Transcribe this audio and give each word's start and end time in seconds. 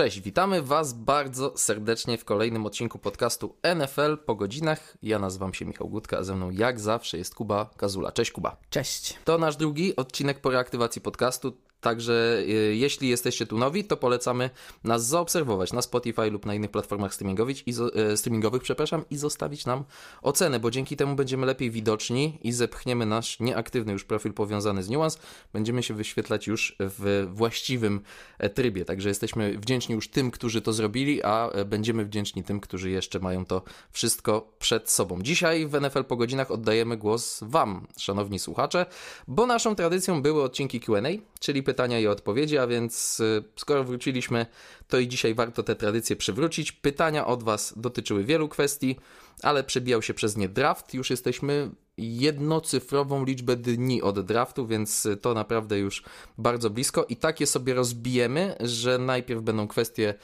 Cześć, 0.00 0.20
witamy 0.20 0.62
Was 0.62 0.92
bardzo 0.92 1.52
serdecznie 1.56 2.18
w 2.18 2.24
kolejnym 2.24 2.66
odcinku 2.66 2.98
podcastu 2.98 3.56
NFL 3.76 4.18
po 4.26 4.34
godzinach. 4.34 4.96
Ja 5.02 5.18
nazywam 5.18 5.54
się 5.54 5.64
Michał 5.64 5.88
Gutka, 5.88 6.18
a 6.18 6.22
ze 6.22 6.36
mną 6.36 6.50
jak 6.50 6.80
zawsze 6.80 7.18
jest 7.18 7.34
Kuba 7.34 7.70
Kazula. 7.76 8.12
Cześć 8.12 8.30
Kuba. 8.30 8.56
Cześć. 8.70 9.18
To 9.24 9.38
nasz 9.38 9.56
drugi 9.56 9.96
odcinek 9.96 10.40
po 10.40 10.50
reaktywacji 10.50 11.02
podcastu. 11.02 11.56
Także 11.80 12.38
y, 12.48 12.76
jeśli 12.76 13.08
jesteście 13.08 13.46
tu 13.46 13.58
nowi, 13.58 13.84
to 13.84 13.96
polecamy 13.96 14.50
nas 14.84 15.06
zaobserwować 15.06 15.72
na 15.72 15.82
Spotify 15.82 16.30
lub 16.30 16.46
na 16.46 16.54
innych 16.54 16.70
platformach 16.70 17.14
streamingowych 17.14 17.68
i, 17.68 17.70
y, 18.12 18.16
streamingowych 18.16 18.62
przepraszam, 18.62 19.04
i 19.10 19.16
zostawić 19.16 19.66
nam 19.66 19.84
ocenę, 20.22 20.60
bo 20.60 20.70
dzięki 20.70 20.96
temu 20.96 21.14
będziemy 21.14 21.46
lepiej 21.46 21.70
widoczni 21.70 22.38
i 22.42 22.52
zepchniemy 22.52 23.06
nasz 23.06 23.40
nieaktywny 23.40 23.92
już 23.92 24.04
profil 24.04 24.32
powiązany 24.32 24.82
z 24.82 24.90
Nuance. 24.90 25.18
Będziemy 25.52 25.82
się 25.82 25.94
wyświetlać 25.94 26.46
już 26.46 26.76
w 26.78 27.28
właściwym 27.32 28.00
e, 28.38 28.50
trybie. 28.50 28.84
Także 28.84 29.08
jesteśmy 29.08 29.58
wdzięczni 29.58 29.94
już 29.94 30.08
tym, 30.08 30.30
którzy 30.30 30.60
to 30.60 30.72
zrobili, 30.72 31.22
a 31.22 31.48
e, 31.48 31.64
będziemy 31.64 32.04
wdzięczni 32.04 32.44
tym, 32.44 32.60
którzy 32.60 32.90
jeszcze 32.90 33.20
mają 33.20 33.44
to 33.44 33.62
wszystko 33.90 34.52
przed 34.58 34.90
sobą. 34.90 35.22
Dzisiaj 35.22 35.66
w 35.66 35.80
NFL 35.80 36.04
po 36.04 36.16
godzinach 36.16 36.50
oddajemy 36.50 36.96
głos 36.96 37.40
Wam, 37.42 37.86
szanowni 37.96 38.38
słuchacze, 38.38 38.86
bo 39.28 39.46
naszą 39.46 39.74
tradycją 39.74 40.22
były 40.22 40.42
odcinki 40.42 40.80
QA, 40.80 41.00
czyli 41.40 41.62
pytania 41.70 42.00
i 42.00 42.06
odpowiedzi, 42.06 42.58
a 42.58 42.66
więc 42.66 43.20
y, 43.20 43.44
skoro 43.56 43.84
wróciliśmy, 43.84 44.46
to 44.88 44.98
i 44.98 45.08
dzisiaj 45.08 45.34
warto 45.34 45.62
tę 45.62 45.76
tradycję 45.76 46.16
przywrócić. 46.16 46.72
Pytania 46.72 47.26
od 47.26 47.42
Was 47.42 47.74
dotyczyły 47.76 48.24
wielu 48.24 48.48
kwestii, 48.48 48.96
ale 49.42 49.64
przebijał 49.64 50.02
się 50.02 50.14
przez 50.14 50.36
nie 50.36 50.48
draft. 50.48 50.94
Już 50.94 51.10
jesteśmy 51.10 51.70
jednocyfrową 51.98 53.24
liczbę 53.24 53.56
dni 53.56 54.02
od 54.02 54.20
draftu, 54.20 54.66
więc 54.66 55.08
to 55.20 55.34
naprawdę 55.34 55.78
już 55.78 56.02
bardzo 56.38 56.70
blisko. 56.70 57.06
I 57.08 57.16
takie 57.16 57.46
sobie 57.46 57.74
rozbijemy, 57.74 58.56
że 58.60 58.98
najpierw 58.98 59.42
będą 59.42 59.68
kwestie 59.68 60.14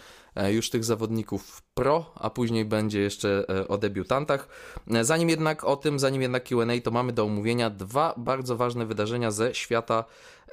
już 0.49 0.71
tych 0.71 0.85
zawodników 0.85 1.63
pro, 1.75 2.13
a 2.15 2.31
później 2.31 2.65
będzie 2.65 3.01
jeszcze 3.01 3.45
e, 3.49 3.69
o 3.69 3.79
debiutantach. 3.79 4.49
E, 4.91 5.05
zanim 5.05 5.29
jednak 5.29 5.65
o 5.65 5.77
tym, 5.77 5.99
zanim 5.99 6.23
jednak 6.23 6.45
QA, 6.45 6.81
to 6.85 6.91
mamy 6.91 7.13
do 7.13 7.25
omówienia 7.25 7.71
dwa 7.71 8.15
bardzo 8.17 8.57
ważne 8.57 8.87
wydarzenia 8.87 9.31
ze 9.31 9.55
świata 9.55 10.05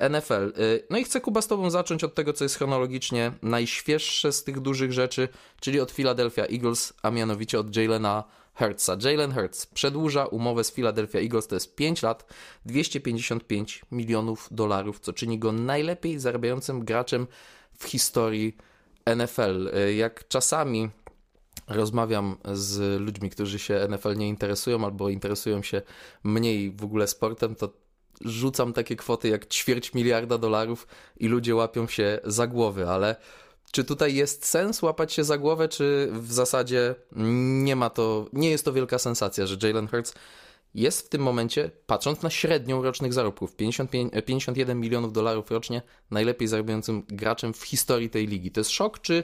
NFL. 0.10 0.54
No 0.90 0.98
i 0.98 1.04
chcę 1.04 1.22
Kuba 1.22 1.42
z 1.42 1.48
Tobą 1.48 1.70
zacząć 1.70 2.04
od 2.04 2.16
tego, 2.16 2.34
co 2.34 2.46
jest 2.46 2.56
chronologicznie 2.56 3.32
najświeższe 3.42 4.32
z 4.32 4.44
tych 4.44 4.60
dużych 4.60 4.94
rzeczy, 4.94 5.30
czyli 5.60 5.80
od 5.80 5.92
Philadelphia 5.92 6.46
Eagles, 6.46 6.94
a 7.02 7.12
mianowicie 7.12 7.60
od 7.60 7.76
Jalena 7.76 8.24
Hurtsa. 8.56 8.98
Jalen 9.04 9.34
Hurts 9.34 9.66
przedłuża 9.66 10.26
umowę 10.26 10.64
z 10.64 10.72
Philadelphia 10.72 11.20
Eagles, 11.20 11.48
to 11.48 11.56
jest 11.56 11.76
5 11.76 12.02
lat, 12.02 12.26
255 12.66 13.82
milionów 13.92 14.48
dolarów, 14.52 15.00
co 15.00 15.14
czyni 15.14 15.40
go 15.40 15.52
najlepiej 15.52 16.20
zarabiającym 16.20 16.86
graczem 16.86 17.28
w 17.80 17.84
historii 17.84 18.58
NFL. 19.06 19.70
Jak 19.96 20.28
czasami 20.28 20.90
rozmawiam 21.68 22.38
z 22.54 23.02
ludźmi, 23.02 23.30
którzy 23.30 23.60
się 23.60 23.88
NFL 23.90 24.16
nie 24.18 24.30
interesują 24.30 24.86
albo 24.86 25.10
interesują 25.10 25.64
się 25.64 25.82
mniej 26.24 26.72
w 26.72 26.84
ogóle 26.84 27.08
sportem, 27.08 27.56
to 27.56 27.70
rzucam 28.22 28.74
takie 28.74 28.96
kwoty 28.96 29.30
jak 29.30 29.46
ćwierć 29.46 29.94
miliarda 29.94 30.38
dolarów 30.38 30.88
i 31.18 31.28
ludzie 31.28 31.56
łapią 31.56 31.88
się 31.88 32.20
za 32.24 32.48
głowy, 32.48 32.90
ale 32.90 33.16
czy 33.72 33.84
tutaj 33.84 34.16
jest 34.16 34.46
sens 34.46 34.82
łapać 34.82 35.14
się 35.14 35.24
za 35.24 35.38
głowę, 35.38 35.68
czy 35.68 36.10
w 36.12 36.34
zasadzie 36.34 36.96
nie 37.64 37.76
ma 37.76 37.90
to, 37.90 38.28
nie 38.34 38.50
jest 38.50 38.66
to 38.66 38.74
wielka 38.74 39.00
sensacja, 39.00 39.46
że 39.46 39.58
Jalen 39.64 39.88
Hurts 39.88 40.14
jest 40.76 41.06
w 41.06 41.10
tym 41.10 41.22
momencie, 41.22 41.72
patrząc 41.88 42.22
na 42.22 42.30
średnią 42.30 42.82
rocznych 42.82 43.14
zarobków, 43.14 43.56
55, 43.56 44.14
51 44.26 44.80
milionów 44.80 45.14
dolarów 45.14 45.52
rocznie, 45.52 45.82
najlepiej 46.12 46.48
zarabiającym 46.48 47.04
graczem 47.08 47.54
w 47.54 47.64
historii 47.64 48.10
tej 48.10 48.28
ligi. 48.28 48.52
To 48.52 48.60
jest 48.60 48.72
szok, 48.72 49.00
czy, 49.00 49.24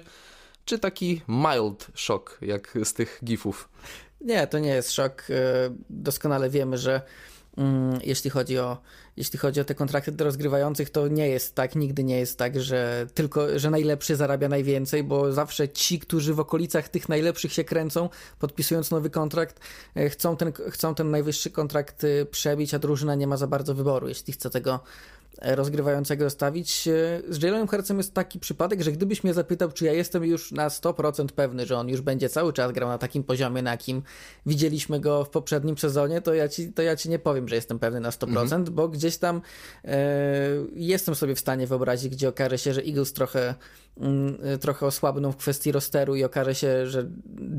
czy 0.66 0.79
taki 0.79 1.22
mild 1.28 1.88
szok, 1.94 2.38
jak 2.41 2.78
z 2.84 2.94
tych 2.94 3.19
gifów? 3.23 3.69
Nie, 4.22 4.47
to 4.47 4.59
nie 4.59 4.69
jest 4.69 4.91
szok. 4.91 5.23
E, 5.29 5.34
doskonale 5.90 6.50
wiemy, 6.50 6.78
że 6.78 7.01
jeśli 8.03 8.29
chodzi 8.29 8.59
o, 8.59 8.77
jeśli 9.17 9.39
chodzi 9.39 9.61
o 9.61 9.63
te 9.63 9.75
kontrakty 9.75 10.11
do 10.11 10.25
rozgrywających, 10.25 10.89
to 10.89 11.07
nie 11.07 11.27
jest 11.27 11.55
tak, 11.55 11.75
nigdy 11.75 12.03
nie 12.03 12.19
jest 12.19 12.37
tak, 12.37 12.61
że 12.61 13.07
tylko, 13.13 13.59
że 13.59 13.69
najlepszy 13.69 14.15
zarabia 14.15 14.49
najwięcej, 14.49 15.03
bo 15.03 15.31
zawsze 15.33 15.69
ci, 15.69 15.99
którzy 15.99 16.33
w 16.33 16.39
okolicach 16.39 16.89
tych 16.89 17.09
najlepszych 17.09 17.53
się 17.53 17.63
kręcą, 17.63 18.09
podpisując 18.39 18.91
nowy 18.91 19.09
kontrakt, 19.09 19.59
e, 19.95 20.09
chcą 20.09 20.37
ten, 20.37 20.53
chcą 20.69 20.95
ten 20.95 21.11
najwyższy 21.11 21.51
kontrakt 21.51 22.03
e, 22.03 22.25
przebić, 22.25 22.73
a 22.73 22.79
drużyna 22.79 23.15
nie 23.15 23.27
ma 23.27 23.37
za 23.37 23.47
bardzo 23.47 23.75
wyboru, 23.75 24.07
jeśli 24.07 24.33
chce 24.33 24.49
tego 24.49 24.79
rozgrywającego 25.41 26.23
zostawić. 26.23 26.89
Z 27.29 27.44
Jalenem 27.44 27.67
Hurtsem 27.67 27.97
jest 27.97 28.13
taki 28.13 28.39
przypadek, 28.39 28.81
że 28.81 28.91
gdybyś 28.91 29.23
mnie 29.23 29.33
zapytał, 29.33 29.72
czy 29.72 29.85
ja 29.85 29.94
jestem 29.94 30.25
już 30.25 30.51
na 30.51 30.67
100% 30.67 31.27
pewny, 31.27 31.66
że 31.66 31.77
on 31.77 31.89
już 31.89 32.01
będzie 32.01 32.29
cały 32.29 32.53
czas 32.53 32.72
grał 32.72 32.89
na 32.89 32.97
takim 32.97 33.23
poziomie, 33.23 33.61
na 33.61 33.72
jakim 33.72 34.01
widzieliśmy 34.45 34.99
go 34.99 35.25
w 35.25 35.29
poprzednim 35.29 35.78
sezonie, 35.78 36.22
to 36.22 36.33
ja 36.33 36.47
ci, 36.47 36.73
to 36.73 36.81
ja 36.81 36.95
ci 36.95 37.09
nie 37.09 37.19
powiem, 37.19 37.47
że 37.47 37.55
jestem 37.55 37.79
pewny 37.79 37.99
na 37.99 38.09
100%, 38.09 38.41
mhm. 38.41 38.63
bo 38.63 38.88
gdzieś 38.89 39.17
tam 39.17 39.41
e, 39.85 39.97
jestem 40.73 41.16
sobie 41.16 41.35
w 41.35 41.39
stanie 41.39 41.67
wyobrazić, 41.67 42.09
gdzie 42.09 42.29
okaże 42.29 42.57
się, 42.57 42.73
że 42.73 42.81
Eagles 42.81 43.13
trochę, 43.13 43.55
trochę 44.61 44.85
osłabną 44.85 45.31
w 45.31 45.37
kwestii 45.37 45.71
rosteru 45.71 46.15
i 46.15 46.23
okaże 46.23 46.55
się, 46.55 46.87
że 46.87 47.09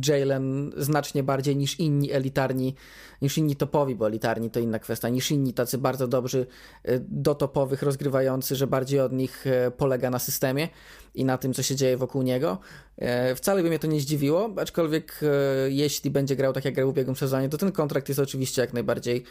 Jalen 0.08 0.72
znacznie 0.76 1.22
bardziej 1.22 1.56
niż 1.56 1.80
inni 1.80 2.12
elitarni, 2.12 2.74
niż 3.22 3.38
inni 3.38 3.56
topowi, 3.56 3.94
bo 3.94 4.06
elitarni 4.06 4.50
to 4.50 4.60
inna 4.60 4.78
kwestia, 4.78 5.08
niż 5.08 5.30
inni 5.30 5.54
tacy 5.54 5.78
bardzo 5.78 6.08
dobrzy 6.08 6.46
e, 6.82 6.98
do 6.98 7.34
topowych 7.34 7.82
rozgrywający, 7.82 8.56
że 8.56 8.66
bardziej 8.66 9.00
od 9.00 9.12
nich 9.12 9.46
e, 9.46 9.70
polega 9.70 10.10
na 10.10 10.18
systemie 10.18 10.68
i 11.14 11.24
na 11.24 11.38
tym, 11.38 11.54
co 11.54 11.62
się 11.62 11.76
dzieje 11.76 11.96
wokół 11.96 12.22
niego. 12.22 12.58
E, 12.96 13.34
wcale 13.34 13.62
by 13.62 13.68
mnie 13.68 13.78
to 13.78 13.86
nie 13.86 14.00
zdziwiło, 14.00 14.50
aczkolwiek 14.56 15.20
e, 15.22 15.70
jeśli 15.70 16.10
będzie 16.10 16.36
grał 16.36 16.52
tak 16.52 16.64
jak 16.64 16.74
grał 16.74 16.88
w 16.88 16.90
ubiegłym 16.90 17.16
sezonie, 17.16 17.48
to 17.48 17.58
ten 17.58 17.72
kontrakt 17.72 18.08
jest 18.08 18.20
oczywiście 18.20 18.62
jak 18.62 18.72
najbardziej 18.72 19.24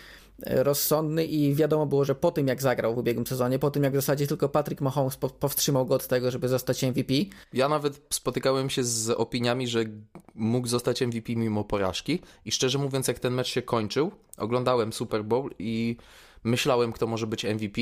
rozsądny 0.45 1.25
i 1.25 1.55
wiadomo 1.55 1.85
było, 1.85 2.05
że 2.05 2.15
po 2.15 2.31
tym 2.31 2.47
jak 2.47 2.61
zagrał 2.61 2.95
w 2.95 2.97
ubiegłym 2.97 3.27
sezonie, 3.27 3.59
po 3.59 3.71
tym 3.71 3.83
jak 3.83 3.93
w 3.93 3.95
zasadzie 3.95 4.27
tylko 4.27 4.49
Patrick 4.49 4.81
Mahomes 4.81 5.17
powstrzymał 5.17 5.85
go 5.85 5.95
od 5.95 6.07
tego, 6.07 6.31
żeby 6.31 6.47
zostać 6.47 6.83
MVP. 6.83 7.13
Ja 7.53 7.69
nawet 7.69 8.01
spotykałem 8.09 8.69
się 8.69 8.83
z 8.83 9.09
opiniami, 9.09 9.67
że 9.67 9.83
mógł 10.35 10.67
zostać 10.67 11.01
MVP 11.01 11.35
mimo 11.35 11.63
porażki 11.63 12.19
i 12.45 12.51
szczerze 12.51 12.77
mówiąc 12.77 13.07
jak 13.07 13.19
ten 13.19 13.33
mecz 13.33 13.47
się 13.47 13.61
kończył, 13.61 14.11
oglądałem 14.37 14.93
Super 14.93 15.25
Bowl 15.25 15.49
i 15.59 15.97
myślałem 16.43 16.91
kto 16.91 17.07
może 17.07 17.27
być 17.27 17.45
MVP, 17.45 17.81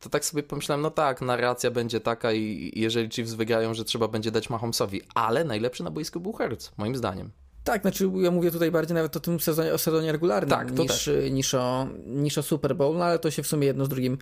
to 0.00 0.10
tak 0.10 0.24
sobie 0.24 0.42
pomyślałem, 0.42 0.82
no 0.82 0.90
tak, 0.90 1.20
narracja 1.20 1.70
będzie 1.70 2.00
taka 2.00 2.32
i 2.32 2.72
jeżeli 2.76 3.10
Chiefs 3.10 3.32
wygrają, 3.32 3.74
że 3.74 3.84
trzeba 3.84 4.08
będzie 4.08 4.30
dać 4.30 4.50
Mahomesowi, 4.50 5.02
ale 5.14 5.44
najlepszy 5.44 5.84
na 5.84 5.90
boisku 5.90 6.20
był 6.20 6.32
Hertz, 6.32 6.72
moim 6.76 6.96
zdaniem. 6.96 7.30
Tak, 7.64 7.82
znaczy 7.82 8.10
ja 8.16 8.30
mówię 8.30 8.50
tutaj 8.50 8.70
bardziej 8.70 8.94
nawet 8.94 9.16
o 9.16 9.20
tym 9.20 9.40
sezonie, 9.40 9.74
o 9.74 9.78
sezonie 9.78 10.12
regularnym 10.12 10.58
tak, 10.58 10.78
niż, 10.78 11.10
niż, 11.30 11.54
o, 11.54 11.88
niż 12.06 12.38
o 12.38 12.42
Super 12.42 12.76
Bowl, 12.76 12.96
no 12.96 13.04
ale 13.04 13.18
to 13.18 13.30
się 13.30 13.42
w 13.42 13.46
sumie 13.46 13.66
jedno 13.66 13.84
z 13.84 13.88
drugim 13.88 14.18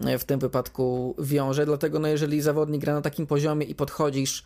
e, 0.00 0.18
w 0.18 0.24
tym 0.24 0.40
wypadku 0.40 1.14
wiąże, 1.18 1.66
dlatego 1.66 1.98
no 1.98 2.08
jeżeli 2.08 2.40
zawodnik 2.40 2.80
gra 2.80 2.94
na 2.94 3.00
takim 3.00 3.26
poziomie 3.26 3.66
i 3.66 3.74
podchodzisz 3.74 4.44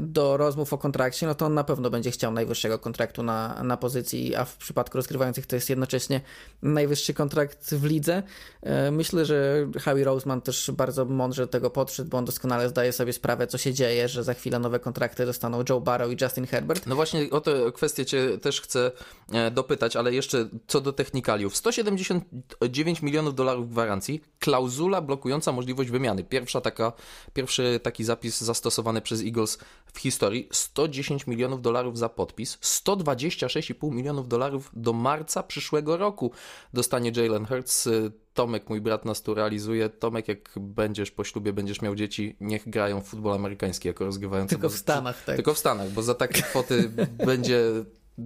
do 0.00 0.36
rozmów 0.36 0.72
o 0.72 0.78
kontrakcie, 0.78 1.26
no 1.26 1.34
to 1.34 1.46
on 1.46 1.54
na 1.54 1.64
pewno 1.64 1.90
będzie 1.90 2.10
chciał 2.10 2.32
najwyższego 2.32 2.78
kontraktu 2.78 3.22
na, 3.22 3.62
na 3.62 3.76
pozycji, 3.76 4.34
a 4.36 4.44
w 4.44 4.56
przypadku 4.56 4.98
rozgrywających 4.98 5.46
to 5.46 5.56
jest 5.56 5.70
jednocześnie 5.70 6.20
najwyższy 6.62 7.14
kontrakt 7.14 7.74
w 7.74 7.84
lidze. 7.84 8.22
E, 8.62 8.90
myślę, 8.90 9.24
że 9.24 9.66
Howie 9.84 10.04
Roseman 10.04 10.40
też 10.40 10.70
bardzo 10.70 11.04
mądrze 11.04 11.42
do 11.42 11.48
tego 11.48 11.70
podszedł, 11.70 12.10
bo 12.10 12.18
on 12.18 12.24
doskonale 12.24 12.68
zdaje 12.68 12.92
sobie 12.92 13.12
sprawę, 13.12 13.46
co 13.46 13.58
się 13.58 13.74
dzieje, 13.74 14.08
że 14.08 14.24
za 14.24 14.34
chwilę 14.34 14.58
nowe 14.58 14.78
kontrakty 14.78 15.26
dostaną 15.26 15.64
Joe 15.68 15.80
Barrow 15.80 16.12
i 16.12 16.16
Justin 16.24 16.46
Herbert. 16.46 16.86
No 16.86 16.94
właśnie 16.94 17.30
o 17.30 17.40
tę 17.40 17.52
kwestię 17.74 18.06
cię 18.06 18.38
też 18.38 18.60
chcę 18.60 18.90
e, 19.32 19.50
dopytać, 19.50 19.96
ale 19.96 20.14
jeszcze 20.14 20.48
co 20.66 20.80
do 20.80 20.92
technikaliów. 20.92 21.56
179 21.56 23.02
milionów 23.02 23.34
dolarów 23.34 23.70
gwarancji, 23.70 24.22
klauzula 24.38 25.00
blokująca 25.00 25.52
możliwość 25.52 25.90
wymiany. 25.90 26.24
Pierwsza 26.24 26.60
taka, 26.60 26.92
pierwszy 27.32 27.80
taki 27.82 28.04
zapis 28.04 28.40
zastosowany 28.40 29.00
przez 29.00 29.22
Eagles 29.34 29.58
w 29.94 29.98
historii 29.98 30.48
110 30.52 31.26
milionów 31.26 31.62
dolarów 31.62 31.98
za 31.98 32.08
podpis, 32.08 32.58
126,5 32.58 33.92
milionów 33.92 34.28
dolarów 34.28 34.70
do 34.72 34.92
marca 34.92 35.42
przyszłego 35.42 35.96
roku 35.96 36.30
dostanie 36.72 37.12
Jalen 37.16 37.46
Hurts. 37.46 37.88
Tomek, 38.34 38.68
mój 38.68 38.80
brat 38.80 39.04
nas 39.04 39.22
tu 39.22 39.34
realizuje. 39.34 39.88
Tomek, 39.88 40.28
jak 40.28 40.50
będziesz 40.56 41.10
po 41.10 41.24
ślubie, 41.24 41.52
będziesz 41.52 41.82
miał 41.82 41.94
dzieci, 41.94 42.36
niech 42.40 42.70
grają 42.70 43.00
w 43.00 43.04
futbol 43.04 43.34
amerykański 43.34 43.88
jako 43.88 44.04
rozgrywający. 44.04 44.54
Tylko 44.54 44.68
w 44.68 44.76
Stanach, 44.76 45.24
tak. 45.24 45.36
Tylko 45.36 45.54
w 45.54 45.58
Stanach, 45.58 45.90
bo 45.90 46.02
za 46.02 46.14
takie 46.14 46.42
kwoty 46.42 46.90
będzie 47.26 47.60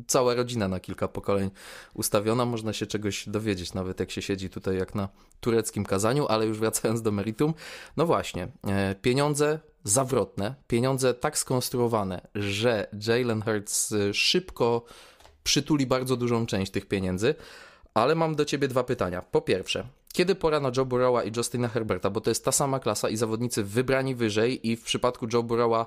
cała 0.07 0.35
rodzina 0.35 0.69
na 0.69 0.81
kilka 0.81 1.09
pokoleń 1.09 1.51
ustawiona. 1.95 2.45
Można 2.45 2.73
się 2.73 2.87
czegoś 2.87 3.29
dowiedzieć, 3.29 3.75
nawet 3.75 4.01
jak 4.01 4.11
się 4.11 4.23
siedzi 4.23 4.51
tutaj 4.51 4.79
jak 4.79 4.95
na 4.95 5.09
tureckim 5.41 5.85
kazaniu, 5.85 6.27
ale 6.27 6.47
już 6.47 6.59
wracając 6.59 7.03
do 7.03 7.13
meritum. 7.13 7.55
No 7.97 8.07
właśnie, 8.07 8.49
e, 8.67 8.95
pieniądze 8.95 9.61
zawrotne, 9.85 10.55
pieniądze 10.69 11.15
tak 11.15 11.39
skonstruowane, 11.39 12.21
że 12.35 12.89
Jalen 13.07 13.43
Hurts 13.43 13.93
y, 13.93 14.15
szybko 14.15 14.85
przytuli 15.45 15.87
bardzo 15.87 16.17
dużą 16.17 16.47
część 16.47 16.73
tych 16.73 16.87
pieniędzy, 16.87 17.35
ale 17.95 18.15
mam 18.15 18.35
do 18.35 18.45
ciebie 18.45 18.69
dwa 18.69 18.85
pytania. 18.85 19.23
Po 19.23 19.41
pierwsze, 19.41 19.85
kiedy 20.13 20.35
pora 20.35 20.61
na 20.61 20.71
Joe 20.77 20.85
Burrowa 20.85 21.25
i 21.25 21.33
Justina 21.37 21.69
Herberta, 21.69 22.11
bo 22.11 22.21
to 22.21 22.31
jest 22.31 22.45
ta 22.45 22.53
sama 22.53 22.81
klasa 22.81 23.09
i 23.09 23.17
zawodnicy 23.17 23.65
wybrani 23.65 24.15
wyżej 24.15 24.69
i 24.69 24.77
w 24.77 24.83
przypadku 24.83 25.27
Joe 25.33 25.43
Burrowa 25.43 25.87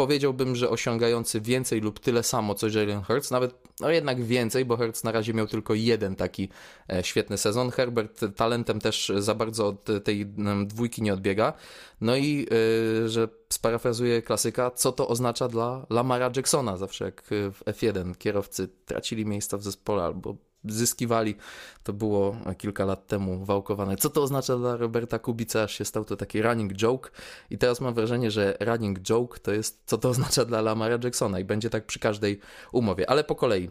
powiedziałbym, 0.00 0.56
że 0.56 0.70
osiągający 0.70 1.40
więcej 1.40 1.80
lub 1.80 2.00
tyle 2.00 2.22
samo 2.22 2.54
co 2.54 2.68
Jalen 2.68 3.02
Hurts, 3.02 3.30
nawet 3.30 3.54
no 3.80 3.90
jednak 3.90 4.24
więcej, 4.24 4.64
bo 4.64 4.76
Hurts 4.76 5.04
na 5.04 5.12
razie 5.12 5.34
miał 5.34 5.46
tylko 5.46 5.74
jeden 5.74 6.16
taki 6.16 6.48
e, 6.92 7.04
świetny 7.04 7.38
sezon. 7.38 7.70
Herbert 7.70 8.20
talentem 8.36 8.80
też 8.80 9.12
za 9.18 9.34
bardzo 9.34 9.66
od 9.66 10.04
tej 10.04 10.26
dwójki 10.66 11.02
nie 11.02 11.14
odbiega. 11.14 11.52
No 12.00 12.16
i 12.16 12.46
yy, 12.50 13.08
że 13.08 13.28
sparafrazuję 13.48 14.22
klasyka, 14.22 14.70
co 14.70 14.92
to 14.92 15.08
oznacza 15.08 15.48
dla 15.48 15.86
Lamara 15.90 16.30
Jacksona, 16.36 16.76
zawsze 16.76 17.04
jak 17.04 17.22
w 17.30 17.64
F1 17.64 18.16
kierowcy 18.16 18.68
tracili 18.86 19.26
miejsca 19.26 19.58
w 19.58 19.62
zespole 19.62 20.02
albo 20.02 20.36
zyskiwali. 20.64 21.34
To 21.82 21.92
było 21.92 22.36
kilka 22.58 22.84
lat 22.84 23.06
temu 23.06 23.44
wałkowane. 23.44 23.96
Co 23.96 24.10
to 24.10 24.22
oznacza 24.22 24.56
dla 24.56 24.76
Roberta 24.76 25.18
Kubica, 25.18 25.62
aż 25.62 25.74
się 25.78 25.84
stał 25.84 26.04
to 26.04 26.16
taki 26.16 26.42
running 26.42 26.72
joke. 26.72 27.10
I 27.50 27.58
teraz 27.58 27.80
mam 27.80 27.94
wrażenie, 27.94 28.30
że 28.30 28.56
running 28.60 28.98
joke 29.00 29.38
to 29.38 29.52
jest, 29.52 29.82
co 29.86 29.98
to 29.98 30.08
oznacza 30.14 30.44
dla 30.44 30.60
Lamara 30.60 30.98
Jacksona 31.04 31.40
i 31.40 31.44
będzie 31.44 31.70
tak 31.70 31.86
przy 31.86 31.98
każdej 31.98 32.40
umowie. 32.72 33.10
Ale 33.10 33.24
po 33.24 33.34
kolei. 33.34 33.70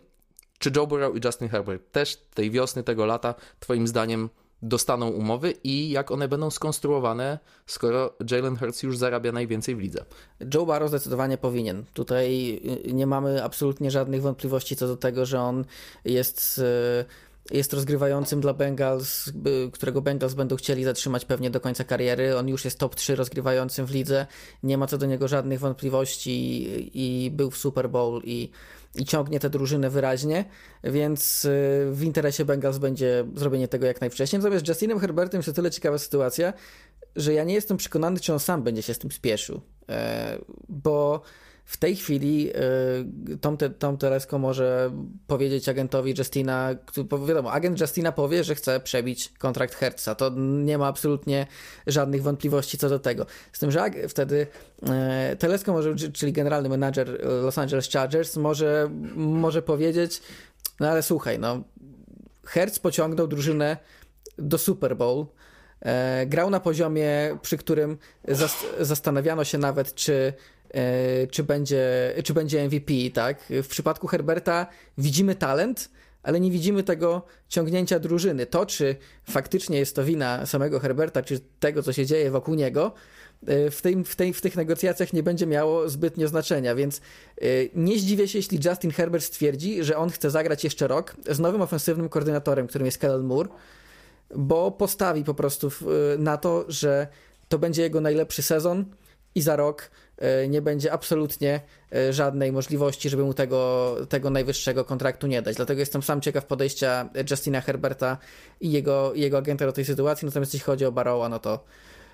Czy 0.59 0.71
Joe 0.75 0.87
Burrow 0.87 1.15
i 1.15 1.19
Justin 1.25 1.49
Herbert 1.49 1.91
też 1.91 2.17
tej 2.33 2.51
wiosny, 2.51 2.83
tego 2.83 3.05
lata, 3.05 3.35
twoim 3.59 3.87
zdaniem 3.87 4.29
dostaną 4.61 5.09
umowy 5.09 5.53
i 5.63 5.89
jak 5.89 6.11
one 6.11 6.27
będą 6.27 6.49
skonstruowane, 6.49 7.39
skoro 7.65 8.13
Jalen 8.31 8.57
Hurts 8.57 8.83
już 8.83 8.97
zarabia 8.97 9.31
najwięcej 9.31 9.75
w 9.75 9.79
lidze. 9.79 10.05
Joe 10.53 10.65
Barrow 10.65 10.89
zdecydowanie 10.89 11.37
powinien. 11.37 11.85
Tutaj 11.93 12.53
y, 12.85 12.93
nie 12.93 13.07
mamy 13.07 13.43
absolutnie 13.43 13.91
żadnych 13.91 14.21
wątpliwości 14.21 14.75
co 14.75 14.87
do 14.87 14.97
tego, 14.97 15.25
że 15.25 15.41
on 15.41 15.65
jest 16.05 16.57
y, 16.57 17.05
jest 17.51 17.73
rozgrywającym 17.73 18.41
dla 18.41 18.53
Bengals, 18.53 19.31
którego 19.71 20.01
Bengals 20.01 20.33
będą 20.33 20.55
chcieli 20.55 20.83
zatrzymać 20.83 21.25
pewnie 21.25 21.49
do 21.49 21.59
końca 21.59 21.83
kariery. 21.83 22.37
On 22.37 22.49
już 22.49 22.65
jest 22.65 22.79
top 22.79 22.95
3 22.95 23.15
rozgrywającym 23.15 23.85
w 23.85 23.91
lidze. 23.91 24.27
Nie 24.63 24.77
ma 24.77 24.87
co 24.87 24.97
do 24.97 25.05
niego 25.05 25.27
żadnych 25.27 25.59
wątpliwości 25.59 26.67
i 26.93 27.31
był 27.31 27.51
w 27.51 27.57
Super 27.57 27.89
Bowl 27.89 28.21
i 28.23 28.49
i 28.95 29.05
ciągnie 29.05 29.39
tę 29.39 29.49
drużynę 29.49 29.89
wyraźnie, 29.89 30.45
więc 30.83 31.45
y, 31.45 31.49
w 31.91 32.03
interesie 32.03 32.45
Bengals 32.45 32.77
będzie 32.77 33.25
zrobienie 33.35 33.67
tego 33.67 33.85
jak 33.85 34.01
najwcześniej. 34.01 34.39
Natomiast 34.39 34.67
Justinem 34.67 34.99
Herbertem 34.99 35.39
jest 35.39 35.49
o 35.49 35.53
tyle 35.53 35.71
ciekawa 35.71 35.97
sytuacja, 35.97 36.53
że 37.15 37.33
ja 37.33 37.43
nie 37.43 37.53
jestem 37.53 37.77
przekonany, 37.77 38.19
czy 38.19 38.33
on 38.33 38.39
sam 38.39 38.63
będzie 38.63 38.81
się 38.81 38.93
z 38.93 38.99
tym 38.99 39.11
spieszył, 39.11 39.61
e, 39.89 40.37
bo 40.69 41.21
w 41.69 41.77
tej 41.77 41.95
chwili 41.95 42.49
y, 43.29 43.37
Tom, 43.37 43.57
Tom 43.79 43.97
Telesco 43.97 44.39
może 44.39 44.91
powiedzieć 45.27 45.69
agentowi 45.69 46.13
Justina, 46.17 46.75
wiadomo, 47.27 47.51
agent 47.51 47.81
Justina 47.81 48.11
powie, 48.11 48.43
że 48.43 48.55
chce 48.55 48.79
przebić 48.79 49.33
kontrakt 49.37 49.75
Hertza. 49.75 50.15
To 50.15 50.31
nie 50.39 50.77
ma 50.77 50.87
absolutnie 50.87 51.47
żadnych 51.87 52.23
wątpliwości 52.23 52.77
co 52.77 52.89
do 52.89 52.99
tego. 52.99 53.25
Z 53.53 53.59
tym, 53.59 53.71
że 53.71 53.91
wtedy 54.09 54.47
y, 55.33 55.35
Telesco 55.35 55.73
może, 55.73 55.95
czyli 55.95 56.33
generalny 56.33 56.69
menadżer 56.69 57.25
Los 57.43 57.57
Angeles 57.57 57.89
Chargers 57.89 58.35
może, 58.35 58.89
może 59.15 59.61
powiedzieć, 59.61 60.21
no 60.79 60.89
ale 60.89 61.03
słuchaj, 61.03 61.39
no 61.39 61.63
Hertz 62.45 62.79
pociągnął 62.79 63.27
drużynę 63.27 63.77
do 64.37 64.57
Super 64.57 64.97
Bowl, 64.97 65.25
e, 65.81 66.25
grał 66.25 66.49
na 66.49 66.59
poziomie, 66.59 67.37
przy 67.41 67.57
którym 67.57 67.97
zastanawiano 68.79 69.43
się 69.43 69.57
nawet, 69.57 69.95
czy 69.95 70.33
czy 71.31 71.43
będzie, 71.43 72.13
czy 72.23 72.33
będzie 72.33 72.65
MVP, 72.65 72.93
tak? 73.13 73.43
W 73.49 73.67
przypadku 73.67 74.07
Herberta 74.07 74.67
widzimy 74.97 75.35
talent, 75.35 75.89
ale 76.23 76.39
nie 76.39 76.51
widzimy 76.51 76.83
tego 76.83 77.25
ciągnięcia 77.47 77.99
drużyny. 77.99 78.45
To, 78.45 78.65
czy 78.65 78.95
faktycznie 79.23 79.79
jest 79.79 79.95
to 79.95 80.03
wina 80.03 80.45
samego 80.45 80.79
Herberta, 80.79 81.21
czy 81.21 81.39
tego, 81.59 81.83
co 81.83 81.93
się 81.93 82.05
dzieje 82.05 82.31
wokół 82.31 82.55
niego, 82.55 82.91
e, 83.47 83.71
w, 83.71 83.81
w, 84.05 84.15
tej, 84.15 84.33
w 84.33 84.41
tych 84.41 84.55
negocjacjach 84.55 85.13
nie 85.13 85.23
będzie 85.23 85.47
miało 85.47 85.89
zbytnio 85.89 86.27
znaczenia, 86.27 86.75
więc 86.75 86.97
e, 86.97 87.01
nie 87.75 87.99
zdziwię 87.99 88.27
się, 88.27 88.39
jeśli 88.39 88.59
Justin 88.65 88.91
Herbert 88.91 89.23
stwierdzi, 89.23 89.83
że 89.83 89.97
on 89.97 90.09
chce 90.09 90.31
zagrać 90.31 90.63
jeszcze 90.63 90.87
rok 90.87 91.15
z 91.29 91.39
nowym 91.39 91.61
ofensywnym 91.61 92.09
koordynatorem, 92.09 92.67
którym 92.67 92.85
jest 92.85 92.97
Kellen 92.97 93.23
Moore, 93.23 93.49
bo 94.35 94.71
postawi 94.71 95.23
po 95.23 95.33
prostu 95.33 95.71
na 96.17 96.37
to, 96.37 96.65
że 96.67 97.07
to 97.47 97.59
będzie 97.59 97.81
jego 97.81 98.01
najlepszy 98.01 98.41
sezon 98.41 98.85
i 99.35 99.41
za 99.41 99.55
rok 99.55 99.91
E, 100.08 100.08
nie 100.49 100.61
będzie 100.61 100.93
absolutnie 100.93 101.61
e, 101.95 102.13
żadnej 102.13 102.51
możliwości, 102.51 103.09
żeby 103.09 103.23
mu 103.23 103.33
tego, 103.33 103.95
tego 104.09 104.29
najwyższego 104.29 104.85
kontraktu 104.85 105.27
nie 105.27 105.41
dać. 105.41 105.55
Dlatego 105.55 105.79
jestem 105.79 106.03
sam 106.03 106.21
ciekaw 106.21 106.45
podejścia 106.45 107.09
Justina 107.31 107.61
Herberta 107.61 108.17
i 108.61 108.71
jego, 108.71 109.13
jego 109.15 109.37
agenta 109.37 109.65
do 109.65 109.71
tej 109.71 109.85
sytuacji. 109.85 110.25
Natomiast 110.25 110.53
jeśli 110.53 110.65
chodzi 110.65 110.85
o 110.85 110.91
Barrowa, 110.91 111.29
no 111.29 111.39
to 111.39 111.63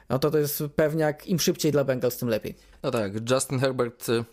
no 0.09 0.19
to 0.19 0.31
to 0.31 0.37
jest 0.37 0.63
pewniak, 0.75 1.27
im 1.27 1.39
szybciej 1.39 1.71
dla 1.71 1.83
Bengals, 1.83 2.17
tym 2.17 2.29
lepiej. 2.29 2.55
No 2.83 2.91
tak, 2.91 3.29
Justin 3.29 3.59
Herbert, 3.59 4.09
y, 4.09 4.23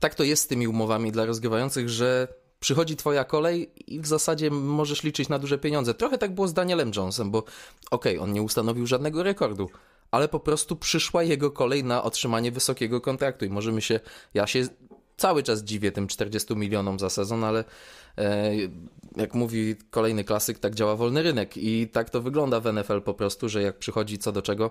tak 0.00 0.14
to 0.14 0.24
jest 0.24 0.42
z 0.42 0.46
tymi 0.46 0.68
umowami 0.68 1.12
dla 1.12 1.24
rozgrywających, 1.24 1.88
że 1.88 2.28
przychodzi 2.60 2.96
twoja 2.96 3.24
kolej 3.24 3.70
i 3.86 4.00
w 4.00 4.06
zasadzie 4.06 4.50
możesz 4.50 5.02
liczyć 5.02 5.28
na 5.28 5.38
duże 5.38 5.58
pieniądze. 5.58 5.94
Trochę 5.94 6.18
tak 6.18 6.34
było 6.34 6.48
z 6.48 6.54
Danielem 6.54 6.90
Jonesem, 6.96 7.30
bo 7.30 7.38
okej, 7.38 8.16
okay, 8.16 8.20
on 8.20 8.32
nie 8.32 8.42
ustanowił 8.42 8.86
żadnego 8.86 9.22
rekordu, 9.22 9.70
ale 10.10 10.28
po 10.28 10.40
prostu 10.40 10.76
przyszła 10.76 11.22
jego 11.22 11.50
kolej 11.50 11.84
na 11.84 12.02
otrzymanie 12.02 12.52
wysokiego 12.52 13.00
kontraktu 13.00 13.44
i 13.44 13.50
możemy 13.50 13.82
się, 13.82 14.00
ja 14.34 14.46
się 14.46 14.68
cały 15.16 15.42
czas 15.42 15.62
dziwię 15.62 15.92
tym 15.92 16.06
40 16.08 16.56
milionom 16.56 16.98
za 16.98 17.10
sezon, 17.10 17.44
ale 17.44 17.64
e, 18.18 18.52
jak 19.16 19.34
mówi 19.34 19.76
kolejny 19.90 20.24
klasyk, 20.24 20.58
tak 20.58 20.74
działa 20.74 20.96
wolny 20.96 21.22
rynek. 21.22 21.56
I 21.56 21.88
tak 21.88 22.10
to 22.10 22.20
wygląda 22.20 22.60
w 22.60 22.72
NFL 22.72 23.00
po 23.02 23.14
prostu, 23.14 23.48
że 23.48 23.62
jak 23.62 23.78
przychodzi 23.78 24.18
co 24.18 24.32
do 24.32 24.42
czego, 24.42 24.70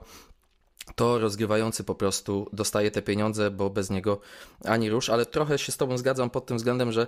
to 0.96 1.20
rozgrywający 1.20 1.84
po 1.84 1.96
prostu 1.96 2.50
dostaje 2.54 2.92
te 2.92 3.02
pieniądze, 3.02 3.52
bo 3.52 3.70
bez 3.70 3.90
niego 3.90 4.20
ani 4.66 4.90
rusz, 4.90 5.10
ale 5.10 5.26
trochę 5.26 5.58
się 5.58 5.72
z 5.72 5.78
tobą 5.78 5.98
zgadzam 5.98 6.30
pod 6.30 6.46
tym 6.46 6.58
względem, 6.58 6.92
że 6.92 7.08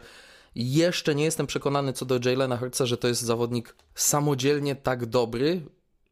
jeszcze 0.56 1.16
nie 1.16 1.24
jestem 1.24 1.48
przekonany 1.48 1.94
co 1.94 2.06
do 2.06 2.19
Jalena 2.25 2.57
Hurtsa, 2.57 2.86
że 2.86 2.98
to 2.98 3.07
jest 3.07 3.22
zawodnik 3.22 3.75
samodzielnie 3.95 4.75
tak 4.75 5.06
dobry, 5.06 5.62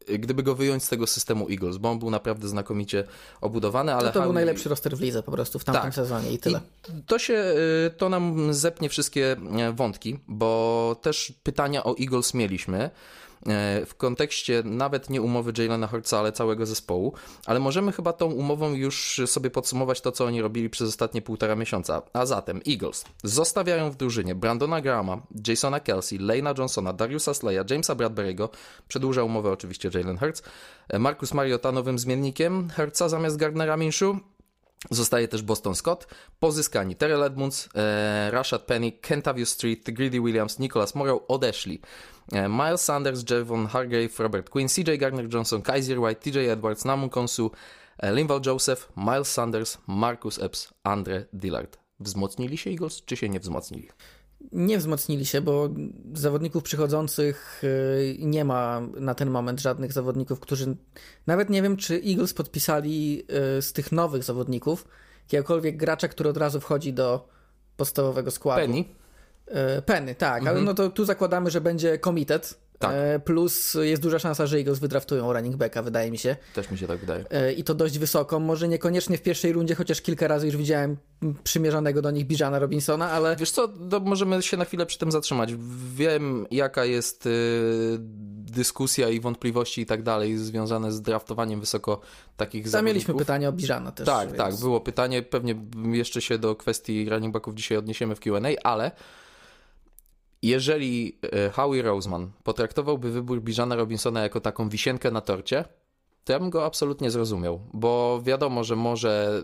gdyby 0.07 0.43
go 0.43 0.55
wyjąć 0.55 0.83
z 0.83 0.89
tego 0.89 1.07
systemu 1.07 1.49
Eagles, 1.49 1.77
bo 1.77 1.91
on 1.91 1.99
był 1.99 2.09
naprawdę 2.09 2.47
znakomicie 2.47 3.03
obudowany, 3.41 3.93
ale... 3.93 4.05
No 4.05 4.11
to 4.11 4.21
był 4.21 4.33
najlepszy 4.33 4.69
roster 4.69 4.97
w 4.97 5.01
lidze 5.01 5.23
po 5.23 5.31
prostu 5.31 5.59
w 5.59 5.63
tamtym 5.63 5.83
tak. 5.83 5.93
sezonie 5.93 6.31
i 6.31 6.39
tyle. 6.39 6.61
I 6.99 7.03
to 7.03 7.19
się, 7.19 7.33
y, 7.87 7.91
to 7.97 8.09
nam 8.09 8.53
zepnie 8.53 8.89
wszystkie 8.89 9.35
e, 9.57 9.73
wątki, 9.73 10.19
bo 10.27 10.95
też 11.01 11.33
pytania 11.43 11.83
o 11.83 11.95
Eagles 11.99 12.33
mieliśmy. 12.33 12.89
E, 13.47 13.85
w 13.85 13.95
kontekście 13.95 14.63
nawet 14.65 15.09
nie 15.09 15.21
umowy 15.21 15.53
Jalena 15.57 15.87
Hurtsa, 15.87 16.19
ale 16.19 16.31
całego 16.31 16.65
zespołu, 16.65 17.13
ale 17.45 17.59
możemy 17.59 17.91
chyba 17.91 18.13
tą 18.13 18.25
umową 18.31 18.73
już 18.73 19.21
sobie 19.25 19.49
podsumować 19.49 20.01
to, 20.01 20.11
co 20.11 20.25
oni 20.25 20.41
robili 20.41 20.69
przez 20.69 20.89
ostatnie 20.89 21.21
półtora 21.21 21.55
miesiąca. 21.55 22.01
A 22.13 22.25
zatem 22.25 22.61
Eagles 22.67 23.05
zostawiają 23.23 23.91
w 23.91 23.95
drużynie 23.95 24.35
Brandona 24.35 24.81
Grahama, 24.81 25.21
Jasona 25.47 25.79
Kelsey, 25.79 26.19
Lena 26.19 26.53
Johnsona, 26.57 26.93
Dariusa 26.93 27.33
Sleya, 27.33 27.63
Jamesa 27.69 27.95
Bradbury'ego, 27.95 28.49
przedłuża 28.87 29.23
umowę 29.23 29.51
oczywiście 29.51 29.89
Jalen 29.93 30.17
Hurts, 30.17 30.43
e, 30.89 30.99
Marcus 30.99 31.33
Mariota 31.33 31.71
nowym 31.71 31.99
zmiennikiem. 31.99 32.69
Hurtsa 32.75 33.09
zamiast 33.09 33.37
Gardnera 33.37 33.77
Minshew, 33.77 34.15
Zostaje 34.91 35.27
też 35.27 35.41
Boston 35.41 35.75
Scott, 35.75 36.07
pozyskani 36.39 36.95
Terrell 36.95 37.23
Edmunds, 37.23 37.69
e, 37.75 38.31
Rashad 38.31 38.61
Penny, 38.61 38.91
Kentavious 38.91 39.49
Street, 39.49 39.91
Greedy 39.91 40.21
Williams, 40.21 40.59
Nicholas 40.59 40.95
Morrow 40.95 41.23
odeszli. 41.27 41.81
E, 42.31 42.49
Miles 42.49 42.81
Sanders, 42.81 43.23
Javon 43.29 43.67
Hargrave, 43.67 44.19
Robert 44.19 44.49
Quinn, 44.49 44.69
CJ 44.69 44.97
Garner-Johnson, 44.97 45.61
Kaiser 45.61 45.99
White, 45.99 46.21
TJ 46.21 46.37
Edwards, 46.37 46.85
Namu 46.85 47.09
Konsu, 47.09 47.51
e, 47.97 48.13
Linval 48.13 48.41
Joseph, 48.45 48.89
Miles 48.97 49.31
Sanders, 49.31 49.77
Marcus 49.87 50.39
Epps, 50.39 50.73
Andre 50.83 51.25
Dillard. 51.33 51.77
Wzmocnili 51.99 52.57
się 52.57 52.69
Eagles, 52.69 53.05
czy 53.05 53.17
się 53.17 53.29
nie 53.29 53.39
wzmocnili? 53.39 53.89
Nie 54.51 54.77
wzmocnili 54.77 55.25
się, 55.25 55.41
bo 55.41 55.69
zawodników 56.13 56.63
przychodzących 56.63 57.61
e, 57.63 58.25
nie 58.25 58.45
ma 58.45 58.81
na 58.99 59.15
ten 59.15 59.29
moment 59.29 59.61
żadnych 59.61 59.93
zawodników, 59.93 60.39
którzy. 60.39 60.75
Nawet 61.27 61.49
nie 61.49 61.61
wiem, 61.61 61.77
czy 61.77 62.01
Eagles 62.05 62.33
podpisali 62.33 63.25
z 63.61 63.73
tych 63.73 63.91
nowych 63.91 64.23
zawodników 64.23 64.85
jakiegokolwiek 65.31 65.77
gracza, 65.77 66.07
który 66.07 66.29
od 66.29 66.37
razu 66.37 66.59
wchodzi 66.59 66.93
do 66.93 67.29
podstawowego 67.77 68.31
składu. 68.31 68.61
Penny. 68.61 68.85
E, 69.47 69.81
Penny, 69.81 70.15
tak, 70.15 70.37
mhm. 70.37 70.55
ale 70.55 70.65
no 70.65 70.73
to 70.73 70.89
tu 70.89 71.05
zakładamy, 71.05 71.51
że 71.51 71.61
będzie 71.61 71.99
komitet. 71.99 72.59
Tak. 72.79 72.91
E, 72.95 73.19
plus 73.19 73.77
jest 73.81 74.01
duża 74.01 74.19
szansa, 74.19 74.47
że 74.47 74.57
Eagles 74.57 74.79
wydraftują 74.79 75.33
running 75.33 75.55
backa, 75.55 75.83
wydaje 75.83 76.11
mi 76.11 76.17
się. 76.17 76.35
Też 76.53 76.71
mi 76.71 76.77
się 76.77 76.87
tak 76.87 76.99
wydaje. 76.99 77.25
E, 77.29 77.53
I 77.53 77.63
to 77.63 77.73
dość 77.73 77.99
wysoko. 77.99 78.39
Może 78.39 78.67
niekoniecznie 78.67 79.17
w 79.17 79.21
pierwszej 79.21 79.53
rundzie, 79.53 79.75
chociaż 79.75 80.01
kilka 80.01 80.27
razy 80.27 80.45
już 80.45 80.57
widziałem 80.57 80.97
przymierzonego 81.43 82.01
do 82.01 82.11
nich 82.11 82.27
Bijana 82.27 82.59
Robinsona, 82.59 83.11
ale... 83.11 83.35
Wiesz 83.35 83.51
co, 83.51 83.69
możemy 84.05 84.41
się 84.41 84.57
na 84.57 84.65
chwilę 84.65 84.85
przy 84.85 84.97
tym 84.97 85.11
zatrzymać. 85.11 85.53
Wiem, 85.95 86.45
jaka 86.51 86.85
jest 86.85 87.25
y, 87.25 87.29
dyskusja 88.51 89.09
i 89.09 89.19
wątpliwości 89.19 89.81
i 89.81 89.85
tak 89.85 90.03
dalej 90.03 90.37
związane 90.37 90.91
z 90.91 91.01
draftowaniem 91.01 91.59
wysoko 91.59 92.01
takich 92.37 92.63
Tam 92.63 92.71
zawodników. 92.71 92.93
mieliśmy 92.95 93.13
pytanie 93.13 93.49
o 93.49 93.51
Bijana 93.51 93.91
też. 93.91 94.05
Tak, 94.05 94.27
więc... 94.27 94.37
tak, 94.37 94.55
było 94.55 94.81
pytanie. 94.81 95.21
Pewnie 95.21 95.55
jeszcze 95.91 96.21
się 96.21 96.37
do 96.37 96.55
kwestii 96.55 97.09
running 97.09 97.33
backów 97.33 97.55
dzisiaj 97.55 97.77
odniesiemy 97.77 98.15
w 98.15 98.19
Q&A, 98.19 98.63
ale 98.63 98.91
jeżeli 100.41 101.19
e, 101.33 101.49
Howie 101.49 101.81
Roseman 101.81 102.31
potraktowałby 102.43 103.11
wybór 103.11 103.41
Bijana 103.41 103.75
Robinsona 103.75 104.23
jako 104.23 104.41
taką 104.41 104.69
wisienkę 104.69 105.11
na 105.11 105.21
torcie, 105.21 105.65
to 106.23 106.33
ja 106.33 106.39
bym 106.39 106.49
go 106.49 106.65
absolutnie 106.65 107.11
zrozumiał, 107.11 107.59
bo 107.73 108.21
wiadomo, 108.23 108.63
że 108.63 108.75
może 108.75 109.43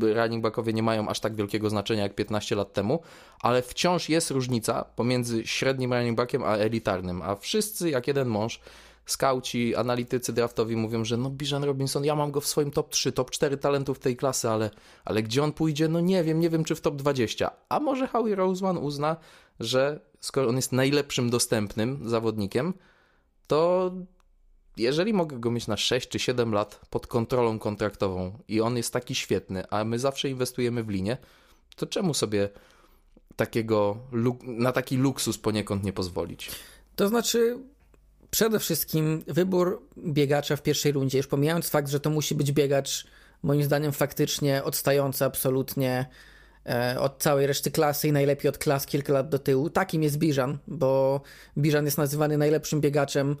running 0.00 0.42
backowie 0.42 0.72
nie 0.72 0.82
mają 0.82 1.08
aż 1.08 1.20
tak 1.20 1.34
wielkiego 1.36 1.70
znaczenia 1.70 2.02
jak 2.02 2.14
15 2.14 2.56
lat 2.56 2.72
temu, 2.72 3.00
ale 3.40 3.62
wciąż 3.62 4.08
jest 4.08 4.30
różnica 4.30 4.84
pomiędzy 4.84 5.46
średnim 5.46 5.92
running 5.92 6.16
backiem 6.16 6.42
a 6.42 6.56
elitarnym, 6.56 7.22
a 7.22 7.36
wszyscy 7.36 7.90
jak 7.90 8.06
jeden 8.06 8.28
mąż 8.28 8.60
skauci, 9.06 9.76
analitycy 9.76 10.32
draftowi 10.32 10.76
mówią, 10.76 11.04
że 11.04 11.16
no 11.16 11.30
Bijan 11.30 11.64
Robinson, 11.64 12.04
ja 12.04 12.16
mam 12.16 12.30
go 12.30 12.40
w 12.40 12.46
swoim 12.46 12.70
top 12.70 12.90
3, 12.90 13.12
top 13.12 13.30
4 13.30 13.56
talentów 13.56 13.98
tej 13.98 14.16
klasy, 14.16 14.50
ale, 14.50 14.70
ale 15.04 15.22
gdzie 15.22 15.44
on 15.44 15.52
pójdzie? 15.52 15.88
No 15.88 16.00
nie 16.00 16.24
wiem, 16.24 16.40
nie 16.40 16.50
wiem 16.50 16.64
czy 16.64 16.74
w 16.74 16.80
top 16.80 16.96
20. 16.96 17.50
A 17.68 17.80
może 17.80 18.06
Howie 18.06 18.34
Roseman 18.34 18.78
uzna, 18.78 19.16
że 19.60 20.00
skoro 20.20 20.48
on 20.48 20.56
jest 20.56 20.72
najlepszym 20.72 21.30
dostępnym 21.30 22.08
zawodnikiem, 22.08 22.74
to 23.46 23.92
jeżeli 24.76 25.12
mogę 25.12 25.38
go 25.38 25.50
mieć 25.50 25.66
na 25.66 25.76
6 25.76 26.08
czy 26.08 26.18
7 26.18 26.52
lat 26.52 26.80
pod 26.90 27.06
kontrolą 27.06 27.58
kontraktową 27.58 28.38
i 28.48 28.60
on 28.60 28.76
jest 28.76 28.92
taki 28.92 29.14
świetny, 29.14 29.70
a 29.70 29.84
my 29.84 29.98
zawsze 29.98 30.30
inwestujemy 30.30 30.84
w 30.84 30.88
linię, 30.88 31.16
to 31.76 31.86
czemu 31.86 32.14
sobie 32.14 32.48
takiego 33.36 33.96
na 34.42 34.72
taki 34.72 34.96
luksus 34.96 35.38
poniekąd 35.38 35.84
nie 35.84 35.92
pozwolić? 35.92 36.50
To 36.96 37.08
znaczy, 37.08 37.58
przede 38.30 38.58
wszystkim 38.58 39.22
wybór 39.26 39.82
biegacza 39.98 40.56
w 40.56 40.62
pierwszej 40.62 40.92
rundzie, 40.92 41.18
już 41.18 41.26
pomijając 41.26 41.68
fakt, 41.68 41.88
że 41.88 42.00
to 42.00 42.10
musi 42.10 42.34
być 42.34 42.52
biegacz, 42.52 43.06
moim 43.42 43.62
zdaniem, 43.62 43.92
faktycznie 43.92 44.64
odstający 44.64 45.24
absolutnie 45.24 46.06
od 46.98 47.22
całej 47.22 47.46
reszty 47.46 47.70
klasy 47.70 48.08
i 48.08 48.12
najlepiej 48.12 48.48
od 48.48 48.58
klas 48.58 48.86
kilka 48.86 49.12
lat 49.12 49.28
do 49.28 49.38
tyłu. 49.38 49.70
Takim 49.70 50.02
jest 50.02 50.18
Bijan, 50.18 50.58
bo 50.66 51.20
Bijan 51.58 51.84
jest 51.84 51.98
nazywany 51.98 52.38
najlepszym 52.38 52.80
biegaczem 52.80 53.36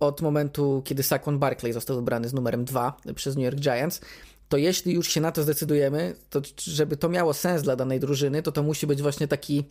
od 0.00 0.20
momentu, 0.20 0.82
kiedy 0.84 1.02
Saquon 1.02 1.38
Barkley 1.38 1.72
został 1.72 1.96
wybrany 1.96 2.28
z 2.28 2.32
numerem 2.32 2.64
2 2.64 2.96
przez 3.14 3.36
New 3.36 3.44
York 3.44 3.58
Giants, 3.58 4.00
to 4.48 4.56
jeśli 4.56 4.94
już 4.94 5.08
się 5.08 5.20
na 5.20 5.32
to 5.32 5.42
zdecydujemy, 5.42 6.14
to 6.30 6.42
żeby 6.58 6.96
to 6.96 7.08
miało 7.08 7.34
sens 7.34 7.62
dla 7.62 7.76
danej 7.76 8.00
drużyny, 8.00 8.42
to 8.42 8.52
to 8.52 8.62
musi 8.62 8.86
być 8.86 9.02
właśnie 9.02 9.28
taki 9.28 9.64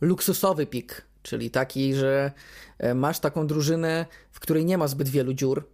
luksusowy 0.00 0.66
pik, 0.66 1.02
czyli 1.22 1.50
taki, 1.50 1.94
że 1.94 2.32
e, 2.78 2.94
masz 2.94 3.18
taką 3.18 3.46
drużynę, 3.46 4.06
w 4.32 4.40
której 4.40 4.64
nie 4.64 4.78
ma 4.78 4.88
zbyt 4.88 5.08
wielu 5.08 5.34
dziur 5.34 5.68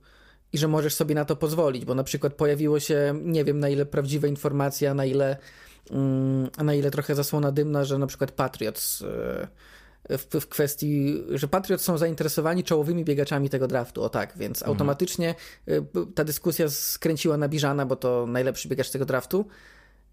i 0.53 0.59
że 0.59 0.69
możesz 0.69 0.95
sobie 0.95 1.15
na 1.15 1.25
to 1.25 1.37
pozwolić, 1.37 1.85
bo 1.85 1.95
na 1.95 2.05
przykład 2.05 2.35
pojawiło 2.35 2.81
się, 2.81 3.21
nie 3.23 3.45
wiem 3.45 3.61
na 3.61 3.69
ile 3.69 3.87
prawdziwe 3.87 4.29
informacje, 4.29 4.91
a 4.91 4.95
na 4.95 5.05
ile, 5.05 5.37
na 6.65 6.75
ile 6.75 6.91
trochę 6.91 7.15
zasłona 7.15 7.53
dymna, 7.53 7.85
że 7.85 7.99
na 7.99 8.07
przykład 8.07 8.33
Patriots 8.33 9.03
e, 9.03 9.49
w, 10.11 10.41
w, 10.41 10.49
kwestii, 10.49 11.25
że 11.31 11.49
Patriots 11.49 11.85
są 11.85 11.99
zainteresowani 11.99 12.65
czołowymi 12.65 13.05
biegaczami 13.05 13.51
tego 13.51 13.67
draftu, 13.69 14.03
o 14.03 14.09
tak, 14.09 14.33
więc 14.37 14.59
mhm. 14.59 14.71
automatycznie 14.71 15.35
y, 15.69 15.83
ta 16.15 16.25
dyskusja 16.25 16.69
skręciła 16.69 17.37
na 17.37 17.49
Biżana, 17.49 17.87
bo 17.87 17.97
to 17.97 18.27
najlepszy 18.27 18.69
biegacz 18.69 18.91
tego 18.91 19.05
draftu. 19.05 19.47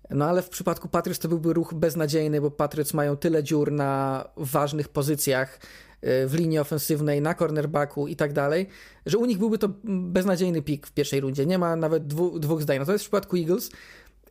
No 0.10 0.25
ale 0.25 0.42
w 0.42 0.50
przypadku 0.50 0.88
Patriots 0.88 1.20
to 1.20 1.27
byłby 1.27 1.53
ruch 1.53 1.74
beznadziejny, 1.74 2.42
bo 2.42 2.51
Patriots 2.51 2.94
mają 2.94 3.18
tyle 3.18 3.44
dziur 3.44 3.72
na 3.72 4.24
ważnych 4.38 4.89
pozycjach 4.89 5.60
y, 6.03 6.27
w 6.27 6.34
linii 6.34 6.60
ofensywnej, 6.60 7.22
na 7.22 7.34
cornerbacku 7.34 8.08
i 8.08 8.15
tak 8.15 8.34
dalej, 8.34 8.68
że 9.06 9.18
u 9.18 9.25
nich 9.25 9.38
byłby 9.38 9.58
to 9.58 9.70
beznadziejny 9.84 10.62
pik 10.62 10.88
w 10.88 10.92
pierwszej 10.92 11.20
rundzie. 11.20 11.46
Nie 11.46 11.58
ma 11.58 11.75
nawet 11.75 12.08
dwu, 12.08 12.39
dwóch 12.39 12.62
zdań. 12.62 12.80
Natomiast 12.80 13.03
w 13.03 13.08
przypadku 13.08 13.38
Eagles 13.38 13.70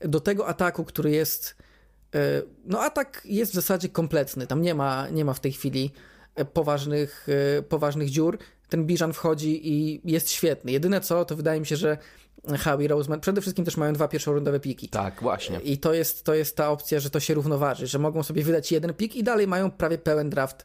do 0.04 0.20
tego 0.20 0.48
ataku, 0.48 0.84
który 0.84 1.10
jest 1.10 1.56
E, 2.14 2.42
no 2.64 2.80
atak 2.80 3.22
jest 3.24 3.52
w 3.52 3.54
zasadzie 3.54 3.88
kompletny. 3.88 4.46
Tam 4.46 4.62
nie 4.62 4.74
ma, 4.74 5.08
nie 5.08 5.24
ma 5.24 5.34
w 5.34 5.40
tej 5.40 5.52
chwili 5.52 5.90
e, 6.34 6.44
poważnych, 6.44 7.26
e, 7.58 7.62
poważnych 7.62 8.10
dziur. 8.10 8.38
Ten 8.68 8.86
Bijan 8.86 9.12
wchodzi 9.12 9.68
i 9.72 10.00
jest 10.04 10.30
świetny. 10.30 10.72
Jedyne 10.72 11.00
co, 11.00 11.24
to 11.24 11.36
wydaje 11.36 11.60
mi 11.60 11.66
się, 11.66 11.76
że 11.76 11.98
Howie 12.64 12.88
Roseman, 12.88 13.20
przede 13.20 13.40
wszystkim 13.40 13.64
też 13.64 13.76
mają 13.76 13.92
dwa 13.92 14.08
pierwszorundowe 14.08 14.60
piki. 14.60 14.88
Tak, 14.88 15.22
właśnie. 15.22 15.60
I 15.60 15.78
to 15.78 15.94
jest, 15.94 16.24
to 16.24 16.34
jest 16.34 16.56
ta 16.56 16.70
opcja, 16.70 17.00
że 17.00 17.10
to 17.10 17.20
się 17.20 17.34
równoważy, 17.34 17.86
że 17.86 17.98
mogą 17.98 18.22
sobie 18.22 18.42
wydać 18.42 18.72
jeden 18.72 18.94
pik 18.94 19.16
i 19.16 19.22
dalej 19.22 19.46
mają 19.46 19.70
prawie 19.70 19.98
pełen 19.98 20.30
draft 20.30 20.64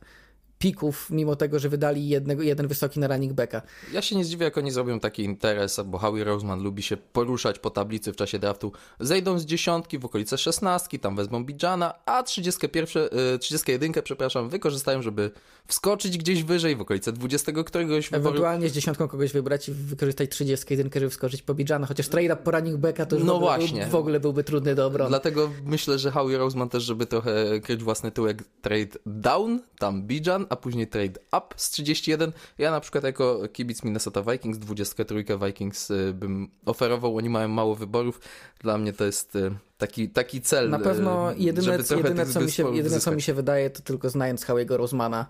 pików, 0.60 1.10
mimo 1.10 1.36
tego, 1.36 1.60
że 1.60 1.70
wydali 1.70 2.08
jednego, 2.08 2.44
jeden 2.44 2.68
wysoki 2.68 3.00
na 3.00 3.08
running 3.08 3.34
backa. 3.34 3.62
Ja 3.94 4.02
się 4.02 4.16
nie 4.16 4.26
zdziwię, 4.26 4.46
jak 4.46 4.58
oni 4.58 4.72
zrobią 4.72 5.00
taki 5.00 5.24
interes, 5.24 5.80
bo 5.86 5.98
Howie 5.98 6.24
Roseman 6.24 6.64
lubi 6.64 6.84
się 6.84 6.98
poruszać 6.98 7.60
po 7.60 7.70
tablicy 7.70 8.14
w 8.14 8.16
czasie 8.16 8.40
draftu. 8.40 8.72
Zejdą 9.00 9.40
z 9.40 9.46
dziesiątki 9.46 10.00
w 10.00 10.06
okolice 10.06 10.38
szesnastki, 10.38 11.00
tam 11.00 11.16
wezmą 11.16 11.46
Bijana, 11.46 11.94
a 12.06 12.24
31, 12.24 13.10
31 13.40 13.92
y, 13.98 14.02
przepraszam, 14.04 14.50
wykorzystają, 14.50 15.02
żeby 15.02 15.32
wskoczyć 15.68 16.18
gdzieś 16.18 16.44
wyżej 16.44 16.76
w 16.76 16.82
okolice 16.82 17.12
20 17.12 17.52
któregoś 17.66 18.10
wyboru. 18.10 18.30
Ewentualnie 18.30 18.70
z 18.70 18.74
dziesiątką 18.74 19.08
kogoś 19.08 19.32
wybrać 19.32 19.70
i 19.70 19.74
wykorzystać 19.74 20.30
31, 20.30 20.92
żeby 20.94 21.10
wskoczyć 21.10 21.42
po 21.42 21.54
Bijana, 21.54 21.88
chociaż 21.88 22.08
trade 22.08 22.34
up 22.34 22.44
po 22.44 22.52
running 22.52 22.78
backa 22.78 23.06
to 23.06 23.16
już 23.16 23.26
no 23.26 23.34
w, 23.34 23.36
ogóle, 23.36 23.58
właśnie. 23.58 23.88
w 23.88 23.96
ogóle 23.96 24.20
byłby 24.20 24.44
trudny 24.44 24.76
do 24.76 24.86
obrony. 24.86 25.10
Dlatego 25.10 25.50
myślę, 25.66 26.00
że 26.00 26.12
Howie 26.12 26.38
Roseman 26.38 26.70
też, 26.70 26.84
żeby 26.84 27.06
trochę 27.06 27.60
kryć 27.60 27.84
własny 27.84 28.12
tyłek, 28.12 28.44
trade 28.62 28.98
down, 29.06 29.60
tam 29.80 30.04
Bijan, 30.04 30.47
a 30.50 30.56
później 30.56 30.88
trade 30.88 31.20
up 31.38 31.48
z 31.56 31.70
31. 31.70 32.32
Ja 32.58 32.72
na 32.72 32.80
przykład 32.80 33.04
jako 33.04 33.48
kibic 33.54 33.84
Minnesota 33.84 34.22
Vikings, 34.22 34.58
23 34.58 35.26
Vikings 35.46 35.92
y, 35.92 36.14
bym 36.14 36.50
oferował, 36.66 37.18
oni 37.18 37.30
mają 37.30 37.48
mało 37.48 37.76
wyborów. 37.76 38.22
Dla 38.60 38.78
mnie 38.78 38.94
to 38.94 39.06
jest 39.06 39.36
y, 39.36 39.52
taki, 39.78 40.10
taki 40.10 40.42
cel. 40.42 40.70
Na 40.70 40.80
pewno 40.80 41.34
y, 41.34 41.38
jedyne, 41.38 41.78
jedyne, 41.98 42.26
co, 42.26 42.42
mi 42.42 42.52
się, 42.52 42.76
jedyne 42.76 43.00
co 43.00 43.12
mi 43.12 43.22
się 43.22 43.34
wydaje, 43.34 43.70
to 43.70 43.82
tylko 43.82 44.10
znając 44.10 44.46
Howiego 44.46 44.78
Rosemana, 44.78 45.26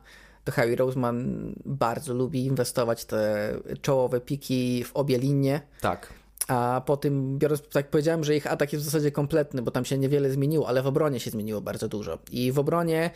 to 0.47 0.51
Howie 0.51 0.75
Roseman 0.75 1.53
bardzo 1.65 2.13
lubi 2.13 2.45
inwestować 2.45 3.05
te 3.05 3.53
czołowe 3.81 4.21
piki 4.21 4.83
w 4.83 4.95
obie 4.95 5.17
linie. 5.17 5.61
Tak. 5.81 6.13
A 6.47 6.81
po 6.85 6.97
tym, 6.97 7.37
biorąc, 7.37 7.61
tak 7.69 7.89
powiedziałem, 7.89 8.23
że 8.23 8.35
ich 8.35 8.47
atak 8.47 8.73
jest 8.73 8.85
w 8.85 8.89
zasadzie 8.89 9.11
kompletny, 9.11 9.61
bo 9.61 9.71
tam 9.71 9.85
się 9.85 9.97
niewiele 9.97 10.31
zmieniło, 10.31 10.67
ale 10.67 10.81
w 10.81 10.87
obronie 10.87 11.19
się 11.19 11.31
zmieniło 11.31 11.61
bardzo 11.61 11.87
dużo. 11.87 12.19
I 12.31 12.51
w 12.51 12.59
obronie 12.59 13.11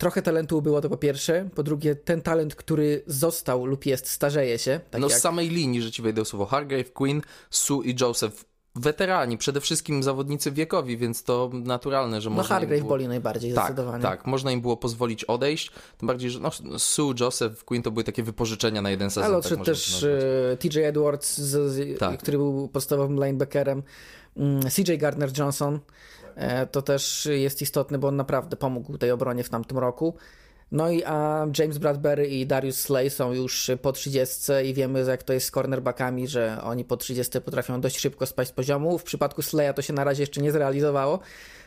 Trochę 0.00 0.22
talentu 0.22 0.62
było 0.62 0.80
to 0.80 0.88
po 0.88 0.96
pierwsze, 0.96 1.48
po 1.54 1.62
drugie 1.62 1.94
ten 1.94 2.22
talent, 2.22 2.54
który 2.54 3.02
został 3.06 3.66
lub 3.66 3.86
jest, 3.86 4.10
starzeje 4.10 4.58
się. 4.58 4.80
Tak 4.90 5.00
no 5.00 5.08
jak... 5.08 5.18
z 5.18 5.22
samej 5.22 5.48
linii, 5.48 5.82
że 5.82 5.90
ci 5.90 6.02
wejdę 6.02 6.24
słowo, 6.24 6.46
Hargrave, 6.46 6.92
Queen, 6.92 7.22
Sue 7.50 7.82
i 7.82 7.96
Joseph 8.00 8.44
weterani, 8.80 9.38
przede 9.38 9.60
wszystkim 9.60 10.02
zawodnicy 10.02 10.52
wiekowi, 10.52 10.96
więc 10.96 11.22
to 11.22 11.50
naturalne, 11.52 12.20
że 12.20 12.30
no, 12.30 12.36
można. 12.36 12.54
No 12.54 12.60
Hargrave 12.60 12.80
było... 12.80 12.88
boli 12.88 13.08
najbardziej, 13.08 13.54
tak, 13.54 13.64
zdecydowanie. 13.64 14.02
Tak, 14.02 14.26
można 14.26 14.52
im 14.52 14.60
było 14.60 14.76
pozwolić 14.76 15.24
odejść. 15.24 15.70
Tym 15.98 16.06
bardziej, 16.06 16.30
że 16.30 16.40
no, 16.40 16.78
Sue, 16.78 17.14
Joseph, 17.20 17.64
Queen 17.64 17.82
to 17.82 17.90
były 17.90 18.04
takie 18.04 18.22
wypożyczenia 18.22 18.82
na 18.82 18.90
jeden 18.90 19.10
sezon. 19.10 19.32
Ale 19.32 19.42
tak 19.42 19.64
też 19.64 20.02
e, 20.02 20.56
TJ 20.56 20.78
Edwards, 20.78 21.38
z, 21.38 21.72
z, 21.72 21.98
tak. 21.98 22.20
który 22.20 22.38
był 22.38 22.68
podstawowym 22.68 23.16
linebackerem, 23.16 23.82
mm, 24.36 24.60
CJ 24.62 24.96
Gardner 24.98 25.38
Johnson. 25.38 25.80
E, 26.34 26.66
to 26.66 26.82
też 26.82 27.28
jest 27.32 27.62
istotne, 27.62 27.98
bo 27.98 28.08
on 28.08 28.16
naprawdę 28.16 28.56
pomógł 28.56 28.98
tej 28.98 29.10
obronie 29.10 29.44
w 29.44 29.48
tamtym 29.48 29.78
roku. 29.78 30.14
No 30.72 30.90
i 30.90 31.04
a 31.04 31.46
James 31.58 31.78
Bradbury 31.78 32.26
i 32.26 32.46
Darius 32.46 32.80
Slay 32.80 33.10
są 33.10 33.32
już 33.32 33.70
po 33.82 33.92
30 33.92 34.52
i 34.64 34.74
wiemy 34.74 35.04
jak 35.04 35.22
to 35.22 35.32
jest 35.32 35.46
z 35.46 35.50
cornerbackami, 35.50 36.28
że 36.28 36.58
oni 36.62 36.84
po 36.84 36.96
30 36.96 37.40
potrafią 37.40 37.80
dość 37.80 37.98
szybko 37.98 38.26
spaść 38.26 38.50
z 38.50 38.52
poziomu. 38.52 38.98
W 38.98 39.02
przypadku 39.02 39.42
Slaya 39.42 39.74
to 39.74 39.82
się 39.82 39.92
na 39.92 40.04
razie 40.04 40.22
jeszcze 40.22 40.40
nie 40.40 40.52
zrealizowało, 40.52 41.20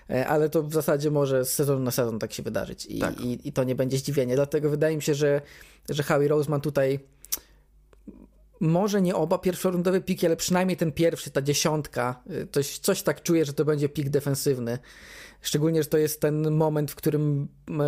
e, 0.10 0.27
ale 0.27 0.50
to 0.50 0.63
w 0.63 0.74
zasadzie 0.74 1.12
może 1.12 1.45
z 1.45 1.53
sezonu 1.53 1.83
na 1.83 1.91
sezon 1.91 2.19
tak 2.19 2.33
się 2.33 2.43
wydarzyć 2.43 2.86
i, 2.86 3.00
tak. 3.00 3.22
i, 3.22 3.48
i 3.48 3.53
to 3.53 3.63
nie 3.63 3.75
będzie 3.75 3.98
zdziwienie. 3.98 4.36
Dlatego 4.36 4.69
wydaje 4.69 4.95
mi 4.95 5.01
się, 5.01 5.15
że, 5.15 5.41
że 5.89 6.03
Howie 6.03 6.27
Roseman 6.27 6.62
tutaj 6.62 7.00
może 8.60 9.01
nie 9.01 9.15
oba 9.15 9.38
pierwszorundowe 9.38 10.01
piki, 10.01 10.25
ale 10.25 10.36
przynajmniej 10.36 10.77
ten 10.77 10.91
pierwszy, 10.91 11.31
ta 11.31 11.41
dziesiątka, 11.41 12.24
y, 12.31 12.48
coś, 12.51 12.77
coś 12.77 13.03
tak 13.03 13.24
czuję, 13.24 13.45
że 13.45 13.53
to 13.53 13.65
będzie 13.65 13.89
pik 13.89 14.10
defensywny. 14.10 14.79
Szczególnie, 15.43 15.83
że 15.83 15.89
to 15.89 15.97
jest 15.97 16.21
ten 16.21 16.51
moment, 16.51 16.91
w 16.91 16.95
którym, 16.95 17.47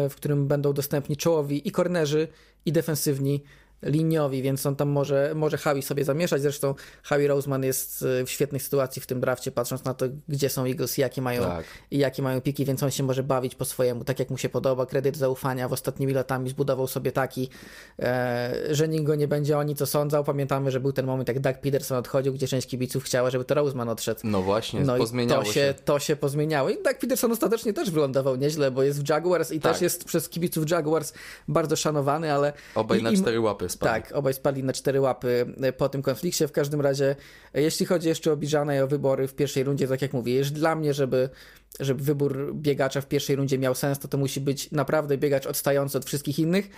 w 0.10 0.16
którym 0.16 0.48
będą 0.48 0.74
dostępni 0.74 1.18
czołowi 1.18 1.68
i 1.68 1.72
kornerzy, 1.72 2.28
i 2.66 2.72
defensywni 2.72 3.44
liniowi, 3.86 4.42
więc 4.42 4.66
on 4.66 4.76
tam 4.76 4.90
może, 4.90 5.32
może 5.36 5.58
Howie 5.58 5.82
sobie 5.82 6.06
zamieszać. 6.06 6.42
Zresztą 6.42 6.76
Howie 7.04 7.28
Roseman 7.28 7.64
jest 7.64 8.02
y, 8.02 8.26
w 8.26 8.30
świetnej 8.30 8.60
sytuacji 8.60 9.02
w 9.02 9.08
tym 9.08 9.20
drafcie, 9.20 9.52
patrząc 9.52 9.84
na 9.84 9.94
to, 9.94 10.06
gdzie 10.28 10.50
są 10.50 10.66
Eagles 10.66 10.98
i 10.98 11.02
jakie 11.02 11.22
mają, 11.22 11.44
tak. 11.44 11.66
i 11.92 11.98
jakie 11.98 12.24
mają 12.24 12.42
piki, 12.42 12.66
więc 12.66 12.84
on 12.84 12.92
się 12.92 13.04
może 13.04 13.24
bawić 13.24 13.56
po 13.56 13.66
swojemu, 13.66 14.04
tak 14.04 14.20
jak 14.20 14.30
mu 14.30 14.38
się 14.38 14.50
podoba. 14.50 14.86
Kredyt 14.86 15.18
zaufania 15.18 15.70
w 15.70 15.74
ostatnimi 15.74 16.14
latami 16.14 16.50
zbudował 16.50 16.88
sobie 16.88 17.12
taki, 17.12 17.50
e, 18.00 18.54
że 18.72 18.88
nikt 18.88 19.04
go 19.04 19.16
nie 19.16 19.28
będzie 19.28 19.58
o 19.58 19.64
nic 19.64 19.82
osądzał. 19.82 20.24
Pamiętamy, 20.24 20.72
że 20.72 20.80
był 20.80 20.94
ten 20.94 21.06
moment, 21.06 21.28
jak 21.28 21.40
Doug 21.40 21.58
Peterson 21.58 21.98
odchodził, 21.98 22.34
gdzie 22.34 22.48
część 22.48 22.68
kibiców 22.68 23.04
chciała, 23.04 23.30
żeby 23.30 23.46
to 23.46 23.56
Roseman 23.56 23.90
odszedł. 23.90 24.20
No 24.24 24.42
właśnie, 24.42 24.80
no 24.80 24.98
pozmieniało 24.98 25.44
to 25.44 25.48
się, 25.48 25.54
się. 25.54 25.74
To 25.86 26.00
się 26.00 26.16
pozmieniało. 26.16 26.70
I 26.70 26.84
Doug 26.84 26.98
Peterson 26.98 27.32
ostatecznie 27.32 27.74
też 27.74 27.92
wylądował 27.92 28.36
nieźle, 28.36 28.72
bo 28.72 28.84
jest 28.84 29.04
w 29.04 29.10
Jaguars 29.10 29.52
i 29.52 29.60
tak. 29.60 29.72
też 29.72 29.82
jest 29.82 30.04
przez 30.04 30.30
kibiców 30.30 30.70
Jaguars 30.70 31.14
bardzo 31.48 31.76
szanowany, 31.76 32.34
ale... 32.34 32.54
Obaj 32.76 33.04
na 33.04 33.14
cztery 33.14 33.40
łapy 33.40 33.70
spadli. 33.76 34.04
Tak, 34.04 34.12
obaj 34.16 34.34
spadli 34.34 34.64
na 34.64 34.74
cztery 34.74 35.02
łapy 35.02 35.46
e, 35.62 35.74
po 35.74 35.90
tym 35.90 36.02
konflikcie. 36.02 36.48
W 36.48 36.52
każdym 36.52 36.82
razie, 36.82 37.16
e, 37.54 37.62
jeśli 37.62 37.86
chodzi 37.86 38.08
jeszcze 38.08 38.32
o 38.32 38.38
Bijana 38.38 38.76
i 38.76 38.80
o 38.80 38.88
wybory 38.88 39.28
w 39.28 39.36
pierwszej 39.36 39.64
rundzie, 39.64 39.88
tak 39.88 40.02
jak 40.02 40.14
mówię, 40.14 40.44
dla 40.44 40.76
mnie, 40.76 40.94
żeby, 40.94 41.30
żeby 41.80 42.04
wybór 42.04 42.56
biegacza 42.56 43.02
w 43.02 43.08
pierwszej 43.08 43.36
rundzie 43.36 43.58
miał 43.58 43.76
sens, 43.76 44.00
to 44.00 44.08
to 44.08 44.18
musi 44.18 44.42
być 44.42 44.72
naprawdę 44.72 45.18
biegacz 45.18 45.46
odstający 45.46 45.98
od 45.98 46.06
wszystkich 46.06 46.40
innych 46.40 46.70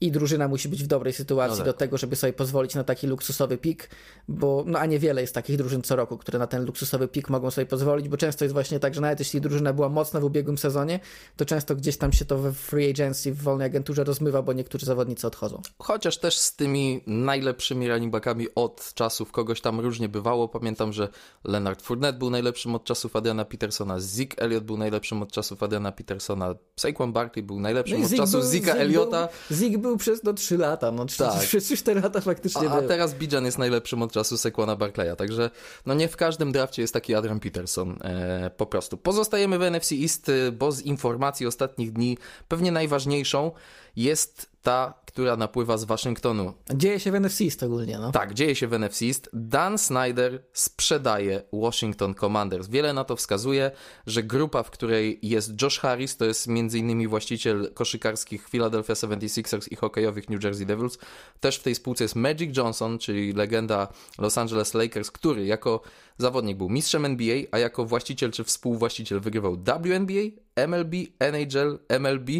i 0.00 0.10
drużyna 0.12 0.48
musi 0.48 0.68
być 0.68 0.84
w 0.84 0.86
dobrej 0.86 1.12
sytuacji 1.12 1.58
No 1.58 1.64
tak. 1.64 1.66
do 1.66 1.72
tego, 1.72 1.98
żeby 1.98 2.16
sobie 2.16 2.32
pozwolić 2.32 2.74
na 2.74 2.84
taki 2.84 3.06
luksusowy 3.06 3.58
pik, 3.58 3.90
bo 4.28 4.64
no 4.66 4.78
a 4.78 4.86
niewiele 4.86 5.20
jest 5.20 5.34
takich 5.34 5.56
drużyn 5.56 5.82
co 5.82 5.96
roku, 5.96 6.18
które 6.18 6.38
na 6.38 6.46
ten 6.46 6.64
luksusowy 6.64 7.08
pik 7.08 7.30
mogą 7.30 7.50
sobie 7.50 7.66
pozwolić, 7.66 8.08
bo 8.08 8.16
często 8.16 8.44
jest 8.44 8.52
właśnie 8.52 8.80
tak, 8.80 8.94
że 8.94 9.00
nawet 9.00 9.18
jeśli 9.18 9.40
drużyna 9.40 9.72
była 9.72 9.88
mocna 9.88 10.20
w 10.20 10.24
ubiegłym 10.24 10.58
sezonie, 10.58 11.00
to 11.36 11.44
często 11.44 11.76
gdzieś 11.76 11.96
tam 11.96 12.12
się 12.12 12.24
to 12.24 12.38
we 12.38 12.52
free 12.52 12.90
agency, 12.90 13.32
w 13.32 13.42
wolnej 13.42 13.66
agenturze 13.66 14.04
rozmywa, 14.04 14.42
bo 14.42 14.52
niektórzy 14.52 14.86
zawodnicy 14.86 15.26
odchodzą. 15.26 15.62
Chociaż 15.78 16.18
też 16.18 16.38
z 16.38 16.56
tymi 16.56 17.00
najlepszymi 17.06 17.88
running 17.88 18.12
backami 18.12 18.46
od 18.54 18.94
czasów 18.94 19.32
kogoś 19.32 19.60
tam 19.60 19.80
różnie 19.80 20.08
bywało. 20.08 20.48
Pamiętam, 20.48 20.92
że 20.92 21.08
Leonard 21.44 21.82
Fournette 21.82 22.18
był 22.18 22.30
najlepszym 22.30 22.74
od 22.74 22.84
czasów 22.84 23.16
Adriana 23.16 23.44
Petersona, 23.44 24.00
Zeke 24.00 24.42
Elliott 24.42 24.64
był 24.64 24.76
najlepszym 24.76 25.22
od 25.22 25.32
czasów 25.32 25.62
Adriana 25.62 25.92
Petersona, 25.92 26.54
Saquon 26.76 27.12
Barkley 27.12 27.42
był 27.42 27.60
najlepszym 27.60 28.02
od 28.02 28.08
Zeke 28.08 28.22
czasów 28.22 28.44
Zika 28.44 28.66
Zeke 28.66 28.80
Elliotta. 28.80 29.28
Był, 29.48 29.58
Zeke 29.58 29.78
był 29.88 29.96
przez 29.96 30.22
no 30.22 30.32
3 30.32 30.58
lata, 30.58 30.92
no 30.92 31.04
3, 31.04 31.18
Tak. 31.18 31.42
3, 31.42 31.76
4 31.76 32.00
lata 32.00 32.20
faktycznie 32.20 32.70
A, 32.70 32.72
a 32.74 32.82
teraz 32.82 33.14
Bijan 33.14 33.44
jest 33.44 33.58
najlepszym 33.58 34.02
od 34.02 34.12
czasu 34.12 34.38
Sequana 34.38 34.76
Barclaya, 34.76 35.16
także 35.16 35.50
no 35.86 35.94
nie 35.94 36.08
w 36.08 36.16
każdym 36.16 36.52
drafcie 36.52 36.82
jest 36.82 36.94
taki 36.94 37.14
Adrian 37.14 37.40
Peterson 37.40 37.98
e, 38.02 38.50
po 38.56 38.66
prostu. 38.66 38.96
Pozostajemy 38.96 39.58
w 39.58 39.62
NFC 39.62 39.92
East, 39.92 40.28
e, 40.28 40.52
bo 40.52 40.72
z 40.72 40.80
informacji 40.80 41.46
ostatnich 41.46 41.92
dni 41.92 42.18
pewnie 42.48 42.72
najważniejszą 42.72 43.52
jest 43.96 44.47
ta, 44.62 44.94
która 45.06 45.36
napływa 45.36 45.78
z 45.78 45.84
Waszyngtonu. 45.84 46.52
Dzieje 46.74 47.00
się 47.00 47.12
w 47.12 47.14
NFC 47.14 47.62
ogólnie, 47.62 47.98
no. 47.98 48.12
Tak, 48.12 48.34
dzieje 48.34 48.54
się 48.54 48.66
w 48.66 48.72
NFC 48.78 49.02
East. 49.02 49.30
Dan 49.32 49.78
Snyder 49.78 50.44
sprzedaje 50.52 51.42
Washington 51.52 52.14
Commanders. 52.14 52.68
Wiele 52.68 52.92
na 52.92 53.04
to 53.04 53.16
wskazuje, 53.16 53.70
że 54.06 54.22
grupa, 54.22 54.62
w 54.62 54.70
której 54.70 55.18
jest 55.22 55.62
Josh 55.62 55.78
Harris, 55.78 56.16
to 56.16 56.24
jest 56.24 56.48
m.in. 56.48 57.08
właściciel 57.08 57.70
koszykarskich 57.74 58.48
Philadelphia 58.48 58.94
76ers 58.94 59.68
i 59.70 59.76
hokejowych 59.76 60.28
New 60.28 60.44
Jersey 60.44 60.66
Devils. 60.66 60.98
Też 61.40 61.58
w 61.58 61.62
tej 61.62 61.74
spółce 61.74 62.04
jest 62.04 62.16
Magic 62.16 62.56
Johnson, 62.56 62.98
czyli 62.98 63.32
legenda 63.32 63.88
Los 64.18 64.38
Angeles 64.38 64.74
Lakers, 64.74 65.10
który 65.10 65.46
jako 65.46 65.80
zawodnik 66.18 66.56
był 66.56 66.68
mistrzem 66.68 67.04
NBA, 67.04 67.36
a 67.50 67.58
jako 67.58 67.84
właściciel 67.84 68.30
czy 68.30 68.44
współwłaściciel 68.44 69.20
wygrywał 69.20 69.56
WNBA, 69.56 70.47
MLB, 70.66 70.94
NHL, 71.18 71.78
MLB 71.88 72.30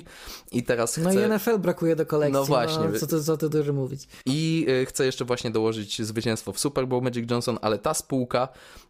i 0.53 0.63
teraz 0.63 0.93
chce... 0.93 1.01
No 1.01 1.13
i 1.13 1.29
NFL 1.29 1.59
brakuje 1.59 1.97
do 1.97 2.07
kolekcji. 2.07 2.33
No 2.33 2.45
właśnie. 2.45 2.89
No, 2.93 2.99
co, 2.99 3.07
tu, 3.07 3.23
co 3.23 3.37
tu 3.37 3.49
dużo 3.49 3.73
mówić. 3.73 4.09
I 4.27 4.67
y, 4.69 4.87
chce 4.87 5.07
jeszcze 5.07 5.25
właśnie 5.25 5.51
dołożyć 5.51 6.03
zwycięstwo 6.03 6.53
w 6.53 6.59
Super 6.59 6.87
Bowl 6.87 7.03
Magic 7.03 7.31
Johnson, 7.31 7.59
ale 7.63 7.79
ta 7.79 7.95
spółka 7.95 8.49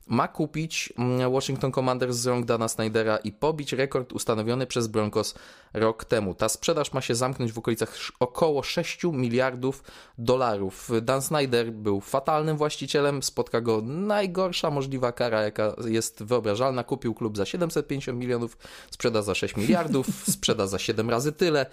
ma 0.09 0.29
kupić 0.29 0.93
mm, 0.99 1.33
Washington 1.33 1.73
Commanders 1.73 2.17
z 2.17 2.27
rąk 2.27 2.47
Dana 2.47 2.69
Snydera 2.69 3.17
i 3.17 3.33
pobić 3.33 3.73
rekord 3.73 4.13
ustanowiony 4.13 4.67
przez 4.67 4.87
Broncos 4.87 5.35
rok 5.75 6.05
temu. 6.05 6.35
Ta 6.35 6.49
sprzedaż 6.49 6.93
ma 6.93 7.01
się 7.01 7.15
zamknąć 7.15 7.53
w 7.53 7.59
okolicach 7.59 7.95
około 8.21 8.63
6 8.63 9.05
miliardów 9.05 9.83
dolarów. 10.19 10.91
Dan 11.03 11.23
Snyder 11.23 11.73
był 11.73 12.01
fatalnym 12.01 12.57
właścicielem, 12.57 13.23
spotka 13.23 13.61
go 13.61 13.83
najgorsza 13.85 14.71
możliwa 14.71 15.13
kara, 15.13 15.43
jaka 15.43 15.75
jest 15.87 16.23
wyobrażalna. 16.23 16.85
Kupił 16.85 17.15
klub 17.15 17.37
za 17.37 17.47
750 17.47 18.19
milionów, 18.19 18.59
sprzeda 18.91 19.23
za 19.23 19.35
6 19.35 19.57
miliardów, 19.57 20.07
sprzeda 20.37 20.67
za 20.67 20.79
7 20.79 21.11
razy 21.11 21.33
tyle. 21.33 21.67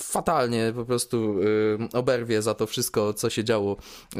Fatalnie 0.00 0.72
po 0.76 0.84
prostu 0.84 1.40
y, 1.42 1.78
oberwie 1.92 2.42
za 2.42 2.54
to 2.54 2.66
wszystko, 2.66 3.14
co 3.14 3.30
się 3.30 3.44
działo 3.44 3.76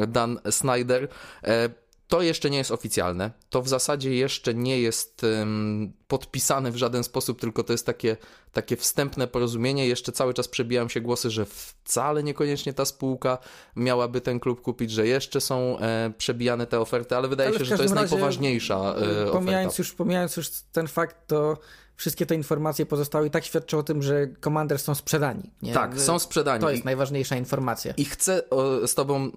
Dan 0.09 0.39
Snyder. 0.51 1.09
E, 1.45 1.69
to 2.09 2.23
jeszcze 2.23 2.51
nie 2.51 2.59
jest 2.59 2.71
oficjalne. 2.71 3.31
To 3.51 3.63
w 3.63 3.69
zasadzie 3.69 4.15
jeszcze 4.15 4.55
nie 4.55 4.81
jest 4.81 5.25
ym, 5.25 5.93
podpisane 6.09 6.71
w 6.71 6.77
żaden 6.77 7.05
sposób, 7.05 7.41
tylko 7.41 7.63
to 7.63 7.73
jest 7.73 7.87
takie, 7.87 8.17
takie 8.53 8.77
wstępne 8.77 9.27
porozumienie. 9.27 9.87
Jeszcze 9.87 10.13
cały 10.13 10.35
czas 10.35 10.49
przebijają 10.49 10.89
się 10.89 11.01
głosy, 11.01 11.31
że 11.31 11.47
wcale 11.47 12.23
niekoniecznie 12.23 12.73
ta 12.73 12.85
spółka 12.85 13.39
miałaby 13.77 14.21
ten 14.21 14.41
klub 14.41 14.61
kupić, 14.63 14.91
że 14.91 15.07
jeszcze 15.07 15.41
są 15.41 15.79
e, 15.79 16.13
przebijane 16.19 16.67
te 16.67 16.81
oferty, 16.81 17.17
ale 17.17 17.29
wydaje 17.29 17.49
Ale 17.49 17.59
się, 17.59 17.65
że 17.65 17.77
to 17.77 17.83
jest 17.83 17.95
razie, 17.95 18.11
najpoważniejsza 18.11 18.95
e, 19.27 19.33
pomijając 19.33 19.73
oferta. 19.73 19.83
już, 19.83 19.93
pomijając 19.93 20.37
już 20.37 20.51
ten 20.73 20.87
fakt, 20.89 21.17
to 21.27 21.59
wszystkie 21.97 22.27
te 22.27 22.35
informacje 22.35 22.87
pozostałe 22.87 23.27
i 23.27 23.31
tak 23.31 23.45
świadczą 23.45 23.79
o 23.79 23.83
tym, 23.83 24.03
że 24.03 24.27
Commanders 24.45 24.85
są 24.85 24.95
sprzedani. 24.95 25.51
Nie? 25.63 25.73
Tak, 25.75 26.01
są 26.01 26.19
sprzedani. 26.19 26.61
To 26.61 26.71
I- 26.71 26.73
jest 26.73 26.85
najważniejsza 26.85 27.37
informacja. 27.37 27.95
I 27.97 28.05
chcę 28.05 28.51
o, 28.51 28.87
z 28.89 28.95
Tobą 28.95 29.31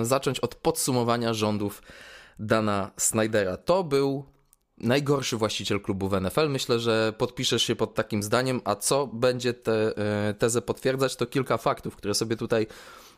e, 0.00 0.04
zacząć 0.04 0.40
od 0.40 0.54
podsumowania 0.54 1.34
rządów 1.34 1.82
Dana 2.38 2.90
Snydera. 2.96 3.56
To 3.56 3.84
był 3.84 4.24
najgorszy 4.78 5.36
właściciel 5.36 5.80
klubu 5.80 6.08
w 6.08 6.20
NFL. 6.20 6.48
Myślę, 6.48 6.80
że 6.80 7.12
podpiszesz 7.18 7.62
się 7.62 7.76
pod 7.76 7.94
takim 7.94 8.22
zdaniem, 8.22 8.60
a 8.64 8.76
co 8.76 9.06
będzie 9.06 9.54
tę 9.54 9.96
e, 9.96 10.34
tezę 10.34 10.62
potwierdzać, 10.62 11.16
to 11.16 11.26
kilka 11.26 11.56
faktów, 11.56 11.96
które 11.96 12.14
sobie 12.14 12.36
tutaj 12.36 12.66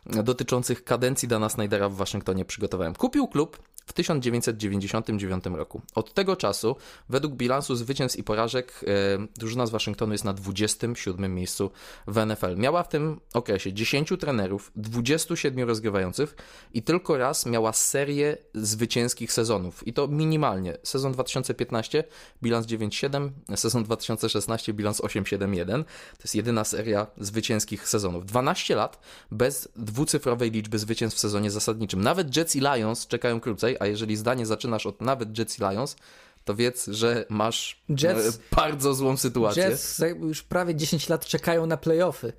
dotyczących 0.06 0.84
kadencji 0.84 1.28
Dana 1.28 1.48
Snydera 1.48 1.88
w 1.88 1.94
Waszyngtonie 1.94 2.44
przygotowałem. 2.44 2.94
Kupił 2.94 3.28
klub 3.28 3.58
w 3.86 3.92
1999 3.92 5.44
roku. 5.46 5.82
Od 5.94 6.14
tego 6.14 6.36
czasu, 6.36 6.76
według 7.08 7.34
bilansu 7.34 7.76
zwycięstw 7.76 8.18
i 8.18 8.24
porażek, 8.24 8.84
e, 8.86 9.26
drużyna 9.36 9.66
z 9.66 9.70
Waszyngtonu 9.70 10.12
jest 10.12 10.24
na 10.24 10.32
27 10.32 11.34
miejscu 11.34 11.70
w 12.06 12.18
NFL. 12.26 12.56
Miała 12.56 12.82
w 12.82 12.88
tym 12.88 13.20
okresie 13.34 13.72
10 13.72 14.16
trenerów, 14.20 14.72
27 14.76 15.68
rozgrywających 15.68 16.36
i 16.72 16.82
tylko 16.82 17.18
raz 17.18 17.46
miała 17.46 17.72
serię 17.72 18.36
zwycięskich 18.54 19.32
sezonów. 19.32 19.86
I 19.86 19.92
to 19.92 20.08
minimalnie. 20.08 20.78
Sezon 20.82 21.12
2015 21.12 22.04
bilans 22.42 22.66
9-7, 22.66 23.30
sezon 23.56 23.84
2016 23.84 24.72
bilans 24.72 25.00
8-7-1. 25.00 25.84
To 25.84 26.22
jest 26.24 26.34
jedyna 26.34 26.64
seria 26.64 27.06
zwycięskich 27.18 27.88
sezonów. 27.88 28.26
12 28.26 28.74
lat 28.74 29.00
bez 29.30 29.68
dwucyfrowej 29.76 30.50
liczby 30.50 30.78
zwycięstw 30.78 31.18
w 31.18 31.20
sezonie 31.20 31.50
zasadniczym. 31.50 32.02
Nawet 32.02 32.36
Jets 32.36 32.56
i 32.56 32.60
Lions 32.60 33.06
czekają 33.06 33.40
krócej, 33.40 33.73
a 33.80 33.86
jeżeli 33.86 34.16
zdanie 34.16 34.46
zaczynasz 34.46 34.86
od 34.86 35.00
nawet 35.00 35.38
Jets 35.38 35.58
i 35.58 35.62
Lions, 35.62 35.96
to 36.44 36.54
wiedz, 36.54 36.86
że 36.86 37.24
masz 37.28 37.82
Jets- 37.90 38.28
e, 38.52 38.56
bardzo 38.56 38.94
złą 38.94 39.16
sytuację. 39.16 39.62
Jets 39.62 40.02
już 40.20 40.42
prawie 40.42 40.74
10 40.74 41.08
lat 41.08 41.26
czekają 41.26 41.66
na 41.66 41.76
playoffy, 41.76 42.32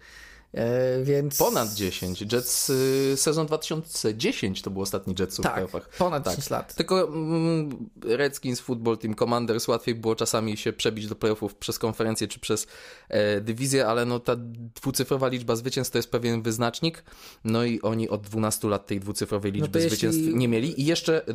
więc... 1.04 1.38
Ponad 1.38 1.74
10. 1.74 2.22
Jets 2.34 2.70
y, 2.70 3.14
sezon 3.18 3.48
2010 3.48 4.62
to 4.62 4.70
był 4.70 4.82
ostatni 4.82 5.16
Jetsów 5.20 5.44
w 5.44 5.44
Tak, 5.44 5.54
playoffach. 5.54 5.90
ponad 5.98 6.24
Tak. 6.24 6.34
10 6.36 6.50
lat. 6.50 6.76
Tylko 6.76 7.08
mm, 7.08 7.90
Redskins, 8.04 8.60
Football 8.60 8.98
Team, 8.98 9.16
Commanders 9.16 9.68
łatwiej 9.68 9.96
było 9.96 10.16
czasami 10.16 10.58
się 10.58 10.74
przebić 10.74 11.08
do 11.08 11.16
playoffów 11.16 11.56
przez 11.56 11.80
konferencję 11.80 12.28
czy 12.28 12.40
przez 12.40 12.68
e, 13.10 13.42
dywizję, 13.42 13.88
ale 13.88 14.06
no 14.06 14.20
ta 14.20 14.36
dwucyfrowa 14.76 15.28
liczba 15.28 15.56
zwycięstw 15.56 15.92
to 15.92 15.98
jest 15.98 16.12
pewien 16.12 16.42
wyznacznik. 16.42 17.04
No 17.44 17.64
i 17.64 17.82
oni 17.82 18.10
od 18.10 18.22
12 18.22 18.68
lat 18.68 18.88
tej 18.88 19.00
dwucyfrowej 19.00 19.52
liczby 19.52 19.70
No 19.80 19.84
jeśli- 19.84 19.90
zwycięstw 19.98 20.34
nie 20.34 20.48
mieli. 20.48 20.82
I 20.82 20.86
jeszcze 20.86 21.26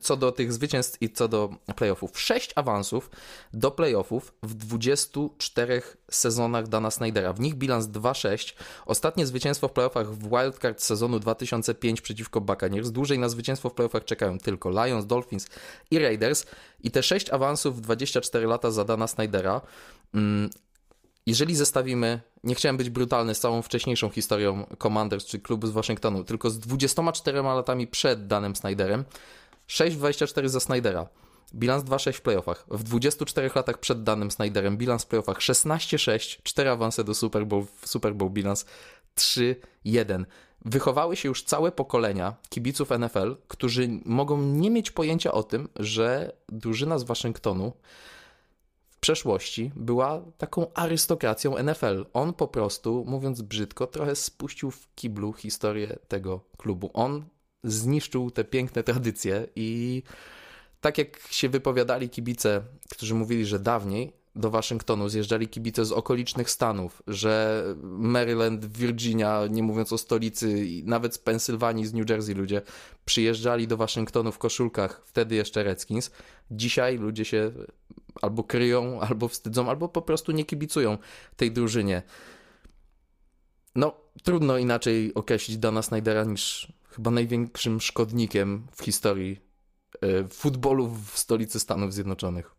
co 0.00 0.16
do 0.16 0.32
tych 0.32 0.52
zwycięstw 0.52 1.02
i 1.02 1.10
co 1.12 1.28
do 1.28 1.50
playoffów. 1.76 2.20
6 2.20 2.52
awansów 2.56 3.10
do 3.52 3.70
playoffów 3.70 4.34
w 4.42 4.54
24 4.54 5.82
sezonach 6.10 6.68
Dana 6.68 6.90
Snydera. 6.90 7.32
W 7.32 7.40
nich 7.40 7.54
bilans 7.54 7.86
2-6. 7.86 8.47
Ostatnie 8.86 9.26
zwycięstwo 9.26 9.68
w 9.68 9.72
playoffach 9.72 10.10
w 10.10 10.28
wildcard 10.28 10.82
sezonu 10.82 11.18
2005 11.18 12.00
przeciwko 12.00 12.40
Buccaneers. 12.40 12.90
Dłużej 12.90 13.18
na 13.18 13.28
zwycięstwo 13.28 13.68
w 13.68 13.74
playoffach 13.74 14.04
czekają 14.04 14.38
tylko 14.38 14.70
Lions, 14.70 15.06
Dolphins 15.06 15.46
i 15.90 15.98
Raiders. 15.98 16.46
I 16.80 16.90
te 16.90 17.02
6 17.02 17.30
awansów 17.30 17.76
w 17.76 17.80
24 17.80 18.46
lata 18.46 18.70
za 18.70 18.84
Dana 18.84 19.06
Snydera. 19.06 19.60
Mm, 20.14 20.50
jeżeli 21.26 21.56
zestawimy, 21.56 22.20
nie 22.44 22.54
chciałem 22.54 22.76
być 22.76 22.90
brutalny 22.90 23.34
z 23.34 23.40
całą 23.40 23.62
wcześniejszą 23.62 24.10
historią 24.10 24.66
Commanders 24.82 25.26
czy 25.26 25.38
klubu 25.38 25.66
z 25.66 25.70
Waszyngtonu, 25.70 26.24
tylko 26.24 26.50
z 26.50 26.58
24 26.58 27.42
latami 27.42 27.86
przed 27.86 28.26
Danem 28.26 28.56
Snyderem, 28.56 29.04
6-24 29.68 30.48
za 30.48 30.60
Snydera. 30.60 31.06
Bilans 31.54 31.84
2-6 31.84 32.12
w 32.12 32.20
playoffach. 32.20 32.66
W 32.70 32.82
24 32.82 33.50
latach 33.54 33.78
przed 33.78 34.02
danym 34.02 34.30
Snyderem 34.30 34.76
bilans 34.76 35.04
w 35.04 35.06
playoffach 35.06 35.38
16-6, 35.38 36.38
4 36.42 36.70
awanse 36.70 37.04
do 37.04 37.14
Super 37.14 37.46
Bowl, 37.46 37.64
Super 37.84 38.14
Bowl 38.14 38.30
bilans 38.30 38.64
3-1. 39.16 40.24
Wychowały 40.64 41.16
się 41.16 41.28
już 41.28 41.42
całe 41.42 41.72
pokolenia 41.72 42.34
kibiców 42.48 42.90
NFL, 42.90 43.36
którzy 43.48 43.88
mogą 44.04 44.42
nie 44.42 44.70
mieć 44.70 44.90
pojęcia 44.90 45.32
o 45.32 45.42
tym, 45.42 45.68
że 45.76 46.32
drużyna 46.48 46.98
z 46.98 47.04
Waszyngtonu 47.04 47.72
w 48.88 49.00
przeszłości 49.00 49.70
była 49.76 50.22
taką 50.38 50.72
arystokracją 50.74 51.62
NFL. 51.62 52.06
On 52.12 52.34
po 52.34 52.48
prostu, 52.48 53.04
mówiąc 53.06 53.42
brzydko, 53.42 53.86
trochę 53.86 54.16
spuścił 54.16 54.70
w 54.70 54.94
kiblu 54.94 55.32
historię 55.32 55.98
tego 56.08 56.40
klubu. 56.56 56.90
On 56.94 57.24
zniszczył 57.64 58.30
te 58.30 58.44
piękne 58.44 58.82
tradycje 58.82 59.46
i 59.56 60.02
tak 60.80 60.98
jak 60.98 61.18
się 61.30 61.48
wypowiadali 61.48 62.10
kibice, 62.10 62.62
którzy 62.90 63.14
mówili, 63.14 63.46
że 63.46 63.58
dawniej 63.58 64.12
do 64.36 64.50
Waszyngtonu 64.50 65.08
zjeżdżali 65.08 65.48
kibice 65.48 65.84
z 65.84 65.92
okolicznych 65.92 66.50
stanów, 66.50 67.02
że 67.06 67.64
Maryland, 67.82 68.66
Virginia, 68.66 69.46
nie 69.50 69.62
mówiąc 69.62 69.92
o 69.92 69.98
stolicy, 69.98 70.66
nawet 70.84 71.14
z 71.14 71.18
Pensylwanii, 71.18 71.86
z 71.86 71.94
New 71.94 72.10
Jersey 72.10 72.34
ludzie 72.34 72.62
przyjeżdżali 73.04 73.68
do 73.68 73.76
Waszyngtonu 73.76 74.32
w 74.32 74.38
koszulkach, 74.38 75.02
wtedy 75.06 75.34
jeszcze 75.34 75.62
Redskins. 75.62 76.10
Dzisiaj 76.50 76.98
ludzie 76.98 77.24
się 77.24 77.52
albo 78.22 78.44
kryją, 78.44 79.00
albo 79.00 79.28
wstydzą, 79.28 79.68
albo 79.68 79.88
po 79.88 80.02
prostu 80.02 80.32
nie 80.32 80.44
kibicują 80.44 80.98
tej 81.36 81.52
drużynie. 81.52 82.02
No, 83.74 83.94
trudno 84.22 84.58
inaczej 84.58 85.14
określić 85.14 85.58
Dana 85.58 85.82
Snydera 85.82 86.24
niż 86.24 86.72
chyba 86.90 87.10
największym 87.10 87.80
szkodnikiem 87.80 88.66
w 88.72 88.82
historii 88.82 89.47
futbolu 90.32 90.88
w 90.88 91.18
stolicy 91.18 91.60
Stanów 91.60 91.94
Zjednoczonych. 91.94 92.54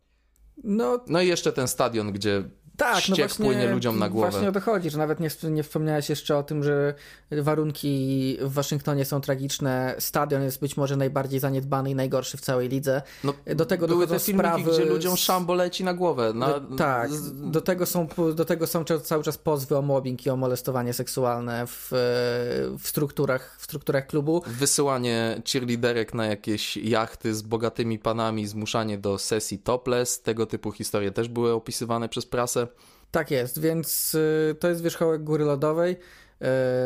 No, 0.64 1.06
no 1.08 1.22
i 1.22 1.28
jeszcze 1.28 1.54
ten 1.54 1.68
stadion, 1.68 2.12
gdzie 2.12 2.50
tak, 2.80 3.10
no 3.10 3.16
właśnie, 3.16 3.46
płynie 3.46 3.68
ludziom 3.68 4.00
na 4.00 4.10
głowę. 4.10 4.32
Właśnie 4.32 4.50
o 4.50 4.52
to 4.52 4.60
chodzi, 4.60 4.90
że 4.90 4.98
nawet 4.98 5.20
nie, 5.20 5.30
nie 5.44 5.64
wspomniałeś 5.64 6.10
jeszcze 6.10 6.38
o 6.38 6.44
tym, 6.44 6.64
że 6.64 6.94
warunki 7.32 8.38
w 8.42 8.54
Waszyngtonie 8.54 9.06
są 9.06 9.22
tragiczne. 9.22 9.96
Stadion 10.00 10.44
jest 10.44 10.60
być 10.60 10.78
może 10.78 10.96
najbardziej 10.96 11.40
zaniedbany 11.40 11.90
i 11.90 11.96
najgorszy 11.96 12.38
w 12.38 12.42
całej 12.42 12.70
lidze. 12.70 13.02
No, 13.24 13.34
do 13.56 13.66
tego 13.66 13.88
były 13.88 14.08
te 14.08 14.20
filmiki, 14.20 14.48
sprawy, 14.48 14.72
gdzie 14.72 14.86
ludziom 14.86 15.18
szambo 15.18 15.54
leci 15.54 15.84
na 15.84 15.94
głowę. 15.94 16.34
Na... 16.34 16.60
Do, 16.60 16.76
tak, 16.76 17.12
do 17.34 17.62
tego, 17.62 17.86
są, 17.86 18.08
do 18.36 18.46
tego 18.46 18.68
są 18.68 18.84
cały 19.04 19.24
czas 19.24 19.38
pozwy 19.38 19.78
o 19.78 19.82
mobbing 19.82 20.26
i 20.26 20.30
o 20.30 20.36
molestowanie 20.36 20.94
seksualne 20.94 21.68
w, 21.68 21.90
w, 22.80 22.88
strukturach, 22.88 23.58
w 23.60 23.64
strukturach 23.64 24.08
klubu. 24.08 24.44
Wysyłanie 24.48 25.42
cheerleaderek 25.52 26.14
na 26.14 26.26
jakieś 26.26 26.78
jachty 26.78 27.36
z 27.36 27.42
bogatymi 27.42 28.00
panami, 28.00 28.48
zmuszanie 28.48 28.98
do 28.98 29.18
sesji 29.18 29.60
topless, 29.60 30.22
tego 30.22 30.46
typu 30.46 30.72
historie 30.72 31.12
też 31.12 31.30
były 31.30 31.54
opisywane 31.54 32.10
przez 32.10 32.26
prasę. 32.26 32.68
Tak 33.12 33.32
jest, 33.32 33.60
więc 33.60 34.16
y, 34.16 34.56
to 34.60 34.70
jest 34.70 34.82
wierzchołek 34.82 35.24
góry 35.24 35.46
lodowej. 35.46 35.98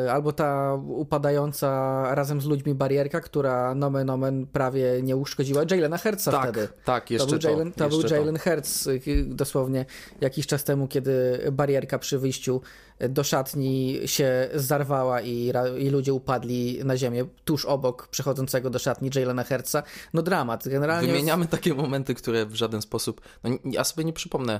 Y, 0.06 0.12
albo 0.12 0.32
ta 0.32 0.74
upadająca 0.88 1.70
razem 2.16 2.42
z 2.42 2.46
ludźmi 2.46 2.76
barierka, 2.76 3.22
która 3.22 3.76
nomen 3.76 4.10
omen 4.10 4.48
prawie 4.48 5.02
nie 5.02 5.16
uszkodziła 5.16 5.62
Jalena 5.72 5.98
Hertza 5.98 6.32
tak, 6.32 6.44
wtedy. 6.44 6.68
Tak, 6.86 7.12
jeszcze 7.12 7.28
to. 7.28 7.40
Był 7.40 7.52
Jalen, 7.52 7.72
to, 7.72 7.90
był 7.90 8.02
Jalen 8.02 8.38
Hertz 8.38 8.88
y, 8.88 9.26
dosłownie 9.26 9.86
jakiś 10.22 10.48
czas 10.48 10.64
temu, 10.64 10.88
kiedy 10.88 11.40
barierka 11.52 12.00
przy 12.00 12.20
wyjściu 12.20 12.62
do 13.10 13.24
szatni 13.24 14.00
się 14.06 14.50
zarwała 14.54 15.22
i, 15.22 15.52
i 15.80 15.90
ludzie 15.90 16.14
upadli 16.14 16.80
na 16.86 16.98
ziemię 16.98 17.26
tuż 17.46 17.66
obok 17.66 18.08
przechodzącego 18.08 18.70
do 18.70 18.80
szatni 18.80 19.10
Jalena 19.16 19.44
Hertza. 19.44 19.84
No 20.14 20.22
dramat. 20.22 20.68
Generalnie 20.68 21.08
Wymieniamy 21.08 21.48
takie 21.48 21.74
momenty, 21.74 22.16
które 22.16 22.46
w 22.46 22.56
żaden 22.56 22.82
sposób... 22.82 23.22
No, 23.44 23.50
ja 23.66 23.84
sobie 23.84 24.04
nie 24.04 24.14
przypomnę 24.14 24.60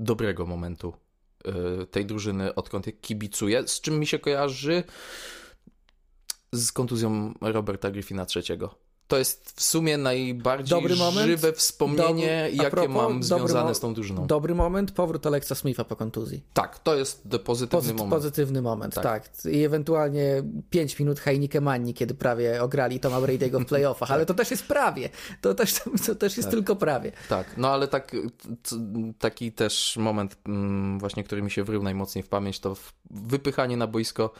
dobrego 0.00 0.46
momentu 0.46 0.92
y, 1.82 1.86
tej 1.86 2.06
drużyny, 2.06 2.54
odkąd 2.54 2.86
je 2.86 2.92
kibicuję, 2.92 3.68
z 3.68 3.80
czym 3.80 3.98
mi 3.98 4.06
się 4.06 4.18
kojarzy 4.18 4.84
z 6.52 6.72
kontuzją 6.72 7.34
Roberta 7.40 7.90
Griffina 7.90 8.26
III 8.36 8.58
to 9.10 9.18
jest 9.18 9.52
w 9.56 9.62
sumie 9.62 9.98
najbardziej 9.98 10.80
dobry 10.80 10.96
moment, 10.96 11.26
żywe 11.26 11.52
wspomnienie, 11.52 12.48
jakie 12.52 12.70
propos, 12.70 12.94
mam 12.94 13.22
związane 13.22 13.74
z 13.74 13.80
tą 13.80 13.94
drużyną. 13.94 14.26
Dobry 14.26 14.54
moment, 14.54 14.92
powrót 14.92 15.26
Alexa 15.26 15.54
Smitha 15.54 15.84
po 15.84 15.96
kontuzji. 15.96 16.42
Tak, 16.54 16.78
to 16.78 16.96
jest 16.96 17.28
pozytywny 17.44 17.94
moment. 17.94 18.10
Pozytywny 18.10 18.62
moment, 18.62 18.94
tak. 18.94 19.04
tak. 19.04 19.52
I 19.52 19.64
ewentualnie 19.64 20.42
5 20.70 20.98
minut 20.98 21.20
Heinike 21.20 21.60
Manni, 21.60 21.94
kiedy 21.94 22.14
prawie 22.14 22.62
ograli 22.62 23.00
Toma 23.00 23.20
Brady'ego 23.20 23.60
w 23.60 23.66
playoffach, 23.66 24.08
tak. 24.08 24.14
ale 24.14 24.26
to 24.26 24.34
też 24.34 24.50
jest 24.50 24.66
prawie. 24.66 25.08
To 25.40 25.54
też, 25.54 25.74
to 26.06 26.14
też 26.14 26.36
jest 26.36 26.48
tak. 26.48 26.54
tylko 26.54 26.76
prawie. 26.76 27.12
Tak, 27.28 27.54
no 27.56 27.68
ale 27.68 27.88
tak, 27.88 28.16
taki 29.18 29.52
też 29.52 29.96
moment 29.96 30.36
mm, 30.46 30.98
właśnie, 30.98 31.24
który 31.24 31.42
mi 31.42 31.50
się 31.50 31.64
wrył 31.64 31.82
najmocniej 31.82 32.24
w 32.24 32.28
pamięć, 32.28 32.60
to 32.60 32.76
wypychanie 33.10 33.76
na 33.76 33.86
boisko 33.86 34.32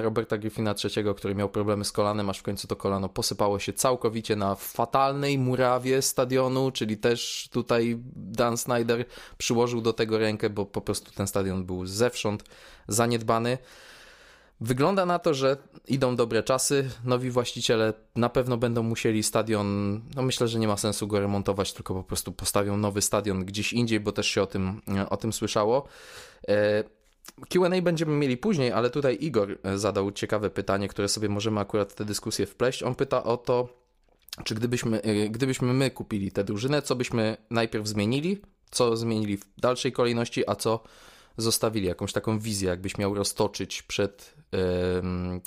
Roberta 0.00 0.38
Griffina 0.38 0.74
III, 0.84 1.04
który 1.16 1.34
miał 1.34 1.48
problemy 1.48 1.84
z 1.84 1.92
kolanem, 1.92 2.30
aż 2.30 2.38
w 2.38 2.42
końcu 2.42 2.66
to 2.68 2.76
kolano 2.76 3.08
posypało 3.08 3.58
się 3.58 3.72
całkowicie 3.72 4.36
na 4.36 4.54
fatalnej 4.54 5.38
murawie 5.38 6.02
stadionu, 6.02 6.70
czyli 6.70 6.96
też 6.96 7.48
tutaj 7.52 7.98
Dan 8.16 8.56
Snyder 8.56 9.04
przyłożył 9.38 9.80
do 9.80 9.92
tego 9.92 10.18
rękę, 10.18 10.50
bo 10.50 10.66
po 10.66 10.80
prostu 10.80 11.12
ten 11.12 11.26
stadion 11.26 11.64
był 11.64 11.86
zewsząd 11.86 12.44
zaniedbany. 12.88 13.58
Wygląda 14.60 15.06
na 15.06 15.18
to, 15.18 15.34
że 15.34 15.56
idą 15.88 16.16
dobre 16.16 16.42
czasy. 16.42 16.90
Nowi 17.04 17.30
właściciele 17.30 17.92
na 18.14 18.28
pewno 18.28 18.56
będą 18.56 18.82
musieli 18.82 19.22
stadion. 19.22 20.00
No 20.14 20.22
myślę, 20.22 20.48
że 20.48 20.58
nie 20.58 20.68
ma 20.68 20.76
sensu 20.76 21.06
go 21.06 21.20
remontować, 21.20 21.72
tylko 21.72 21.94
po 21.94 22.04
prostu 22.04 22.32
postawią 22.32 22.76
nowy 22.76 23.02
stadion 23.02 23.44
gdzieś 23.44 23.72
indziej, 23.72 24.00
bo 24.00 24.12
też 24.12 24.26
się 24.26 24.42
o 24.42 24.46
tym, 24.46 24.80
o 25.10 25.16
tym 25.16 25.32
słyszało. 25.32 25.88
QA 27.48 27.82
będziemy 27.82 28.12
mieli 28.12 28.36
później, 28.36 28.72
ale 28.72 28.90
tutaj 28.90 29.18
Igor 29.20 29.58
e, 29.62 29.78
zadał 29.78 30.12
ciekawe 30.12 30.50
pytanie, 30.50 30.88
które 30.88 31.08
sobie 31.08 31.28
możemy 31.28 31.60
akurat 31.60 31.92
w 31.92 31.94
tę 31.94 32.04
dyskusję 32.04 32.46
wpleść. 32.46 32.82
On 32.82 32.94
pyta 32.94 33.24
o 33.24 33.36
to, 33.36 33.68
czy 34.44 34.54
gdybyśmy, 34.54 35.02
e, 35.02 35.28
gdybyśmy 35.28 35.72
my 35.72 35.90
kupili 35.90 36.32
tę 36.32 36.44
drużynę, 36.44 36.82
co 36.82 36.96
byśmy 36.96 37.36
najpierw 37.50 37.86
zmienili, 37.86 38.42
co 38.70 38.96
zmienili 38.96 39.36
w 39.36 39.44
dalszej 39.58 39.92
kolejności, 39.92 40.50
a 40.50 40.54
co 40.54 40.82
zostawili 41.36 41.86
jakąś 41.86 42.12
taką 42.12 42.38
wizję, 42.38 42.68
jakbyś 42.68 42.98
miał 42.98 43.14
roztoczyć 43.14 43.82
przed 43.82 44.36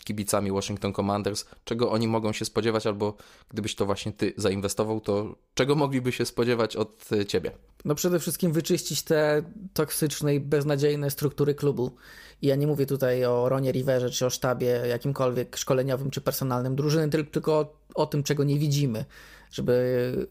kibicami 0.03 0.51
Washington 0.51 0.93
Commanders, 0.93 1.45
czego 1.63 1.91
oni 1.91 2.07
mogą 2.07 2.33
się 2.33 2.45
spodziewać, 2.45 2.87
albo 2.87 3.17
gdybyś 3.49 3.75
to 3.75 3.85
właśnie 3.85 4.11
ty 4.11 4.33
zainwestował, 4.37 5.01
to 5.01 5.35
czego 5.53 5.75
mogliby 5.75 6.11
się 6.11 6.25
spodziewać 6.25 6.75
od 6.75 7.05
e, 7.11 7.25
ciebie? 7.25 7.51
No 7.85 7.95
przede 7.95 8.19
wszystkim 8.19 8.51
wyczyścić 8.51 9.01
te 9.01 9.43
toksyczne 9.73 10.35
i 10.35 10.39
beznadziejne 10.39 11.11
struktury 11.11 11.55
klubu. 11.55 11.95
I 12.41 12.47
ja 12.47 12.55
nie 12.55 12.67
mówię 12.67 12.85
tutaj 12.85 13.25
o 13.25 13.49
Ronie 13.49 13.71
Riverze, 13.71 14.09
czy 14.09 14.25
o 14.25 14.29
sztabie 14.29 14.67
jakimkolwiek 14.67 15.57
szkoleniowym, 15.57 16.11
czy 16.11 16.21
personalnym 16.21 16.75
drużyny, 16.75 17.09
tylko 17.31 17.59
o, 17.59 17.73
o 17.95 18.05
tym, 18.05 18.23
czego 18.23 18.43
nie 18.43 18.59
widzimy 18.59 19.05
żeby 19.51 20.27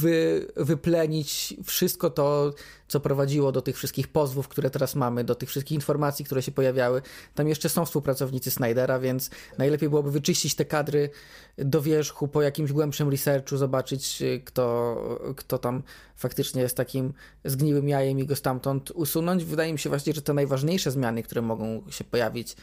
wy, 0.00 0.46
wyplenić 0.56 1.54
wszystko 1.64 2.10
to, 2.10 2.54
co 2.88 3.00
prowadziło 3.00 3.52
do 3.52 3.62
tych 3.62 3.76
wszystkich 3.76 4.08
pozwów, 4.08 4.48
które 4.48 4.70
teraz 4.70 4.94
mamy, 4.94 5.24
do 5.24 5.34
tych 5.34 5.48
wszystkich 5.48 5.74
informacji, 5.74 6.24
które 6.24 6.42
się 6.42 6.52
pojawiały. 6.52 7.02
Tam 7.34 7.48
jeszcze 7.48 7.68
są 7.68 7.84
współpracownicy 7.84 8.50
Snydera, 8.50 8.98
więc 8.98 9.30
najlepiej 9.58 9.88
byłoby 9.88 10.10
wyczyścić 10.10 10.54
te 10.54 10.64
kadry 10.64 11.10
do 11.58 11.82
wierzchu, 11.82 12.28
po 12.28 12.42
jakimś 12.42 12.72
głębszym 12.72 13.08
researchu, 13.08 13.56
zobaczyć, 13.56 14.22
kto, 14.44 14.96
kto 15.36 15.58
tam 15.58 15.82
faktycznie 16.16 16.62
jest 16.62 16.76
takim 16.76 17.12
zgniłym 17.44 17.88
jajem 17.88 18.18
i 18.18 18.26
go 18.26 18.36
stamtąd 18.36 18.90
usunąć. 18.90 19.44
Wydaje 19.44 19.72
mi 19.72 19.78
się 19.78 19.88
właśnie, 19.88 20.12
że 20.12 20.22
te 20.22 20.34
najważniejsze 20.34 20.90
zmiany, 20.90 21.22
które 21.22 21.42
mogą 21.42 21.82
się 21.90 22.04
pojawić 22.04 22.56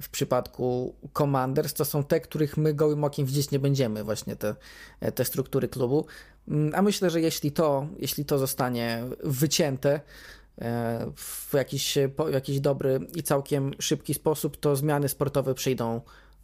w 0.00 0.08
przypadku 0.08 0.94
Commanders, 1.12 1.74
to 1.74 1.84
są 1.84 2.04
te, 2.04 2.20
których 2.20 2.56
my 2.56 2.74
gołym 2.74 3.04
okiem 3.04 3.26
widzieć 3.26 3.50
nie 3.50 3.58
będziemy, 3.58 4.04
właśnie 4.04 4.36
te, 4.36 4.54
te 5.14 5.24
struktury 5.24 5.68
klubu. 5.68 6.06
A 6.72 6.82
myślę, 6.82 7.10
że 7.10 7.20
jeśli 7.20 7.52
to, 7.52 7.86
jeśli 7.98 8.24
to 8.24 8.38
zostanie 8.38 9.02
wycięte 9.24 10.00
e, 10.58 11.06
w 11.16 11.54
jakiś, 11.54 11.98
w 12.28 12.32
jakiś 12.32 12.60
dobry 12.60 13.00
i 13.14 13.22
całkiem 13.22 13.70
szybki 13.78 14.14
sposób, 14.14 14.56
to 14.56 14.76
zmiany 14.76 15.08
sportowe 15.08 15.54
przyjdą 15.54 16.00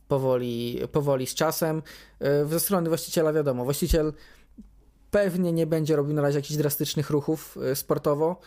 powoli, 0.08 0.80
powoli 0.92 1.26
z 1.26 1.34
czasem. 1.34 1.82
E, 2.20 2.46
ze 2.46 2.60
strony 2.60 2.88
właściciela 2.88 3.32
wiadomo, 3.32 3.64
właściciel 3.64 4.12
pewnie 5.10 5.52
nie 5.52 5.66
będzie 5.66 5.96
robił 5.96 6.14
na 6.14 6.22
razie 6.22 6.38
jakichś 6.38 6.56
drastycznych 6.56 7.10
ruchów 7.10 7.58
e, 7.72 7.76
sportowo, 7.76 8.40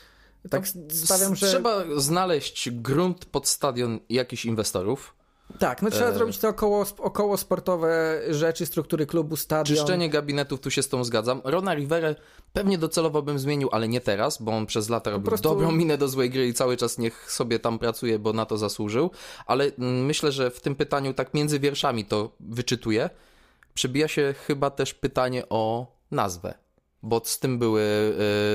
tak 0.50 0.68
stawiam, 0.90 1.36
że... 1.36 1.48
Trzeba 1.48 1.84
znaleźć 1.98 2.70
grunt 2.72 3.26
pod 3.26 3.48
stadion 3.48 4.00
jakichś 4.10 4.46
inwestorów. 4.46 5.16
Tak, 5.60 5.82
no 5.82 5.90
trzeba 5.90 6.10
e... 6.10 6.14
zrobić 6.14 6.38
te 6.38 6.50
około, 6.50 6.86
około 6.98 7.38
sportowe 7.38 8.22
rzeczy, 8.30 8.66
struktury 8.66 9.06
klubu, 9.06 9.36
stadion. 9.36 9.78
Czyszczenie 9.78 10.10
gabinetów, 10.10 10.60
tu 10.60 10.72
się 10.72 10.84
z 10.84 10.90
tą 10.90 11.04
zgadzam. 11.04 11.42
Rona 11.44 11.74
Riverę 11.76 12.16
pewnie 12.54 12.78
docelowo 12.78 13.22
bym 13.22 13.40
zmienił, 13.40 13.70
ale 13.72 13.88
nie 13.88 14.02
teraz, 14.02 14.42
bo 14.42 14.52
on 14.52 14.66
przez 14.66 14.90
lata 14.90 15.12
robił 15.12 15.28
prostu... 15.28 15.50
dobrą 15.50 15.72
minę 15.72 15.98
do 15.98 16.08
złej 16.08 16.30
gry 16.30 16.48
i 16.48 16.54
cały 16.54 16.78
czas 16.78 16.98
niech 16.98 17.32
sobie 17.32 17.60
tam 17.60 17.80
pracuje, 17.80 18.20
bo 18.20 18.34
na 18.34 18.46
to 18.46 18.58
zasłużył. 18.58 19.12
Ale 19.46 19.64
mm, 19.66 20.06
myślę, 20.06 20.32
że 20.32 20.52
w 20.52 20.62
tym 20.62 20.76
pytaniu 20.76 21.14
tak 21.14 21.34
między 21.34 21.60
wierszami 21.60 22.06
to 22.06 22.32
wyczytuję. 22.40 23.10
Przybija 23.74 24.08
się 24.08 24.36
chyba 24.48 24.70
też 24.70 24.94
pytanie 24.94 25.44
o 25.50 25.88
nazwę 26.12 26.63
bo 27.04 27.22
z 27.24 27.40
tym 27.40 27.60
były 27.60 27.82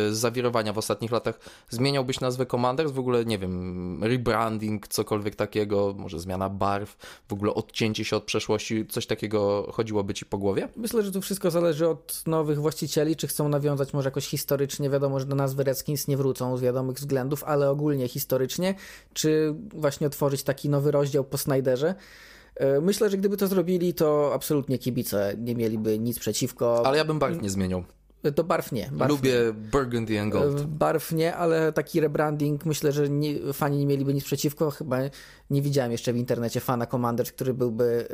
y, 0.08 0.14
zawirowania 0.14 0.72
w 0.72 0.78
ostatnich 0.78 1.10
latach. 1.10 1.40
Zmieniałbyś 1.70 2.20
nazwę 2.20 2.46
Commanders? 2.46 2.92
W 2.92 2.98
ogóle, 2.98 3.24
nie 3.24 3.38
wiem, 3.38 4.04
rebranding, 4.04 4.88
cokolwiek 4.88 5.36
takiego, 5.36 5.94
może 5.98 6.20
zmiana 6.20 6.48
barw, 6.48 6.96
w 7.28 7.32
ogóle 7.32 7.54
odcięcie 7.54 8.04
się 8.04 8.16
od 8.16 8.24
przeszłości, 8.24 8.86
coś 8.86 9.06
takiego 9.06 9.68
chodziłoby 9.72 10.14
ci 10.14 10.26
po 10.26 10.38
głowie? 10.38 10.68
Myślę, 10.76 11.02
że 11.02 11.12
to 11.12 11.20
wszystko 11.20 11.50
zależy 11.50 11.88
od 11.88 12.22
nowych 12.26 12.60
właścicieli, 12.60 13.16
czy 13.16 13.26
chcą 13.26 13.48
nawiązać 13.48 13.92
może 13.92 14.06
jakoś 14.06 14.26
historycznie, 14.26 14.90
wiadomo, 14.90 15.20
że 15.20 15.26
do 15.26 15.36
nazwy 15.36 15.64
Redskins 15.64 16.08
nie 16.08 16.16
wrócą 16.16 16.56
z 16.56 16.60
wiadomych 16.60 16.96
względów, 16.96 17.44
ale 17.44 17.70
ogólnie 17.70 18.08
historycznie, 18.08 18.74
czy 19.12 19.54
właśnie 19.74 20.06
otworzyć 20.06 20.42
taki 20.42 20.68
nowy 20.68 20.90
rozdział 20.90 21.24
po 21.24 21.38
Snyderze. 21.38 21.94
E, 22.56 22.80
myślę, 22.80 23.10
że 23.10 23.16
gdyby 23.16 23.36
to 23.36 23.46
zrobili, 23.46 23.94
to 23.94 24.30
absolutnie 24.34 24.78
kibice 24.78 25.34
nie 25.38 25.54
mieliby 25.54 25.98
nic 25.98 26.18
przeciwko. 26.18 26.86
Ale 26.86 26.98
ja 26.98 27.04
bym 27.04 27.18
barw 27.18 27.42
nie 27.42 27.50
zmieniał. 27.50 27.84
To 28.34 28.44
barw 28.44 28.72
nie. 28.72 28.90
Barw 28.92 29.10
Lubię 29.10 29.30
nie. 29.30 29.52
Burgundy 29.52 30.20
and 30.20 30.32
Gold. 30.32 30.66
Barw 30.66 31.12
nie, 31.12 31.36
ale 31.36 31.72
taki 31.72 32.00
rebranding 32.00 32.66
myślę, 32.66 32.92
że 32.92 33.08
nie, 33.08 33.52
fani 33.52 33.78
nie 33.78 33.86
mieliby 33.86 34.14
nic 34.14 34.24
przeciwko. 34.24 34.70
Chyba 34.70 34.98
nie 35.50 35.62
widziałem 35.62 35.92
jeszcze 35.92 36.12
w 36.12 36.16
internecie 36.16 36.60
fana 36.60 36.86
Commanders, 36.86 37.32
który 37.32 37.54
byłby 37.54 38.08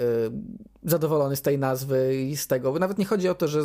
y, 0.84 0.90
zadowolony 0.90 1.36
z 1.36 1.42
tej 1.42 1.58
nazwy 1.58 2.16
i 2.16 2.36
z 2.36 2.46
tego. 2.46 2.72
Bo 2.72 2.78
nawet 2.78 2.98
nie 2.98 3.04
chodzi 3.04 3.28
o 3.28 3.34
to, 3.34 3.48
że 3.48 3.58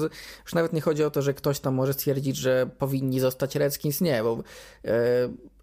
już 0.43 0.53
nawet 0.53 0.73
nie 0.73 0.81
chodzi 0.81 1.03
o 1.03 1.11
to, 1.11 1.21
że 1.21 1.33
ktoś 1.33 1.59
tam 1.59 1.73
może 1.73 1.93
stwierdzić, 1.93 2.37
że 2.37 2.69
powinni 2.77 3.19
zostać 3.19 3.55
Redskins. 3.55 4.01
Nie, 4.01 4.23
bo 4.23 4.43
y, 4.85 4.89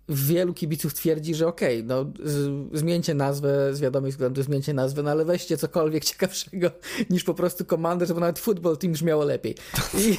wielu 0.08 0.54
kibiców 0.54 0.94
twierdzi, 0.94 1.34
że 1.34 1.46
okej, 1.46 1.76
okay, 1.76 1.88
no 1.88 2.12
z, 2.24 2.50
zmieńcie 2.78 3.14
nazwę 3.14 3.74
z 3.74 3.80
wiadomych 3.80 4.12
względów, 4.12 4.44
zmieńcie 4.44 4.74
nazwę, 4.74 5.02
no 5.02 5.10
ale 5.10 5.24
weźcie 5.24 5.56
cokolwiek 5.56 6.04
ciekawszego 6.10 6.70
niż 7.10 7.24
po 7.24 7.34
prostu 7.34 7.64
Commander, 7.64 8.08
żeby 8.08 8.20
nawet 8.20 8.38
football 8.38 8.76
team 8.76 8.92
brzmiało 8.92 9.24
lepiej. 9.24 9.54
I, 9.98 10.16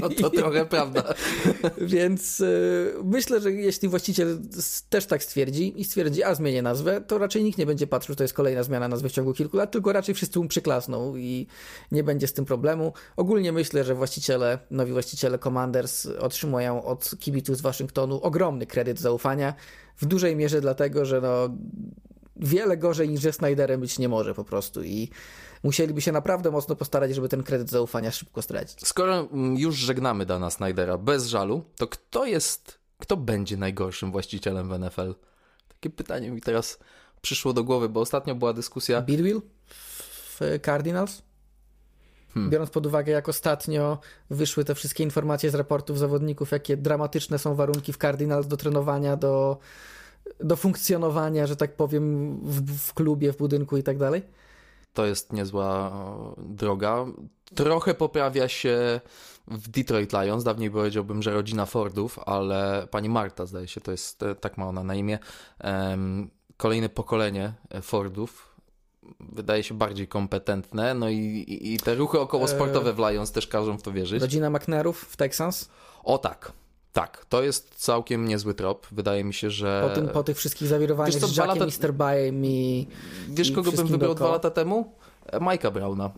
no 0.00 0.08
to 0.08 0.30
trochę 0.30 0.66
prawda. 0.66 1.14
Więc 1.78 2.40
y, 2.40 2.94
myślę, 3.04 3.40
że 3.40 3.52
jeśli 3.52 3.88
właściciel 3.88 4.38
też 4.88 5.06
tak 5.06 5.22
stwierdzi 5.22 5.80
i 5.80 5.84
stwierdzi, 5.84 6.22
a 6.22 6.34
zmienię 6.34 6.62
nazwę, 6.62 7.00
to 7.00 7.18
raczej 7.18 7.44
nikt 7.44 7.58
nie 7.58 7.66
będzie 7.66 7.86
patrzył, 7.86 8.12
że 8.12 8.16
to 8.16 8.24
jest 8.24 8.34
kolejna 8.34 8.62
zmiana 8.62 8.88
nazwy 8.88 9.08
w 9.08 9.12
ciągu 9.12 9.32
kilku 9.32 9.56
lat, 9.56 9.70
tylko 9.70 9.92
raczej 9.92 10.14
wszyscy 10.14 10.38
mu 10.38 10.48
przyklasną 10.48 11.16
i 11.16 11.46
nie 11.92 12.04
będzie 12.04 12.26
z 12.26 12.32
tym 12.32 12.44
problemu. 12.44 12.92
Ogólnie 13.16 13.52
myślę, 13.52 13.84
że 13.84 13.94
właściciele, 13.94 14.58
nowi 14.70 14.92
właściciele 14.92 15.38
Commanders 15.38 16.06
otrzymują 16.06 16.84
od 16.84 17.10
kibiców 17.20 17.56
z 17.56 17.60
Waszyngtonu 17.60 18.20
ogromny 18.22 18.66
kredyt 18.66 19.00
zaufania 19.00 19.23
zaufania. 19.24 19.54
W 19.96 20.06
dużej 20.06 20.36
mierze 20.36 20.60
dlatego, 20.60 21.04
że 21.04 21.20
no, 21.20 21.48
wiele 22.36 22.76
gorzej 22.76 23.08
niż 23.08 23.20
ze 23.20 23.32
Snyderem 23.32 23.80
być 23.80 23.98
nie 23.98 24.08
może 24.08 24.34
po 24.34 24.44
prostu 24.44 24.82
i 24.82 25.10
musieliby 25.62 26.00
się 26.00 26.12
naprawdę 26.12 26.50
mocno 26.50 26.76
postarać, 26.76 27.14
żeby 27.14 27.28
ten 27.28 27.42
kredyt 27.42 27.70
zaufania 27.70 28.10
szybko 28.10 28.42
stracić. 28.42 28.86
Skoro 28.86 29.28
mm, 29.32 29.56
już 29.56 29.76
żegnamy 29.76 30.26
Dana 30.26 30.50
Snydera 30.50 30.98
bez 30.98 31.26
żalu, 31.26 31.64
to 31.76 31.86
kto 31.86 32.26
jest, 32.26 32.78
kto 32.98 33.16
będzie 33.16 33.56
najgorszym 33.56 34.12
właścicielem 34.12 34.68
w 34.68 34.78
NFL? 34.78 35.14
Takie 35.68 35.90
pytanie 35.90 36.30
mi 36.30 36.40
teraz 36.40 36.78
przyszło 37.22 37.52
do 37.52 37.64
głowy, 37.64 37.88
bo 37.88 38.00
ostatnio 38.00 38.34
była 38.34 38.52
dyskusja... 38.52 39.02
Bidwill 39.02 39.40
w 39.68 40.40
Cardinals? 40.64 41.22
Hmm. 42.34 42.50
Biorąc 42.50 42.70
pod 42.70 42.86
uwagę, 42.86 43.12
jak 43.12 43.28
ostatnio 43.28 43.98
wyszły 44.30 44.64
te 44.64 44.74
wszystkie 44.74 45.04
informacje 45.04 45.50
z 45.50 45.54
raportów 45.54 45.98
zawodników, 45.98 46.50
jakie 46.50 46.76
dramatyczne 46.76 47.38
są 47.38 47.54
warunki 47.54 47.92
w 47.92 47.98
Cardinals 47.98 48.46
do 48.46 48.56
trenowania, 48.56 49.16
do, 49.16 49.58
do 50.40 50.56
funkcjonowania, 50.56 51.46
że 51.46 51.56
tak 51.56 51.76
powiem, 51.76 52.36
w, 52.42 52.78
w 52.78 52.94
klubie, 52.94 53.32
w 53.32 53.36
budynku 53.36 53.76
i 53.76 53.82
tak 53.82 53.98
dalej. 53.98 54.22
To 54.92 55.06
jest 55.06 55.32
niezła 55.32 55.92
droga. 56.38 57.06
Trochę 57.54 57.94
poprawia 57.94 58.48
się 58.48 59.00
w 59.48 59.68
Detroit 59.68 60.12
Lions. 60.12 60.44
Dawniej 60.44 60.70
powiedziałbym, 60.70 61.22
że 61.22 61.34
rodzina 61.34 61.66
Fordów, 61.66 62.18
ale 62.26 62.88
pani 62.90 63.08
Marta, 63.08 63.46
zdaje 63.46 63.68
się, 63.68 63.80
to 63.80 63.90
jest, 63.90 64.24
tak 64.40 64.58
ma 64.58 64.66
ona 64.66 64.84
na 64.84 64.94
imię. 64.94 65.18
Kolejne 66.56 66.88
pokolenie 66.88 67.52
Fordów 67.82 68.53
wydaje 69.20 69.62
się 69.62 69.74
bardziej 69.74 70.08
kompetentne, 70.08 70.94
no 70.94 71.08
i, 71.08 71.16
i, 71.16 71.74
i 71.74 71.78
te 71.78 71.94
ruchy 71.94 72.20
około 72.20 72.48
sportowe 72.48 72.92
w 72.92 72.98
Lions 72.98 73.32
też 73.32 73.46
każą 73.46 73.78
w 73.78 73.82
to 73.82 73.92
wierzyć. 73.92 74.20
Rodzina 74.20 74.50
McNairów 74.50 75.00
w 75.00 75.16
Texans? 75.16 75.68
O 76.04 76.18
tak, 76.18 76.52
tak, 76.92 77.26
to 77.28 77.42
jest 77.42 77.74
całkiem 77.74 78.28
niezły 78.28 78.54
trop. 78.54 78.86
Wydaje 78.92 79.24
mi 79.24 79.34
się, 79.34 79.50
że. 79.50 79.88
Po, 79.88 79.94
tym, 79.94 80.08
po 80.08 80.22
tych 80.22 80.36
wszystkich 80.36 80.68
zawirowaniach 80.68 81.14
co, 81.14 81.26
z 81.26 81.36
Jackiem, 81.36 81.58
lata... 81.58 81.86
Mr. 81.86 81.92
Bayem 81.92 82.44
i. 82.44 82.86
Wiesz, 83.28 83.52
kogo 83.52 83.72
bym 83.72 83.86
wybrał 83.86 84.14
dwa 84.14 84.30
lata 84.30 84.50
temu? 84.50 84.92
Majka 85.40 85.70
Brauna. 85.70 86.10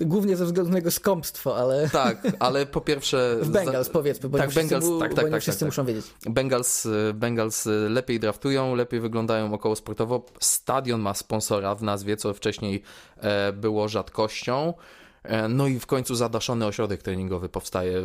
Głównie 0.00 0.36
ze 0.36 0.44
względu 0.44 0.70
na 0.70 0.78
jego 0.78 0.90
skąpstwo, 0.90 1.56
ale... 1.56 1.90
Tak, 1.90 2.22
ale 2.38 2.66
po 2.66 2.80
pierwsze... 2.80 3.36
W 3.42 3.48
Bengals 3.48 3.88
powiedzmy, 3.88 4.28
bo 4.28 4.38
tak, 4.38 4.50
wszyscy, 4.50 4.74
Bengals, 4.74 5.00
tak, 5.00 5.14
tak, 5.14 5.24
bo 5.24 5.30
tak, 5.30 5.42
wszyscy 5.42 5.60
tak, 5.60 5.68
muszą 5.68 5.84
wiedzieć. 5.84 6.06
Bengals, 6.26 6.88
Bengals 7.14 7.68
lepiej 7.88 8.20
draftują, 8.20 8.74
lepiej 8.74 9.00
wyglądają 9.00 9.54
około 9.54 9.76
sportowo. 9.76 10.26
Stadion 10.40 11.00
ma 11.00 11.14
sponsora 11.14 11.74
w 11.74 11.82
nazwie, 11.82 12.16
co 12.16 12.34
wcześniej 12.34 12.82
e, 13.16 13.52
było 13.52 13.88
rzadkością. 13.88 14.74
E, 15.22 15.48
no 15.48 15.66
i 15.66 15.78
w 15.78 15.86
końcu 15.86 16.14
zadaszony 16.14 16.66
ośrodek 16.66 17.02
treningowy 17.02 17.48
powstaje. 17.48 18.02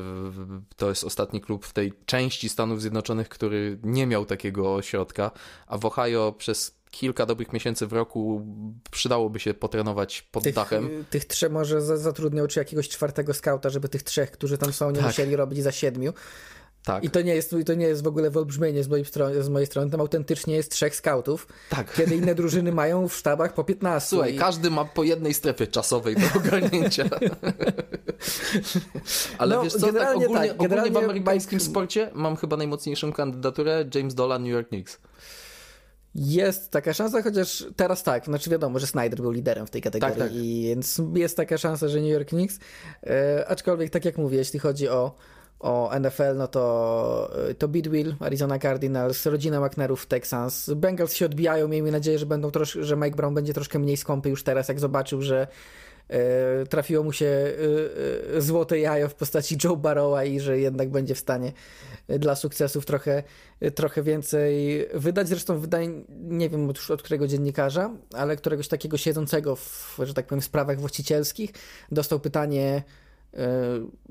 To 0.77 0.89
jest 0.89 1.03
ostatni 1.03 1.41
klub 1.41 1.65
w 1.65 1.73
tej 1.73 1.93
części 2.05 2.49
Stanów 2.49 2.81
Zjednoczonych, 2.81 3.29
który 3.29 3.79
nie 3.83 4.07
miał 4.07 4.25
takiego 4.25 4.75
ośrodka, 4.75 5.31
a 5.67 5.77
w 5.77 5.85
Ohio 5.85 6.33
przez 6.37 6.80
kilka 6.91 7.25
dobrych 7.25 7.53
miesięcy 7.53 7.87
w 7.87 7.93
roku 7.93 8.47
przydałoby 8.91 9.39
się 9.39 9.53
potrenować 9.53 10.21
pod 10.21 10.43
tych, 10.43 10.55
dachem. 10.55 11.05
Tych 11.09 11.25
trzech 11.25 11.51
może 11.51 11.81
zatrudniał 11.81 12.47
czy 12.47 12.59
jakiegoś 12.59 12.89
czwartego 12.89 13.33
skauta, 13.33 13.69
żeby 13.69 13.89
tych 13.89 14.03
trzech, 14.03 14.31
którzy 14.31 14.57
tam 14.57 14.73
są, 14.73 14.91
nie 14.91 14.97
tak. 14.97 15.05
musieli 15.05 15.35
robić 15.35 15.63
za 15.63 15.71
siedmiu. 15.71 16.13
Tak. 16.85 17.03
I 17.03 17.09
to 17.09 17.21
nie 17.21 17.35
jest, 17.35 17.55
to 17.65 17.73
nie 17.73 17.85
jest 17.85 18.03
w 18.03 18.07
ogóle 18.07 18.29
wyolbrzymienie 18.29 18.83
z 18.83 18.87
mojej, 18.87 19.05
strony, 19.05 19.43
z 19.43 19.49
mojej 19.49 19.65
strony. 19.65 19.91
Tam 19.91 20.01
autentycznie 20.01 20.55
jest 20.55 20.71
trzech 20.71 20.95
skautów. 20.95 21.47
Tak. 21.69 21.93
Kiedy 21.93 22.15
inne 22.15 22.35
drużyny 22.35 22.71
mają 22.71 23.07
w 23.07 23.15
sztabach 23.15 23.53
po 23.53 23.63
15. 23.63 24.09
Słuchaj, 24.09 24.35
i... 24.35 24.37
każdy 24.37 24.71
ma 24.71 24.85
po 24.85 25.03
jednej 25.03 25.33
strefie 25.33 25.67
czasowej 25.67 26.15
do 26.15 26.21
ogarnięcia. 26.39 27.09
Ale 29.37 29.55
no, 29.55 29.63
wiesz 29.63 29.73
co, 29.73 29.93
tak 29.93 30.15
ogólnie, 30.15 30.47
tak, 30.49 30.61
ogólnie 30.61 30.91
w 30.91 30.97
amerykańskim 30.97 31.59
sporcie 31.59 32.11
mam 32.13 32.35
chyba 32.35 32.57
najmocniejszą 32.57 33.13
kandydaturę 33.13 33.85
James 33.95 34.15
Dolan 34.15 34.43
New 34.43 34.51
York 34.51 34.67
Knicks. 34.67 34.99
Jest 36.15 36.71
taka 36.71 36.93
szansa, 36.93 37.21
chociaż 37.21 37.65
teraz 37.75 38.03
tak, 38.03 38.25
znaczy 38.25 38.49
wiadomo, 38.49 38.79
że 38.79 38.87
Snyder 38.87 39.21
był 39.21 39.31
liderem 39.31 39.67
w 39.67 39.69
tej 39.69 39.81
kategorii, 39.81 40.15
tak, 40.17 40.27
tak. 40.27 40.37
I 40.37 40.63
więc 40.67 41.01
jest 41.15 41.37
taka 41.37 41.57
szansa, 41.57 41.87
że 41.87 42.01
New 42.01 42.09
York 42.09 42.27
Knicks. 42.27 42.59
E, 43.03 43.45
aczkolwiek, 43.47 43.89
tak 43.89 44.05
jak 44.05 44.17
mówię, 44.17 44.37
jeśli 44.37 44.59
chodzi 44.59 44.89
o, 44.89 45.15
o 45.59 45.91
NFL, 45.99 46.37
no 46.37 46.47
to, 46.47 47.31
e, 47.49 47.53
to 47.53 47.67
Bidwill, 47.67 48.15
Arizona 48.19 48.59
Cardinals, 48.59 49.25
rodzina 49.25 49.61
McNairów 49.61 50.05
Texans. 50.05 50.69
Bengals 50.75 51.13
się 51.13 51.25
odbijają, 51.25 51.67
miejmy 51.67 51.91
nadzieję, 51.91 52.19
że 52.19 52.25
będą 52.25 52.51
trosz, 52.51 52.77
że 52.81 52.97
Mike 52.97 53.15
Brown 53.15 53.33
będzie 53.33 53.53
troszkę 53.53 53.79
mniej 53.79 53.97
skąpy 53.97 54.29
już 54.29 54.43
teraz, 54.43 54.67
jak 54.67 54.79
zobaczył, 54.79 55.21
że 55.21 55.47
trafiło 56.69 57.03
mu 57.03 57.13
się 57.13 57.25
e, 57.25 58.37
e, 58.37 58.41
złote 58.41 58.79
jajo 58.79 59.09
w 59.09 59.15
postaci 59.15 59.57
Joe 59.63 59.75
Barrowa 59.75 60.23
i 60.23 60.39
że 60.39 60.59
jednak 60.59 60.89
będzie 60.89 61.15
w 61.15 61.19
stanie 61.19 61.51
dla 62.09 62.35
sukcesów 62.35 62.85
trochę, 62.85 63.23
trochę 63.75 64.03
więcej 64.03 64.87
wydać. 64.93 65.27
Zresztą 65.27 65.59
wydaje, 65.59 66.03
nie 66.09 66.49
wiem 66.49 66.69
od, 66.69 66.89
od 66.89 67.01
którego 67.01 67.27
dziennikarza, 67.27 67.91
ale 68.13 68.35
któregoś 68.35 68.67
takiego 68.67 68.97
siedzącego 68.97 69.55
w, 69.55 69.99
że 70.03 70.13
tak 70.13 70.27
powiem, 70.27 70.41
sprawach 70.41 70.79
właścicielskich 70.79 71.51
dostał 71.91 72.19
pytanie, 72.19 72.83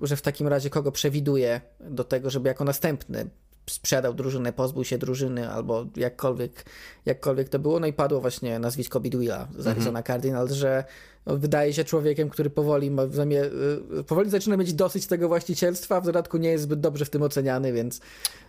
że 0.02 0.16
w 0.16 0.22
takim 0.22 0.48
razie 0.48 0.70
kogo 0.70 0.92
przewiduje 0.92 1.60
do 1.80 2.04
tego, 2.04 2.30
żeby 2.30 2.48
jako 2.48 2.64
następny 2.64 3.30
sprzedał 3.72 4.14
drużynę, 4.14 4.52
pozbył 4.52 4.85
się 4.85 4.98
drużyny 4.98 5.50
albo 5.50 5.87
jakkolwiek, 5.96 6.64
jakkolwiek 7.06 7.48
to 7.48 7.59
było. 7.59 7.80
No 7.80 7.87
i 7.87 7.92
padło 7.92 8.20
właśnie 8.20 8.59
nazwisko 8.59 9.00
Bidwilla 9.00 9.48
z 9.59 9.66
Arizona 9.66 9.98
mhm. 9.98 10.04
Cardinals, 10.04 10.52
że 10.52 10.85
wydaje 11.26 11.72
się 11.72 11.85
człowiekiem, 11.85 12.30
który 12.30 12.50
powoli, 12.50 12.90
ma, 12.90 13.02
y, 13.02 14.04
powoli 14.06 14.30
zaczyna 14.30 14.56
mieć 14.56 14.72
dosyć 14.72 15.06
tego 15.06 15.28
właścicielstwa, 15.28 15.96
a 15.96 16.00
w 16.00 16.04
dodatku 16.04 16.38
nie 16.38 16.48
jest 16.48 16.64
zbyt 16.64 16.80
dobrze 16.80 17.04
w 17.04 17.11
tym 17.11 17.22
oceniany, 17.22 17.72
więc 17.72 18.00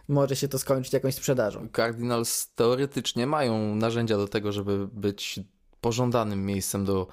może 0.07 0.35
się 0.35 0.47
to 0.47 0.59
skończyć 0.59 0.93
jakąś 0.93 1.15
sprzedażą. 1.15 1.67
Cardinals 1.75 2.53
teoretycznie 2.55 3.27
mają 3.27 3.75
narzędzia 3.75 4.17
do 4.17 4.27
tego, 4.27 4.51
żeby 4.51 4.87
być 4.87 5.39
pożądanym 5.81 6.45
miejscem 6.45 6.85
do 6.85 7.07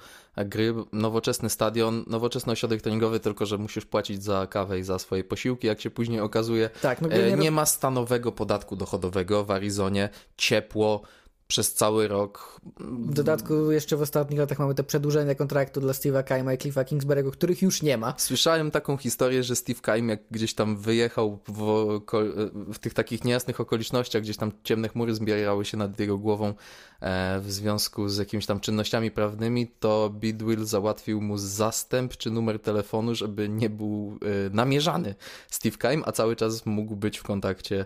gry. 0.45 0.73
Nowoczesny 0.93 1.49
stadion, 1.49 2.03
nowoczesny 2.07 2.53
ośrodek 2.53 2.81
treningowy, 2.81 3.19
tylko 3.19 3.45
że 3.45 3.57
musisz 3.57 3.85
płacić 3.85 4.23
za 4.23 4.47
kawę 4.47 4.79
i 4.79 4.83
za 4.83 4.99
swoje 4.99 5.23
posiłki, 5.23 5.67
jak 5.67 5.81
się 5.81 5.89
później 5.89 6.19
okazuje. 6.19 6.69
Tak, 6.81 7.01
no 7.01 7.09
e, 7.09 7.37
nie 7.37 7.51
ma 7.51 7.65
stanowego 7.65 8.31
podatku 8.31 8.75
dochodowego 8.75 9.45
w 9.45 9.51
Arizonie, 9.51 10.09
ciepło, 10.37 11.01
przez 11.49 11.73
cały 11.73 12.07
rok. 12.07 12.61
W 12.79 13.13
dodatku 13.13 13.71
jeszcze 13.71 13.97
w 13.97 14.01
ostatnich 14.01 14.39
latach 14.39 14.59
mamy 14.59 14.75
te 14.75 14.83
przedłużenia 14.83 15.35
kontraktu 15.35 15.81
dla 15.81 15.93
Steve'a 15.93 16.23
Kaima 16.23 16.53
i 16.53 16.57
Cliffa 16.57 16.83
Kingsbury'ego, 16.83 17.31
których 17.31 17.61
już 17.61 17.81
nie 17.81 17.97
ma. 17.97 18.13
Słyszałem 18.17 18.71
taką 18.71 18.97
historię, 18.97 19.43
że 19.43 19.55
Steve 19.55 19.79
Kaim 19.81 20.09
jak 20.09 20.19
gdzieś 20.31 20.53
tam 20.53 20.77
wyjechał 20.77 21.39
w, 21.47 21.99
w 22.73 22.79
tych 22.79 22.93
takich 22.93 23.23
niejasnych 23.23 23.59
okolicznościach, 23.59 24.21
gdzieś 24.21 24.37
tam 24.37 24.51
ciemne 24.63 24.89
chmury 24.89 25.15
zbierały 25.15 25.65
się 25.65 25.77
nad 25.77 25.99
jego 25.99 26.17
głową 26.17 26.53
e, 27.01 27.39
w 27.39 27.51
związku 27.51 28.09
z 28.09 28.17
jakimiś 28.17 28.45
tam 28.45 28.59
czynnościami 28.59 29.11
prawnymi, 29.11 29.67
to 29.79 30.09
Bidwill 30.09 30.65
załatwił 30.65 31.21
mu 31.21 31.37
zastęp 31.37 32.17
czy 32.17 32.31
numer 32.31 32.59
telefonu, 32.59 33.15
żeby 33.15 33.49
nie 33.49 33.69
był 33.69 34.19
e, 34.21 34.49
namierzany 34.49 35.15
Steve 35.49 35.77
Kaim, 35.77 36.03
a 36.05 36.11
cały 36.11 36.35
czas 36.35 36.65
mógł 36.65 36.95
być 36.95 37.17
w 37.17 37.23
kontakcie 37.23 37.85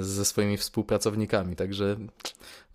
ze 0.00 0.24
swoimi 0.24 0.56
współpracownikami. 0.56 1.56
Także 1.56 1.96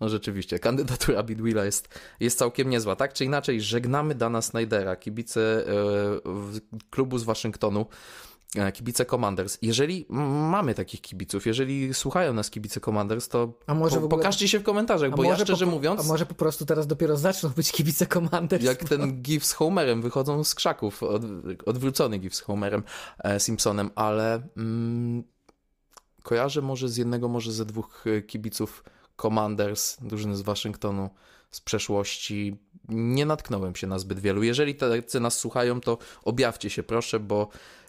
no 0.00 0.08
rzeczywiście, 0.08 0.58
kandydatura 0.58 1.22
Bidwilla 1.22 1.64
jest, 1.64 2.00
jest 2.20 2.38
całkiem 2.38 2.70
niezła. 2.70 2.96
Tak 2.96 3.12
czy 3.12 3.24
inaczej, 3.24 3.60
żegnamy 3.60 4.14
Dana 4.14 4.42
Snydera, 4.42 4.96
kibice 4.96 5.40
e, 5.40 5.72
klubu 6.90 7.18
z 7.18 7.24
Waszyngtonu. 7.24 7.86
e, 8.56 8.72
kibice 8.72 9.04
Commanders. 9.04 9.58
Jeżeli 9.62 10.06
mamy 10.50 10.74
takich 10.74 11.00
kibiców, 11.00 11.46
jeżeli 11.46 11.94
słuchają 11.94 12.32
nas 12.32 12.50
kibice 12.50 12.80
Commanders, 12.80 13.28
to 13.28 13.58
a 13.66 13.74
może 13.74 13.96
po, 13.96 14.04
ogóle... 14.04 14.18
pokażcie 14.18 14.48
się 14.48 14.58
w 14.58 14.62
komentarzach, 14.62 15.16
bo 15.16 15.24
ja 15.24 15.36
szczerze 15.36 15.64
po, 15.64 15.70
mówiąc... 15.70 16.00
A 16.00 16.02
może 16.02 16.26
po 16.26 16.34
prostu 16.34 16.66
teraz 16.66 16.86
dopiero 16.86 17.16
zaczną 17.16 17.48
być 17.48 17.72
kibice 17.72 18.06
Commanders? 18.06 18.64
Jak 18.64 18.84
ten 18.84 19.22
gif 19.22 19.46
z 19.46 19.52
Homerem, 19.52 20.02
wychodzą 20.02 20.44
z 20.44 20.54
krzaków, 20.54 21.02
od, 21.02 21.22
odwrócony 21.66 22.18
gif 22.18 22.34
z 22.34 22.40
Homerem 22.40 22.82
e, 23.18 23.40
Simpsonem, 23.40 23.90
ale 23.94 24.42
mm, 24.56 25.35
kojarzę 26.26 26.62
może 26.62 26.88
z 26.88 26.96
jednego, 26.96 27.28
może 27.28 27.52
ze 27.52 27.64
dwóch 27.64 28.04
e, 28.06 28.22
kibiców 28.22 28.84
Commanders, 29.16 29.96
drużyny 30.00 30.36
z 30.36 30.42
Waszyngtonu 30.42 31.10
z 31.50 31.60
przeszłości. 31.60 32.56
Nie 32.88 33.26
natknąłem 33.26 33.74
się 33.74 33.86
na 33.86 33.98
zbyt 33.98 34.20
wielu. 34.20 34.42
Jeżeli 34.42 34.74
tacy 34.74 35.20
nas 35.20 35.38
słuchają, 35.38 35.80
to 35.80 35.98
objawcie 36.22 36.70
się 36.70 36.82
proszę, 36.82 37.20
bo 37.20 37.48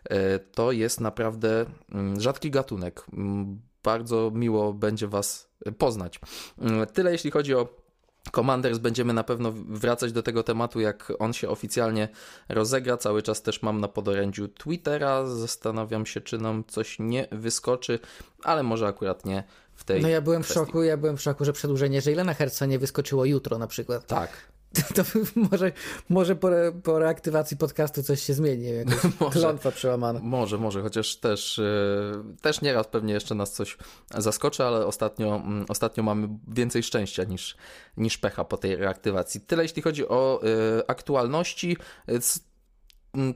e, 0.09 0.39
to 0.39 0.71
jest 0.71 1.01
naprawdę 1.01 1.65
mm, 1.91 2.21
rzadki 2.21 2.51
gatunek. 2.51 3.03
Mm, 3.13 3.61
bardzo 3.83 4.31
miło 4.33 4.73
będzie 4.73 5.07
Was 5.07 5.49
poznać. 5.77 6.19
Mm, 6.59 6.87
tyle 6.87 7.11
jeśli 7.11 7.31
chodzi 7.31 7.55
o 7.55 7.86
Commanders 8.31 8.77
będziemy 8.77 9.13
na 9.13 9.23
pewno 9.23 9.51
wracać 9.51 10.11
do 10.11 10.23
tego 10.23 10.43
tematu, 10.43 10.79
jak 10.79 11.13
on 11.19 11.33
się 11.33 11.49
oficjalnie 11.49 12.09
rozegra. 12.49 12.97
Cały 12.97 13.21
czas 13.21 13.41
też 13.41 13.61
mam 13.61 13.81
na 13.81 13.87
podorędziu 13.87 14.47
Twittera. 14.47 15.25
Zastanawiam 15.25 16.05
się, 16.05 16.21
czy 16.21 16.37
nam 16.37 16.63
coś 16.67 16.99
nie 16.99 17.27
wyskoczy, 17.31 17.99
ale 18.43 18.63
może 18.63 18.87
akurat 18.87 19.25
nie 19.25 19.43
w 19.75 19.83
tej. 19.83 20.01
No 20.01 20.07
ja 20.07 20.21
byłem 20.21 20.41
kwestii. 20.41 20.59
w 20.59 20.65
szoku, 20.65 20.83
ja 20.83 20.97
byłem 20.97 21.17
w 21.17 21.21
szoku, 21.21 21.45
że 21.45 21.53
przedłużenie 21.53 22.01
Jaylena 22.05 22.33
Herca 22.33 22.65
nie 22.65 22.79
wyskoczyło 22.79 23.25
jutro 23.25 23.57
na 23.57 23.67
przykład. 23.67 24.07
Tak. 24.07 24.29
To 24.95 25.03
może, 25.35 25.71
może 26.09 26.35
po, 26.35 26.49
po 26.83 26.99
reaktywacji 26.99 27.57
podcastu 27.57 28.03
coś 28.03 28.23
się 28.23 28.33
zmieni, 28.33 28.65
jakaś 28.65 28.95
klątwa 29.33 29.71
przełamana. 29.71 30.19
Może, 30.23 30.57
może, 30.57 30.81
chociaż 30.81 31.15
też, 31.15 31.57
yy, 31.57 32.35
też 32.41 32.61
nieraz 32.61 32.87
pewnie 32.87 33.13
jeszcze 33.13 33.35
nas 33.35 33.53
coś 33.53 33.77
zaskoczy, 34.17 34.63
ale 34.63 34.85
ostatnio, 34.85 35.35
mm, 35.35 35.65
ostatnio 35.69 36.03
mamy 36.03 36.29
więcej 36.47 36.83
szczęścia 36.83 37.23
niż, 37.23 37.57
niż 37.97 38.17
pecha 38.17 38.43
po 38.43 38.57
tej 38.57 38.75
reaktywacji. 38.75 39.41
Tyle 39.41 39.63
jeśli 39.63 39.81
chodzi 39.81 40.07
o 40.07 40.39
yy, 40.43 40.83
aktualności. 40.87 41.77
Yy, 42.07 42.19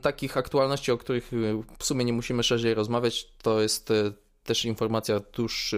takich 0.02 0.36
aktualności, 0.36 0.92
o 0.92 0.98
których 0.98 1.30
w 1.78 1.84
sumie 1.84 2.04
nie 2.04 2.12
musimy 2.12 2.42
szerzej 2.42 2.74
rozmawiać, 2.74 3.32
to 3.42 3.60
jest 3.60 3.92
też 4.44 4.64
informacja 4.64 5.20
tuż 5.20 5.74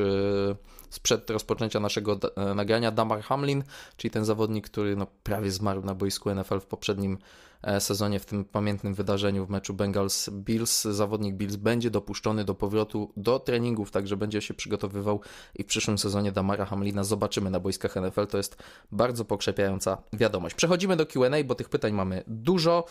sprzed 0.94 1.30
rozpoczęcia 1.30 1.80
naszego 1.80 2.18
e, 2.36 2.54
nagrania 2.54 2.90
Damar 2.90 3.22
Hamlin, 3.22 3.64
czyli 3.96 4.10
ten 4.10 4.24
zawodnik, 4.24 4.68
który 4.68 4.96
no, 4.96 5.06
prawie 5.22 5.50
zmarł 5.50 5.82
na 5.82 5.94
boisku 5.94 6.34
NFL 6.34 6.60
w 6.60 6.66
poprzednim 6.66 7.18
e, 7.62 7.80
sezonie, 7.80 8.20
w 8.20 8.26
tym 8.26 8.44
pamiętnym 8.44 8.94
wydarzeniu 8.94 9.46
w 9.46 9.50
meczu 9.50 9.74
Bengals-Bills. 9.74 10.92
Zawodnik 10.92 11.34
Bills 11.34 11.56
będzie 11.56 11.90
dopuszczony 11.90 12.44
do 12.44 12.54
powrotu 12.54 13.12
do 13.16 13.38
treningów, 13.38 13.90
także 13.90 14.16
będzie 14.16 14.42
się 14.42 14.54
przygotowywał 14.54 15.20
i 15.54 15.62
w 15.62 15.66
przyszłym 15.66 15.98
sezonie 15.98 16.32
Damara 16.32 16.64
Hamlina 16.64 17.04
zobaczymy 17.04 17.50
na 17.50 17.60
boiskach 17.60 17.96
NFL. 17.96 18.26
To 18.26 18.36
jest 18.36 18.56
bardzo 18.92 19.24
pokrzepiająca 19.24 19.98
wiadomość. 20.12 20.54
Przechodzimy 20.54 20.96
do 20.96 21.06
Q&A, 21.06 21.44
bo 21.44 21.54
tych 21.54 21.68
pytań 21.68 21.92
mamy 21.92 22.24
dużo. 22.26 22.84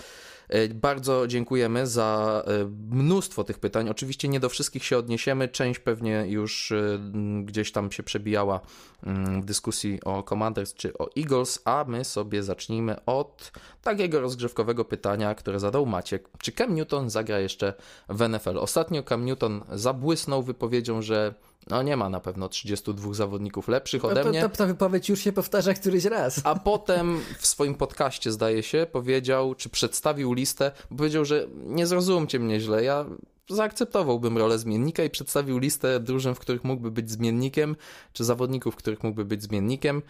E, 0.54 0.68
bardzo 0.68 1.28
dziękujemy 1.28 1.88
za 1.88 2.44
e, 2.48 2.66
mnóstwo 2.90 3.44
tych 3.44 3.60
pytań. 3.60 3.90
Oczywiście 3.90 4.28
nie 4.28 4.40
do 4.40 4.50
wszystkich 4.50 4.84
się 4.84 4.98
odniesiemy. 4.98 5.48
Część 5.48 5.80
pewnie 5.80 6.26
już 6.28 6.72
e, 6.72 7.00
gdzieś 7.44 7.72
tam 7.72 7.92
się 7.92 8.04
przebijała 8.04 8.60
w 9.42 9.46
dyskusji 9.46 10.00
o 10.06 10.24
Commanders 10.24 10.74
czy 10.74 10.98
o 10.98 11.10
Eagles, 11.18 11.60
a 11.66 11.86
my 11.88 12.06
sobie 12.06 12.44
zacznijmy 12.44 13.06
od 13.06 13.52
takiego 13.82 14.22
rozgrzewkowego 14.22 14.86
pytania, 14.86 15.36
które 15.36 15.60
zadał 15.60 15.86
Maciek. 15.86 16.30
Czy 16.38 16.52
Cam 16.52 16.76
Newton 16.76 17.10
zagra 17.10 17.40
jeszcze 17.40 17.74
w 18.10 18.30
NFL? 18.30 18.58
Ostatnio 18.58 19.04
Cam 19.04 19.26
Newton 19.26 19.62
zabłysnął 19.72 20.44
wypowiedzią, 20.44 21.02
że 21.02 21.34
no 21.70 21.84
nie 21.84 21.98
ma 21.98 22.10
na 22.10 22.20
pewno 22.20 22.50
32 22.50 23.14
zawodników 23.14 23.68
lepszych 23.68 24.06
ode 24.06 24.24
mnie. 24.24 24.42
To, 24.42 24.50
to, 24.50 24.58
to 24.58 24.68
wypowiedź 24.68 25.10
już 25.10 25.20
się 25.20 25.32
powtarza 25.32 25.74
któryś 25.74 26.06
raz. 26.06 26.42
A 26.44 26.56
potem 26.56 27.20
w 27.40 27.48
swoim 27.48 27.76
podcaście, 27.76 28.32
zdaje 28.32 28.64
się, 28.64 28.88
powiedział, 28.92 29.56
czy 29.56 29.70
przedstawił 29.70 30.34
listę, 30.34 30.72
powiedział, 30.98 31.26
że 31.26 31.48
nie 31.66 31.88
zrozumcie 31.88 32.40
mnie 32.40 32.60
źle, 32.60 32.84
ja 32.84 33.06
zaakceptowałbym 33.50 34.38
rolę 34.38 34.60
zmiennika 34.60 35.04
i 35.04 35.10
przedstawił 35.10 35.58
listę 35.58 36.00
drużyn, 36.00 36.36
w 36.36 36.40
których 36.40 36.64
mógłby 36.64 36.92
być 36.92 37.12
zmiennikiem, 37.12 37.76
czy 38.14 38.24
zawodników, 38.24 38.74
w 38.74 38.78
których 38.78 39.04
mógłby 39.04 39.26
być 39.26 39.44
zmiennikiem, 39.44 40.02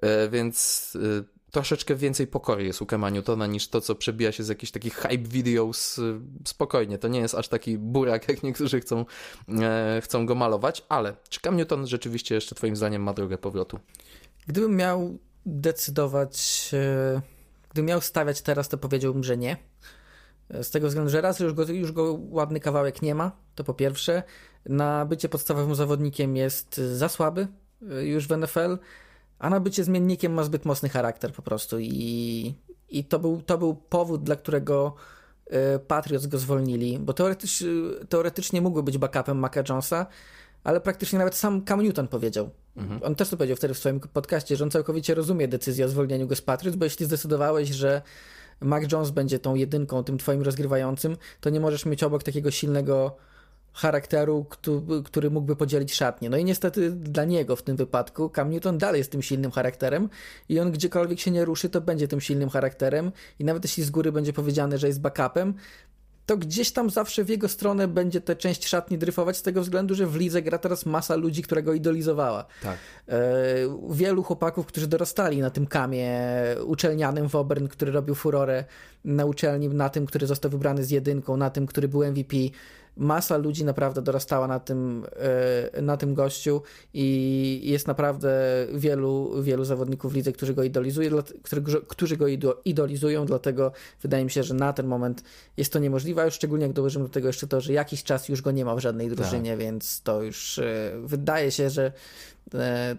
e, 0.00 0.28
więc 0.28 0.96
e, 1.20 1.39
troszeczkę 1.50 1.94
więcej 1.94 2.26
pokory 2.26 2.64
jest 2.64 2.82
u 2.82 2.86
Kema 2.86 3.10
Newtona 3.10 3.46
niż 3.46 3.68
to, 3.68 3.80
co 3.80 3.94
przebija 3.94 4.32
się 4.32 4.42
z 4.42 4.48
jakichś 4.48 4.72
takich 4.72 4.94
hype 4.94 5.28
videos. 5.28 5.98
Y, 5.98 6.20
spokojnie, 6.44 6.98
to 6.98 7.08
nie 7.08 7.20
jest 7.20 7.34
aż 7.34 7.48
taki 7.48 7.78
burak, 7.78 8.28
jak 8.28 8.42
niektórzy 8.42 8.80
chcą, 8.80 9.04
e, 9.48 10.00
chcą 10.04 10.26
go 10.26 10.34
malować, 10.34 10.84
ale 10.88 11.16
czy 11.28 11.40
Cam 11.40 11.56
Newton 11.56 11.86
rzeczywiście 11.86 12.34
jeszcze 12.34 12.54
twoim 12.54 12.76
zdaniem 12.76 13.02
ma 13.02 13.12
drogę 13.12 13.38
powrotu? 13.38 13.78
Gdybym 14.46 14.76
miał 14.76 15.18
decydować, 15.46 16.70
e, 16.72 17.20
gdybym 17.70 17.86
miał 17.88 18.00
stawiać 18.00 18.42
teraz, 18.42 18.68
to 18.68 18.78
powiedziałbym, 18.78 19.24
że 19.24 19.36
nie. 19.36 19.56
E, 20.50 20.64
z 20.64 20.70
tego 20.70 20.88
względu, 20.88 21.10
że 21.10 21.20
raz 21.20 21.40
już 21.40 21.52
go, 21.52 21.64
już 21.64 21.92
go 21.92 22.18
ładny 22.30 22.60
kawałek 22.60 23.02
nie 23.02 23.14
ma, 23.14 23.32
to 23.54 23.64
po 23.64 23.74
pierwsze. 23.74 24.22
Na 24.66 25.06
bycie 25.06 25.28
podstawowym 25.28 25.74
zawodnikiem 25.74 26.36
jest 26.36 26.76
za 26.76 27.08
słaby 27.08 27.48
e, 27.90 28.04
już 28.04 28.28
w 28.28 28.36
NFL 28.36 28.78
a 29.40 29.50
na 29.50 29.60
bycie 29.60 29.84
zmiennikiem 29.84 30.32
ma 30.32 30.44
zbyt 30.44 30.64
mocny 30.64 30.88
charakter 30.88 31.32
po 31.32 31.42
prostu 31.42 31.78
i, 31.78 32.54
i 32.88 33.04
to, 33.04 33.18
był, 33.18 33.42
to 33.42 33.58
był 33.58 33.74
powód, 33.74 34.22
dla 34.22 34.36
którego 34.36 34.94
e, 35.46 35.78
Patriots 35.78 36.26
go 36.26 36.38
zwolnili, 36.38 36.98
bo 36.98 37.12
teoretycznie, 37.12 37.68
teoretycznie 38.08 38.60
mógłby 38.60 38.82
być 38.82 38.98
backupem 38.98 39.38
Maca 39.38 39.62
Jonesa, 39.68 40.06
ale 40.64 40.80
praktycznie 40.80 41.18
nawet 41.18 41.34
sam 41.34 41.64
Cam 41.64 41.82
Newton 41.82 42.08
powiedział. 42.08 42.50
Mhm. 42.76 43.00
On 43.02 43.14
też 43.14 43.28
to 43.28 43.36
powiedział 43.36 43.56
wtedy 43.56 43.74
w 43.74 43.78
swoim 43.78 44.00
podcaście, 44.00 44.56
że 44.56 44.64
on 44.64 44.70
całkowicie 44.70 45.14
rozumie 45.14 45.48
decyzję 45.48 45.84
o 45.84 45.88
zwolnieniu 45.88 46.26
go 46.26 46.36
z 46.36 46.40
Patriots, 46.42 46.76
bo 46.76 46.84
jeśli 46.84 47.06
zdecydowałeś, 47.06 47.68
że 47.68 48.02
Mac 48.60 48.92
Jones 48.92 49.10
będzie 49.10 49.38
tą 49.38 49.54
jedynką, 49.54 50.04
tym 50.04 50.18
twoim 50.18 50.42
rozgrywającym, 50.42 51.16
to 51.40 51.50
nie 51.50 51.60
możesz 51.60 51.86
mieć 51.86 52.02
obok 52.02 52.22
takiego 52.22 52.50
silnego 52.50 53.16
charakteru, 53.72 54.46
który 55.04 55.30
mógłby 55.30 55.56
podzielić 55.56 55.94
szatnie. 55.94 56.30
No 56.30 56.36
i 56.36 56.44
niestety 56.44 56.90
dla 56.90 57.24
niego 57.24 57.56
w 57.56 57.62
tym 57.62 57.76
wypadku 57.76 58.30
Cam 58.30 58.50
Newton 58.50 58.78
dalej 58.78 58.98
jest 58.98 59.12
tym 59.12 59.22
silnym 59.22 59.50
charakterem 59.50 60.08
i 60.48 60.60
on 60.60 60.72
gdziekolwiek 60.72 61.20
się 61.20 61.30
nie 61.30 61.44
ruszy, 61.44 61.68
to 61.68 61.80
będzie 61.80 62.08
tym 62.08 62.20
silnym 62.20 62.48
charakterem 62.48 63.12
i 63.38 63.44
nawet 63.44 63.64
jeśli 63.64 63.82
z 63.82 63.90
góry 63.90 64.12
będzie 64.12 64.32
powiedziane, 64.32 64.78
że 64.78 64.86
jest 64.86 65.00
backupem, 65.00 65.54
to 66.30 66.36
gdzieś 66.36 66.72
tam 66.72 66.90
zawsze 66.90 67.24
w 67.24 67.28
jego 67.28 67.48
stronę 67.48 67.88
będzie 67.88 68.20
tę 68.20 68.36
część 68.36 68.68
szatni 68.68 68.98
dryfować 68.98 69.36
z 69.36 69.42
tego 69.42 69.60
względu, 69.60 69.94
że 69.94 70.06
w 70.06 70.16
lidze 70.16 70.42
gra 70.42 70.58
teraz 70.58 70.86
masa 70.86 71.16
ludzi, 71.16 71.42
która 71.42 71.62
go 71.62 71.74
idolizowała. 71.74 72.44
Tak. 72.62 72.78
E, 73.08 73.18
wielu 73.90 74.22
chłopaków, 74.22 74.66
którzy 74.66 74.86
dorastali 74.86 75.38
na 75.38 75.50
tym 75.50 75.66
kamie 75.66 76.20
uczelnianym 76.64 77.28
w 77.28 77.36
Auburn, 77.36 77.66
który 77.66 77.92
robił 77.92 78.14
furorę 78.14 78.64
na 79.04 79.24
uczelni, 79.24 79.68
na 79.68 79.88
tym, 79.88 80.06
który 80.06 80.26
został 80.26 80.50
wybrany 80.50 80.84
z 80.84 80.90
jedynką, 80.90 81.36
na 81.36 81.50
tym, 81.50 81.66
który 81.66 81.88
był 81.88 82.04
MVP, 82.04 82.36
masa 82.96 83.36
ludzi 83.36 83.64
naprawdę 83.64 84.02
dorastała 84.02 84.46
na 84.46 84.60
tym, 84.60 85.06
e, 85.76 85.82
na 85.82 85.96
tym 85.96 86.14
gościu 86.14 86.62
i 86.94 87.60
jest 87.64 87.86
naprawdę 87.86 88.30
wielu, 88.74 89.42
wielu 89.42 89.64
zawodników 89.64 90.14
lidze, 90.14 90.32
którzy 90.32 90.54
go 90.54 90.62
idolizują, 90.62 91.10
którzy 91.88 92.16
go 92.16 92.26
idolizują, 92.64 93.26
dlatego 93.26 93.72
wydaje 94.02 94.24
mi 94.24 94.30
się, 94.30 94.42
że 94.42 94.54
na 94.54 94.72
ten 94.72 94.86
moment 94.86 95.22
jest 95.56 95.72
to 95.72 95.78
niemożliwe, 95.78 96.24
już 96.24 96.34
szczególnie 96.34 96.64
jak 96.64 96.72
dołożymy 96.72 97.04
do 97.04 97.10
tego 97.10 97.26
jeszcze 97.26 97.46
to, 97.46 97.60
że 97.60 97.72
jakiś 97.72 98.04
czas 98.04 98.28
już 98.28 98.42
go 98.42 98.50
nie 98.50 98.64
ma 98.64 98.74
w 98.74 98.80
żadnej 98.80 99.08
drużynie, 99.08 99.50
tak. 99.50 99.60
więc 99.60 100.02
to 100.02 100.22
już 100.22 100.58
e, 100.58 100.92
wydaje 101.04 101.50
się, 101.50 101.70
że 101.70 101.92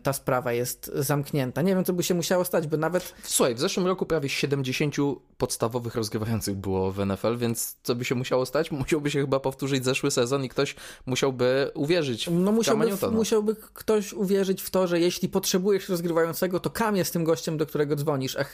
ta 0.03 0.13
sprawa 0.13 0.53
jest 0.53 0.91
zamknięta. 0.95 1.61
Nie 1.61 1.75
wiem, 1.75 1.85
co 1.85 1.93
by 1.93 2.03
się 2.03 2.13
musiało 2.13 2.45
stać, 2.45 2.67
by 2.67 2.77
nawet. 2.77 3.13
Słuchaj, 3.23 3.55
w 3.55 3.59
zeszłym 3.59 3.87
roku 3.87 4.05
prawie 4.05 4.29
70 4.29 4.95
podstawowych 5.37 5.95
rozgrywających 5.95 6.55
było 6.55 6.91
w 6.91 7.05
NFL, 7.05 7.37
więc 7.37 7.77
co 7.83 7.95
by 7.95 8.05
się 8.05 8.15
musiało 8.15 8.45
stać? 8.45 8.71
Musiałby 8.71 9.11
się 9.11 9.21
chyba 9.21 9.39
powtórzyć 9.39 9.85
zeszły 9.85 10.11
sezon 10.11 10.43
i 10.43 10.49
ktoś 10.49 10.75
musiałby 11.05 11.71
uwierzyć 11.73 12.29
w 12.29 12.31
No 12.31 12.51
musiałby, 12.51 13.11
musiałby 13.11 13.55
ktoś 13.55 14.13
uwierzyć 14.13 14.61
w 14.61 14.69
to, 14.69 14.87
że 14.87 14.99
jeśli 14.99 15.29
potrzebujesz 15.29 15.89
rozgrywającego, 15.89 16.59
to 16.59 16.69
Kam 16.69 16.95
jest 16.95 17.13
tym 17.13 17.23
gościem, 17.23 17.57
do 17.57 17.65
którego 17.65 17.95
dzwonisz, 17.95 18.35
a 18.35 18.45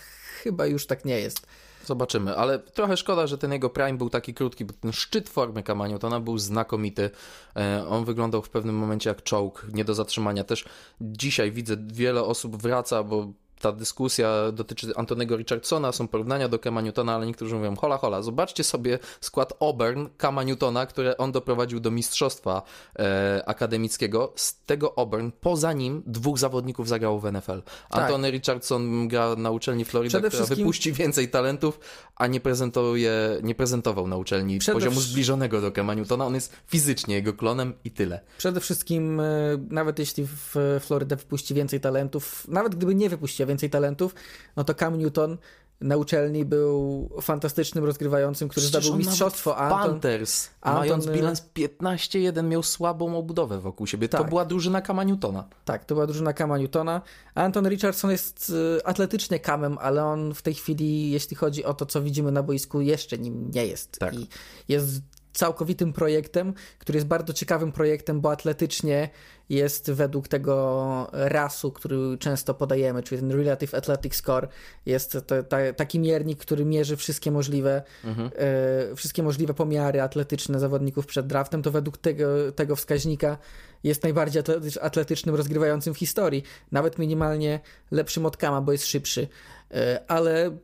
chyba 0.43 0.65
już 0.65 0.86
tak 0.86 1.06
nie 1.06 1.19
jest. 1.19 1.47
Zobaczymy, 1.88 2.36
ale 2.36 2.60
trochę 2.60 2.97
szkoda, 2.97 3.28
że 3.28 3.38
ten 3.38 3.52
jego 3.52 3.69
prime 3.69 3.97
był 3.97 4.10
taki 4.10 4.34
krótki, 4.34 4.65
bo 4.65 4.73
ten 4.73 4.91
szczyt 4.91 5.30
formy 5.30 5.63
Kamaniotona 5.63 6.19
był 6.19 6.38
znakomity. 6.38 7.10
E, 7.56 7.88
on 7.89 8.06
wyglądał 8.06 8.41
w 8.41 8.50
pewnym 8.50 8.76
momencie 8.76 9.10
jak 9.10 9.23
czołg, 9.23 9.65
nie 9.73 9.86
do 9.86 9.93
zatrzymania. 9.93 10.43
Też 10.43 10.65
dzisiaj 11.02 11.52
widzę, 11.52 11.78
wiele 11.88 12.23
osób 12.23 12.62
wraca, 12.62 13.04
bo 13.04 13.34
ta 13.62 13.72
dyskusja 13.72 14.52
dotyczy 14.52 14.88
Antonego 14.96 15.38
Richardsona, 15.38 15.91
są 15.91 16.08
porównania 16.08 16.50
do 16.50 16.60
Kema 16.60 16.82
Newtona, 16.82 17.15
ale 17.15 17.26
niektórzy 17.26 17.56
mówią, 17.56 17.76
hola, 17.76 17.98
hola, 17.98 18.22
zobaczcie 18.22 18.63
sobie 18.63 19.00
skład 19.22 19.54
Obern 19.60 20.08
Kama 20.17 20.43
Newtona, 20.43 20.86
które 20.86 21.17
on 21.17 21.32
doprowadził 21.32 21.80
do 21.80 21.91
mistrzostwa 21.91 22.62
e, 22.99 23.43
akademickiego. 23.45 24.34
Z 24.36 24.66
tego 24.66 24.95
Obern, 24.95 25.30
poza 25.41 25.74
nim, 25.74 26.03
dwóch 26.05 26.39
zawodników 26.39 26.88
zagrało 26.88 27.20
w 27.20 27.32
NFL. 27.32 27.62
Tak. 27.62 28.03
Antony 28.03 28.32
Richardson 28.32 29.08
gra 29.08 29.36
na 29.36 29.51
uczelni 29.51 29.86
Florida, 29.86 30.18
która 30.18 30.32
wszystkim... 30.32 30.58
wypuści 30.58 30.93
więcej 30.93 31.30
talentów, 31.30 31.80
a 32.16 32.28
nie 32.28 32.39
prezentuje, 32.39 33.12
nie 33.43 33.55
prezentował 33.55 34.08
na 34.08 34.18
uczelni 34.18 34.60
Przede 34.60 34.74
poziomu 34.74 35.01
zbliżonego 35.01 35.62
do 35.62 35.72
Kema 35.72 35.93
Newtona. 35.93 36.26
On 36.26 36.36
jest 36.36 36.53
fizycznie 36.68 37.16
jego 37.16 37.34
klonem 37.34 37.74
i 37.84 37.91
tyle. 37.91 38.22
Przede 38.38 38.60
wszystkim, 38.60 39.20
e, 39.20 39.24
nawet 39.70 39.99
jeśli 39.99 40.28
w 40.28 40.55
Florida 40.80 41.16
wypuści 41.16 41.53
więcej 41.53 41.80
talentów, 41.80 42.47
nawet 42.47 42.76
gdyby 42.76 42.95
nie 42.95 43.10
wypuściła 43.10 43.47
więcej 43.48 43.70
talentów, 43.70 44.16
no 44.56 44.64
to 44.64 44.74
Cam 44.74 44.98
Newton 45.00 45.38
na 45.82 45.98
uczelni 45.98 46.45
był 46.45 47.10
fantastycznym 47.22 47.86
rozgrywającym, 47.86 48.50
który 48.50 48.68
Przecież 48.68 48.84
zdobył 48.84 49.00
mistrzostwo. 49.00 49.58
A 49.58 49.60
Anton, 49.60 49.91
Panthers, 49.91 50.50
Anton, 50.62 50.80
mając 50.80 51.08
bilans 51.08 51.43
15-1, 51.56 52.43
miał 52.43 52.64
słabą 52.64 53.18
obudowę 53.18 53.60
wokół 53.60 53.88
siebie. 53.88 54.10
Tak. 54.10 54.22
To 54.22 54.28
była 54.28 54.45
drużyna 54.45 54.82
Kama 54.82 55.04
Newtona. 55.04 55.48
Tak, 55.66 55.86
to 55.86 55.95
była 55.95 56.08
drużyna 56.08 56.34
Kama 56.34 56.58
Newtona. 56.58 57.02
Anton 57.36 57.68
Richardson 57.68 58.12
jest 58.12 58.50
y, 58.50 58.86
atletycznie 58.86 59.39
kamem, 59.39 59.78
ale 59.82 60.06
on 60.06 60.34
w 60.34 60.41
tej 60.41 60.54
chwili, 60.54 61.12
jeśli 61.12 61.36
chodzi 61.36 61.66
o 61.66 61.74
to, 61.74 61.86
co 61.86 62.02
widzimy 62.02 62.32
na 62.32 62.43
boisku, 62.43 62.82
jeszcze 62.82 63.18
nim 63.18 63.52
nie 63.52 63.66
jest. 63.66 64.00
Tak. 64.00 64.14
I 64.14 64.28
jest 64.68 65.02
całkowitym 65.38 65.94
projektem, 65.94 66.54
który 66.80 66.98
jest 66.98 67.08
bardzo 67.08 67.34
ciekawym 67.34 67.72
projektem, 67.72 68.22
bo 68.22 68.32
atletycznie 68.32 69.10
jest 69.50 69.92
według 69.92 70.28
tego 70.28 71.08
rasu, 71.12 71.72
który 71.72 72.18
często 72.20 72.54
podajemy, 72.54 73.04
czyli 73.04 73.22
ten 73.22 73.32
Relative 73.32 73.74
Athletic 73.74 74.16
Score, 74.16 74.48
jest 74.86 75.12
to, 75.12 75.22
to, 75.22 75.56
taki 75.76 76.00
miernik, 76.00 76.40
który 76.40 76.66
mierzy 76.66 76.98
wszystkie 76.98 77.32
możliwe, 77.32 77.84
mhm. 78.04 78.30
e, 78.36 78.96
wszystkie 78.96 79.24
możliwe 79.24 79.54
pomiary 79.54 80.02
atletyczne 80.02 80.60
zawodników 80.60 81.06
przed 81.06 81.28
draftem, 81.28 81.62
to 81.62 81.72
według 81.72 81.98
tego, 81.98 82.52
tego 82.52 82.76
wskaźnika 82.76 83.38
jest 83.84 84.04
najbardziej 84.04 84.44
atletycznym 84.82 85.36
rozgrywającym 85.36 85.94
w 85.94 85.98
historii, 85.98 86.44
nawet 86.72 87.00
minimalnie 87.00 87.60
lepszym 87.92 88.26
od 88.26 88.38
Kama, 88.38 88.62
bo 88.62 88.72
jest 88.72 88.86
szybszy, 88.86 89.28
e, 89.72 90.04
ale 90.08 90.58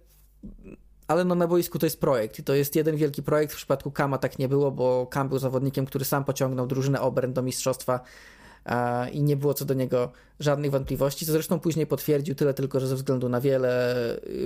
ale 1.13 1.25
no 1.25 1.35
na 1.35 1.47
boisku 1.47 1.79
to 1.79 1.85
jest 1.85 1.99
projekt 1.99 2.39
i 2.39 2.43
to 2.43 2.53
jest 2.53 2.75
jeden 2.75 2.95
wielki 2.95 3.23
projekt. 3.23 3.53
W 3.53 3.55
przypadku 3.55 3.91
Kama 3.91 4.17
tak 4.17 4.39
nie 4.39 4.47
było, 4.49 4.71
bo 4.71 5.07
Kam 5.07 5.29
był 5.29 5.39
zawodnikiem, 5.39 5.85
który 5.85 6.05
sam 6.05 6.23
pociągnął 6.23 6.67
drużynę 6.67 7.01
Obern 7.01 7.33
do 7.33 7.41
mistrzostwa 7.41 7.99
i 9.11 9.23
nie 9.23 9.37
było 9.37 9.53
co 9.53 9.65
do 9.65 9.73
niego 9.73 10.11
żadnych 10.39 10.71
wątpliwości, 10.71 11.25
co 11.25 11.31
zresztą 11.31 11.59
później 11.59 11.87
potwierdził, 11.87 12.35
tyle 12.35 12.53
tylko, 12.53 12.79
że 12.79 12.87
ze 12.87 12.95
względu 12.95 13.29
na 13.29 13.41
wiele, 13.41 13.95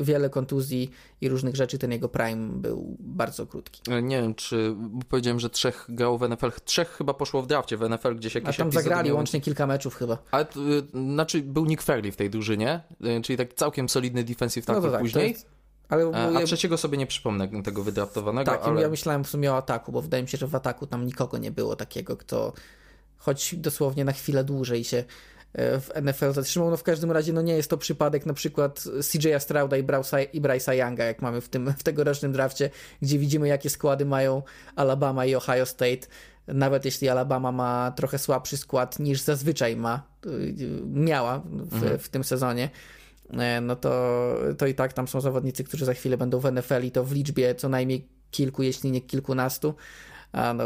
wiele 0.02 0.30
kontuzji 0.30 0.92
i 1.22 1.30
różnych 1.30 1.56
rzeczy 1.56 1.78
ten 1.78 1.92
jego 1.92 2.10
prime 2.10 2.50
był 2.54 2.98
bardzo 3.00 3.48
krótki. 3.48 3.82
Nie 4.02 4.22
wiem, 4.22 4.36
czy 4.36 4.76
powiedziałem, 5.10 5.40
że 5.40 5.50
trzech 5.50 5.86
grał 5.90 6.18
w 6.18 6.30
NFL, 6.30 6.52
trzech 6.66 6.90
chyba 6.90 7.14
poszło 7.14 7.42
w 7.42 7.48
drafcie 7.48 7.78
w 7.78 7.90
NFL, 7.90 8.16
gdzieś 8.16 8.36
jakieś 8.36 8.56
A 8.56 8.64
tam 8.64 8.72
zagrali 8.72 9.12
łącznie 9.12 9.42
kilka 9.42 9.68
meczów 9.68 9.96
chyba. 9.96 10.18
Ale, 10.32 10.46
y, 10.46 11.14
znaczy 11.14 11.42
był 11.42 11.66
Nick 11.66 11.82
Fairley 11.82 12.12
w 12.12 12.16
tej 12.16 12.30
drużynie, 12.30 12.84
y, 13.18 13.22
czyli 13.22 13.38
tak 13.38 13.54
całkiem 13.54 13.90
solidny 13.90 14.24
defensive 14.24 14.66
tackle 14.66 14.86
no 14.86 14.92
tak, 14.92 15.02
później. 15.02 15.36
Ale 15.90 16.04
e, 16.04 16.38
A 16.38 16.44
trzeciego 16.44 16.78
sobie 16.78 16.98
nie 16.98 17.08
przypomnę 17.08 17.64
tego 17.64 17.84
wydraftowanego. 17.84 18.52
Tak, 18.52 18.62
ale... 18.64 18.82
ja 18.82 18.90
myślałem 18.90 19.24
w 19.24 19.30
sumie 19.30 19.52
o 19.52 19.58
ataku, 19.58 19.92
bo 19.92 20.02
wydaje 20.02 20.24
mi 20.24 20.30
się, 20.30 20.38
że 20.38 20.48
w 20.48 20.56
ataku 20.56 20.88
tam 20.88 21.06
nikogo 21.06 21.38
nie 21.38 21.52
było 21.52 21.76
takiego, 21.76 22.18
kto 22.18 22.54
choć 23.18 23.56
dosłownie 23.56 24.06
na 24.06 24.12
chwilę 24.12 24.44
dłużej 24.44 24.84
się 24.84 25.04
e, 25.54 25.80
w 25.80 25.90
NFL 26.02 26.34
zatrzymał. 26.34 26.70
No 26.70 26.78
w 26.78 26.84
każdym 26.84 27.12
razie 27.12 27.34
no 27.34 27.42
nie 27.42 27.54
jest 27.54 27.70
to 27.70 27.78
przypadek 27.78 28.26
na 28.26 28.34
przykład 28.34 28.80
CJ'a 28.80 29.40
Strouda 29.40 29.78
i, 29.78 29.82
i 30.34 30.42
Bryce'a 30.42 30.72
Younga, 30.72 31.06
jak 31.06 31.22
mamy 31.22 31.42
w 31.42 31.50
tym 31.50 31.74
w 31.78 31.84
tegorocznym 31.84 32.32
drafcie, 32.32 32.70
gdzie 33.02 33.20
widzimy 33.20 33.48
jakie 33.48 33.70
składy 33.70 34.06
mają 34.06 34.42
Alabama 34.76 35.26
i 35.26 35.36
Ohio 35.36 35.66
State. 35.66 36.08
Nawet 36.48 36.86
jeśli 36.86 37.10
Alabama 37.10 37.52
ma 37.52 37.92
trochę 37.96 38.20
słabszy 38.20 38.58
skład 38.58 39.00
niż 39.00 39.22
zazwyczaj 39.22 39.76
ma, 39.76 40.04
y, 40.26 40.56
miała 40.86 41.40
w, 41.40 41.74
mhm. 41.74 42.00
w 42.00 42.10
tym 42.10 42.24
sezonie, 42.24 42.70
no 43.62 43.76
to, 43.76 44.34
to 44.58 44.68
i 44.68 44.74
tak 44.74 44.94
tam 44.94 45.08
są 45.08 45.22
zawodnicy, 45.22 45.64
którzy 45.64 45.86
za 45.86 45.94
chwilę 45.94 46.18
będą 46.18 46.40
w 46.40 46.52
NFL 46.52 46.84
i 46.84 46.92
to 46.92 47.04
w 47.04 47.12
liczbie 47.12 47.56
co 47.56 47.70
najmniej 47.70 48.08
kilku, 48.32 48.64
jeśli 48.64 48.92
nie 48.92 49.02
kilkunastu. 49.02 49.74
A 50.32 50.54
no, 50.54 50.64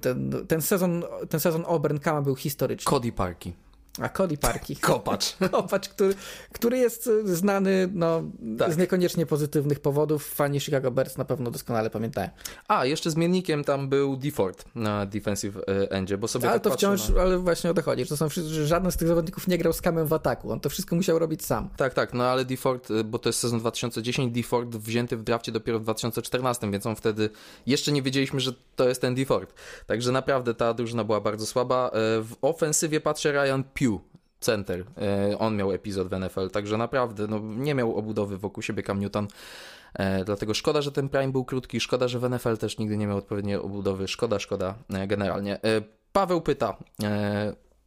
ten, 0.00 0.32
ten, 0.48 0.62
sezon, 0.62 1.04
ten 1.28 1.40
sezon 1.40 1.64
Auburn 1.66 1.98
Kama 1.98 2.22
był 2.22 2.36
historyczny. 2.36 2.90
Cody 2.90 3.12
Parki. 3.12 3.52
A 3.98 4.08
Cody 4.08 4.36
Parki. 4.36 4.76
Kopacz. 4.90 5.36
Kopacz, 5.50 5.88
który, 5.88 6.14
który 6.52 6.78
jest 6.78 7.10
znany 7.24 7.88
no, 7.94 8.22
tak. 8.58 8.72
z 8.72 8.76
niekoniecznie 8.76 9.26
pozytywnych 9.26 9.80
powodów. 9.80 10.26
Fani 10.26 10.60
Chicago 10.60 10.90
Bears 10.90 11.16
na 11.16 11.24
pewno 11.24 11.50
doskonale 11.50 11.90
pamiętają. 11.90 12.28
A, 12.68 12.86
jeszcze 12.86 13.10
zmiennikiem 13.10 13.64
tam 13.64 13.88
był 13.88 14.16
DeFord 14.16 14.64
na 14.74 15.06
defensive 15.06 15.56
e, 15.56 15.90
endzie, 15.90 16.18
bo 16.18 16.28
sobie 16.28 16.50
Ale 16.50 16.60
tak 16.60 16.72
to 16.72 16.76
wciąż, 16.76 17.08
na... 17.08 17.20
ale 17.20 17.38
właśnie 17.38 17.70
o 17.70 17.74
to 17.74 17.82
chodzi, 17.82 18.02
że, 18.02 18.08
to 18.08 18.16
są, 18.16 18.28
że 18.28 18.66
żaden 18.66 18.92
z 18.92 18.96
tych 18.96 19.08
zawodników 19.08 19.48
nie 19.48 19.58
grał 19.58 19.72
z 19.72 19.80
kamem 19.80 20.06
w 20.06 20.12
ataku. 20.12 20.52
On 20.52 20.60
to 20.60 20.68
wszystko 20.68 20.96
musiał 20.96 21.18
robić 21.18 21.44
sam. 21.44 21.68
Tak, 21.76 21.94
tak, 21.94 22.14
no 22.14 22.24
ale 22.24 22.44
DeFord, 22.44 22.90
e, 22.90 23.04
bo 23.04 23.18
to 23.18 23.28
jest 23.28 23.38
sezon 23.38 23.60
2010, 23.60 24.32
DeFord 24.32 24.76
wzięty 24.76 25.16
w 25.16 25.22
drafcie 25.22 25.52
dopiero 25.52 25.78
w 25.78 25.82
2014, 25.82 26.70
więc 26.70 26.86
on 26.86 26.96
wtedy 26.96 27.30
jeszcze 27.66 27.92
nie 27.92 28.02
wiedzieliśmy, 28.02 28.40
że 28.40 28.52
to 28.76 28.88
jest 28.88 29.00
ten 29.00 29.14
DeFord. 29.14 29.54
Także 29.86 30.12
naprawdę 30.12 30.54
ta 30.54 30.74
drużyna 30.74 31.04
była 31.04 31.20
bardzo 31.20 31.46
słaba. 31.46 31.90
W 31.94 32.32
ofensywie 32.42 33.00
patrzę 33.00 33.32
Ryan 33.32 33.64
Pugh 33.80 34.00
center. 34.40 34.84
E, 34.98 35.38
on 35.38 35.56
miał 35.56 35.72
epizod 35.72 36.08
w 36.08 36.18
NFL, 36.18 36.50
także 36.50 36.76
naprawdę 36.76 37.26
no, 37.26 37.38
nie 37.38 37.74
miał 37.74 37.96
obudowy 37.96 38.38
wokół 38.38 38.62
siebie 38.62 38.82
Cam 38.82 39.00
Newton. 39.00 39.28
E, 39.94 40.24
dlatego 40.24 40.54
szkoda, 40.54 40.82
że 40.82 40.92
ten 40.92 41.08
prime 41.08 41.32
był 41.32 41.44
krótki, 41.44 41.80
szkoda, 41.80 42.08
że 42.08 42.18
w 42.18 42.30
NFL 42.30 42.56
też 42.56 42.78
nigdy 42.78 42.96
nie 42.96 43.06
miał 43.06 43.16
odpowiedniej 43.16 43.56
obudowy. 43.56 44.08
Szkoda, 44.08 44.38
szkoda 44.38 44.74
e, 44.94 45.06
generalnie. 45.06 45.60
Paweł 46.12 46.40
pyta. 46.40 46.76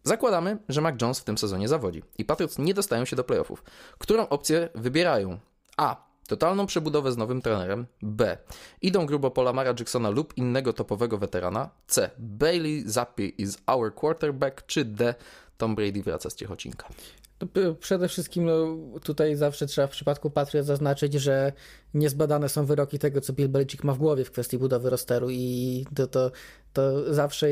Zakładamy, 0.03 0.57
że 0.69 0.81
Mac 0.81 1.01
Jones 1.01 1.19
w 1.19 1.23
tym 1.23 1.37
sezonie 1.37 1.67
zawodzi 1.67 2.03
i 2.17 2.25
Patriots 2.25 2.59
nie 2.59 2.73
dostają 2.73 3.05
się 3.05 3.15
do 3.15 3.23
playoffów. 3.23 3.63
Którą 3.97 4.29
opcję 4.29 4.69
wybierają? 4.75 5.39
A. 5.77 6.13
Totalną 6.27 6.65
przebudowę 6.65 7.11
z 7.11 7.17
nowym 7.17 7.41
trenerem. 7.41 7.85
B. 8.01 8.37
Idą 8.81 9.05
grubo 9.05 9.31
po 9.31 9.43
Lamara 9.43 9.73
Jacksona 9.79 10.09
lub 10.09 10.37
innego 10.37 10.73
topowego 10.73 11.17
weterana. 11.17 11.69
C. 11.87 12.09
Bailey 12.17 12.83
Zappi 12.85 13.41
is 13.41 13.57
our 13.67 13.95
quarterback. 13.95 14.65
Czy 14.65 14.85
D. 14.85 15.15
Tom 15.63 15.75
Brady 15.75 16.03
wraca 16.03 16.29
z 16.29 16.35
Ciechocinka. 16.35 16.89
Przede 17.79 18.07
wszystkim 18.07 18.45
no, 18.45 18.77
tutaj 19.03 19.35
zawsze 19.35 19.65
trzeba 19.67 19.87
w 19.87 19.91
przypadku 19.91 20.29
Patriot 20.29 20.65
zaznaczyć, 20.65 21.13
że 21.13 21.53
niezbadane 21.93 22.49
są 22.49 22.65
wyroki 22.65 22.99
tego, 22.99 23.21
co 23.21 23.33
Bill 23.33 23.49
Belichick 23.49 23.83
ma 23.83 23.93
w 23.93 23.97
głowie 23.97 24.25
w 24.25 24.31
kwestii 24.31 24.57
budowy 24.57 24.89
rosteru 24.89 25.29
i 25.29 25.85
to, 25.95 26.07
to, 26.07 26.31
to 26.73 27.13
zawsze, 27.13 27.47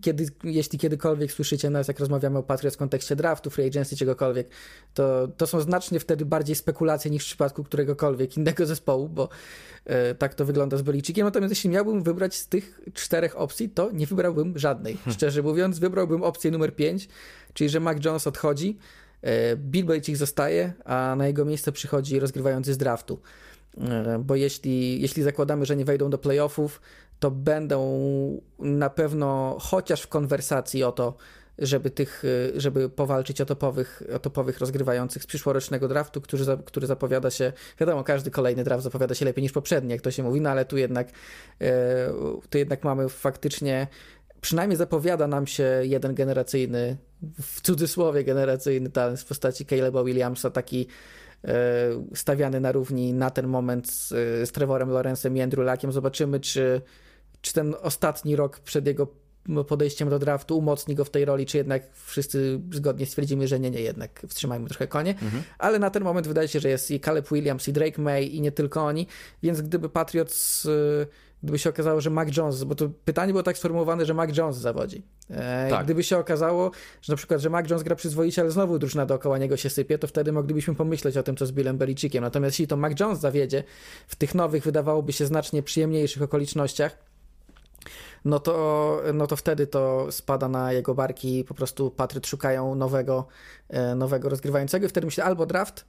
kiedy, 0.00 0.26
jeśli 0.44 0.78
kiedykolwiek 0.78 1.32
słyszycie 1.32 1.70
nas, 1.70 1.88
jak 1.88 2.00
rozmawiamy 2.00 2.38
o 2.38 2.42
Patriot 2.42 2.74
w 2.74 2.76
kontekście 2.78 3.16
draftu, 3.16 3.50
free 3.50 3.66
agency, 3.66 3.96
czegokolwiek, 3.96 4.48
to, 4.94 5.28
to 5.36 5.46
są 5.46 5.60
znacznie 5.60 6.00
wtedy 6.00 6.24
bardziej 6.24 6.56
spekulacje 6.56 7.10
niż 7.10 7.22
w 7.22 7.26
przypadku 7.26 7.64
któregokolwiek 7.64 8.36
innego 8.36 8.66
zespołu, 8.66 9.08
bo 9.08 9.28
e, 9.84 10.14
tak 10.14 10.34
to 10.34 10.44
wygląda 10.44 10.76
z 10.76 10.82
Belicickiem. 10.82 11.24
Natomiast 11.24 11.52
jeśli 11.52 11.70
miałbym 11.70 12.02
wybrać 12.02 12.34
z 12.34 12.48
tych 12.48 12.80
czterech 12.94 13.38
opcji, 13.38 13.68
to 13.68 13.90
nie 13.92 14.06
wybrałbym 14.06 14.58
żadnej. 14.58 14.94
Hmm. 14.94 15.14
Szczerze 15.14 15.42
mówiąc, 15.42 15.78
wybrałbym 15.78 16.22
opcję 16.22 16.50
numer 16.50 16.76
5, 16.76 17.08
czyli 17.54 17.70
że 17.70 17.80
Mac 17.80 18.04
Jones 18.04 18.26
odchodzi, 18.26 18.78
e, 19.22 19.56
Bill 19.56 19.84
Belichick 19.84 20.18
zostaje, 20.18 20.72
a 20.84 21.14
na 21.18 21.26
jego 21.26 21.44
miejsce 21.44 21.72
przychodzi 21.72 22.20
rozgrywający 22.20 22.74
z 22.74 22.78
draftu. 22.78 23.20
E, 23.80 24.18
bo 24.18 24.34
jeśli, 24.34 25.00
jeśli 25.00 25.22
zakładamy, 25.22 25.66
że 25.66 25.76
nie 25.76 25.84
wejdą 25.84 26.10
do 26.10 26.18
playoffów, 26.18 26.80
to 27.20 27.30
będą 27.30 28.40
na 28.58 28.90
pewno 28.90 29.56
chociaż 29.60 30.02
w 30.02 30.08
konwersacji 30.08 30.84
o 30.84 30.92
to, 30.92 31.16
żeby 31.58 31.90
tych, 31.90 32.24
e, 32.24 32.60
żeby 32.60 32.88
powalczyć 32.88 33.40
o 33.40 33.46
topowych, 33.46 34.02
o 34.14 34.18
topowych 34.18 34.58
rozgrywających 34.58 35.22
z 35.22 35.26
przyszłorocznego 35.26 35.88
draftu, 35.88 36.20
który, 36.20 36.44
który 36.64 36.86
zapowiada 36.86 37.30
się, 37.30 37.52
wiadomo, 37.80 38.04
każdy 38.04 38.30
kolejny 38.30 38.64
draft 38.64 38.84
zapowiada 38.84 39.14
się 39.14 39.24
lepiej 39.24 39.42
niż 39.42 39.52
poprzedni, 39.52 39.90
jak 39.90 40.00
to 40.00 40.10
się 40.10 40.22
mówi, 40.22 40.40
no 40.40 40.50
ale 40.50 40.64
tu 40.64 40.76
jednak, 40.76 41.08
tu 42.50 42.58
jednak 42.58 42.84
mamy 42.84 43.08
faktycznie 43.08 43.86
przynajmniej 44.44 44.76
zapowiada 44.76 45.26
nam 45.26 45.46
się 45.46 45.80
jeden 45.82 46.14
generacyjny, 46.14 46.96
w 47.42 47.60
cudzysłowie 47.60 48.24
generacyjny 48.24 48.90
talent 48.90 49.20
w 49.20 49.24
postaci 49.24 49.66
Caleba 49.66 50.04
Williamsa, 50.04 50.50
taki 50.50 50.86
e, 51.44 51.54
stawiany 52.14 52.60
na 52.60 52.72
równi 52.72 53.14
na 53.14 53.30
ten 53.30 53.46
moment 53.46 53.90
z, 53.90 54.08
z 54.48 54.52
Trevorem 54.52 54.90
Lorenzem 54.90 55.36
i 55.36 55.40
Andrew 55.40 55.66
Lackiem. 55.66 55.92
Zobaczymy, 55.92 56.40
czy, 56.40 56.80
czy 57.40 57.52
ten 57.52 57.74
ostatni 57.82 58.36
rok 58.36 58.60
przed 58.60 58.86
jego 58.86 59.08
podejściem 59.68 60.08
do 60.08 60.18
draftu 60.18 60.58
umocni 60.58 60.94
go 60.94 61.04
w 61.04 61.10
tej 61.10 61.24
roli, 61.24 61.46
czy 61.46 61.56
jednak 61.56 61.82
wszyscy 61.92 62.60
zgodnie 62.72 63.06
stwierdzimy, 63.06 63.48
że 63.48 63.60
nie, 63.60 63.70
nie, 63.70 63.80
jednak 63.80 64.22
wstrzymajmy 64.28 64.68
trochę 64.68 64.86
konie. 64.86 65.10
Mhm. 65.10 65.42
Ale 65.58 65.78
na 65.78 65.90
ten 65.90 66.04
moment 66.04 66.28
wydaje 66.28 66.48
się, 66.48 66.60
że 66.60 66.68
jest 66.68 66.90
i 66.90 67.00
Caleb 67.00 67.28
Williams, 67.32 67.68
i 67.68 67.72
Drake 67.72 68.02
May, 68.02 68.36
i 68.36 68.40
nie 68.40 68.52
tylko 68.52 68.84
oni, 68.84 69.06
więc 69.42 69.60
gdyby 69.60 69.88
Patriots 69.88 70.68
gdyby 71.44 71.58
się 71.58 71.70
okazało, 71.70 72.00
że 72.00 72.10
Mac 72.10 72.36
Jones, 72.36 72.64
bo 72.64 72.74
to 72.74 72.88
pytanie 73.04 73.32
było 73.32 73.42
tak 73.42 73.58
sformułowane, 73.58 74.04
że 74.04 74.14
Mac 74.14 74.36
Jones 74.36 74.56
zawodzi. 74.56 75.02
E, 75.30 75.70
Tak. 75.70 75.84
Gdyby 75.84 76.04
się 76.04 76.18
okazało, 76.18 76.70
że 77.02 77.12
na 77.12 77.16
przykład, 77.16 77.40
że 77.40 77.50
Mac 77.50 77.70
Jones 77.70 77.82
gra 77.82 77.96
przyzwoicie, 77.96 78.42
ale 78.42 78.50
znowu 78.50 78.78
drużyna 78.78 79.06
dookoła 79.06 79.38
niego 79.38 79.56
się 79.56 79.70
sypie, 79.70 79.98
to 79.98 80.06
wtedy 80.06 80.32
moglibyśmy 80.32 80.74
pomyśleć 80.74 81.16
o 81.16 81.22
tym, 81.22 81.36
co 81.36 81.46
z 81.46 81.52
Billem 81.52 81.78
Belichickiem. 81.78 82.24
Natomiast 82.24 82.54
jeśli 82.54 82.66
to 82.66 82.76
Mac 82.76 83.00
Jones 83.00 83.20
zawiedzie 83.20 83.64
w 84.08 84.16
tych 84.16 84.34
nowych, 84.34 84.64
wydawałoby 84.64 85.12
się 85.12 85.26
znacznie 85.26 85.62
przyjemniejszych 85.62 86.22
okolicznościach, 86.22 86.96
no 88.24 88.38
to, 88.40 89.00
no 89.14 89.26
to 89.26 89.36
wtedy 89.36 89.66
to 89.66 90.06
spada 90.12 90.48
na 90.48 90.72
jego 90.72 90.94
barki 90.94 91.38
i 91.38 91.44
po 91.44 91.54
prostu 91.54 91.90
Patryt 91.90 92.26
szukają 92.26 92.74
nowego, 92.74 93.26
e, 93.68 93.94
nowego 93.94 94.28
rozgrywającego 94.28 94.86
i 94.86 94.88
wtedy 94.88 95.06
myślę 95.06 95.24
albo 95.24 95.46
draft, 95.46 95.84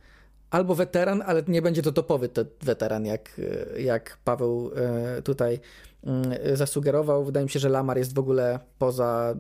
albo 0.56 0.76
weteran, 0.76 1.24
ale 1.26 1.44
nie 1.48 1.62
będzie 1.62 1.82
to 1.82 1.92
topowy 1.92 2.30
te, 2.30 2.46
weteran, 2.62 3.06
jak, 3.06 3.42
e, 3.76 3.82
jak 3.82 4.18
Paweł 4.24 4.72
e, 4.76 5.22
tutaj 5.22 5.60
mm, 6.04 6.24
zasugerował. 6.54 7.26
Wydaje 7.26 7.44
mi 7.44 7.50
się, 7.50 7.60
że 7.60 7.70
Lamar 7.70 7.98
jest 7.98 8.16
w 8.16 8.20
ogóle 8.20 8.60
poza, 8.80 9.36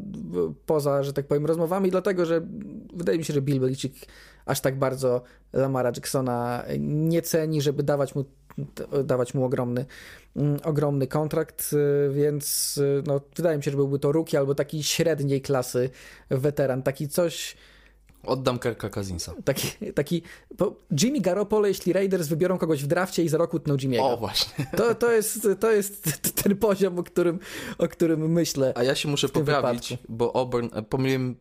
poza, 0.65 1.03
że 1.03 1.13
tak 1.13 1.27
powiem, 1.27 1.45
rozmowami, 1.45 1.91
dlatego 1.91 2.25
że 2.25 2.41
wydaje 2.93 3.17
mi 3.17 3.25
się, 3.25 3.33
że 3.33 3.41
Bill 3.41 3.59
Belichick 3.59 4.05
aż 4.45 4.61
tak 4.61 4.79
bardzo 4.79 5.21
Lamara 5.53 5.91
Jacksona 5.95 6.63
nie 6.79 7.21
ceni, 7.21 7.61
żeby 7.61 7.83
dawać 7.83 8.15
mu, 8.15 8.25
dawać 9.03 9.33
mu 9.33 9.45
ogromny, 9.45 9.85
mm, 10.35 10.59
ogromny 10.63 11.07
kontrakt, 11.07 11.73
y, 11.73 12.13
więc 12.13 12.77
y, 12.77 13.03
no, 13.07 13.21
wydaje 13.35 13.57
mi 13.57 13.63
się, 13.63 13.71
że 13.71 13.77
byłby 13.77 13.99
to 13.99 14.11
rookie 14.11 14.37
albo 14.37 14.55
taki 14.55 14.83
średniej 14.83 15.41
klasy 15.41 15.89
weteran, 16.29 16.83
taki 16.83 17.07
coś, 17.07 17.55
Oddam 18.25 18.59
Kirka 18.59 18.89
Cousinsa. 18.89 19.33
taki, 19.45 19.67
taki 19.93 20.21
Jimmy 21.01 21.21
Garoppolo, 21.21 21.67
jeśli 21.67 21.93
Raiders 21.93 22.27
wybiorą 22.27 22.57
kogoś 22.57 22.83
w 22.83 22.87
drafcie 22.87 23.23
i 23.23 23.29
za 23.29 23.37
rok 23.37 23.53
utną 23.53 23.75
Jimmy'ego. 23.75 24.01
O, 24.01 24.17
właśnie. 24.17 24.67
To, 24.77 24.95
to, 24.95 25.11
jest, 25.11 25.47
to 25.59 25.71
jest 25.71 26.03
ten 26.43 26.57
poziom, 26.57 26.99
o 26.99 27.03
którym, 27.03 27.39
o 27.77 27.87
którym 27.87 28.31
myślę. 28.31 28.73
A 28.75 28.83
ja 28.83 28.95
się 28.95 29.09
muszę 29.09 29.29
poprawić, 29.29 29.89
wypadku. 29.89 30.13
bo 30.13 30.35
Auburn, 30.35 30.67
e, 30.73 30.81
pomyliłem 30.81 31.35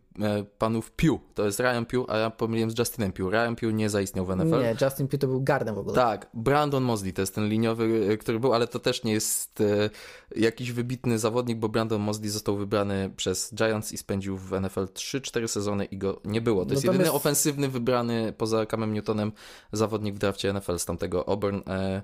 panów 0.59 0.91
Pugh, 0.91 1.21
to 1.35 1.45
jest 1.45 1.61
Ryan 1.61 1.85
Pugh, 1.85 2.11
a 2.11 2.17
ja 2.17 2.31
pomyliłem 2.31 2.71
z 2.71 2.79
Justinem 2.79 3.13
Pugh. 3.13 3.33
Ryan 3.33 3.57
Pugh 3.57 3.75
nie 3.75 3.91
zaistniał 3.91 4.27
w 4.27 4.37
NFL. 4.37 4.61
Nie, 4.61 4.77
Justin 4.81 5.09
Pugh 5.09 5.21
to 5.21 5.27
był 5.27 5.43
gardem 5.43 5.75
w 5.75 5.79
ogóle. 5.79 5.95
Tak, 5.95 6.31
Brandon 6.35 6.83
Mosley 6.83 7.13
to 7.13 7.23
jest 7.23 7.35
ten 7.35 7.49
liniowy, 7.49 8.09
e, 8.11 8.17
który 8.17 8.41
był, 8.41 8.55
ale 8.55 8.67
to 8.67 8.79
też 8.79 9.05
nie 9.05 9.13
jest 9.13 9.61
e, 9.61 9.91
jakiś 10.37 10.73
wybitny 10.73 11.19
zawodnik, 11.19 11.59
bo 11.59 11.69
Brandon 11.69 12.03
Mosley 12.03 12.29
został 12.29 12.57
wybrany 12.57 13.11
przez 13.17 13.55
Giants 13.55 13.93
i 13.93 13.99
spędził 13.99 14.37
w 14.37 14.61
NFL 14.61 14.85
3-4 14.85 15.49
sezony 15.49 15.85
i 15.85 15.99
go 15.99 16.21
nie 16.25 16.41
było. 16.41 16.65
To 16.65 16.71
jest 16.71 16.85
Natomiast- 16.85 16.99
jedyny 16.99 17.13
ofensywny 17.13 17.69
wybrany 17.69 18.35
poza 18.39 18.67
Camem 18.67 18.95
Newtonem 18.95 19.33
zawodnik 19.73 20.15
w 20.15 20.19
drafcie 20.19 20.53
NFL 20.53 20.79
z 20.79 20.85
tamtego 20.85 21.29
Auburn. 21.29 21.61
E, 21.69 22.03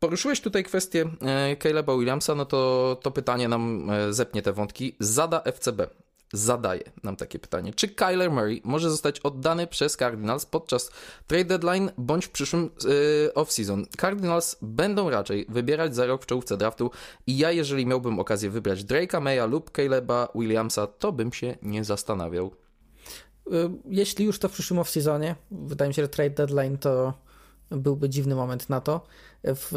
Poruszyłeś 0.00 0.40
tutaj 0.40 0.64
kwestię 0.64 1.04
e, 1.22 1.56
Caleba 1.56 1.96
Williamsa, 1.96 2.34
no 2.34 2.44
to 2.44 2.98
to 3.02 3.10
pytanie 3.10 3.48
nam 3.48 3.90
e, 3.90 4.12
zepnie 4.12 4.42
te 4.42 4.52
wątki. 4.52 4.96
Zada 5.00 5.42
FCB. 5.52 5.90
Zadaje 6.32 6.92
nam 7.02 7.16
takie 7.16 7.38
pytanie. 7.38 7.74
Czy 7.74 7.88
Kyler 7.88 8.30
Murray 8.30 8.60
może 8.64 8.90
zostać 8.90 9.20
oddany 9.20 9.66
przez 9.66 9.96
Cardinals 9.96 10.46
podczas 10.46 10.90
trade 11.26 11.44
deadline 11.44 11.90
bądź 11.98 12.26
w 12.26 12.30
przyszłym 12.30 12.64
e, 12.64 13.34
off-season? 13.34 13.84
Cardinals 14.00 14.56
będą 14.62 15.10
raczej 15.10 15.46
wybierać 15.48 15.94
za 15.94 16.06
rok 16.06 16.22
w 16.22 16.26
czołówce 16.26 16.56
draftu 16.56 16.90
i 17.26 17.38
ja, 17.38 17.52
jeżeli 17.52 17.86
miałbym 17.86 18.18
okazję 18.18 18.50
wybrać 18.50 18.84
Drake'a 18.84 19.20
Maya 19.20 19.46
lub 19.46 19.70
Caleba 19.76 20.28
Williamsa, 20.34 20.86
to 20.86 21.12
bym 21.12 21.32
się 21.32 21.56
nie 21.62 21.84
zastanawiał. 21.84 22.50
Y, 23.46 23.70
Jeśli 23.84 24.24
już 24.24 24.38
to 24.38 24.48
w 24.48 24.52
przyszłym 24.52 24.80
off-seasonie, 24.80 25.34
wydaje 25.50 25.88
mi 25.88 25.94
się, 25.94 26.02
że 26.02 26.08
trade 26.08 26.30
deadline 26.30 26.78
to 26.78 27.14
byłby 27.70 28.08
dziwny 28.08 28.34
moment 28.34 28.68
na 28.68 28.80
to. 28.80 29.06
W, 29.44 29.68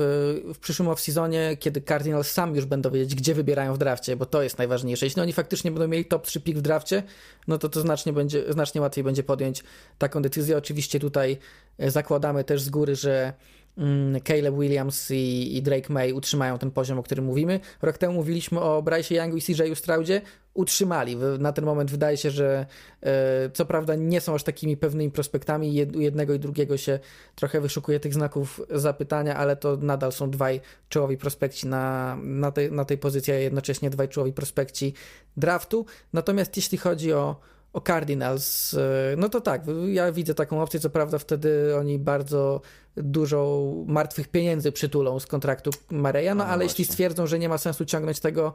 w 0.53 0.59
przyszłym 0.59 0.89
off-seasonie, 0.89 1.57
kiedy 1.57 1.81
Cardinals 1.81 2.31
sam 2.31 2.55
już 2.55 2.65
będą 2.65 2.91
wiedzieć, 2.91 3.15
gdzie 3.15 3.33
wybierają 3.33 3.73
w 3.73 3.77
drafcie, 3.77 4.15
bo 4.15 4.25
to 4.25 4.43
jest 4.43 4.57
najważniejsze. 4.57 5.05
Jeśli 5.05 5.21
oni 5.21 5.33
faktycznie 5.33 5.71
będą 5.71 5.87
mieli 5.87 6.05
top 6.05 6.27
3 6.27 6.41
pick 6.41 6.59
w 6.59 6.61
drafcie, 6.61 7.03
no 7.47 7.57
to 7.57 7.69
to 7.69 7.81
znacznie, 7.81 8.13
będzie, 8.13 8.53
znacznie 8.53 8.81
łatwiej 8.81 9.03
będzie 9.03 9.23
podjąć 9.23 9.63
taką 9.97 10.21
decyzję. 10.21 10.57
Oczywiście 10.57 10.99
tutaj 10.99 11.37
e, 11.77 11.91
zakładamy 11.91 12.43
też 12.43 12.61
z 12.61 12.69
góry, 12.69 12.95
że 12.95 13.33
mm, 13.77 14.21
Caleb 14.21 14.55
Williams 14.59 15.11
i, 15.11 15.57
i 15.57 15.61
Drake 15.61 15.93
May 15.93 16.13
utrzymają 16.13 16.57
ten 16.57 16.71
poziom, 16.71 16.99
o 16.99 17.03
którym 17.03 17.25
mówimy. 17.25 17.59
Rok 17.81 17.97
temu 17.97 18.13
mówiliśmy 18.13 18.59
o 18.59 18.81
Bryce 18.81 19.15
Youngu 19.15 19.37
i 19.37 19.41
CJ 19.41 19.73
Straudzie. 19.75 20.21
Utrzymali. 20.53 21.15
Na 21.39 21.53
ten 21.53 21.65
moment 21.65 21.91
wydaje 21.91 22.17
się, 22.17 22.31
że 22.31 22.65
e, 23.01 23.49
co 23.49 23.65
prawda 23.65 23.95
nie 23.95 24.21
są 24.21 24.33
aż 24.35 24.43
takimi 24.43 24.77
pewnymi 24.77 25.11
prospektami. 25.11 25.73
Jednego 25.73 26.33
i 26.33 26.39
drugiego 26.39 26.77
się 26.77 26.99
trochę 27.35 27.61
wyszukuje 27.61 27.99
tych 27.99 28.13
znaków 28.13 28.61
zapytania, 28.69 29.35
ale 29.35 29.55
to 29.55 29.77
nadal 29.77 30.11
są 30.11 30.29
dwaj 30.31 30.61
czołowi 30.89 31.17
prospekci 31.17 31.67
na, 31.67 32.15
na, 32.23 32.51
tej, 32.51 32.71
na 32.71 32.85
tej 32.85 32.97
pozycji, 32.97 33.33
a 33.33 33.35
jednocześnie 33.35 33.89
dwaj 33.89 34.09
czołowi 34.09 34.33
prospekci 34.33 34.93
draftu. 35.37 35.85
Natomiast 36.13 36.57
jeśli 36.57 36.77
chodzi 36.77 37.13
o, 37.13 37.35
o 37.73 37.81
Cardinals, 37.81 38.73
e, 38.73 38.79
no 39.17 39.29
to 39.29 39.41
tak, 39.41 39.61
ja 39.87 40.11
widzę 40.11 40.33
taką 40.33 40.61
opcję, 40.61 40.79
co 40.79 40.89
prawda 40.89 41.17
wtedy 41.17 41.77
oni 41.77 41.99
bardzo 41.99 42.61
dużo 42.97 43.71
martwych 43.87 44.27
pieniędzy 44.27 44.71
przytulą 44.71 45.19
z 45.19 45.25
kontraktu 45.25 45.71
Mareja, 45.91 46.35
no 46.35 46.43
no 46.43 46.49
ale 46.49 46.65
właśnie. 46.65 46.65
jeśli 46.65 46.85
stwierdzą, 46.85 47.27
że 47.27 47.39
nie 47.39 47.49
ma 47.49 47.57
sensu 47.57 47.85
ciągnąć 47.85 48.19
tego, 48.19 48.53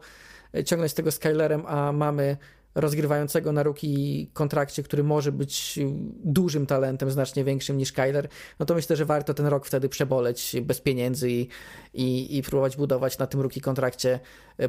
ciągnąć 0.65 0.95
tego 0.95 1.13
Skylerem, 1.13 1.63
a 1.67 1.93
mamy 1.93 2.37
rozgrywającego 2.75 3.53
na 3.53 3.63
ruki 3.63 4.31
kontrakcie, 4.33 4.83
który 4.83 5.05
może 5.05 5.33
być 5.33 5.79
dużym 6.25 6.67
talentem, 6.67 7.11
znacznie 7.11 7.45
większym 7.45 7.77
niż 7.77 7.93
Kyler, 7.93 8.29
no 8.59 8.67
to 8.67 8.75
myślę, 8.75 8.97
że 8.97 9.05
warto 9.05 9.35
ten 9.35 9.47
rok 9.47 9.67
wtedy 9.67 9.89
przeboleć 9.89 10.57
bez 10.63 10.81
pieniędzy 10.81 11.31
i, 11.31 11.49
i, 11.95 12.37
i 12.37 12.43
próbować 12.43 12.77
budować 12.77 13.19
na 13.19 13.27
tym 13.27 13.41
ruki 13.41 13.61
kontrakcie. 13.61 14.21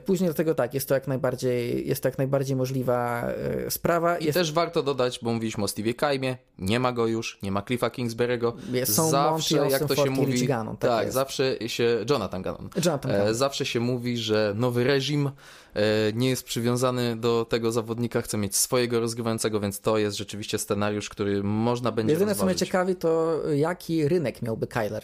Później 0.06 0.30
do 0.30 0.34
tego 0.34 0.56
tak, 0.56 0.74
jest 0.74 0.88
to 0.88 0.94
jak 0.94 1.08
najbardziej, 1.08 1.88
jest 1.88 2.04
to 2.04 2.08
jak 2.08 2.18
najbardziej 2.18 2.56
możliwa 2.56 3.28
e, 3.28 3.72
sprawa. 3.72 4.18
I 4.18 4.26
Jest, 4.26 4.38
też 4.38 4.52
warto 4.54 4.84
dodać, 4.84 5.20
bo 5.22 5.34
mówiliśmy 5.34 5.64
o 5.64 5.68
Stevie 5.68 5.94
Kaimie, 5.94 6.38
nie 6.60 6.80
ma 6.80 6.92
go 6.92 7.08
już, 7.08 7.40
nie 7.44 7.52
ma 7.52 7.62
Cliffa 7.62 7.90
Kingsbury'ego. 7.90 8.54
Jest- 8.72 8.96
są 8.96 9.10
zawsze, 9.10 9.56
Monty, 9.56 9.72
jak 9.72 9.86
to 9.86 9.96
się 9.96 10.10
mówi, 10.10 10.48
Gannon, 10.48 10.78
tak 10.78 10.92
tak, 10.92 11.12
zawsze 11.12 11.70
się, 11.70 12.06
Jonathan 12.10 12.42
Gannon, 12.42 12.70
Jonathan 12.86 13.12
e, 13.12 13.18
Gannon. 13.18 13.36
zawsze 13.36 13.66
się 13.66 13.80
mówi, 13.80 14.18
że 14.18 14.54
nowy 14.56 14.84
reżim 14.84 15.28
e, 15.28 15.32
nie 16.14 16.30
jest 16.30 16.44
przywiązany 16.44 17.16
do 17.16 17.46
tego 17.46 17.72
zawodnika, 17.72 18.22
chce 18.22 18.38
mieć 18.38 18.56
swojego 18.56 19.00
rozgrywającego, 19.00 19.60
więc 19.60 19.80
to 19.80 19.98
jest 19.98 20.18
rzeczywiście 20.18 20.58
scenariusz, 20.58 21.10
który 21.10 21.44
można 21.44 21.92
będzie 21.92 22.14
Jedyne, 22.14 22.36
co 22.36 22.46
mnie 22.46 22.54
rozważyć. 22.54 22.60
ciekawi, 22.60 22.96
to 22.96 23.42
jaki 23.56 24.08
rynek 24.08 24.42
miałby 24.42 24.68
Kyler. 24.68 25.04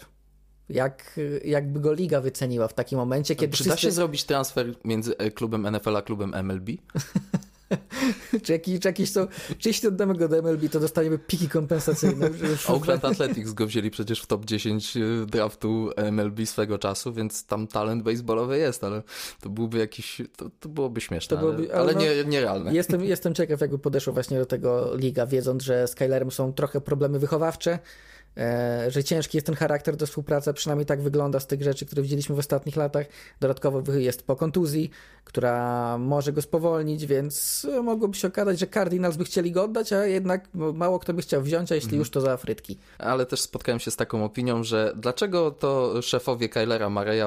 Jak, 0.68 1.20
jakby 1.44 1.80
go 1.80 1.92
liga 1.92 2.20
wyceniła 2.20 2.68
w 2.68 2.74
takim 2.74 2.98
momencie, 2.98 3.36
kiedy 3.36 3.56
Czy 3.56 3.64
da 3.64 3.70
się 3.70 3.76
wszyscy, 3.76 3.94
zrobić 3.94 4.24
transfer 4.24 4.74
między 4.84 5.18
e, 5.18 5.30
klubem 5.30 5.70
NFL 5.70 5.96
a 5.96 6.02
klubem 6.02 6.34
MLB? 6.42 6.68
czy, 8.44 8.52
jakieś, 8.52 8.80
czy 8.80 8.88
jakieś 8.88 9.12
są, 9.12 9.26
czy 9.58 9.68
jeśli 9.68 9.88
oddamy 9.88 10.14
go 10.14 10.28
do 10.28 10.42
MLB, 10.42 10.68
to 10.72 10.80
dostaniemy 10.80 11.18
piki 11.18 11.48
kompensacyjne. 11.48 12.30
Oakland 12.68 13.04
Athletics 13.10 13.52
go 13.52 13.66
wzięli 13.66 13.90
przecież 13.90 14.20
w 14.22 14.26
top 14.26 14.44
10 14.44 14.94
draftu 15.26 15.90
MLB 16.12 16.46
swego 16.46 16.78
czasu, 16.78 17.12
więc 17.12 17.46
tam 17.46 17.66
talent 17.66 18.02
baseballowy 18.02 18.58
jest, 18.58 18.84
ale 18.84 19.02
to 19.40 19.50
byłby 19.50 19.78
jakiś, 19.78 20.22
to, 20.36 20.50
to 20.60 20.68
byłoby 20.68 21.00
śmieszne, 21.00 21.36
To 21.36 21.42
byłoby- 21.42 21.72
ale, 21.72 21.80
ale 21.80 21.92
no- 21.92 22.00
nie, 22.00 22.24
nierealne. 22.24 22.74
Jestem, 22.74 23.04
jestem 23.04 23.34
ciekaw, 23.34 23.60
jakby 23.60 23.78
podeszło 23.78 24.12
właśnie 24.12 24.38
do 24.38 24.46
tego 24.46 24.96
liga, 24.96 25.26
wiedząc, 25.26 25.62
że 25.62 25.88
z 25.88 25.94
Kylerem 25.94 26.30
są 26.30 26.52
trochę 26.52 26.80
problemy 26.80 27.18
wychowawcze, 27.18 27.78
że 28.88 29.04
ciężki 29.04 29.36
jest 29.36 29.46
ten 29.46 29.56
charakter 29.56 29.96
do 29.96 30.06
współpracy, 30.06 30.52
przynajmniej 30.52 30.86
tak 30.86 31.02
wygląda 31.02 31.40
z 31.40 31.46
tych 31.46 31.62
rzeczy, 31.62 31.86
które 31.86 32.02
widzieliśmy 32.02 32.34
w 32.34 32.38
ostatnich 32.38 32.76
latach. 32.76 33.06
Dodatkowo 33.40 33.92
jest 33.92 34.22
po 34.22 34.36
kontuzji, 34.36 34.90
która 35.24 35.98
może 35.98 36.32
go 36.32 36.42
spowolnić, 36.42 37.06
więc 37.06 37.66
e, 37.72 37.82
mogłoby 37.82 38.16
się 38.16 38.28
okazać, 38.28 38.58
że 38.58 38.66
Cardinals 38.66 39.16
by 39.16 39.24
chcieli 39.24 39.52
go 39.52 39.64
oddać, 39.64 39.92
a 39.92 40.06
jednak 40.06 40.48
mało 40.54 40.98
kto 40.98 41.14
by 41.14 41.22
chciał 41.22 41.42
wziąć, 41.42 41.72
a 41.72 41.74
jeśli 41.74 41.98
już 41.98 42.10
to 42.10 42.20
za 42.20 42.36
frytki. 42.36 42.78
Ale 42.98 43.26
też 43.26 43.40
spotkałem 43.40 43.80
się 43.80 43.90
z 43.90 43.96
taką 43.96 44.24
opinią, 44.24 44.64
że 44.64 44.92
dlaczego 44.96 45.50
to 45.50 46.02
szefowie 46.02 46.48
Kylera 46.48 46.90
Mareya 46.90 47.26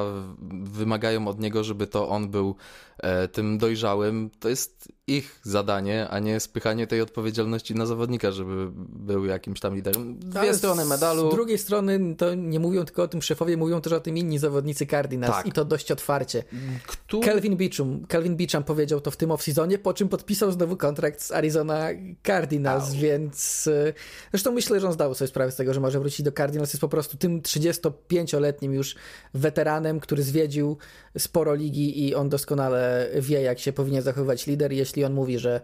wymagają 0.63 1.27
od 1.27 1.39
niego, 1.39 1.63
żeby 1.63 1.87
to 1.87 2.09
on 2.09 2.29
był 2.29 2.55
e, 2.97 3.27
tym 3.27 3.57
dojrzałym. 3.57 4.29
To 4.39 4.49
jest 4.49 4.91
ich 5.09 5.39
zadanie, 5.43 6.07
a 6.09 6.19
nie 6.19 6.39
spychanie 6.39 6.87
tej 6.87 7.01
odpowiedzialności 7.01 7.75
na 7.75 7.85
zawodnika, 7.85 8.31
żeby 8.31 8.67
był 8.89 9.25
jakimś 9.25 9.59
tam 9.59 9.75
liderem. 9.75 10.19
Dwie 10.19 10.39
Ale 10.39 10.53
strony 10.53 10.85
medalu. 10.85 11.31
Z 11.31 11.33
drugiej 11.33 11.57
strony 11.57 12.15
to 12.15 12.35
nie 12.35 12.59
mówią 12.59 12.85
tylko 12.85 13.03
o 13.03 13.07
tym 13.07 13.21
szefowie, 13.21 13.57
mówią 13.57 13.81
też 13.81 13.93
o 13.93 13.99
tym 13.99 14.17
inni 14.17 14.39
zawodnicy 14.39 14.85
Cardinals 14.85 15.35
Tak. 15.35 15.45
i 15.45 15.51
to 15.51 15.65
dość 15.65 15.91
otwarcie. 15.91 16.43
Kto... 16.87 17.19
Kelvin 17.19 17.57
Beachum, 17.57 18.05
Kelvin 18.07 18.37
Beachum 18.37 18.63
powiedział 18.63 19.01
to 19.01 19.11
w 19.11 19.17
tym 19.17 19.29
off-seasonie, 19.29 19.77
po 19.77 19.93
czym 19.93 20.09
podpisał 20.09 20.51
znowu 20.51 20.77
kontrakt 20.77 21.21
z 21.21 21.31
Arizona 21.31 21.87
Cardinals, 22.27 22.89
Au. 22.89 22.95
więc 22.95 23.67
y, 23.67 23.93
zresztą 24.31 24.51
myślę, 24.51 24.79
że 24.79 24.87
on 24.87 24.93
zdał 24.93 25.15
sobie 25.15 25.27
sprawę 25.27 25.51
z 25.51 25.55
tego, 25.55 25.73
że 25.73 25.79
może 25.79 25.99
wrócić 25.99 26.23
do 26.23 26.31
Cardinals. 26.31 26.73
Jest 26.73 26.81
po 26.81 26.89
prostu 26.89 27.17
tym 27.17 27.41
35-letnim 27.41 28.73
już 28.73 28.95
weteranem, 29.33 29.99
który 29.99 30.23
zwiedził 30.23 30.77
sporo 31.17 31.53
ligi 31.53 32.07
i 32.07 32.15
on 32.15 32.29
doskonale 32.29 33.09
wie, 33.19 33.41
jak 33.41 33.59
się 33.59 33.73
powinien 33.73 34.01
zachowywać 34.01 34.47
lider. 34.47 34.73
Jeśli 34.73 34.98
on 35.03 35.13
mówi, 35.13 35.39
że, 35.39 35.61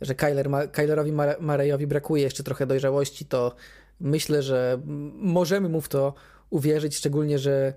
że 0.00 0.14
Kyler, 0.14 0.48
ma- 0.48 0.66
Kylerowi 0.66 1.12
Mare- 1.12 1.40
Marejowi 1.40 1.86
brakuje 1.86 2.22
jeszcze 2.22 2.42
trochę 2.42 2.66
dojrzałości, 2.66 3.24
to 3.24 3.54
myślę, 4.00 4.42
że 4.42 4.80
możemy 5.14 5.68
mu 5.68 5.80
w 5.80 5.88
to 5.88 6.14
uwierzyć, 6.50 6.96
szczególnie, 6.96 7.38
że 7.38 7.74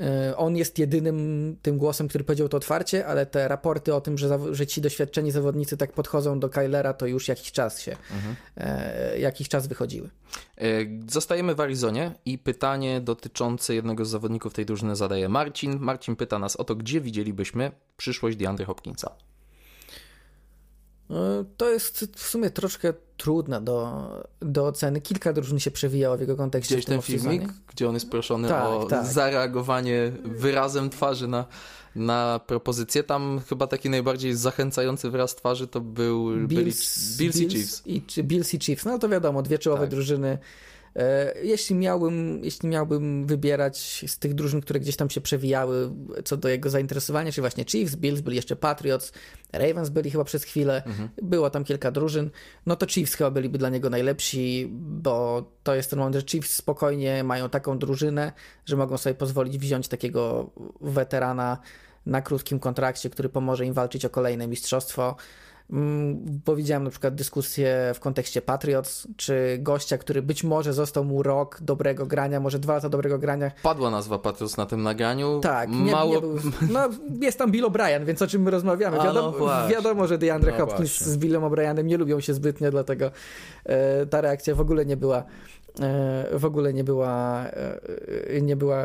E, 0.00 0.36
on 0.36 0.56
jest 0.56 0.78
jedynym 0.78 1.56
tym 1.62 1.78
głosem, 1.78 2.08
który 2.08 2.24
powiedział 2.24 2.48
to 2.48 2.56
otwarcie, 2.56 3.06
ale 3.06 3.26
te 3.26 3.48
raporty 3.48 3.94
o 3.94 4.00
tym, 4.00 4.18
że, 4.18 4.54
że 4.54 4.66
ci 4.66 4.80
doświadczeni 4.80 5.30
zawodnicy 5.30 5.76
tak 5.76 5.92
podchodzą 5.92 6.40
do 6.40 6.48
Kylera, 6.48 6.94
to 6.94 7.06
już 7.06 7.28
jakiś 7.28 7.52
czas 7.52 7.80
się, 7.80 7.96
mhm. 8.12 8.36
e, 8.56 9.18
jakiś 9.18 9.48
czas 9.48 9.66
wychodziły. 9.66 10.10
E, 10.56 10.64
zostajemy 11.08 11.54
w 11.54 11.60
Arizonie 11.60 12.14
i 12.24 12.38
pytanie 12.38 13.00
dotyczące 13.00 13.74
jednego 13.74 14.04
z 14.04 14.10
zawodników 14.10 14.54
tej 14.54 14.66
drużyny 14.66 14.96
zadaje 14.96 15.28
Marcin. 15.28 15.78
Marcin 15.78 16.16
pyta 16.16 16.38
nas 16.38 16.56
o 16.56 16.64
to, 16.64 16.74
gdzie 16.74 17.00
widzielibyśmy 17.00 17.70
przyszłość 17.96 18.36
DeAndre 18.36 18.66
Hopkinsa. 18.66 19.27
E, 21.10 21.44
to 21.56 21.70
jest 21.70 22.06
w 22.16 22.28
sumie 22.28 22.50
troszkę 22.50 22.92
trudne 23.16 23.60
do, 23.60 24.08
do 24.40 24.66
oceny. 24.66 25.00
Kilka 25.00 25.32
drużyn 25.32 25.58
się 25.58 25.70
przewijało 25.70 26.16
w 26.16 26.20
jego 26.20 26.36
kontekście. 26.36 26.74
Gdzieś 26.74 26.84
ten 26.84 27.02
filmik, 27.02 27.42
gdzie 27.72 27.88
on 27.88 27.94
jest 27.94 28.10
proszony 28.10 28.48
tak, 28.48 28.64
o 28.64 28.84
tak. 28.84 29.06
zareagowanie 29.06 30.12
wyrazem 30.24 30.90
twarzy 30.90 31.28
na, 31.28 31.44
na 31.96 32.40
propozycję. 32.46 33.02
Tam 33.02 33.40
chyba 33.48 33.66
taki 33.66 33.90
najbardziej 33.90 34.34
zachęcający 34.34 35.10
wyraz 35.10 35.36
twarzy 35.36 35.66
to 35.66 35.80
był 35.80 36.30
Bills, 36.46 36.48
Bills, 36.48 37.16
Bills 37.16 37.36
i 37.36 37.48
Chiefs. 37.48 37.82
I, 37.86 38.22
Bills 38.24 38.54
i 38.54 38.58
Chiefs. 38.58 38.84
No 38.84 38.98
to 38.98 39.08
wiadomo, 39.08 39.42
dwie 39.42 39.58
czołowe 39.58 39.82
tak. 39.82 39.90
drużyny 39.90 40.38
jeśli 41.42 41.76
miałbym, 41.76 42.44
jeśli 42.44 42.68
miałbym 42.68 43.26
wybierać 43.26 44.04
z 44.06 44.18
tych 44.18 44.34
drużyn, 44.34 44.60
które 44.60 44.80
gdzieś 44.80 44.96
tam 44.96 45.10
się 45.10 45.20
przewijały 45.20 45.90
co 46.24 46.36
do 46.36 46.48
jego 46.48 46.70
zainteresowania, 46.70 47.32
czyli 47.32 47.42
właśnie 47.42 47.64
Chiefs, 47.64 47.94
Bills, 47.94 48.20
byli 48.20 48.36
jeszcze 48.36 48.56
Patriots, 48.56 49.12
Ravens 49.52 49.88
byli 49.88 50.10
chyba 50.10 50.24
przez 50.24 50.44
chwilę, 50.44 50.82
mhm. 50.86 51.08
było 51.22 51.50
tam 51.50 51.64
kilka 51.64 51.90
drużyn, 51.90 52.30
no 52.66 52.76
to 52.76 52.86
Chiefs 52.86 53.14
chyba 53.14 53.30
byliby 53.30 53.58
dla 53.58 53.68
niego 53.68 53.90
najlepsi, 53.90 54.68
bo 54.72 55.44
to 55.62 55.74
jest 55.74 55.90
ten 55.90 55.98
moment, 55.98 56.16
że 56.16 56.22
Chiefs 56.22 56.54
spokojnie 56.54 57.24
mają 57.24 57.48
taką 57.48 57.78
drużynę, 57.78 58.32
że 58.66 58.76
mogą 58.76 58.96
sobie 58.96 59.14
pozwolić 59.14 59.58
wziąć 59.58 59.88
takiego 59.88 60.50
weterana 60.80 61.58
na 62.06 62.22
krótkim 62.22 62.58
kontrakcie, 62.58 63.10
który 63.10 63.28
pomoże 63.28 63.66
im 63.66 63.72
walczyć 63.72 64.04
o 64.04 64.10
kolejne 64.10 64.46
mistrzostwo. 64.46 65.16
Mm, 65.70 66.40
bo 66.46 66.56
widziałem 66.56 66.84
na 66.84 66.90
przykład 66.90 67.14
dyskusję 67.14 67.92
w 67.94 68.00
kontekście 68.00 68.42
Patriots, 68.42 69.08
czy 69.16 69.58
gościa, 69.60 69.98
który 69.98 70.22
być 70.22 70.44
może 70.44 70.72
został 70.72 71.04
mu 71.04 71.22
rok 71.22 71.58
dobrego 71.60 72.06
grania, 72.06 72.40
może 72.40 72.58
dwa 72.58 72.74
lata 72.74 72.88
dobrego 72.88 73.18
grania. 73.18 73.50
Padła 73.62 73.90
nazwa 73.90 74.18
Patriots 74.18 74.56
na 74.56 74.66
tym 74.66 74.82
nagraniu. 74.82 75.40
Tak, 75.40 75.70
nie, 75.70 75.92
Mało... 75.92 76.14
nie 76.14 76.20
był, 76.20 76.38
no 76.70 76.88
jest 77.20 77.38
tam 77.38 77.50
Bill 77.50 77.64
O'Brien, 77.64 78.04
więc 78.04 78.22
o 78.22 78.26
czym 78.26 78.42
my 78.42 78.50
rozmawiamy? 78.50 78.96
Wiadomo, 78.96 79.38
no 79.38 79.68
wiadomo 79.68 80.06
że 80.06 80.18
DeAndre 80.18 80.52
no 80.52 80.58
Hopkins 80.58 80.98
właśnie. 80.98 81.06
z 81.06 81.16
Billem 81.16 81.42
O'Brienem 81.42 81.84
nie 81.84 81.96
lubią 81.96 82.20
się 82.20 82.34
zbytnio, 82.34 82.70
dlatego 82.70 83.10
e, 83.64 84.06
ta 84.06 84.20
reakcja 84.20 84.54
w 84.54 84.60
ogóle 84.60 84.86
nie 84.86 84.96
była 84.96 85.24
e, 85.80 86.38
w 86.38 86.44
ogóle 86.44 86.72
nie 86.72 86.84
była, 86.84 87.44
e, 88.30 88.40
nie 88.42 88.56
była 88.56 88.84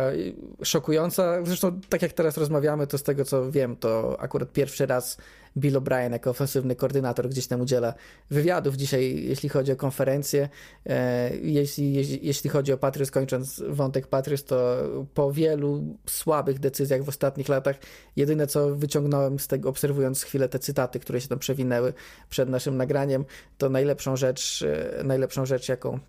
szokująca. 0.63 1.45
Zresztą, 1.45 1.79
tak 1.89 2.01
jak 2.01 2.13
teraz 2.13 2.37
rozmawiamy, 2.37 2.87
to 2.87 2.97
z 2.97 3.03
tego 3.03 3.25
co 3.25 3.51
wiem, 3.51 3.75
to 3.75 4.17
akurat 4.19 4.51
pierwszy 4.51 4.85
raz 4.85 5.17
Bill 5.57 5.75
O'Brien 5.75 6.11
jako 6.11 6.29
ofensywny 6.29 6.75
koordynator 6.75 7.29
gdzieś 7.29 7.47
tam 7.47 7.61
udziela 7.61 7.93
wywiadów 8.29 8.75
dzisiaj, 8.75 9.23
jeśli 9.25 9.49
chodzi 9.49 9.71
o 9.71 9.75
konferencję. 9.75 10.49
E, 10.85 11.37
jeśli, 11.37 11.93
jeśli, 12.21 12.49
chodzi 12.49 12.73
o 12.73 12.77
Patriots, 12.77 13.11
kończąc 13.11 13.63
wątek 13.69 14.07
Patriots, 14.07 14.43
to 14.43 14.77
po 15.13 15.31
wielu 15.31 15.97
słabych 16.05 16.59
decyzjach 16.59 17.03
w 17.03 17.09
ostatnich 17.09 17.49
latach, 17.49 17.75
jedyne 18.15 18.47
co 18.47 18.75
wyciągnąłem 18.75 19.39
z 19.39 19.47
tego, 19.47 19.69
obserwując 19.69 20.23
chwilę 20.23 20.49
te 20.49 20.59
cytaty, 20.59 20.99
które 20.99 21.21
się 21.21 21.27
tam 21.27 21.39
przewinęły 21.39 21.93
przed 22.29 22.49
naszym 22.49 22.77
nagraniem, 22.77 23.25
to 23.57 23.69
najlepszą 23.69 24.15
rzecz, 24.15 24.65
e, 24.99 25.03
najlepszą 25.03 25.45
rzecz, 25.45 25.69
jaką 25.69 25.99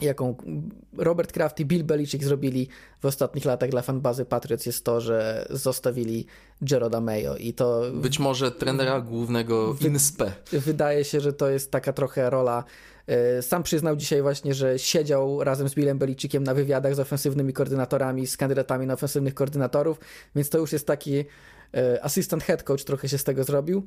jaką 0.00 0.36
Robert 0.96 1.32
Kraft 1.32 1.60
i 1.60 1.66
Bill 1.66 1.84
Belichick 1.84 2.24
zrobili 2.24 2.68
w 3.00 3.06
ostatnich 3.06 3.44
latach 3.44 3.70
dla 3.70 3.82
fanbazy 3.82 4.24
Patriots 4.24 4.66
jest 4.66 4.84
to, 4.84 5.00
że 5.00 5.46
zostawili 5.50 6.26
Jeroda 6.70 7.00
Mayo 7.00 7.36
i 7.36 7.52
to... 7.52 7.82
Być 7.94 8.18
może 8.18 8.50
trenera 8.50 9.00
głównego 9.00 9.76
INSPE. 9.80 10.32
Wydaje 10.52 11.04
się, 11.04 11.20
że 11.20 11.32
to 11.32 11.50
jest 11.50 11.70
taka 11.70 11.92
trochę 11.92 12.30
rola 12.30 12.64
e, 13.06 13.42
sam 13.42 13.62
przyznał 13.62 13.96
dzisiaj 13.96 14.22
właśnie, 14.22 14.54
że 14.54 14.78
siedział 14.78 15.44
razem 15.44 15.68
z 15.68 15.74
Billem 15.74 15.98
Belicickiem 15.98 16.44
na 16.44 16.54
wywiadach 16.54 16.94
z 16.94 17.00
ofensywnymi 17.00 17.52
koordynatorami, 17.52 18.26
z 18.26 18.36
kandydatami 18.36 18.86
na 18.86 18.94
ofensywnych 18.94 19.34
koordynatorów, 19.34 20.00
więc 20.34 20.48
to 20.50 20.58
już 20.58 20.72
jest 20.72 20.86
taki 20.86 21.24
e, 21.74 22.04
asystent 22.04 22.44
head 22.44 22.62
coach 22.62 22.84
trochę 22.84 23.08
się 23.08 23.18
z 23.18 23.24
tego 23.24 23.44
zrobił. 23.44 23.86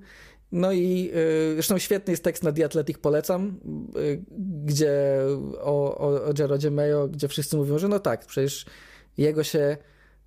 No 0.51 0.71
i 0.71 1.11
y, 1.15 1.53
zresztą 1.53 1.77
świetny 1.77 2.13
jest 2.13 2.23
tekst 2.23 2.43
na 2.43 2.51
The 2.51 2.65
Athletic, 2.65 2.97
polecam, 2.97 3.59
y, 3.97 4.21
gdzie 4.65 5.17
o, 5.59 5.97
o, 5.97 6.25
o 6.25 6.33
Jerodzie 6.39 6.71
Mayo, 6.71 7.07
gdzie 7.07 7.27
wszyscy 7.27 7.57
mówią, 7.57 7.79
że 7.79 7.87
no 7.87 7.99
tak, 7.99 8.25
przecież 8.25 8.65
jego 9.17 9.43
się 9.43 9.77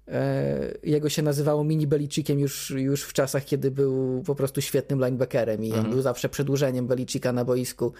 e, 0.08 0.74
jego 0.82 1.08
się 1.08 1.22
nazywało 1.22 1.64
mini 1.64 1.86
Belicickiem 1.86 2.38
już, 2.38 2.70
już 2.70 3.02
w 3.02 3.12
czasach, 3.12 3.44
kiedy 3.44 3.70
był 3.70 4.22
po 4.26 4.34
prostu 4.34 4.60
świetnym 4.60 5.04
linebackerem 5.04 5.64
i 5.64 5.70
on 5.72 5.78
mhm. 5.78 5.94
był 5.94 6.02
zawsze 6.02 6.28
przedłużeniem 6.28 6.86
Belicika 6.86 7.32
na 7.32 7.44
boisku, 7.44 7.92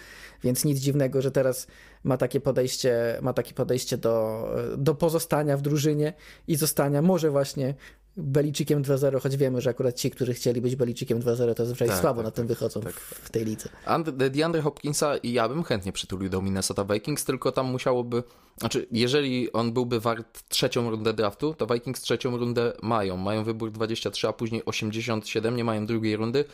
więc 0.43 0.65
nic 0.65 0.79
dziwnego, 0.79 1.21
że 1.21 1.31
teraz 1.31 1.67
ma 2.03 2.17
takie 2.17 2.39
podejście, 2.39 3.19
ma 3.21 3.33
takie 3.33 3.53
podejście 3.53 3.97
do, 3.97 4.47
do 4.77 4.95
pozostania 4.95 5.57
w 5.57 5.61
drużynie 5.61 6.13
i 6.47 6.55
zostania 6.55 7.01
może 7.01 7.31
właśnie 7.31 7.73
Belicikiem 8.17 8.83
2-0, 8.83 9.21
choć 9.21 9.37
wiemy, 9.37 9.61
że 9.61 9.69
akurat 9.69 9.95
ci, 9.95 10.11
którzy 10.11 10.33
chcieli 10.33 10.61
być 10.61 10.75
Belicikiem 10.75 11.19
2-0, 11.19 11.53
to 11.53 11.65
zazwyczaj 11.65 11.87
tak, 11.87 11.99
słabo 11.99 12.17
tak, 12.17 12.25
na 12.25 12.31
tym 12.31 12.47
tak, 12.47 12.57
wychodzą 12.57 12.81
tak. 12.81 12.93
w, 12.93 13.13
w, 13.13 13.29
tej 13.29 13.45
lidze. 13.45 13.69
And, 13.85 14.09
DeAndre 14.09 14.61
Hopkinsa 14.61 15.17
i 15.17 15.31
ja 15.31 15.49
bym 15.49 15.63
chętnie 15.63 15.91
przytulił 15.91 16.29
do 16.29 16.41
Minnesota 16.41 16.85
Vikings, 16.85 17.25
tylko 17.25 17.51
tam 17.51 17.65
musiałoby, 17.65 18.23
znaczy 18.57 18.87
jeżeli 18.91 19.51
on 19.51 19.73
byłby 19.73 19.99
wart 19.99 20.49
trzecią 20.49 20.89
rundę 20.89 21.13
draftu, 21.13 21.53
to 21.53 21.67
Vikings 21.67 22.01
trzecią 22.01 22.37
rundę 22.37 22.73
mają. 22.81 23.17
Mają 23.17 23.43
wybór 23.43 23.71
23, 23.71 24.27
a 24.27 24.33
później 24.33 24.61
87, 24.65 25.55
nie 25.55 25.63
mają 25.63 25.85
drugiej 25.85 26.15
rundy, 26.15 26.45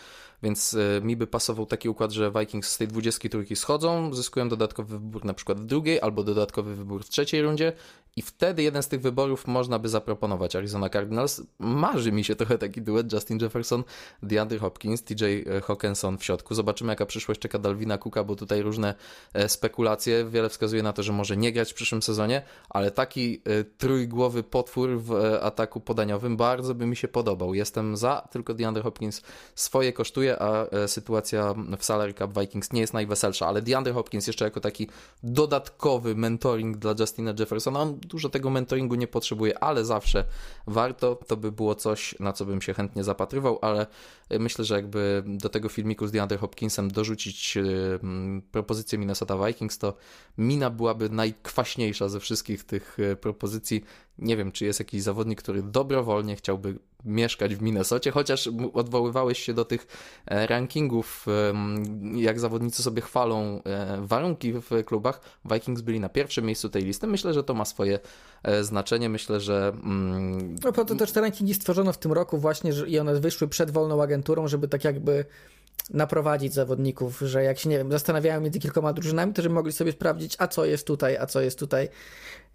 więc 0.43 0.73
e, 0.73 1.01
mi 1.01 1.15
by 1.17 1.27
pasował 1.27 1.65
taki 1.65 1.89
układ, 1.89 2.11
że 2.11 2.31
Vikings 2.39 2.69
z 2.69 2.77
tej 2.77 2.87
23 2.87 3.55
schodzą, 3.55 4.13
zyskują 4.13 4.49
dodatkowy 4.49 4.99
wybór 4.99 5.25
na 5.25 5.33
przykład 5.33 5.61
w 5.61 5.65
drugiej 5.65 6.01
albo 6.01 6.23
dodatkowy 6.23 6.75
wybór 6.75 7.03
w 7.03 7.09
trzeciej 7.09 7.41
rundzie 7.41 7.73
i 8.15 8.21
wtedy 8.21 8.63
jeden 8.63 8.83
z 8.83 8.87
tych 8.87 9.01
wyborów 9.01 9.47
można 9.47 9.79
by 9.79 9.89
zaproponować 9.89 10.55
Arizona 10.55 10.89
Cardinals. 10.89 11.41
Marzy 11.59 12.11
mi 12.11 12.23
się 12.23 12.35
trochę 12.35 12.57
taki 12.57 12.81
duet 12.81 13.13
Justin 13.13 13.39
Jefferson, 13.41 13.83
DeAndre 14.23 14.59
Hopkins, 14.59 15.03
TJ 15.03 15.23
Hawkinson 15.63 16.17
w 16.17 16.23
środku. 16.23 16.55
Zobaczymy 16.55 16.91
jaka 16.91 17.05
przyszłość 17.05 17.39
czeka 17.39 17.59
Dalvina 17.59 17.97
Cooka, 17.97 18.23
bo 18.23 18.35
tutaj 18.35 18.61
różne 18.61 18.95
e, 19.33 19.49
spekulacje. 19.49 20.25
Wiele 20.25 20.49
wskazuje 20.49 20.83
na 20.83 20.93
to, 20.93 21.03
że 21.03 21.13
może 21.13 21.37
nie 21.37 21.51
grać 21.51 21.71
w 21.71 21.75
przyszłym 21.75 22.01
sezonie, 22.01 22.41
ale 22.69 22.91
taki 22.91 23.41
e, 23.45 23.63
trójgłowy 23.63 24.43
potwór 24.43 25.01
w 25.01 25.13
ataku 25.41 25.81
podaniowym 25.81 26.37
bardzo 26.37 26.75
by 26.75 26.85
mi 26.85 26.95
się 26.95 27.07
podobał. 27.07 27.53
Jestem 27.53 27.97
za, 27.97 28.27
tylko 28.31 28.53
DeAndre 28.53 28.83
Hopkins 28.83 29.21
swoje 29.55 29.93
kosztuje 29.93 30.30
a 30.39 30.65
e, 30.65 30.87
sytuacja 30.87 31.55
w 31.77 31.85
Salary 31.85 32.13
Cup 32.13 32.39
Vikings 32.39 32.73
nie 32.73 32.81
jest 32.81 32.93
najweselsza, 32.93 33.47
ale 33.47 33.61
DeAndre 33.61 33.93
Hopkins 33.93 34.27
jeszcze 34.27 34.45
jako 34.45 34.59
taki 34.59 34.87
dodatkowy 35.23 36.15
mentoring 36.15 36.77
dla 36.77 36.95
Justina 36.99 37.33
Jeffersona, 37.39 37.79
on 37.79 37.99
dużo 37.99 38.29
tego 38.29 38.49
mentoringu 38.49 38.95
nie 38.95 39.07
potrzebuje, 39.07 39.63
ale 39.63 39.85
zawsze 39.85 40.23
warto, 40.67 41.15
to 41.15 41.37
by 41.37 41.51
było 41.51 41.75
coś, 41.75 42.15
na 42.19 42.33
co 42.33 42.45
bym 42.45 42.61
się 42.61 42.73
chętnie 42.73 43.03
zapatrywał, 43.03 43.59
ale 43.61 43.87
e, 44.29 44.39
myślę, 44.39 44.65
że 44.65 44.75
jakby 44.75 45.23
do 45.27 45.49
tego 45.49 45.69
filmiku 45.69 46.07
z 46.07 46.11
DeAndre 46.11 46.37
Hopkinsem 46.37 46.91
dorzucić 46.91 47.57
e, 47.57 47.63
propozycję 48.51 48.99
Minnesota 48.99 49.47
Vikings, 49.47 49.77
to 49.77 49.93
mina 50.37 50.69
byłaby 50.69 51.09
najkwaśniejsza 51.09 52.09
ze 52.09 52.19
wszystkich 52.19 52.63
tych 52.63 52.97
propozycji. 53.21 53.83
Nie 54.17 54.37
wiem, 54.37 54.51
czy 54.51 54.65
jest 54.65 54.79
jakiś 54.79 55.01
zawodnik, 55.01 55.41
który 55.41 55.63
dobrowolnie 55.63 56.35
chciałby 56.35 56.79
mieszkać 57.05 57.55
w 57.55 57.61
Minnesocie, 57.61 58.11
chociaż 58.11 58.49
odwoływałeś 58.73 59.39
się 59.39 59.53
do 59.53 59.65
tych 59.65 59.87
e, 60.25 60.47
rankingów, 60.47 61.25
jak 62.15 62.39
zawodnicy 62.39 62.83
sobie 62.83 63.01
chwalą 63.01 63.61
e, 63.63 63.97
warunki 64.01 64.53
w 64.53 64.83
klubach. 64.85 65.21
Vikings 65.45 65.81
byli 65.81 65.99
na 65.99 66.09
pierwszym 66.09 66.45
miejscu 66.45 66.69
tej 66.69 66.83
listy. 66.83 67.07
Myślę, 67.07 67.33
że 67.33 67.43
to 67.43 67.53
ma 67.53 67.65
swoje 67.65 67.99
e, 68.43 68.63
znaczenie. 68.63 69.09
Myślę, 69.09 69.39
że. 69.39 69.71
Mm... 69.83 70.55
No 70.63 70.71
po 70.71 70.85
to 70.85 70.95
też 70.95 71.11
te 71.11 71.21
rankingi 71.21 71.53
stworzono 71.53 71.93
w 71.93 71.97
tym 71.97 72.11
roku 72.11 72.37
właśnie 72.37 72.71
i 72.87 72.99
one 72.99 73.19
wyszły 73.19 73.47
przed 73.47 73.71
wolną 73.71 74.03
agenturą, 74.03 74.47
żeby 74.47 74.67
tak 74.67 74.83
jakby 74.83 75.25
naprowadzić 75.89 76.53
zawodników, 76.53 77.19
że 77.19 77.43
jak 77.43 77.59
się, 77.59 77.69
nie 77.69 77.77
wiem, 77.77 77.91
zastanawiają 77.91 78.41
między 78.41 78.59
kilkoma 78.59 78.93
drużynami, 78.93 79.33
to 79.33 79.41
żeby 79.41 79.55
mogli 79.55 79.71
sobie 79.71 79.91
sprawdzić, 79.91 80.35
a 80.39 80.47
co 80.47 80.65
jest 80.65 80.87
tutaj, 80.87 81.17
a 81.17 81.25
co 81.25 81.41
jest 81.41 81.59
tutaj. 81.59 81.89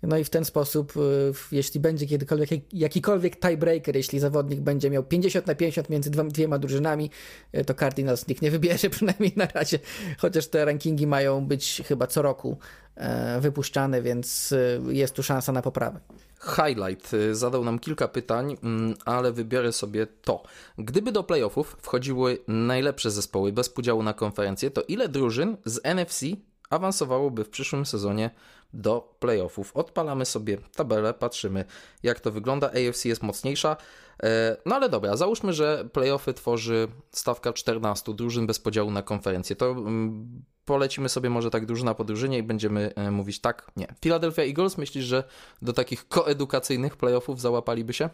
No 0.02 0.18
i 0.18 0.24
w 0.24 0.30
ten 0.30 0.44
sposób, 0.44 0.96
y, 0.96 1.32
jeśli 1.52 1.80
będzie 1.80 2.06
kiedykolwiek 2.06 2.50
jakikolwiek 2.72 3.40
tiebreaker, 3.40 3.96
jeśli 3.96 4.20
zawodnik 4.20 4.60
będzie 4.60 4.90
miał 4.90 5.04
50 5.04 5.46
na 5.46 5.54
50 5.54 5.90
między 5.90 6.10
dwiema 6.10 6.58
drużynami, 6.58 7.10
y, 7.54 7.64
to 7.64 7.74
Cardinals 7.74 8.28
nikt 8.28 8.42
nie 8.42 8.50
wybierze, 8.50 8.90
przynajmniej 8.96 9.32
na 9.36 9.46
razie, 9.46 9.78
chociaż 10.18 10.46
te 10.46 10.64
rankingi 10.64 11.06
mają 11.06 11.46
być 11.46 11.82
chyba 11.88 12.06
co 12.06 12.22
roku 12.22 12.58
e, 12.96 13.40
wypuszczane, 13.40 14.02
więc 14.02 14.52
y, 14.52 14.80
jest 14.88 15.14
tu 15.14 15.22
szansa 15.22 15.52
na 15.52 15.62
poprawę. 15.62 16.00
Highlight 16.40 17.12
zadał 17.32 17.64
nam 17.64 17.78
kilka 17.78 18.08
pytań, 18.08 18.56
mm, 18.62 18.94
ale 19.04 19.32
wybiorę 19.32 19.72
sobie 19.72 20.06
to. 20.06 20.42
Gdyby 20.78 21.12
do 21.12 21.24
playoffów 21.24 21.76
wchodziły 21.82 22.38
najlepsze 22.48 23.10
zespoły 23.10 23.52
bez 23.52 23.68
podziału 23.68 24.02
na 24.02 24.14
konferencję, 24.14 24.70
to 24.70 24.82
ile 24.82 25.08
drużyn 25.08 25.56
z 25.64 25.80
NFC 25.84 26.24
awansowałoby 26.70 27.44
w 27.44 27.48
przyszłym 27.48 27.86
sezonie 27.86 28.30
do 28.72 29.14
playoffów. 29.18 29.76
Odpalamy 29.76 30.24
sobie 30.24 30.58
tabelę, 30.76 31.14
patrzymy 31.14 31.64
jak 32.02 32.20
to 32.20 32.30
wygląda. 32.30 32.70
AFC 32.70 33.04
jest 33.04 33.22
mocniejsza. 33.22 33.76
E, 34.22 34.56
no 34.66 34.74
ale 34.76 34.88
dobra, 34.88 35.16
załóżmy, 35.16 35.52
że 35.52 35.88
playoffy 35.92 36.34
tworzy 36.34 36.88
stawka 37.12 37.52
14 37.52 38.14
drużyn 38.14 38.46
bez 38.46 38.58
podziału 38.58 38.90
na 38.90 39.02
konferencję. 39.02 39.56
To 39.56 39.70
mm, 39.70 40.44
polecimy 40.66 41.08
sobie 41.08 41.30
może 41.30 41.50
tak 41.50 41.66
drużyna 41.66 41.94
po 41.94 42.04
drużynie 42.04 42.38
i 42.38 42.42
będziemy 42.42 42.94
e, 42.94 43.10
mówić 43.10 43.40
tak, 43.40 43.70
nie. 43.76 43.86
Philadelphia 44.00 44.42
Eagles, 44.42 44.78
myślisz, 44.78 45.04
że 45.04 45.24
do 45.62 45.72
takich 45.72 46.08
koedukacyjnych 46.08 46.96
playoffów 46.96 47.40
załapaliby 47.40 47.92
się? 47.92 48.10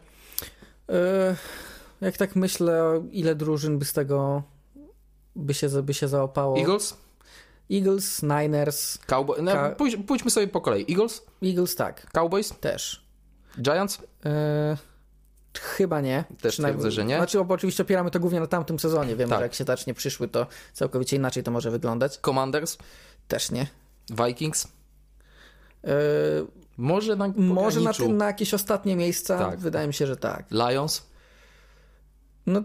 E, 0.88 1.36
jak 2.00 2.16
tak 2.16 2.36
myślę, 2.36 3.02
ile 3.12 3.34
drużyn 3.34 3.78
by 3.78 3.84
z 3.84 3.92
tego 3.92 4.42
by 5.36 5.54
się, 5.54 5.68
by 5.82 5.94
się 5.94 6.08
załapało? 6.08 6.58
Eagles? 6.58 6.96
Eagles, 7.70 8.22
Niners. 8.22 8.98
Cowboys. 8.98 9.40
No, 9.42 9.52
pójdźmy 10.06 10.30
sobie 10.30 10.48
po 10.48 10.60
kolei. 10.60 10.86
Eagles? 10.90 11.26
Eagles, 11.42 11.76
tak. 11.76 12.10
Cowboys? 12.12 12.54
Też. 12.60 13.06
Giants? 13.62 14.02
E, 14.24 14.76
chyba 15.58 16.00
nie. 16.00 16.24
Też 16.40 16.56
twierdzę, 16.56 16.90
że 16.90 17.04
nie. 17.04 17.16
Znaczy, 17.16 17.44
bo 17.44 17.54
oczywiście 17.54 17.82
opieramy 17.82 18.10
to 18.10 18.20
głównie 18.20 18.40
na 18.40 18.46
tamtym 18.46 18.78
sezonie. 18.78 19.16
Wiemy, 19.16 19.30
tak. 19.30 19.38
że 19.38 19.42
jak 19.42 19.54
się 19.54 19.64
tacznie 19.64 19.94
przyszły, 19.94 20.28
to 20.28 20.46
całkowicie 20.72 21.16
inaczej 21.16 21.42
to 21.42 21.50
może 21.50 21.70
wyglądać. 21.70 22.18
Commanders? 22.18 22.78
Też 23.28 23.50
nie. 23.50 23.66
Vikings? 24.10 24.68
E, 25.84 25.88
może 26.76 27.16
na 27.16 27.32
Może 27.36 27.80
na, 27.80 27.92
tym, 27.92 28.16
na 28.16 28.26
jakieś 28.26 28.54
ostatnie 28.54 28.96
miejsca? 28.96 29.38
Tak. 29.38 29.60
Wydaje 29.60 29.86
mi 29.86 29.94
się, 29.94 30.06
że 30.06 30.16
tak. 30.16 30.46
Lions? 30.50 31.06
No, 32.46 32.62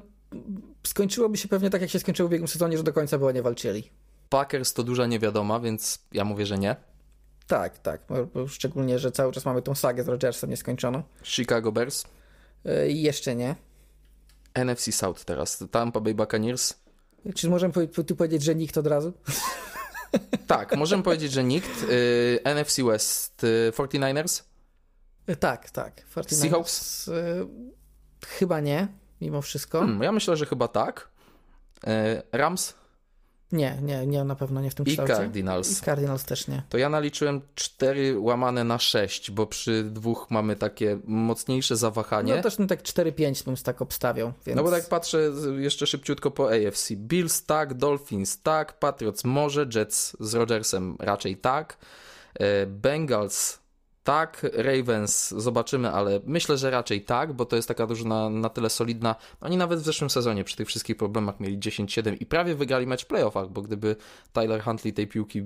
skończyłoby 0.84 1.38
się 1.38 1.48
pewnie 1.48 1.70
tak, 1.70 1.82
jak 1.82 1.90
się 1.90 2.00
skończyło 2.00 2.30
w 2.30 2.32
ubiegłym 2.32 2.48
sezonie, 2.48 2.78
że 2.78 2.84
do 2.84 2.94
końca 2.94 3.18
było 3.18 3.32
nie 3.32 3.42
walczyli. 3.42 3.90
Packers 4.30 4.74
to 4.74 4.84
duża 4.84 5.06
niewiadoma, 5.06 5.60
więc 5.60 6.00
ja 6.12 6.26
mówię, 6.26 6.46
że 6.46 6.58
nie. 6.58 6.76
Tak, 7.48 7.78
tak. 7.78 8.02
Szczególnie, 8.48 9.00
że 9.00 9.12
cały 9.12 9.32
czas 9.32 9.46
mamy 9.46 9.62
tą 9.62 9.76
sagę 9.76 10.04
z 10.04 10.08
Rodgersem 10.08 10.50
nieskończoną. 10.50 11.04
Chicago 11.24 11.72
Bears? 11.72 12.04
Yy, 12.68 12.92
jeszcze 12.92 13.36
nie. 13.36 13.56
NFC 14.54 14.96
South 14.96 15.26
teraz. 15.26 15.64
Tampa 15.72 16.00
Bay 16.00 16.14
Buccaneers? 16.14 16.74
Czy 17.36 17.50
możemy 17.50 17.74
tu 18.08 18.16
powiedzieć, 18.16 18.44
że 18.44 18.56
nikt 18.56 18.78
od 18.78 18.88
razu? 18.88 19.14
tak, 20.48 20.78
możemy 20.78 21.04
powiedzieć, 21.04 21.32
że 21.32 21.44
nikt. 21.44 21.82
Yy, 21.82 22.40
NFC 22.56 22.80
West 22.82 23.44
yy, 23.44 23.72
49ers? 23.72 24.44
Tak, 25.40 25.70
tak. 25.70 26.06
49ers, 26.16 26.36
Seahawks? 26.36 27.10
chyba 28.28 28.60
nie, 28.60 28.88
mimo 29.22 29.42
wszystko. 29.42 29.80
Hmm, 29.80 30.04
ja 30.04 30.12
myślę, 30.12 30.38
że 30.38 30.46
chyba 30.46 30.68
tak. 30.68 31.10
Rams? 32.32 32.74
Nie, 33.52 33.78
nie, 33.82 34.08
nie, 34.08 34.24
na 34.24 34.36
pewno 34.36 34.62
nie 34.62 34.72
w 34.72 34.76
tym 34.76 34.86
I 34.86 34.90
kształcie. 34.90 35.14
Cardinals. 35.14 35.82
I 35.82 35.86
Cardinals 35.86 36.26
też 36.26 36.48
nie. 36.48 36.64
To 36.70 36.78
ja 36.78 36.90
naliczyłem 36.90 37.42
4 37.56 38.20
łamane 38.20 38.64
na 38.64 38.80
6, 38.80 39.32
bo 39.32 39.48
przy 39.48 39.84
dwóch 39.84 40.28
mamy 40.30 40.56
takie 40.56 41.00
mocniejsze 41.06 41.76
zawahanie. 41.76 42.36
No 42.36 42.42
też 42.42 42.58
no 42.58 42.68
tak 42.68 42.84
4-5 42.84 43.46
bym 43.46 43.56
tak 43.56 43.82
obstawiał. 43.82 44.34
Więc... 44.46 44.58
No 44.58 44.64
bo 44.64 44.72
tak 44.72 44.90
patrzę 44.90 45.32
jeszcze 45.58 45.88
szybciutko 45.88 46.32
po 46.32 46.50
AFC. 46.52 46.96
Bills 46.96 47.46
tak, 47.46 47.74
Dolphins 47.74 48.42
tak, 48.42 48.80
Patriots 48.80 49.24
może, 49.24 49.66
Jets 49.76 50.18
z 50.20 50.34
Rodgersem 50.34 50.96
raczej 51.00 51.38
tak, 51.38 51.78
e, 52.34 52.66
Bengals 52.66 53.60
tak, 54.08 54.46
Ravens 54.54 55.30
zobaczymy, 55.30 55.92
ale 55.92 56.20
myślę, 56.26 56.58
że 56.58 56.72
raczej 56.72 57.02
tak, 57.02 57.34
bo 57.34 57.46
to 57.46 57.56
jest 57.56 57.68
taka 57.68 57.88
drużyna 57.88 58.30
na 58.30 58.50
tyle 58.50 58.70
solidna. 58.70 59.16
Oni 59.42 59.58
nawet 59.58 59.80
w 59.80 59.84
zeszłym 59.84 60.10
sezonie 60.10 60.44
przy 60.44 60.56
tych 60.58 60.68
wszystkich 60.68 60.98
problemach 60.98 61.40
mieli 61.40 61.60
10-7 61.60 62.18
i 62.20 62.26
prawie 62.26 62.56
wygrali 62.56 62.88
mecz 62.88 63.04
w 63.04 63.08
playoffach, 63.08 63.50
bo 63.50 63.62
gdyby 63.62 63.96
Tyler 64.34 64.64
Huntley 64.64 64.94
tej 64.94 65.08
piłki 65.08 65.44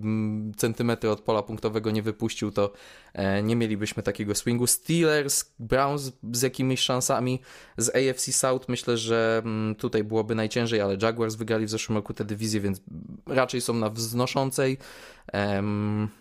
centymetry 0.58 1.10
od 1.10 1.22
pola 1.22 1.44
punktowego 1.44 1.92
nie 1.92 2.02
wypuścił, 2.02 2.52
to 2.52 2.74
e, 3.14 3.44
nie 3.44 3.56
mielibyśmy 3.56 4.04
takiego 4.04 4.36
swingu. 4.36 4.68
Steelers, 4.68 5.46
Browns 5.60 6.12
z 6.32 6.42
jakimiś 6.42 6.80
szansami 6.80 7.42
z 7.78 7.90
AFC 7.90 8.34
South 8.34 8.70
myślę, 8.70 8.98
że 8.98 9.44
tutaj 9.78 10.04
byłoby 10.04 10.36
najciężej, 10.36 10.82
ale 10.82 10.98
Jaguars 11.02 11.36
wygrali 11.36 11.66
w 11.66 11.70
zeszłym 11.70 11.98
roku 11.98 12.14
tę 12.14 12.26
dywizję, 12.26 12.62
więc 12.62 12.82
raczej 13.28 13.62
są 13.62 13.74
na 13.74 13.90
wznoszącej. 13.90 14.78
Um, 15.34 16.21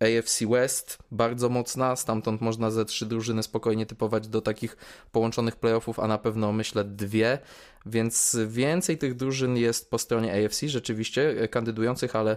AFC 0.00 0.40
West 0.50 0.98
bardzo 1.10 1.48
mocna, 1.48 1.96
stamtąd 1.96 2.40
można 2.40 2.70
ze 2.70 2.84
trzy 2.84 3.06
drużyny 3.06 3.42
spokojnie 3.42 3.86
typować 3.86 4.28
do 4.28 4.40
takich 4.40 4.76
połączonych 5.12 5.56
playoffów, 5.56 5.98
a 5.98 6.08
na 6.08 6.18
pewno 6.18 6.52
myślę 6.52 6.84
dwie, 6.84 7.38
więc 7.86 8.36
więcej 8.46 8.98
tych 8.98 9.14
drużyn 9.14 9.56
jest 9.56 9.90
po 9.90 9.98
stronie 9.98 10.46
AFC 10.46 10.68
rzeczywiście 10.68 11.48
kandydujących, 11.48 12.16
ale 12.16 12.36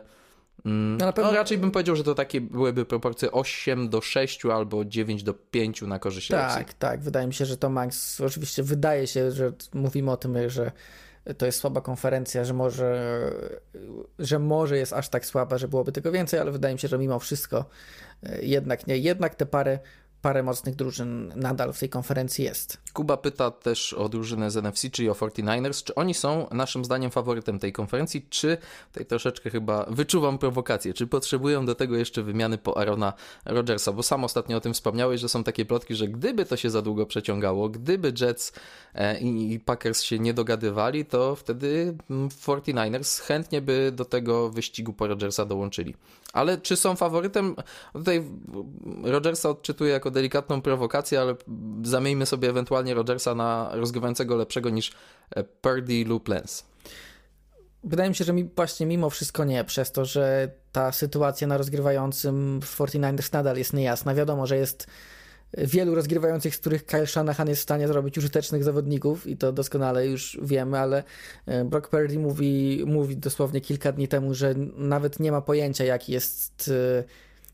mm, 0.65 0.97
no, 0.97 1.13
pewno... 1.13 1.31
no 1.31 1.37
raczej 1.37 1.57
bym 1.57 1.71
powiedział, 1.71 1.95
że 1.95 2.03
to 2.03 2.15
takie 2.15 2.41
byłyby 2.41 2.85
proporcje 2.85 3.31
8 3.31 3.89
do 3.89 4.01
6 4.01 4.45
albo 4.45 4.85
9 4.85 5.23
do 5.23 5.33
5 5.33 5.81
na 5.81 5.99
korzyść 5.99 6.27
tak, 6.27 6.39
AFC. 6.39 6.57
Tak, 6.57 6.73
tak, 6.73 7.01
wydaje 7.01 7.27
mi 7.27 7.33
się, 7.33 7.45
że 7.45 7.57
to 7.57 7.69
Max, 7.69 8.21
oczywiście 8.21 8.63
wydaje 8.63 9.07
się, 9.07 9.31
że 9.31 9.51
mówimy 9.73 10.11
o 10.11 10.17
tym, 10.17 10.49
że 10.49 10.71
to 11.37 11.45
jest 11.45 11.59
słaba 11.59 11.81
konferencja, 11.81 12.45
że 12.45 12.53
może, 12.53 13.31
że 14.19 14.39
może 14.39 14.77
jest 14.77 14.93
aż 14.93 15.09
tak 15.09 15.25
słaba, 15.25 15.57
że 15.57 15.67
byłoby 15.67 15.91
tego 15.91 16.11
więcej, 16.11 16.39
ale 16.39 16.51
wydaje 16.51 16.75
mi 16.75 16.79
się, 16.79 16.87
że 16.87 16.97
mimo 16.97 17.19
wszystko 17.19 17.65
e, 18.23 18.41
jednak 18.41 18.87
nie. 18.87 18.97
Jednak 18.97 19.35
te 19.35 19.45
parę 19.45 19.79
parę 20.27 20.43
mocnych 20.43 20.75
drużyn 20.75 21.33
nadal 21.35 21.73
w 21.73 21.79
tej 21.79 21.89
konferencji 21.89 22.43
jest. 22.45 22.77
Kuba 22.93 23.17
pyta 23.17 23.51
też 23.51 23.93
o 23.93 24.09
drużynę 24.09 24.51
z 24.51 24.57
NFC, 24.57 24.89
czyli 24.91 25.09
o 25.09 25.13
49ers. 25.13 25.83
Czy 25.83 25.95
oni 25.95 26.13
są 26.13 26.47
naszym 26.51 26.85
zdaniem 26.85 27.11
faworytem 27.11 27.59
tej 27.59 27.73
konferencji, 27.73 28.25
czy 28.29 28.57
tutaj 28.91 29.05
troszeczkę 29.05 29.49
chyba 29.49 29.85
wyczuwam 29.89 30.37
prowokację, 30.37 30.93
czy 30.93 31.07
potrzebują 31.07 31.65
do 31.65 31.75
tego 31.75 31.97
jeszcze 31.97 32.23
wymiany 32.23 32.57
po 32.57 32.77
Arona 32.77 33.13
Rodgersa, 33.45 33.91
bo 33.91 34.03
sam 34.03 34.23
ostatnio 34.23 34.57
o 34.57 34.59
tym 34.61 34.73
wspomniałeś, 34.73 35.21
że 35.21 35.29
są 35.29 35.43
takie 35.43 35.65
plotki, 35.65 35.95
że 35.95 36.07
gdyby 36.07 36.45
to 36.45 36.57
się 36.57 36.69
za 36.69 36.81
długo 36.81 37.05
przeciągało, 37.05 37.69
gdyby 37.69 38.13
Jets 38.21 38.53
e, 38.95 39.19
i 39.19 39.59
Packers 39.59 40.01
się 40.01 40.19
nie 40.19 40.33
dogadywali, 40.33 41.05
to 41.05 41.35
wtedy 41.35 41.97
49ers 42.45 43.21
chętnie 43.21 43.61
by 43.61 43.91
do 43.91 44.05
tego 44.05 44.49
wyścigu 44.49 44.93
po 44.93 45.07
Rodgersa 45.07 45.45
dołączyli. 45.45 45.95
Ale 46.33 46.57
czy 46.57 46.75
są 46.75 46.95
faworytem? 46.95 47.55
Tutaj 47.93 48.23
Rodgersa 49.03 49.49
odczytuję 49.49 49.91
jako 49.91 50.11
delikatną 50.17 50.61
prowokację, 50.61 51.21
ale 51.21 51.35
zamieńmy 51.83 52.25
sobie 52.25 52.49
ewentualnie 52.49 52.93
Rodgersa 52.93 53.35
na 53.35 53.69
rozgrywającego 53.73 54.35
lepszego 54.35 54.69
niż 54.69 54.91
e, 55.35 55.43
Purdy 55.43 56.05
lub 56.05 56.27
Lens. 56.27 56.65
Wydaje 57.83 58.09
mi 58.09 58.15
się, 58.15 58.25
że 58.25 58.33
mi 58.33 58.49
właśnie 58.55 58.85
mimo 58.85 59.09
wszystko 59.09 59.45
nie, 59.45 59.63
przez 59.63 59.91
to, 59.91 60.05
że 60.05 60.51
ta 60.71 60.91
sytuacja 60.91 61.47
na 61.47 61.57
rozgrywającym 61.57 62.59
w 62.61 62.77
49ers 62.77 63.33
nadal 63.33 63.57
jest 63.57 63.73
niejasna. 63.73 64.15
Wiadomo, 64.15 64.47
że 64.47 64.57
jest 64.57 64.87
wielu 65.57 65.95
rozgrywających, 65.95 66.55
z 66.55 66.57
których 66.57 66.85
Kyle 66.85 67.07
Shanahan 67.07 67.47
jest 67.47 67.61
w 67.61 67.63
stanie 67.63 67.87
zrobić 67.87 68.17
użytecznych 68.17 68.63
zawodników 68.63 69.27
i 69.27 69.37
to 69.37 69.51
doskonale 69.51 70.07
już 70.07 70.39
wiemy, 70.41 70.79
ale 70.79 71.03
e, 71.45 71.65
Brock 71.65 71.89
Purdy 71.89 72.19
mówi, 72.19 72.83
mówi 72.87 73.17
dosłownie 73.17 73.61
kilka 73.61 73.91
dni 73.91 74.07
temu, 74.07 74.33
że 74.33 74.55
nawet 74.75 75.19
nie 75.19 75.31
ma 75.31 75.41
pojęcia 75.41 75.83
jaki 75.83 76.11
jest 76.11 76.71
e, 76.73 77.03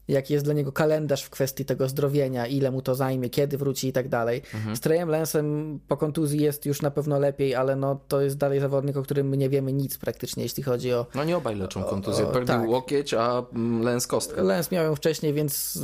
jaki 0.07 0.33
jest 0.33 0.45
dla 0.45 0.53
niego 0.53 0.71
kalendarz 0.71 1.23
w 1.23 1.29
kwestii 1.29 1.65
tego 1.65 1.89
zdrowienia, 1.89 2.47
ile 2.47 2.71
mu 2.71 2.81
to 2.81 2.95
zajmie, 2.95 3.29
kiedy 3.29 3.57
wróci 3.57 3.87
i 3.87 3.93
tak 3.93 4.09
dalej. 4.09 4.41
Mhm. 4.53 4.75
Z 4.75 4.79
Trejem 4.79 5.09
Lensem 5.09 5.79
po 5.87 5.97
kontuzji 5.97 6.41
jest 6.41 6.65
już 6.65 6.81
na 6.81 6.91
pewno 6.91 7.19
lepiej, 7.19 7.55
ale 7.55 7.75
no 7.75 7.99
to 8.07 8.21
jest 8.21 8.37
dalej 8.37 8.59
zawodnik, 8.59 8.97
o 8.97 9.03
którym 9.03 9.29
my 9.29 9.37
nie 9.37 9.49
wiemy 9.49 9.73
nic 9.73 9.97
praktycznie, 9.97 10.43
jeśli 10.43 10.63
chodzi 10.63 10.93
o... 10.93 11.05
No 11.15 11.23
nie 11.23 11.37
obaj 11.37 11.55
leczą 11.55 11.83
kontuzję, 11.83 12.25
Purdy 12.25 12.47
tak. 12.47 12.69
łokieć, 12.69 13.13
a 13.13 13.45
Lens 13.83 14.07
kostkę. 14.07 14.43
Lens 14.43 14.71
miał 14.71 14.85
ją 14.85 14.95
wcześniej, 14.95 15.33
więc 15.33 15.79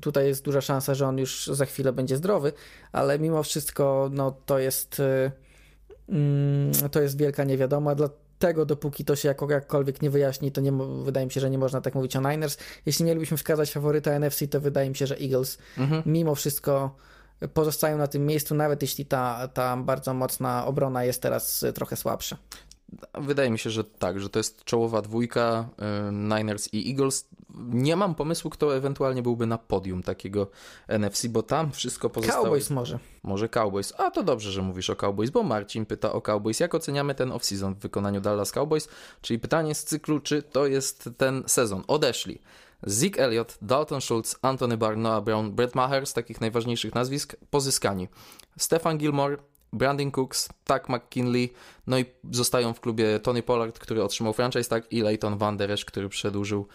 tutaj 0.00 0.26
jest 0.26 0.44
duża 0.44 0.60
szansa, 0.60 0.94
że 0.94 1.06
on 1.06 1.18
już 1.18 1.46
za 1.46 1.66
chwilę 1.66 1.92
będzie 1.92 2.16
zdrowy, 2.16 2.52
ale 2.92 3.18
mimo 3.18 3.42
wszystko 3.42 4.10
no 4.12 4.34
to 4.46 4.58
jest... 4.58 5.02
Mm, 6.08 6.72
to 6.90 7.00
jest 7.00 7.18
wielka 7.18 7.44
niewiadoma, 7.44 7.94
dla 7.94 8.08
tego, 8.38 8.66
dopóki 8.66 9.04
to 9.04 9.16
się 9.16 9.28
jako, 9.28 9.50
jakkolwiek 9.50 10.02
nie 10.02 10.10
wyjaśni, 10.10 10.52
to 10.52 10.60
nie, 10.60 10.72
wydaje 11.02 11.26
mi 11.26 11.32
się, 11.32 11.40
że 11.40 11.50
nie 11.50 11.58
można 11.58 11.80
tak 11.80 11.94
mówić 11.94 12.16
o 12.16 12.30
Niners. 12.30 12.56
Jeśli 12.86 13.04
mielibyśmy 13.04 13.36
wskazać 13.36 13.72
faworyta 13.72 14.10
NFC, 14.10 14.48
to 14.50 14.60
wydaje 14.60 14.90
mi 14.90 14.96
się, 14.96 15.06
że 15.06 15.20
Eagles 15.20 15.58
mhm. 15.78 16.02
mimo 16.06 16.34
wszystko 16.34 16.96
pozostają 17.54 17.98
na 17.98 18.06
tym 18.06 18.26
miejscu, 18.26 18.54
nawet 18.54 18.82
jeśli 18.82 19.06
ta, 19.06 19.48
ta 19.48 19.76
bardzo 19.76 20.14
mocna 20.14 20.66
obrona 20.66 21.04
jest 21.04 21.22
teraz 21.22 21.64
trochę 21.74 21.96
słabsza. 21.96 22.36
Wydaje 23.14 23.50
mi 23.50 23.58
się, 23.58 23.70
że 23.70 23.84
tak, 23.84 24.20
że 24.20 24.28
to 24.28 24.38
jest 24.38 24.64
czołowa 24.64 25.02
dwójka 25.02 25.68
y, 26.08 26.12
Niners 26.12 26.68
i 26.74 26.90
Eagles. 26.90 27.28
Nie 27.58 27.96
mam 27.96 28.14
pomysłu, 28.14 28.50
kto 28.50 28.76
ewentualnie 28.76 29.22
byłby 29.22 29.46
na 29.46 29.58
podium 29.58 30.02
takiego 30.02 30.50
NFC, 30.88 31.26
bo 31.26 31.42
tam 31.42 31.72
wszystko 31.72 32.10
pozostało. 32.10 32.44
Cowboys 32.44 32.70
może. 32.70 32.98
Może 33.22 33.48
Cowboys. 33.48 33.92
A 33.98 34.10
to 34.10 34.22
dobrze, 34.22 34.52
że 34.52 34.62
mówisz 34.62 34.90
o 34.90 34.96
Cowboys, 34.96 35.30
bo 35.30 35.42
Marcin 35.42 35.86
pyta 35.86 36.12
o 36.12 36.20
Cowboys. 36.20 36.60
Jak 36.60 36.74
oceniamy 36.74 37.14
ten 37.14 37.30
off-season 37.30 37.74
w 37.74 37.78
wykonaniu 37.78 38.20
Dallas 38.20 38.52
Cowboys? 38.52 38.88
Czyli 39.20 39.38
pytanie 39.38 39.74
z 39.74 39.84
cyklu, 39.84 40.20
czy 40.20 40.42
to 40.42 40.66
jest 40.66 41.10
ten 41.16 41.44
sezon. 41.46 41.84
Odeszli. 41.86 42.40
Zeke 42.82 43.24
Elliott, 43.24 43.58
Dalton 43.62 44.00
Schultz, 44.00 44.38
Anthony 44.42 44.76
Barr, 44.76 44.96
Noah 44.96 45.24
Brown, 45.24 45.52
Brett 45.52 45.74
Maher 45.74 46.06
z 46.06 46.12
takich 46.12 46.40
najważniejszych 46.40 46.94
nazwisk 46.94 47.36
pozyskani. 47.50 48.08
Stefan 48.58 48.98
Gilmore, 48.98 49.36
Brandon 49.72 50.10
Cooks, 50.10 50.48
tak 50.64 50.88
McKinley, 50.88 51.52
no 51.86 51.98
i 51.98 52.04
zostają 52.30 52.74
w 52.74 52.80
klubie 52.80 53.20
Tony 53.20 53.42
Pollard, 53.42 53.78
który 53.78 54.02
otrzymał 54.02 54.32
franchise 54.32 54.70
tak 54.70 54.92
i 54.92 55.02
Leighton 55.02 55.38
Van 55.38 55.56
Der 55.56 55.70
Esch, 55.70 55.84
który 55.84 56.08
przedłużył 56.08 56.66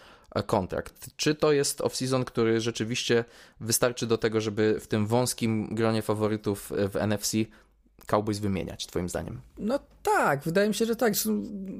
kontrakt. 0.46 1.10
Czy 1.16 1.34
to 1.34 1.52
jest 1.52 1.80
off-season, 1.80 2.24
który 2.24 2.60
rzeczywiście 2.60 3.24
wystarczy 3.60 4.06
do 4.06 4.18
tego, 4.18 4.40
żeby 4.40 4.80
w 4.80 4.86
tym 4.86 5.06
wąskim 5.06 5.74
gronie 5.74 6.02
faworytów 6.02 6.72
w 6.92 6.96
NFC 6.96 7.36
Cowboys 8.06 8.38
wymieniać, 8.38 8.86
twoim 8.86 9.08
zdaniem? 9.08 9.40
No 9.58 9.78
tak, 10.02 10.42
wydaje 10.42 10.68
mi 10.68 10.74
się, 10.74 10.86
że 10.86 10.96
tak. 10.96 11.14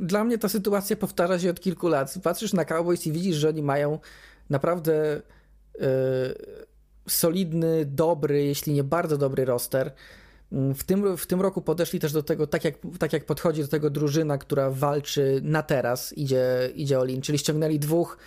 Dla 0.01 0.25
mnie 0.25 0.39
ta 0.39 0.49
sytuacja 0.49 0.97
powtarza 0.97 1.39
się 1.39 1.51
od 1.51 1.61
kilku 1.61 1.89
lat. 1.89 2.15
Patrzysz 2.23 2.53
na 2.53 2.65
Cowboys 2.65 3.07
i 3.07 3.13
widzisz, 3.13 3.37
że 3.37 3.49
oni 3.49 3.63
mają 3.63 3.99
naprawdę 4.51 5.23
yy, 5.75 5.85
solidny, 7.09 7.85
dobry, 7.85 8.45
jeśli 8.45 8.73
nie 8.73 8.85
bardzo 8.85 9.19
dobry 9.19 9.45
roster. 9.45 9.93
W 10.75 10.85
tym, 10.85 11.17
w 11.17 11.27
tym 11.27 11.41
roku 11.41 11.63
podeszli 11.63 12.01
też 12.01 12.13
do 12.13 12.23
tego, 12.23 12.47
tak 12.47 12.65
jak, 12.65 12.75
tak 12.99 13.13
jak 13.13 13.25
podchodzi 13.25 13.63
do 13.63 13.69
tego 13.69 13.91
drużyna, 13.91 14.39
która 14.39 14.71
walczy 14.71 15.41
na 15.43 15.63
teraz, 15.63 16.13
idzie, 16.13 16.71
idzie 16.75 16.99
Olin, 17.01 17.21
czyli 17.23 17.39
ściągnęli 17.39 17.79
dwóch 17.79 18.19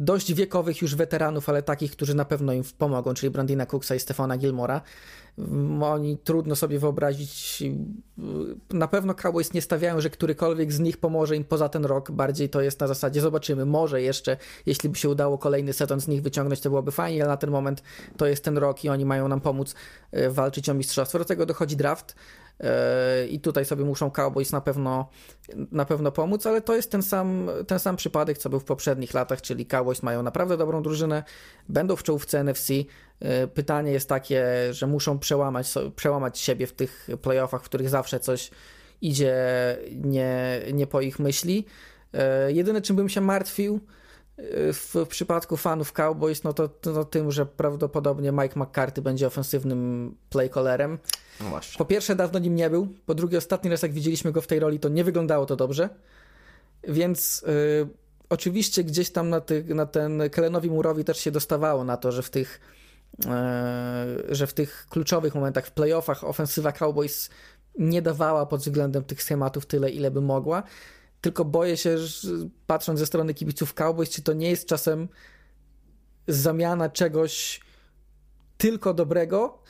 dość 0.00 0.34
wiekowych 0.34 0.82
już 0.82 0.94
weteranów, 0.94 1.48
ale 1.48 1.62
takich, 1.62 1.92
którzy 1.92 2.14
na 2.14 2.24
pewno 2.24 2.52
im 2.52 2.62
pomogą, 2.78 3.14
czyli 3.14 3.30
Brandina 3.30 3.66
Cooksa 3.66 3.94
i 3.94 4.00
Stefana 4.00 4.36
Gilmora. 4.36 4.80
Oni 5.82 6.18
trudno 6.18 6.56
sobie 6.56 6.78
wyobrazić, 6.78 7.62
na 8.70 8.88
pewno 8.88 9.14
Cowboys 9.14 9.52
nie 9.52 9.62
stawiają, 9.62 10.00
że 10.00 10.10
którykolwiek 10.10 10.72
z 10.72 10.80
nich 10.80 10.96
pomoże 10.96 11.36
im 11.36 11.44
poza 11.44 11.68
ten 11.68 11.84
rok, 11.84 12.10
bardziej 12.10 12.48
to 12.48 12.60
jest 12.60 12.80
na 12.80 12.86
zasadzie 12.86 13.20
zobaczymy, 13.20 13.66
może 13.66 14.02
jeszcze, 14.02 14.36
jeśli 14.66 14.88
by 14.88 14.98
się 14.98 15.08
udało 15.08 15.38
kolejny 15.38 15.72
sezon 15.72 16.00
z 16.00 16.08
nich 16.08 16.22
wyciągnąć, 16.22 16.60
to 16.60 16.68
byłoby 16.68 16.92
fajnie, 16.92 17.22
ale 17.22 17.30
na 17.30 17.36
ten 17.36 17.50
moment 17.50 17.82
to 18.16 18.26
jest 18.26 18.44
ten 18.44 18.58
rok 18.58 18.84
i 18.84 18.88
oni 18.88 19.04
mają 19.04 19.28
nam 19.28 19.40
pomóc 19.40 19.74
e, 20.12 20.30
walczyć 20.30 20.68
o 20.68 20.74
mistrzostwo. 20.74 21.18
Do 21.18 21.24
tego 21.24 21.46
dochodzi 21.46 21.76
draft, 21.76 22.14
i 23.30 23.40
tutaj 23.40 23.64
sobie 23.64 23.84
muszą 23.84 24.10
Cowboys 24.10 24.52
na 24.52 24.60
pewno, 24.60 25.08
na 25.72 25.84
pewno 25.84 26.12
pomóc, 26.12 26.46
ale 26.46 26.60
to 26.60 26.74
jest 26.74 26.90
ten 26.90 27.02
sam, 27.02 27.50
ten 27.66 27.78
sam 27.78 27.96
przypadek, 27.96 28.38
co 28.38 28.50
był 28.50 28.60
w 28.60 28.64
poprzednich 28.64 29.14
latach, 29.14 29.42
czyli 29.42 29.66
Cowboys 29.66 30.02
mają 30.02 30.22
naprawdę 30.22 30.56
dobrą 30.56 30.82
drużynę, 30.82 31.22
będą 31.68 31.96
w 31.96 32.02
czołówce 32.02 32.40
NFC. 32.40 32.72
Pytanie 33.54 33.92
jest 33.92 34.08
takie, 34.08 34.44
że 34.70 34.86
muszą 34.86 35.18
przełamać, 35.18 35.74
przełamać 35.96 36.38
siebie 36.38 36.66
w 36.66 36.72
tych 36.72 37.08
playoffach, 37.22 37.62
w 37.62 37.64
których 37.64 37.88
zawsze 37.88 38.20
coś 38.20 38.50
idzie 39.02 39.36
nie, 39.90 40.60
nie 40.72 40.86
po 40.86 41.00
ich 41.00 41.18
myśli. 41.18 41.64
Jedyne, 42.48 42.82
czym 42.82 42.96
bym 42.96 43.08
się 43.08 43.20
martwił, 43.20 43.80
w 44.72 45.06
przypadku 45.08 45.56
fanów 45.56 45.92
Cowboys, 45.92 46.44
no 46.44 46.52
to, 46.52 46.68
to, 46.68 47.04
tym, 47.04 47.30
że 47.30 47.46
prawdopodobnie 47.46 48.32
Mike 48.32 48.60
McCarthy 48.60 49.02
będzie 49.02 49.26
ofensywnym 49.26 50.14
playcallerem. 50.30 50.98
No 51.40 51.48
właśnie. 51.48 51.78
Po 51.78 51.84
pierwsze, 51.84 52.16
dawno 52.16 52.38
nim 52.38 52.54
nie 52.54 52.70
był. 52.70 52.88
Po 53.06 53.14
drugie, 53.14 53.38
ostatni 53.38 53.70
raz, 53.70 53.82
jak 53.82 53.92
widzieliśmy 53.92 54.32
go 54.32 54.40
w 54.40 54.46
tej 54.46 54.60
roli, 54.60 54.80
to 54.80 54.88
nie 54.88 55.04
wyglądało 55.04 55.46
to 55.46 55.56
dobrze. 55.56 55.88
Więc 56.84 57.42
y, 57.42 57.88
oczywiście 58.28 58.84
gdzieś 58.84 59.10
tam 59.10 59.28
na, 59.28 59.40
ty, 59.40 59.64
na 59.74 59.86
ten 59.86 60.22
Kelenowi 60.30 60.70
Murowi 60.70 61.04
też 61.04 61.18
się 61.18 61.30
dostawało 61.30 61.84
na 61.84 61.96
to, 61.96 62.12
że 62.12 62.22
w 62.22 62.30
tych, 62.30 62.60
y, 63.20 64.34
że 64.34 64.46
w 64.46 64.54
tych 64.54 64.86
kluczowych 64.90 65.34
momentach, 65.34 65.66
w 65.66 65.70
playoffach, 65.70 66.24
ofensywa 66.24 66.72
Cowboys 66.72 67.30
nie 67.78 68.02
dawała 68.02 68.46
pod 68.46 68.60
względem 68.60 69.04
tych 69.04 69.22
schematów 69.22 69.66
tyle, 69.66 69.90
ile 69.90 70.10
by 70.10 70.20
mogła. 70.20 70.62
Tylko 71.20 71.44
boję 71.44 71.76
się, 71.76 71.98
że 71.98 72.30
patrząc 72.66 72.98
ze 72.98 73.06
strony 73.06 73.34
kibiców 73.34 73.74
Cowboys, 73.74 74.10
czy 74.10 74.22
to 74.22 74.32
nie 74.32 74.50
jest 74.50 74.66
czasem 74.66 75.08
zamiana 76.28 76.88
czegoś 76.88 77.60
tylko 78.58 78.94
dobrego 78.94 79.62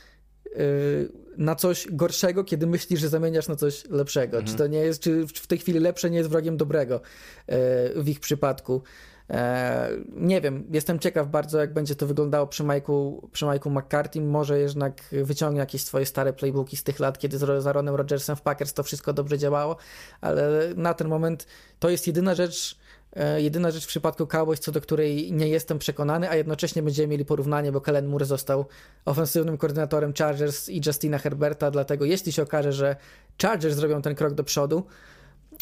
yy, 0.45 1.13
na 1.37 1.55
coś 1.55 1.87
gorszego, 1.91 2.45
kiedy 2.45 2.67
myślisz, 2.67 3.01
że 3.01 3.09
zamieniasz 3.09 3.49
na 3.49 3.57
coś 3.57 3.85
lepszego. 3.91 4.37
Mhm. 4.37 4.47
Czy 4.47 4.55
to 4.55 4.67
nie 4.67 4.79
jest, 4.79 5.03
czy 5.03 5.27
w 5.27 5.47
tej 5.47 5.59
chwili 5.59 5.79
lepsze 5.79 6.11
nie 6.11 6.19
jest 6.19 6.31
wrogiem 6.31 6.57
dobrego 6.57 7.01
yy, 7.49 8.03
w 8.03 8.09
ich 8.09 8.21
przypadku. 8.21 8.83
E, 9.31 9.91
nie 10.11 10.41
wiem, 10.41 10.65
jestem 10.71 10.99
ciekaw 10.99 11.29
bardzo, 11.29 11.59
jak 11.59 11.73
będzie 11.73 11.95
to 11.95 12.07
wyglądało 12.07 12.47
przy 12.47 12.65
Mike'u, 12.65 13.29
przy 13.33 13.47
Mike'u 13.47 13.71
McCarthy. 13.71 14.21
Może 14.21 14.59
jednak 14.59 15.03
wyciągnie 15.13 15.61
jakieś 15.61 15.83
swoje 15.83 16.07
stare 16.07 16.33
playbooki 16.33 16.77
z 16.77 16.83
tych 16.83 17.01
lat, 17.01 17.19
kiedy 17.19 17.39
z 17.39 17.67
Aaronem 17.67 17.95
Rodgersem 17.95 18.37
w 18.37 18.43
Packers 18.43 18.73
to 18.73 18.83
wszystko 18.83 19.13
dobrze 19.13 19.39
działało, 19.39 19.77
ale 20.21 20.73
na 20.77 20.95
ten 20.95 21.09
moment 21.09 21.47
to 21.79 21.91
jest 21.91 22.07
jedyna 22.07 22.35
rzecz, 22.35 22.79
e, 23.17 23.43
jedyna 23.43 23.71
rzecz 23.71 23.85
w 23.85 23.89
przypadku 23.89 24.27
Cowboys, 24.27 24.61
co 24.61 24.73
do 24.73 24.81
której 24.81 25.33
nie 25.33 25.49
jestem 25.49 25.79
przekonany, 25.79 26.31
a 26.31 26.37
jednocześnie 26.37 26.83
będziemy 26.83 27.09
mieli 27.09 27.25
porównanie, 27.25 27.73
bo 27.73 27.81
Kellen 27.81 28.07
Moore 28.07 28.27
został 28.27 28.65
ofensywnym 29.05 29.59
koordynatorem 29.59 30.13
Chargers 30.19 30.69
i 30.69 30.81
Justina 30.87 31.19
Herberta, 31.19 31.71
dlatego 31.71 32.05
jeśli 32.05 32.33
się 32.33 32.43
okaże, 32.43 32.73
że 32.73 32.97
Chargers 33.43 33.77
zrobią 33.77 34.03
ten 34.03 34.15
krok 34.15 34.35
do 34.35 34.45
przodu, 34.45 34.87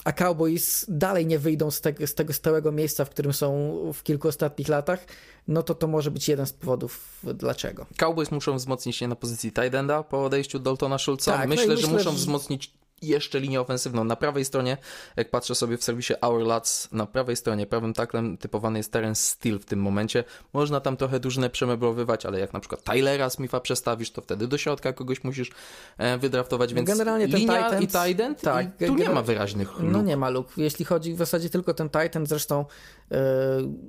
a 0.06 0.12
Cowboys 0.12 0.86
dalej 0.88 1.26
nie 1.26 1.38
wyjdą 1.38 1.70
z, 1.70 1.80
te, 1.80 2.06
z 2.06 2.14
tego 2.14 2.32
stałego 2.32 2.72
miejsca, 2.72 3.04
w 3.04 3.10
którym 3.10 3.32
są 3.32 3.72
w 3.94 4.02
kilku 4.02 4.28
ostatnich 4.28 4.68
latach, 4.68 5.06
no 5.48 5.62
to 5.62 5.74
to 5.74 5.86
może 5.86 6.10
być 6.10 6.28
jeden 6.28 6.46
z 6.46 6.52
powodów 6.52 7.20
dlaczego. 7.34 7.86
Cowboys 7.96 8.30
muszą 8.30 8.56
wzmocnić 8.56 8.96
się 8.96 9.08
na 9.08 9.16
pozycji 9.16 9.52
tight 9.52 9.74
enda 9.74 10.02
po 10.02 10.24
odejściu 10.24 10.58
Daltona 10.58 10.98
Schulza. 10.98 11.32
Tak, 11.32 11.48
myślę, 11.48 11.66
no 11.66 11.72
myślę, 11.72 11.86
że 11.86 11.92
muszą 11.92 12.10
że... 12.10 12.16
wzmocnić 12.16 12.72
jeszcze 13.02 13.40
linię 13.40 13.60
ofensywną. 13.60 14.04
Na 14.04 14.16
prawej 14.16 14.44
stronie, 14.44 14.76
jak 15.16 15.30
patrzę 15.30 15.54
sobie 15.54 15.76
w 15.76 15.84
serwisie 15.84 16.14
Our 16.20 16.46
Lads, 16.46 16.92
na 16.92 17.06
prawej 17.06 17.36
stronie, 17.36 17.66
prawym 17.66 17.94
taklem 17.94 18.38
typowany 18.38 18.78
jest 18.78 18.92
teren 18.92 19.14
Steel 19.14 19.58
w 19.58 19.64
tym 19.64 19.80
momencie. 19.80 20.24
Można 20.52 20.80
tam 20.80 20.96
trochę 20.96 21.20
drużynę 21.20 21.50
przemeblowywać, 21.50 22.26
ale 22.26 22.40
jak 22.40 22.52
na 22.52 22.60
przykład 22.60 22.84
Tylera 22.84 23.30
Smitha 23.30 23.60
przestawisz, 23.60 24.10
to 24.10 24.22
wtedy 24.22 24.48
do 24.48 24.58
środka 24.58 24.92
kogoś 24.92 25.24
musisz 25.24 25.50
e, 25.98 26.18
wydraftować, 26.18 26.74
więc 26.74 26.88
generalnie 26.88 27.28
ten 27.28 27.40
linia 27.40 27.62
titan, 27.62 27.82
i 27.82 27.88
titan 28.08 28.34
tak, 28.34 28.66
i 28.80 28.86
tu 28.86 28.94
nie 28.94 29.08
ma 29.08 29.22
wyraźnych 29.22 29.78
luk. 29.78 29.92
No 29.92 30.02
nie 30.02 30.16
ma 30.16 30.30
luk. 30.30 30.48
Jeśli 30.56 30.84
chodzi 30.84 31.14
w 31.14 31.18
zasadzie 31.18 31.50
tylko 31.50 31.74
ten 31.74 31.90
Titan, 31.90 32.26
zresztą 32.26 32.64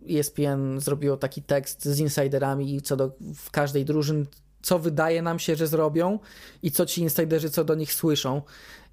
ESPN 0.10 0.80
zrobiło 0.80 1.18
taki 1.18 1.41
tekst 1.41 1.86
z 1.86 1.99
insiderami 1.99 2.82
co 2.82 2.95
do 2.95 3.12
w 3.36 3.51
każdej 3.51 3.86
drużyn 3.86 4.26
co 4.62 4.80
wydaje 4.80 5.22
nam 5.22 5.39
się, 5.39 5.55
że 5.55 5.68
zrobią 5.68 6.20
i 6.64 6.72
co 6.72 6.86
ci 6.86 7.01
insiderzy 7.01 7.49
co 7.49 7.64
do 7.64 7.76
nich 7.76 7.93
słyszą. 7.93 8.41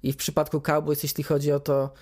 I 0.05 0.13
w 0.13 0.15
przypadku 0.15 0.61
Cowboys, 0.61 1.03
jeśli 1.03 1.23
chodzi 1.23 1.51
o 1.51 1.59
to, 1.59 1.93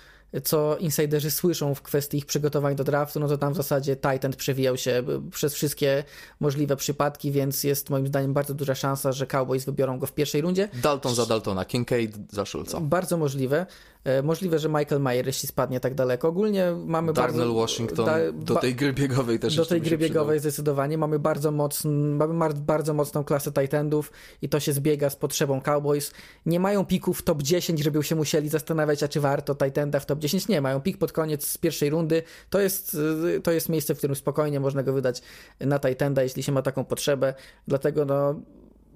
co 0.44 0.76
insiderzy 0.76 1.30
słyszą 1.30 1.74
w 1.74 1.82
kwestii 1.82 2.18
ich 2.18 2.26
przygotowań 2.26 2.76
do 2.76 2.84
draftu, 2.84 3.20
no 3.20 3.28
to 3.28 3.38
tam 3.38 3.52
w 3.52 3.56
zasadzie 3.56 3.96
Titan 3.96 4.32
przewijał 4.32 4.76
się 4.76 5.02
przez 5.30 5.54
wszystkie 5.54 6.04
możliwe 6.40 6.76
przypadki, 6.76 7.32
więc 7.32 7.64
jest 7.64 7.90
moim 7.90 8.06
zdaniem 8.06 8.32
bardzo 8.32 8.54
duża 8.54 8.74
szansa, 8.74 9.12
że 9.12 9.26
Cowboys 9.26 9.64
wybiorą 9.64 9.98
go 9.98 10.06
w 10.06 10.12
pierwszej 10.12 10.40
rundzie. 10.40 10.68
Dalton 10.74 11.14
za 11.14 11.26
Daltona, 11.26 11.64
Kincaid 11.64 12.16
za 12.32 12.44
Schulza. 12.44 12.80
Bardzo 12.80 13.16
możliwe. 13.16 13.66
E, 14.04 14.22
możliwe, 14.22 14.58
że 14.58 14.68
Michael 14.68 15.00
Mayer, 15.00 15.26
jeśli 15.26 15.48
spadnie 15.48 15.80
tak 15.80 15.94
daleko. 15.94 16.28
Ogólnie 16.28 16.72
mamy 16.86 17.12
Darnell 17.12 17.38
bardzo... 17.38 17.54
Washington 17.54 18.06
da, 18.06 18.32
do 18.32 18.54
tej 18.54 18.74
gry 18.74 18.92
biegowej 18.92 19.38
też 19.38 19.56
Do 19.56 19.66
tej 19.66 19.80
gry 19.80 19.98
biegowej 19.98 20.40
zdecydowanie. 20.40 20.98
Mamy 20.98 21.18
bardzo, 21.18 21.50
mocn, 21.50 21.88
mamy 22.16 22.54
bardzo 22.54 22.94
mocną 22.94 23.24
klasę 23.24 23.52
Titanów 23.52 24.12
i 24.42 24.48
to 24.48 24.60
się 24.60 24.72
zbiega 24.72 25.10
z 25.10 25.16
potrzebą 25.16 25.60
Cowboys. 25.60 26.12
Nie 26.46 26.60
mają 26.60 26.84
pików 26.84 27.22
top 27.22 27.42
10, 27.42 27.80
żeby 27.80 28.02
się 28.02 28.16
musieli 28.16 28.48
zastanawiać, 28.48 29.02
a 29.02 29.08
czy 29.08 29.20
warto 29.20 29.54
Titanda 29.54 30.00
w 30.00 30.06
top 30.06 30.18
10. 30.18 30.48
Nie, 30.48 30.60
mają 30.60 30.80
pik 30.80 30.98
pod 30.98 31.12
koniec 31.12 31.46
z 31.46 31.58
pierwszej 31.58 31.90
rundy. 31.90 32.22
To 32.50 32.60
jest, 32.60 32.96
to 33.42 33.52
jest 33.52 33.68
miejsce, 33.68 33.94
w 33.94 33.98
którym 33.98 34.16
spokojnie 34.16 34.60
można 34.60 34.82
go 34.82 34.92
wydać 34.92 35.22
na 35.60 35.78
Titanda, 35.78 36.22
jeśli 36.22 36.42
się 36.42 36.52
ma 36.52 36.62
taką 36.62 36.84
potrzebę. 36.84 37.34
Dlatego 37.68 38.04
no 38.04 38.34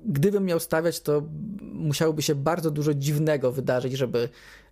gdybym 0.06 0.44
miał 0.44 0.61
stawiać, 0.61 1.00
to 1.00 1.22
musiałoby 1.62 2.22
się 2.22 2.34
bardzo 2.34 2.70
dużo 2.70 2.94
dziwnego 2.94 3.52
wydarzyć, 3.52 3.92
żeby 3.92 4.28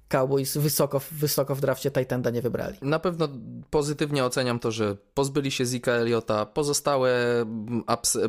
Cowboys 0.09 0.57
wysoko, 0.57 1.01
wysoko 1.13 1.55
w 1.55 1.61
drafcie 1.61 1.91
Titanda 1.91 2.31
nie 2.31 2.43
wybrali. 2.43 2.77
Na 2.83 2.99
pewno 2.99 3.29
pozytywnie 3.71 4.25
oceniam 4.25 4.59
to, 4.59 4.71
że 4.71 4.97
pozbyli 5.15 5.51
się 5.51 5.65
Zika 5.65 5.93
Eliota. 5.93 6.47
Pozostałe, 6.47 7.45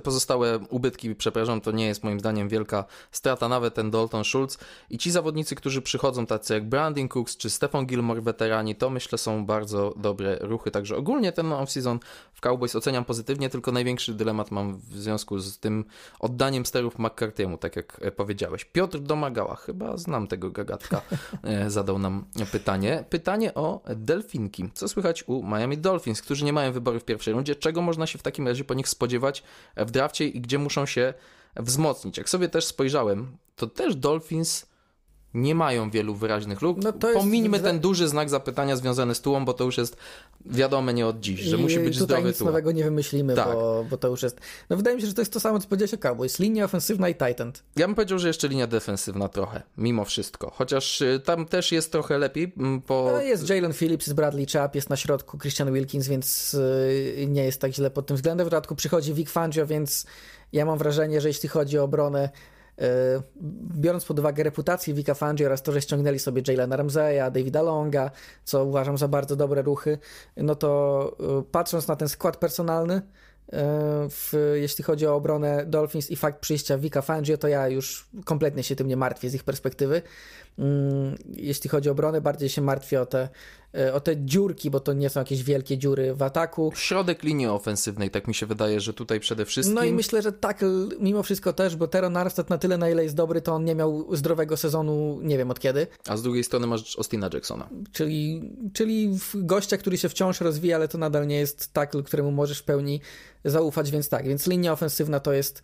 pozostałe 0.03 0.59
ubytki, 0.69 1.15
przepraszam, 1.15 1.61
to 1.61 1.71
nie 1.71 1.87
jest 1.87 2.03
moim 2.03 2.19
zdaniem 2.19 2.49
wielka 2.49 2.85
strata, 3.11 3.47
nawet 3.47 3.73
ten 3.73 3.91
Dalton 3.91 4.23
Schultz. 4.23 4.57
I 4.89 4.97
ci 4.97 5.11
zawodnicy, 5.11 5.55
którzy 5.55 5.81
przychodzą, 5.81 6.25
tacy 6.25 6.53
jak 6.53 6.69
Brandon 6.69 7.07
Cooks 7.07 7.37
czy 7.37 7.49
Stefan 7.49 7.85
Gilmore, 7.85 8.21
weterani, 8.21 8.75
to 8.75 8.89
myślę 8.89 9.17
są 9.17 9.45
bardzo 9.45 9.93
dobre 9.97 10.37
ruchy. 10.41 10.71
Także 10.71 10.97
ogólnie 10.97 11.31
ten 11.31 11.45
off-season 11.45 11.99
w 12.33 12.41
Cowboys 12.41 12.75
oceniam 12.75 13.05
pozytywnie, 13.05 13.49
tylko 13.49 13.71
największy 13.71 14.13
dylemat 14.13 14.51
mam 14.51 14.77
w 14.77 14.97
związku 14.97 15.39
z 15.39 15.59
tym 15.59 15.85
oddaniem 16.19 16.65
sterów 16.65 16.95
McCarthy'emu, 16.99 17.57
tak 17.57 17.75
jak 17.75 18.01
powiedziałeś. 18.15 18.65
Piotr 18.65 18.99
Domagała, 18.99 19.55
chyba 19.55 19.97
znam 19.97 20.27
tego 20.27 20.51
gagatka 20.51 21.01
zadał 21.69 21.99
nam 21.99 22.25
pytanie. 22.51 23.03
Pytanie 23.09 23.53
o 23.53 23.81
delfinki. 23.95 24.69
Co 24.73 24.87
słychać 24.87 25.23
u 25.27 25.43
Miami 25.43 25.77
Dolphins, 25.77 26.21
którzy 26.21 26.45
nie 26.45 26.53
mają 26.53 26.71
wyboru 26.71 26.99
w 26.99 27.05
pierwszej 27.05 27.33
rundzie? 27.33 27.55
Czego 27.55 27.81
można 27.81 28.07
się 28.07 28.19
w 28.19 28.23
takim 28.23 28.47
razie 28.47 28.63
po 28.63 28.73
nich 28.73 28.89
spodziewać 28.89 29.43
w 29.77 29.91
drafcie 29.91 30.27
i 30.27 30.41
gdzie 30.41 30.57
muszą 30.57 30.85
się 30.85 31.13
wzmocnić? 31.55 32.17
Jak 32.17 32.29
sobie 32.29 32.49
też 32.49 32.65
spojrzałem, 32.65 33.37
to 33.55 33.67
też 33.67 33.95
Dolphins 33.95 34.65
nie 35.33 35.55
mają 35.55 35.89
wielu 35.89 36.15
wyraźnych 36.15 36.61
luk. 36.61 36.77
No 36.83 36.93
Pomińmy 36.93 37.59
ten 37.59 37.79
duży 37.79 38.07
znak 38.07 38.29
zapytania 38.29 38.75
związany 38.75 39.15
z 39.15 39.21
tułą, 39.21 39.45
bo 39.45 39.53
to 39.53 39.63
już 39.63 39.77
jest 39.77 39.97
wiadome 40.45 40.93
nie 40.93 41.07
od 41.07 41.19
dziś, 41.19 41.39
że 41.39 41.57
I 41.57 41.61
musi 41.61 41.79
być 41.79 41.99
zdrowy 41.99 42.27
nic 42.27 42.37
tuł. 42.37 42.47
nowego 42.47 42.71
nie 42.71 42.83
wymyślimy, 42.83 43.35
Tak. 43.35 43.53
bo, 43.53 43.85
bo 43.89 43.97
to 43.97 44.07
już 44.07 44.23
jest... 44.23 44.39
No 44.69 44.77
wydaje 44.77 44.95
mi 44.95 45.01
się, 45.01 45.07
że 45.07 45.13
to 45.13 45.21
jest 45.21 45.33
to 45.33 45.39
samo, 45.39 45.59
co 45.59 45.67
powiedziałeś 45.67 45.93
o 45.93 45.97
Cowboys. 45.97 46.39
Linia 46.39 46.65
ofensywna 46.65 47.09
i 47.09 47.15
tight 47.15 47.41
end. 47.41 47.63
Ja 47.75 47.87
bym 47.87 47.95
powiedział, 47.95 48.19
że 48.19 48.27
jeszcze 48.27 48.47
linia 48.47 48.67
defensywna 48.67 49.27
trochę, 49.29 49.61
mimo 49.77 50.05
wszystko. 50.05 50.51
Chociaż 50.55 51.01
y, 51.01 51.21
tam 51.25 51.45
też 51.45 51.71
jest 51.71 51.91
trochę 51.91 52.17
lepiej, 52.17 52.53
mm, 52.57 52.81
bo 52.87 53.09
No, 53.13 53.21
jest 53.21 53.49
Jalen 53.49 53.73
Phillips, 53.73 54.13
Bradley 54.13 54.45
Chubb, 54.45 54.75
jest 54.75 54.89
na 54.89 54.95
środku 54.95 55.37
Christian 55.37 55.73
Wilkins, 55.73 56.07
więc 56.07 56.53
y, 56.53 57.25
nie 57.29 57.43
jest 57.43 57.61
tak 57.61 57.71
źle 57.73 57.91
pod 57.91 58.05
tym 58.07 58.15
względem. 58.17 58.47
W 58.47 58.49
dodatku 58.49 58.75
przychodzi 58.75 59.13
Vic 59.13 59.29
Fangio, 59.31 59.65
więc 59.65 60.05
ja 60.53 60.65
mam 60.65 60.77
wrażenie, 60.77 61.21
że 61.21 61.27
jeśli 61.27 61.49
chodzi 61.49 61.79
o 61.79 61.83
obronę, 61.83 62.29
biorąc 63.75 64.05
pod 64.05 64.19
uwagę 64.19 64.43
reputację 64.43 64.93
Vika 64.93 65.13
Fangio 65.13 65.45
oraz 65.45 65.61
to, 65.63 65.71
że 65.71 65.81
ściągnęli 65.81 66.19
sobie 66.19 66.41
Jalena 66.47 66.77
Ramseya, 66.77 67.31
Davida 67.31 67.61
Longa, 67.61 68.11
co 68.43 68.65
uważam 68.65 68.97
za 68.97 69.07
bardzo 69.07 69.35
dobre 69.35 69.61
ruchy, 69.61 69.97
no 70.37 70.55
to 70.55 71.11
y, 71.39 71.51
patrząc 71.51 71.87
na 71.87 71.95
ten 71.95 72.09
skład 72.09 72.37
personalny, 72.37 72.95
y, 72.95 73.01
w, 74.09 74.53
jeśli 74.55 74.83
chodzi 74.83 75.07
o 75.07 75.15
obronę 75.15 75.65
Dolphins 75.65 76.11
i 76.11 76.15
fakt 76.15 76.39
przyjścia 76.39 76.77
Vika 76.77 77.01
Fangio, 77.01 77.37
to 77.37 77.47
ja 77.47 77.67
już 77.67 78.09
kompletnie 78.25 78.63
się 78.63 78.75
tym 78.75 78.87
nie 78.87 78.97
martwię 78.97 79.29
z 79.29 79.35
ich 79.35 79.43
perspektywy. 79.43 80.01
Mm, 80.59 81.15
Jeśli 81.33 81.69
chodzi 81.69 81.89
o 81.89 81.91
obronę, 81.91 82.21
bardziej 82.21 82.49
się 82.49 82.61
martwię 82.61 83.01
o 83.01 83.05
te, 83.05 83.21
e, 83.21 83.29
o 83.93 83.99
te 83.99 84.25
dziurki, 84.25 84.69
bo 84.71 84.79
to 84.79 84.93
nie 84.93 85.09
są 85.09 85.19
jakieś 85.19 85.43
wielkie 85.43 85.77
dziury 85.77 86.13
w 86.15 86.21
ataku. 86.21 86.71
środek 86.75 87.23
linii 87.23 87.47
ofensywnej, 87.47 88.11
tak 88.11 88.27
mi 88.27 88.35
się 88.35 88.45
wydaje, 88.45 88.79
że 88.79 88.93
tutaj 88.93 89.19
przede 89.19 89.45
wszystkim... 89.45 89.75
No 89.75 89.83
i 89.83 89.93
myślę, 89.93 90.21
że 90.21 90.31
tackle 90.31 90.69
mimo 90.99 91.23
wszystko 91.23 91.53
też, 91.53 91.75
bo 91.75 91.87
Teron 91.87 92.17
Armstead 92.17 92.49
na 92.49 92.57
tyle, 92.57 92.77
na 92.77 92.89
ile 92.89 93.03
jest 93.03 93.15
dobry, 93.15 93.41
to 93.41 93.53
on 93.53 93.65
nie 93.65 93.75
miał 93.75 94.15
zdrowego 94.15 94.57
sezonu, 94.57 95.19
nie 95.21 95.37
wiem 95.37 95.51
od 95.51 95.59
kiedy. 95.59 95.87
A 96.07 96.17
z 96.17 96.23
drugiej 96.23 96.43
strony 96.43 96.67
masz 96.67 96.97
Austina 96.97 97.29
Jacksona. 97.33 97.69
Czyli, 97.91 98.51
czyli 98.73 99.19
gościa, 99.33 99.77
który 99.77 99.97
się 99.97 100.09
wciąż 100.09 100.41
rozwija, 100.41 100.75
ale 100.75 100.87
to 100.87 100.97
nadal 100.97 101.27
nie 101.27 101.39
jest 101.39 101.73
tackle, 101.73 102.03
któremu 102.03 102.31
możesz 102.31 102.59
w 102.59 102.63
pełni 102.63 103.01
zaufać, 103.45 103.91
więc 103.91 104.09
tak, 104.09 104.27
więc 104.27 104.47
linia 104.47 104.73
ofensywna 104.73 105.19
to 105.19 105.33
jest, 105.33 105.61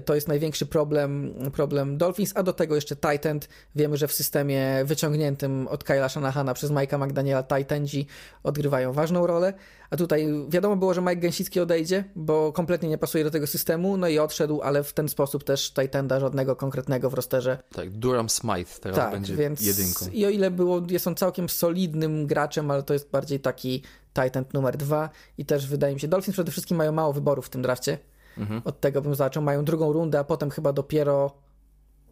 to 0.00 0.14
jest 0.14 0.28
największy 0.28 0.66
problem, 0.66 1.34
problem 1.52 1.98
Dolphins, 1.98 2.32
a 2.34 2.42
do 2.42 2.52
tego 2.52 2.74
jeszcze 2.74 2.96
tight 2.96 3.26
end. 3.26 3.48
Wiemy, 3.74 3.96
że 3.96 4.08
w 4.08 4.12
systemie 4.12 4.82
wyciągniętym 4.84 5.68
od 5.68 5.84
Kyla 5.84 6.08
Shanahana 6.08 6.54
przez 6.54 6.70
Mike'a 6.70 7.06
McDaniela 7.06 7.42
tight 7.42 7.72
endzi 7.72 8.06
odgrywają 8.42 8.92
ważną 8.92 9.26
rolę, 9.26 9.52
a 9.90 9.96
tutaj 9.96 10.26
wiadomo 10.48 10.76
było, 10.76 10.94
że 10.94 11.00
Mike 11.00 11.16
Gęsicki 11.16 11.60
odejdzie, 11.60 12.04
bo 12.16 12.52
kompletnie 12.52 12.88
nie 12.88 12.98
pasuje 12.98 13.24
do 13.24 13.30
tego 13.30 13.46
systemu, 13.46 13.96
no 13.96 14.08
i 14.08 14.18
odszedł, 14.18 14.62
ale 14.62 14.84
w 14.84 14.92
ten 14.92 15.08
sposób 15.08 15.44
też 15.44 15.72
tight 15.72 15.96
enda 15.96 16.20
żadnego 16.20 16.56
konkretnego 16.56 17.10
w 17.10 17.14
rosterze 17.14 17.58
Tak, 17.72 17.90
Durham 17.90 18.28
Smythe 18.28 18.80
teraz 18.80 18.96
tak, 18.96 19.12
będzie 19.12 19.36
więc 19.36 19.60
jedynką. 19.60 20.06
I 20.12 20.26
o 20.26 20.30
ile 20.30 20.50
było, 20.50 20.82
jest 20.90 21.06
on 21.06 21.14
całkiem 21.14 21.48
solidnym 21.48 22.26
graczem, 22.26 22.70
ale 22.70 22.82
to 22.82 22.92
jest 22.92 23.10
bardziej 23.10 23.40
taki 23.40 23.82
tight 24.14 24.36
end 24.36 24.54
numer 24.54 24.76
dwa 24.76 25.10
i 25.38 25.44
też 25.44 25.66
wydaje 25.66 25.94
mi 25.94 26.00
się, 26.00 26.08
Dolphins 26.08 26.36
przede 26.36 26.52
wszystkim 26.52 26.76
mają 26.76 26.92
mało 26.92 27.12
wyborów 27.12 27.46
w 27.46 27.50
tym 27.50 27.62
drafcie. 27.62 27.98
Mhm. 28.38 28.62
Od 28.64 28.80
tego 28.80 29.02
bym 29.02 29.14
zaczął. 29.14 29.42
Mają 29.42 29.64
drugą 29.64 29.92
rundę, 29.92 30.18
a 30.18 30.24
potem 30.24 30.50
chyba 30.50 30.72
dopiero 30.72 31.32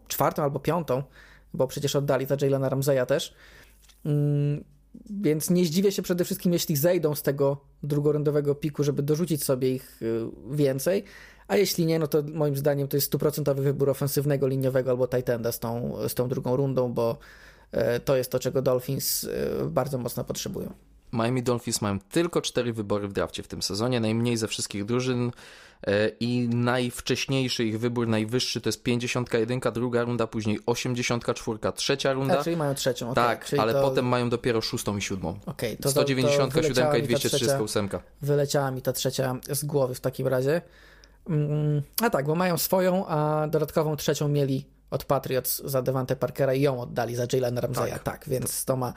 czwartą 0.09 0.43
albo 0.43 0.61
piątą, 0.61 1.03
bo 1.55 1.66
przecież 1.66 1.97
oddali 1.97 2.27
za 2.27 2.37
Jalena 2.43 2.68
Ramseya 2.68 3.07
też. 3.07 3.35
Mm, 4.05 4.64
Więc 5.11 5.51
nie 5.51 5.64
zdziwię 5.64 5.93
się 5.93 6.03
przede 6.03 6.25
wszystkim, 6.25 6.53
jeśli 6.53 6.77
zejdą 6.77 7.14
z 7.14 7.23
tego 7.23 7.64
drugorundowego 7.83 8.55
piku, 8.55 8.85
żeby 8.85 9.03
dorzucić 9.03 9.45
sobie 9.45 9.75
ich 9.75 10.03
y, 10.03 10.27
więcej. 10.51 11.05
A 11.49 11.57
jeśli 11.57 11.87
nie, 11.87 11.99
no 11.99 12.07
to 12.07 12.23
moim 12.23 12.57
zdaniem 12.57 12.89
to 12.89 12.97
jest 12.97 13.07
stuprocentowy 13.07 13.62
wybór 13.62 13.91
ofensywnego, 13.91 14.47
liniowego 14.47 14.91
albo 14.91 15.09
tight 15.09 15.29
enda 15.29 15.53
z 15.53 15.59
tą, 15.59 15.95
z 16.09 16.14
tą 16.14 16.29
drugą 16.29 16.57
rundą, 16.57 16.93
bo 16.93 17.18
e, 17.73 18.01
to 18.01 18.16
jest 18.16 18.31
to, 18.31 18.39
czego 18.39 18.62
Dolphins 18.62 19.25
e, 19.25 19.64
bardzo 19.64 19.99
mocno 19.99 20.25
potrzebują. 20.25 20.73
Miami 21.13 21.43
Dolphins 21.43 21.83
mają 21.83 21.99
tylko 22.01 22.43
cztery 22.43 22.73
wybory 22.73 23.09
w 23.09 23.13
drafcie 23.13 23.43
w 23.43 23.49
tym 23.49 23.63
sezonie, 23.63 24.01
najmniej 24.01 24.37
ze 24.37 24.49
wszystkich 24.49 24.85
drużyn 24.85 25.31
e, 25.87 26.09
i 26.09 26.49
najwcześniejszy 26.49 27.65
ich 27.65 27.81
wybór, 27.81 28.09
najwyższy 28.09 28.61
to 28.61 28.69
jest 28.69 28.83
51, 28.83 29.61
druga 29.73 30.03
runda, 30.03 30.27
później 30.27 30.59
84, 30.67 31.59
trzecia 31.75 32.13
runda. 32.13 32.39
A, 32.41 32.45
czyli 32.45 32.57
mają 32.57 32.75
trzecią, 32.75 33.11
okej. 33.11 33.25
tak, 33.25 33.47
ale 33.59 33.73
to, 33.73 33.83
potem 33.83 34.07
mają 34.07 34.31
dopiero 34.31 34.61
szóstą 34.61 34.97
i 34.97 35.03
siódmą. 35.03 35.39
okej, 35.47 35.77
to, 35.77 35.83
to, 35.83 35.91
197 35.91 36.51
to 36.91 36.97
i 36.97 37.03
mi 37.03 37.09
ta 37.09 37.15
trzecia- 37.15 37.59
238. 37.59 37.89
Wyleciała 38.23 38.71
mi 38.71 38.83
ta 38.83 38.93
trzecia 38.93 39.37
z 39.51 39.65
głowy 39.65 39.95
w 39.95 40.01
takim 40.01 40.27
razie. 40.27 40.63
Mm, 41.29 41.83
A 42.03 42.11
tak, 42.11 42.27
bo 42.27 42.35
mają 42.35 42.59
swoją, 42.59 43.07
a 43.07 43.47
dodatkową 43.51 43.97
trzecią 43.97 44.29
mieli 44.29 44.67
od 44.91 45.05
Patriots 45.05 45.63
za 45.65 45.83
Devante 45.83 46.17
Parkera 46.17 46.55
i 46.55 46.61
ją 46.61 46.81
oddali 46.81 47.17
za 47.17 47.27
Jalen 47.33 47.59
Ramseya. 47.59 47.91
Tak, 47.93 48.03
Tak. 48.03 48.25
więc 48.29 48.65
to 48.65 48.77
ma, 48.77 48.93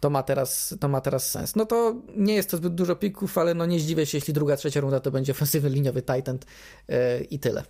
to, 0.00 0.10
ma 0.10 0.22
teraz, 0.22 0.74
to 0.80 0.88
ma 0.88 1.00
teraz 1.00 1.30
sens. 1.30 1.56
No 1.56 1.66
to 1.66 1.94
nie 2.16 2.34
jest 2.34 2.50
to 2.50 2.56
zbyt 2.56 2.74
dużo 2.74 2.96
pików, 2.96 3.38
ale 3.38 3.54
no 3.54 3.66
nie 3.66 3.80
zdziwię 3.80 4.06
się, 4.06 4.18
jeśli 4.18 4.34
druga, 4.34 4.56
trzecia 4.56 4.80
runda 4.80 5.00
to 5.00 5.10
będzie 5.10 5.32
ofensywny 5.32 5.70
liniowy 5.70 6.02
Titan 6.02 6.38
yy, 6.88 6.96
i 7.30 7.38
tyle. 7.38 7.62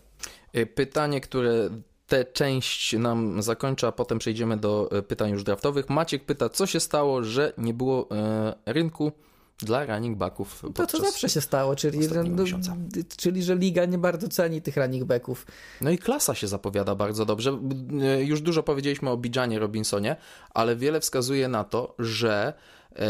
E, 0.52 0.66
Pytanie, 0.66 1.20
które 1.20 1.70
tę 2.06 2.24
część 2.24 2.92
nam 2.92 3.42
zakończy, 3.42 3.86
a 3.86 3.92
potem 3.92 4.18
przejdziemy 4.18 4.56
do 4.56 4.88
e, 4.92 5.02
pytań 5.02 5.30
już 5.30 5.44
draftowych. 5.44 5.90
Maciek 5.90 6.24
pyta, 6.24 6.48
co 6.48 6.66
się 6.66 6.80
stało, 6.80 7.22
że 7.22 7.52
nie 7.58 7.74
było 7.74 8.08
e, 8.10 8.54
rynku 8.66 9.12
dla 9.58 9.86
running 9.86 10.18
backów 10.18 10.60
To 10.60 10.70
podczas... 10.70 11.00
co 11.00 11.06
zawsze 11.06 11.28
się 11.28 11.40
stało, 11.40 11.76
czyli, 11.76 11.98
ostatniego 11.98 12.44
no, 12.58 12.76
czyli 13.16 13.42
że 13.42 13.56
liga 13.56 13.84
nie 13.84 13.98
bardzo 13.98 14.28
ceni 14.28 14.62
tych 14.62 14.76
running 14.76 15.04
backów. 15.04 15.46
No 15.80 15.90
i 15.90 15.98
klasa 15.98 16.34
się 16.34 16.48
zapowiada 16.48 16.94
bardzo 16.94 17.24
dobrze. 17.24 17.58
E, 18.02 18.24
Już 18.24 18.40
dużo 18.40 18.62
powiedzieliśmy 18.62 19.10
o 19.10 19.16
Bidżanie 19.16 19.58
Robinsonie, 19.58 20.16
ale 20.54 20.76
wiele 20.76 21.00
wskazuje 21.00 21.48
na 21.48 21.64
to, 21.64 21.94
że 21.98 22.52
e, 22.96 23.08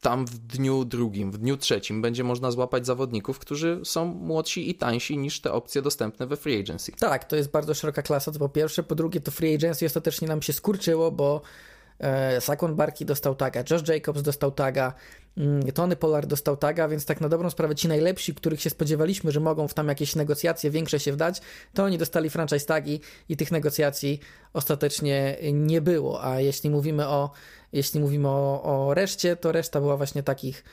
tam 0.00 0.26
w 0.26 0.38
dniu 0.38 0.84
drugim, 0.84 1.32
w 1.32 1.38
dniu 1.38 1.56
trzecim 1.56 2.02
będzie 2.02 2.24
można 2.24 2.50
złapać 2.50 2.86
zawodników, 2.86 3.38
którzy 3.38 3.80
są 3.84 4.04
młodsi 4.04 4.70
i 4.70 4.74
tańsi 4.74 5.18
niż 5.18 5.40
te 5.40 5.52
opcje 5.52 5.82
dostępne 5.82 6.26
we 6.26 6.36
free 6.36 6.60
agency. 6.60 6.92
Tak, 6.92 7.24
to 7.24 7.36
jest 7.36 7.50
bardzo 7.50 7.74
szeroka 7.74 8.02
klasa, 8.02 8.32
to 8.32 8.38
po 8.38 8.48
pierwsze. 8.48 8.82
Po 8.82 8.94
drugie, 8.94 9.20
to 9.20 9.30
free 9.30 9.54
agency 9.54 9.86
ostatecznie 9.86 10.28
nam 10.28 10.42
się 10.42 10.52
skurczyło, 10.52 11.12
bo 11.12 11.42
e, 11.98 12.40
Saquon 12.40 12.74
Barki 12.74 13.04
dostał 13.04 13.34
taga, 13.34 13.64
Josh 13.70 13.88
Jacobs 13.88 14.22
dostał 14.22 14.52
taga, 14.52 14.94
mm, 15.36 15.72
Tony 15.72 15.96
Pollard 15.96 16.26
dostał 16.26 16.56
taga, 16.56 16.88
więc 16.88 17.06
tak 17.06 17.20
na 17.20 17.28
dobrą 17.28 17.50
sprawę 17.50 17.74
ci 17.74 17.88
najlepsi, 17.88 18.34
których 18.34 18.60
się 18.60 18.70
spodziewaliśmy, 18.70 19.32
że 19.32 19.40
mogą 19.40 19.68
w 19.68 19.74
tam 19.74 19.88
jakieś 19.88 20.16
negocjacje 20.16 20.70
większe 20.70 21.00
się 21.00 21.12
wdać, 21.12 21.40
to 21.74 21.84
oni 21.84 21.98
dostali 21.98 22.30
franchise 22.30 22.66
tagi 22.66 23.00
i 23.28 23.36
tych 23.36 23.52
negocjacji 23.52 24.20
ostatecznie 24.52 25.36
nie 25.52 25.80
było. 25.80 26.24
A 26.24 26.40
jeśli 26.40 26.70
mówimy 26.70 27.08
o, 27.08 27.30
jeśli 27.72 28.00
mówimy 28.00 28.28
o, 28.28 28.62
o 28.62 28.94
reszcie, 28.94 29.36
to 29.36 29.52
reszta 29.52 29.80
była 29.80 29.96
właśnie 29.96 30.22
takich, 30.22 30.64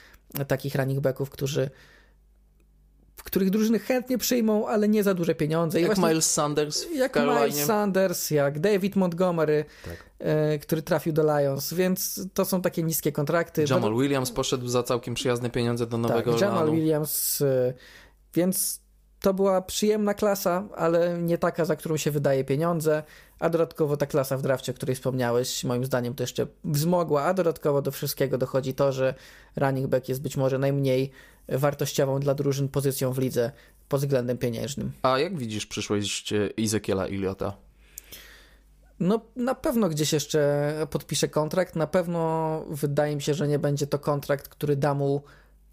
takich 0.48 0.76
running 0.76 1.00
backów, 1.00 1.30
którzy 1.30 1.70
w 3.22 3.24
których 3.24 3.50
drużyny 3.50 3.80
chętnie 3.80 4.18
przyjmą, 4.18 4.68
ale 4.68 4.88
nie 4.90 5.04
za 5.04 5.14
duże 5.14 5.36
pieniądze. 5.36 5.80
I 5.80 5.82
Jak 5.84 5.90
właśnie- 5.96 6.08
Miles 6.10 6.32
Sanders 6.32 6.84
w 6.86 6.96
jak 6.96 7.14
Carolinie. 7.14 7.46
Miles 7.48 7.66
Sanders, 7.66 8.32
jak 8.32 8.60
David 8.60 8.96
Montgomery, 8.96 9.66
Tak. 9.86 9.94
e, 10.20 10.60
który 10.60 10.82
trafił 10.82 11.14
do 11.14 11.24
Lions, 11.40 11.74
więc 11.74 12.28
to 12.34 12.46
są 12.46 12.62
takie 12.62 12.84
niskie 12.84 13.12
kontrakty. 13.12 13.66
Jamal 13.70 13.94
Williams 13.96 14.32
poszedł 14.32 14.68
za 14.68 14.84
całkiem 14.84 15.14
przyjazne 15.14 15.50
pieniądze 15.50 15.88
do 15.88 15.98
Nowego 15.98 16.32
tak, 16.32 16.42
Jamal. 16.42 16.72
Williams, 16.72 17.42
e, 17.42 17.74
więc 18.34 18.82
to 19.20 19.34
była 19.34 19.62
przyjemna 19.62 20.14
klasa, 20.14 20.64
ale 20.76 21.18
nie 21.18 21.38
taka, 21.38 21.66
za 21.66 21.76
którą 21.76 21.98
się 21.98 22.12
wydaje 22.12 22.44
pieniądze, 22.44 23.04
a 23.40 23.50
dodatkowo 23.50 23.98
ta 23.98 24.06
klasa 24.06 24.38
w 24.38 24.42
drafcie, 24.42 24.72
o 24.72 24.76
której 24.76 24.96
wspomniałeś, 24.96 25.64
moim 25.64 25.86
zdaniem 25.86 26.14
to 26.16 26.24
jeszcze 26.24 26.48
wzmogła, 26.64 27.24
a 27.24 27.34
dodatkowo 27.34 27.82
do 27.82 27.92
wszystkiego 27.92 28.38
dochodzi 28.38 28.74
to, 28.74 28.92
że 28.92 29.14
running 29.56 29.88
back 29.88 30.10
jest 30.10 30.22
być 30.22 30.38
może 30.38 30.60
najmniej 30.60 31.12
wartościową 31.52 32.20
dla 32.20 32.34
drużyn 32.34 32.70
pozycją 32.70 33.14
w 33.14 33.18
lidze 33.18 33.52
pod 33.90 34.02
względem 34.02 34.38
pieniężnym. 34.38 34.92
A 35.02 35.20
jak 35.20 35.38
widzisz 35.38 35.66
przyszłość 35.66 36.34
Ezekiela 36.60 37.08
Iliota? 37.08 37.58
No, 39.00 39.22
na 39.36 39.56
pewno 39.56 39.90
gdzieś 39.90 40.14
jeszcze 40.14 40.74
podpisze 40.90 41.28
kontrakt. 41.28 41.76
Na 41.76 41.88
pewno 41.88 42.64
wydaje 42.70 43.16
mi 43.16 43.22
się, 43.22 43.34
że 43.34 43.48
nie 43.48 43.60
będzie 43.60 43.88
to 43.88 44.00
kontrakt, 44.00 44.48
który 44.48 44.76
da 44.76 44.94
mu 44.94 45.22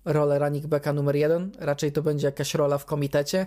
rolę 0.04 0.38
running 0.38 0.66
backa 0.66 0.92
numer 0.92 1.16
jeden. 1.16 1.50
Raczej 1.58 1.92
to 1.92 2.02
będzie 2.02 2.26
jakaś 2.26 2.54
rola 2.54 2.78
w 2.78 2.84
komitecie. 2.84 3.46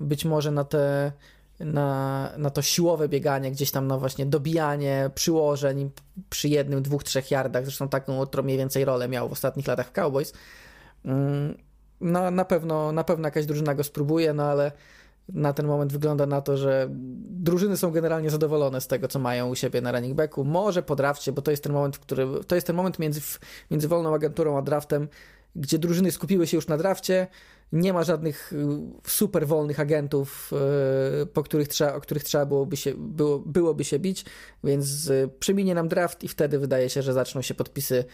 Być 0.00 0.24
może 0.24 0.50
na 0.50 0.64
te 0.64 1.12
na, 1.60 2.30
na 2.38 2.50
to 2.50 2.62
siłowe 2.62 3.08
bieganie, 3.08 3.50
gdzieś 3.50 3.70
tam 3.70 3.86
na 3.86 3.98
właśnie 3.98 4.26
dobijanie 4.26 5.10
przyłożeń 5.14 5.90
przy 6.30 6.48
jednym, 6.48 6.82
dwóch, 6.82 7.04
trzech 7.04 7.30
yardach. 7.30 7.64
Zresztą 7.64 7.88
taką 7.88 8.26
to 8.26 8.42
mniej 8.42 8.58
więcej 8.58 8.84
rolę 8.84 9.08
miał 9.08 9.28
w 9.28 9.32
ostatnich 9.32 9.66
latach 9.66 9.88
w 9.88 9.92
Cowboys. 9.92 10.32
No, 12.00 12.30
na 12.30 12.44
pewno, 12.44 12.92
na 12.92 13.04
pewno 13.04 13.28
jakaś 13.28 13.46
drużyna 13.46 13.74
go 13.74 13.84
spróbuje, 13.84 14.32
no 14.32 14.44
ale 14.44 14.72
na 15.28 15.52
ten 15.52 15.66
moment 15.66 15.92
wygląda 15.92 16.26
na 16.26 16.40
to, 16.40 16.56
że 16.56 16.88
drużyny 17.20 17.76
są 17.76 17.90
generalnie 17.90 18.30
zadowolone 18.30 18.80
z 18.80 18.86
tego, 18.86 19.08
co 19.08 19.18
mają 19.18 19.48
u 19.48 19.54
siebie 19.54 19.80
na 19.80 19.92
running 19.92 20.14
backu. 20.14 20.44
Może 20.44 20.82
po 20.82 20.96
drafcie, 20.96 21.32
bo 21.32 21.42
to 21.42 21.50
jest 21.50 21.62
ten 21.62 21.72
moment, 21.72 21.98
który, 21.98 22.26
to 22.46 22.54
jest 22.54 22.66
ten 22.66 22.76
moment 22.76 22.98
między, 22.98 23.20
między 23.70 23.88
wolną 23.88 24.14
agenturą 24.14 24.58
a 24.58 24.62
draftem, 24.62 25.08
gdzie 25.56 25.78
drużyny 25.78 26.10
skupiły 26.10 26.46
się 26.46 26.56
już 26.56 26.68
na 26.68 26.76
drafcie 26.76 27.26
nie 27.72 27.92
ma 27.92 28.04
żadnych 28.04 28.52
y, 28.52 28.56
super 29.06 29.46
wolnych 29.46 29.80
agentów, 29.80 30.52
y, 31.22 31.26
po 31.26 31.42
których 31.42 31.68
trzeba, 31.68 31.94
o 31.94 32.00
których 32.00 32.24
trzeba 32.24 32.46
byłoby 32.46 32.76
się, 32.76 32.94
było, 32.96 33.38
byłoby 33.38 33.84
się 33.84 33.98
bić, 33.98 34.24
więc 34.64 35.08
y, 35.08 35.30
przeminie 35.38 35.74
nam 35.74 35.88
draft 35.88 36.24
i 36.24 36.28
wtedy 36.28 36.58
wydaje 36.58 36.90
się, 36.90 37.02
że 37.02 37.12
zaczną 37.12 37.42
się 37.42 37.54
podpisy 37.54 38.04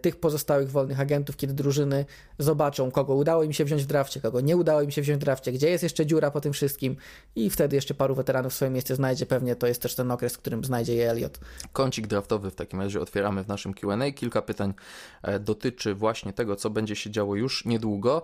tych 0.00 0.16
pozostałych 0.20 0.70
wolnych 0.70 1.00
agentów, 1.00 1.36
kiedy 1.36 1.54
drużyny 1.54 2.04
zobaczą, 2.38 2.90
kogo 2.90 3.14
udało 3.14 3.42
im 3.42 3.52
się 3.52 3.64
wziąć 3.64 3.82
w 3.82 3.86
drafcie, 3.86 4.20
kogo 4.20 4.40
nie 4.40 4.56
udało 4.56 4.82
im 4.82 4.90
się 4.90 5.02
wziąć 5.02 5.20
w 5.20 5.24
drafcie, 5.24 5.52
gdzie 5.52 5.70
jest 5.70 5.82
jeszcze 5.82 6.06
dziura 6.06 6.30
po 6.30 6.40
tym 6.40 6.52
wszystkim 6.52 6.96
i 7.36 7.50
wtedy 7.50 7.76
jeszcze 7.76 7.94
paru 7.94 8.14
weteranów 8.14 8.54
swoje 8.54 8.70
miejsce 8.70 8.96
znajdzie. 8.96 9.26
Pewnie 9.26 9.56
to 9.56 9.66
jest 9.66 9.82
też 9.82 9.94
ten 9.94 10.10
okres, 10.10 10.34
w 10.34 10.38
którym 10.38 10.64
znajdzie 10.64 10.94
je 10.94 11.10
Elliot. 11.10 11.40
Kącik 11.72 12.06
draftowy 12.06 12.50
w 12.50 12.54
takim 12.54 12.80
razie 12.80 13.00
otwieramy 13.00 13.44
w 13.44 13.48
naszym 13.48 13.74
Q&A. 13.74 14.10
Kilka 14.12 14.42
pytań 14.42 14.74
e, 15.22 15.38
dotyczy 15.38 15.94
właśnie 15.94 16.32
tego, 16.32 16.56
co 16.56 16.70
będzie 16.70 16.96
się 16.96 17.10
działo 17.10 17.36
już 17.36 17.64
niedługo. 17.64 18.22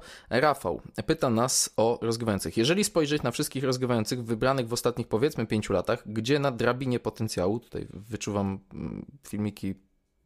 Rafał 0.52 0.80
pyta 1.06 1.30
nas 1.30 1.70
o 1.76 1.98
rozgrywających. 2.02 2.56
Jeżeli 2.56 2.84
spojrzeć 2.84 3.22
na 3.22 3.30
wszystkich 3.30 3.64
rozgrywających 3.64 4.24
wybranych 4.24 4.68
w 4.68 4.72
ostatnich 4.72 5.08
powiedzmy 5.08 5.46
pięciu 5.46 5.72
latach, 5.72 6.02
gdzie 6.06 6.38
na 6.38 6.50
drabinie 6.50 7.00
potencjału, 7.00 7.60
tutaj 7.60 7.86
wyczuwam 7.90 8.58
mm, 8.74 9.06
filmiki 9.28 9.74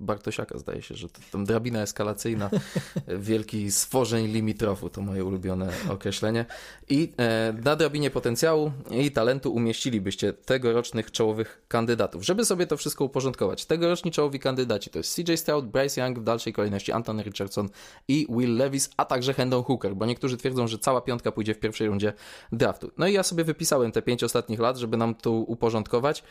Bartosiaka 0.00 0.58
zdaje 0.58 0.82
się, 0.82 0.94
że 0.94 1.08
to, 1.08 1.20
to 1.32 1.38
drabina 1.38 1.82
eskalacyjna, 1.82 2.50
wielki 3.18 3.70
stworzeń 3.70 4.26
limitrofu, 4.26 4.90
to 4.90 5.00
moje 5.00 5.24
ulubione 5.24 5.72
określenie. 5.90 6.44
I 6.88 7.12
e, 7.18 7.54
na 7.64 7.76
drabinie 7.76 8.10
potencjału 8.10 8.72
i 8.90 9.10
talentu 9.10 9.52
umieścilibyście 9.52 10.32
tegorocznych 10.32 11.10
czołowych 11.10 11.62
kandydatów. 11.68 12.24
Żeby 12.24 12.44
sobie 12.44 12.66
to 12.66 12.76
wszystko 12.76 13.04
uporządkować, 13.04 13.64
tegoroczni 13.64 14.10
czołowi 14.10 14.38
kandydaci 14.38 14.90
to 14.90 14.98
jest 14.98 15.14
CJ 15.14 15.34
Stroud, 15.36 15.66
Bryce 15.66 16.00
Young, 16.00 16.18
w 16.18 16.22
dalszej 16.22 16.52
kolejności 16.52 16.92
Anton 16.92 17.22
Richardson 17.22 17.68
i 18.08 18.26
Will 18.30 18.56
Levis, 18.56 18.90
a 18.96 19.04
także 19.04 19.34
Hendon 19.34 19.62
Hooker, 19.62 19.96
bo 19.96 20.06
niektórzy 20.06 20.36
twierdzą, 20.36 20.68
że 20.68 20.78
cała 20.78 21.00
piątka 21.00 21.32
pójdzie 21.32 21.54
w 21.54 21.58
pierwszej 21.58 21.86
rundzie 21.86 22.12
draftu. 22.52 22.90
No 22.98 23.06
i 23.06 23.12
ja 23.12 23.22
sobie 23.22 23.44
wypisałem 23.44 23.92
te 23.92 24.02
pięć 24.02 24.24
ostatnich 24.24 24.60
lat, 24.60 24.76
żeby 24.76 24.96
nam 24.96 25.14
tu 25.14 25.44
uporządkować. 25.48 26.22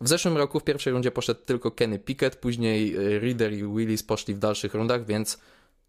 W 0.00 0.08
zeszłym 0.08 0.36
roku 0.36 0.60
w 0.60 0.64
pierwszej 0.64 0.92
rundzie 0.92 1.10
poszedł 1.10 1.40
tylko 1.44 1.70
Kenny 1.70 1.98
Pickett, 1.98 2.36
później 2.36 2.96
e, 2.96 3.03
Reader 3.18 3.52
i 3.52 3.62
Willis 3.62 4.02
poszli 4.02 4.34
w 4.34 4.38
dalszych 4.38 4.74
rundach, 4.74 5.06
więc 5.06 5.38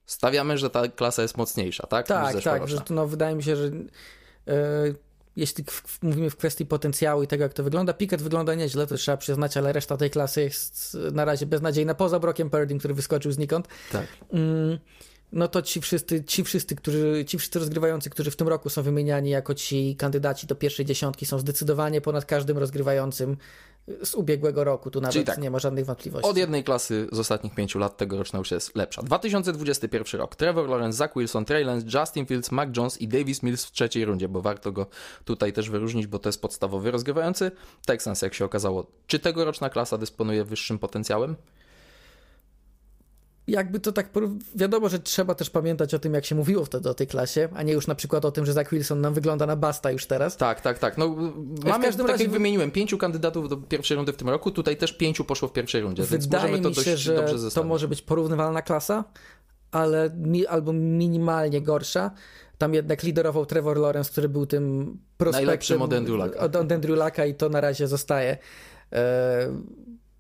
stawiamy, 0.06 0.58
że 0.58 0.70
ta 0.70 0.88
klasa 0.88 1.22
jest 1.22 1.38
mocniejsza, 1.38 1.88
tak? 1.88 2.08
Tak, 2.08 2.42
tak, 2.42 2.68
że 2.68 2.82
to, 2.82 2.94
no, 2.94 3.08
wydaje 3.08 3.36
mi 3.36 3.44
się, 3.44 3.56
że 3.56 3.66
yy, 3.66 4.96
jeśli 5.36 5.64
w, 5.64 6.04
mówimy 6.04 6.30
w 6.30 6.36
kwestii 6.36 6.66
potencjału 6.66 7.24
i 7.24 7.28
tego, 7.28 7.44
jak 7.44 7.54
to 7.54 7.64
wygląda, 7.64 7.94
Pickett 7.94 8.22
wygląda 8.22 8.56
nieźle, 8.56 8.88
to 8.88 8.96
trzeba 8.96 9.18
przyznać, 9.18 9.58
ale 9.58 9.74
reszta 9.74 9.98
tej 9.98 10.10
klasy 10.10 10.42
jest 10.42 10.98
na 11.12 11.26
razie 11.26 11.46
beznadziejna, 11.46 11.96
poza 11.96 12.20
Brokiem 12.20 12.50
Purdym, 12.50 12.80
który 12.80 12.94
wyskoczył 12.94 13.32
znikąd. 13.32 13.68
Tak. 13.92 14.08
Yy, 14.34 14.80
no 15.32 15.48
to 15.48 15.62
ci 15.62 15.82
wszyscy, 15.82 16.24
ci 16.24 16.44
wszyscy, 16.44 16.76
którzy, 16.76 17.26
ci 17.28 17.38
wszyscy 17.38 17.60
rozgrywający, 17.60 18.10
którzy 18.10 18.32
w 18.32 18.36
tym 18.36 18.48
roku 18.48 18.70
są 18.70 18.84
wymieniani 18.84 19.30
jako 19.30 19.54
ci 19.54 19.96
kandydaci 19.96 20.48
do 20.48 20.56
pierwszej 20.56 20.86
dziesiątki, 20.86 21.26
są 21.26 21.40
zdecydowanie 21.40 22.02
ponad 22.02 22.26
każdym 22.26 22.58
rozgrywającym 22.58 23.38
z 24.04 24.16
ubiegłego 24.16 24.64
roku. 24.64 24.92
Tu 24.92 25.02
nawet 25.02 25.26
tak, 25.26 25.38
nie 25.38 25.52
ma 25.52 25.60
żadnych 25.60 25.86
wątpliwości. 25.86 26.30
Od 26.30 26.38
jednej 26.38 26.64
klasy 26.64 27.08
z 27.12 27.20
ostatnich 27.20 27.56
pięciu 27.56 27.80
lat 27.80 27.98
tegoroczna 27.98 28.40
już 28.40 28.52
jest 28.52 28.76
lepsza. 28.76 29.04
2021 29.04 30.22
rok. 30.22 30.36
Trevor 30.36 30.70
Lawrence, 30.70 30.98
Zach 30.98 31.12
Wilson, 31.16 31.46
Trey 31.46 31.64
Lance, 31.64 32.00
Justin 32.00 32.26
Fields, 32.26 32.52
Mac 32.52 32.78
Jones 32.78 33.02
i 33.02 33.08
Davis 33.08 33.44
Mills 33.44 33.66
w 33.66 33.72
trzeciej 33.72 34.06
rundzie, 34.06 34.28
bo 34.28 34.42
warto 34.42 34.72
go 34.72 34.88
tutaj 35.26 35.54
też 35.54 35.70
wyróżnić, 35.70 36.08
bo 36.08 36.20
to 36.20 36.30
jest 36.30 36.42
podstawowy 36.42 36.92
rozgrywający. 36.92 37.52
Texans, 37.86 38.22
jak 38.22 38.34
się 38.34 38.46
okazało. 38.46 38.86
Czy 39.08 39.20
tegoroczna 39.20 39.70
klasa 39.70 39.98
dysponuje 39.98 40.44
wyższym 40.44 40.80
potencjałem? 40.80 41.36
Jakby 43.48 43.80
to 43.80 43.92
tak, 43.92 44.10
wiadomo, 44.56 44.90
że 44.90 45.00
trzeba 45.00 45.36
też 45.36 45.50
pamiętać 45.50 45.94
o 45.94 46.00
tym, 46.00 46.14
jak 46.14 46.26
się 46.26 46.36
mówiło 46.36 46.66
wtedy 46.66 46.90
o 46.90 46.94
tej 46.94 47.08
klasie, 47.08 47.50
a 47.54 47.64
nie 47.64 47.74
już 47.74 47.88
na 47.88 47.96
przykład 47.96 48.26
o 48.26 48.32
tym, 48.32 48.46
że 48.46 48.54
Zach 48.54 48.72
Wilson 48.72 49.02
nam 49.02 49.14
wygląda 49.14 49.46
na 49.46 49.56
basta 49.56 49.92
już 49.92 50.06
teraz. 50.06 50.38
Tak, 50.38 50.62
tak, 50.62 50.80
tak. 50.80 50.98
No, 50.98 51.16
mamy, 51.66 51.94
tak 51.94 52.08
razie... 52.08 52.24
jak 52.24 52.34
wymieniłem, 52.34 52.72
pięciu 52.72 52.98
kandydatów 52.98 53.50
do 53.50 53.58
pierwszej 53.58 53.98
rundy 53.98 54.14
w 54.14 54.18
tym 54.18 54.30
roku, 54.30 54.52
tutaj 54.52 54.78
też 54.78 54.94
pięciu 54.94 55.26
poszło 55.26 55.48
w 55.48 55.54
pierwszej 55.54 55.82
rundzie, 55.82 56.04
Wydaje 56.04 56.54
więc 56.54 56.66
mi 56.68 56.76
się, 56.76 56.92
dość 56.92 57.02
że 57.02 57.26
to 57.54 57.64
może 57.64 57.88
być 57.88 58.02
porównywalna 58.02 58.62
klasa, 58.62 59.04
ale 59.72 60.10
mi, 60.18 60.48
albo 60.48 60.74
minimalnie 60.74 61.62
gorsza. 61.62 62.12
Tam 62.58 62.74
jednak 62.74 63.04
liderował 63.04 63.46
Trevor 63.46 63.78
Lawrence, 63.78 64.12
który 64.12 64.30
był 64.30 64.46
tym 64.46 64.98
prospektem 65.18 65.46
Najlepszym 65.46 65.82
od 65.82 65.94
Andrew 65.94 67.00
Od, 67.00 67.28
i 67.30 67.36
to 67.36 67.50
na 67.50 67.62
razie 67.62 67.88
zostaje. 67.88 68.38
E, 68.94 69.52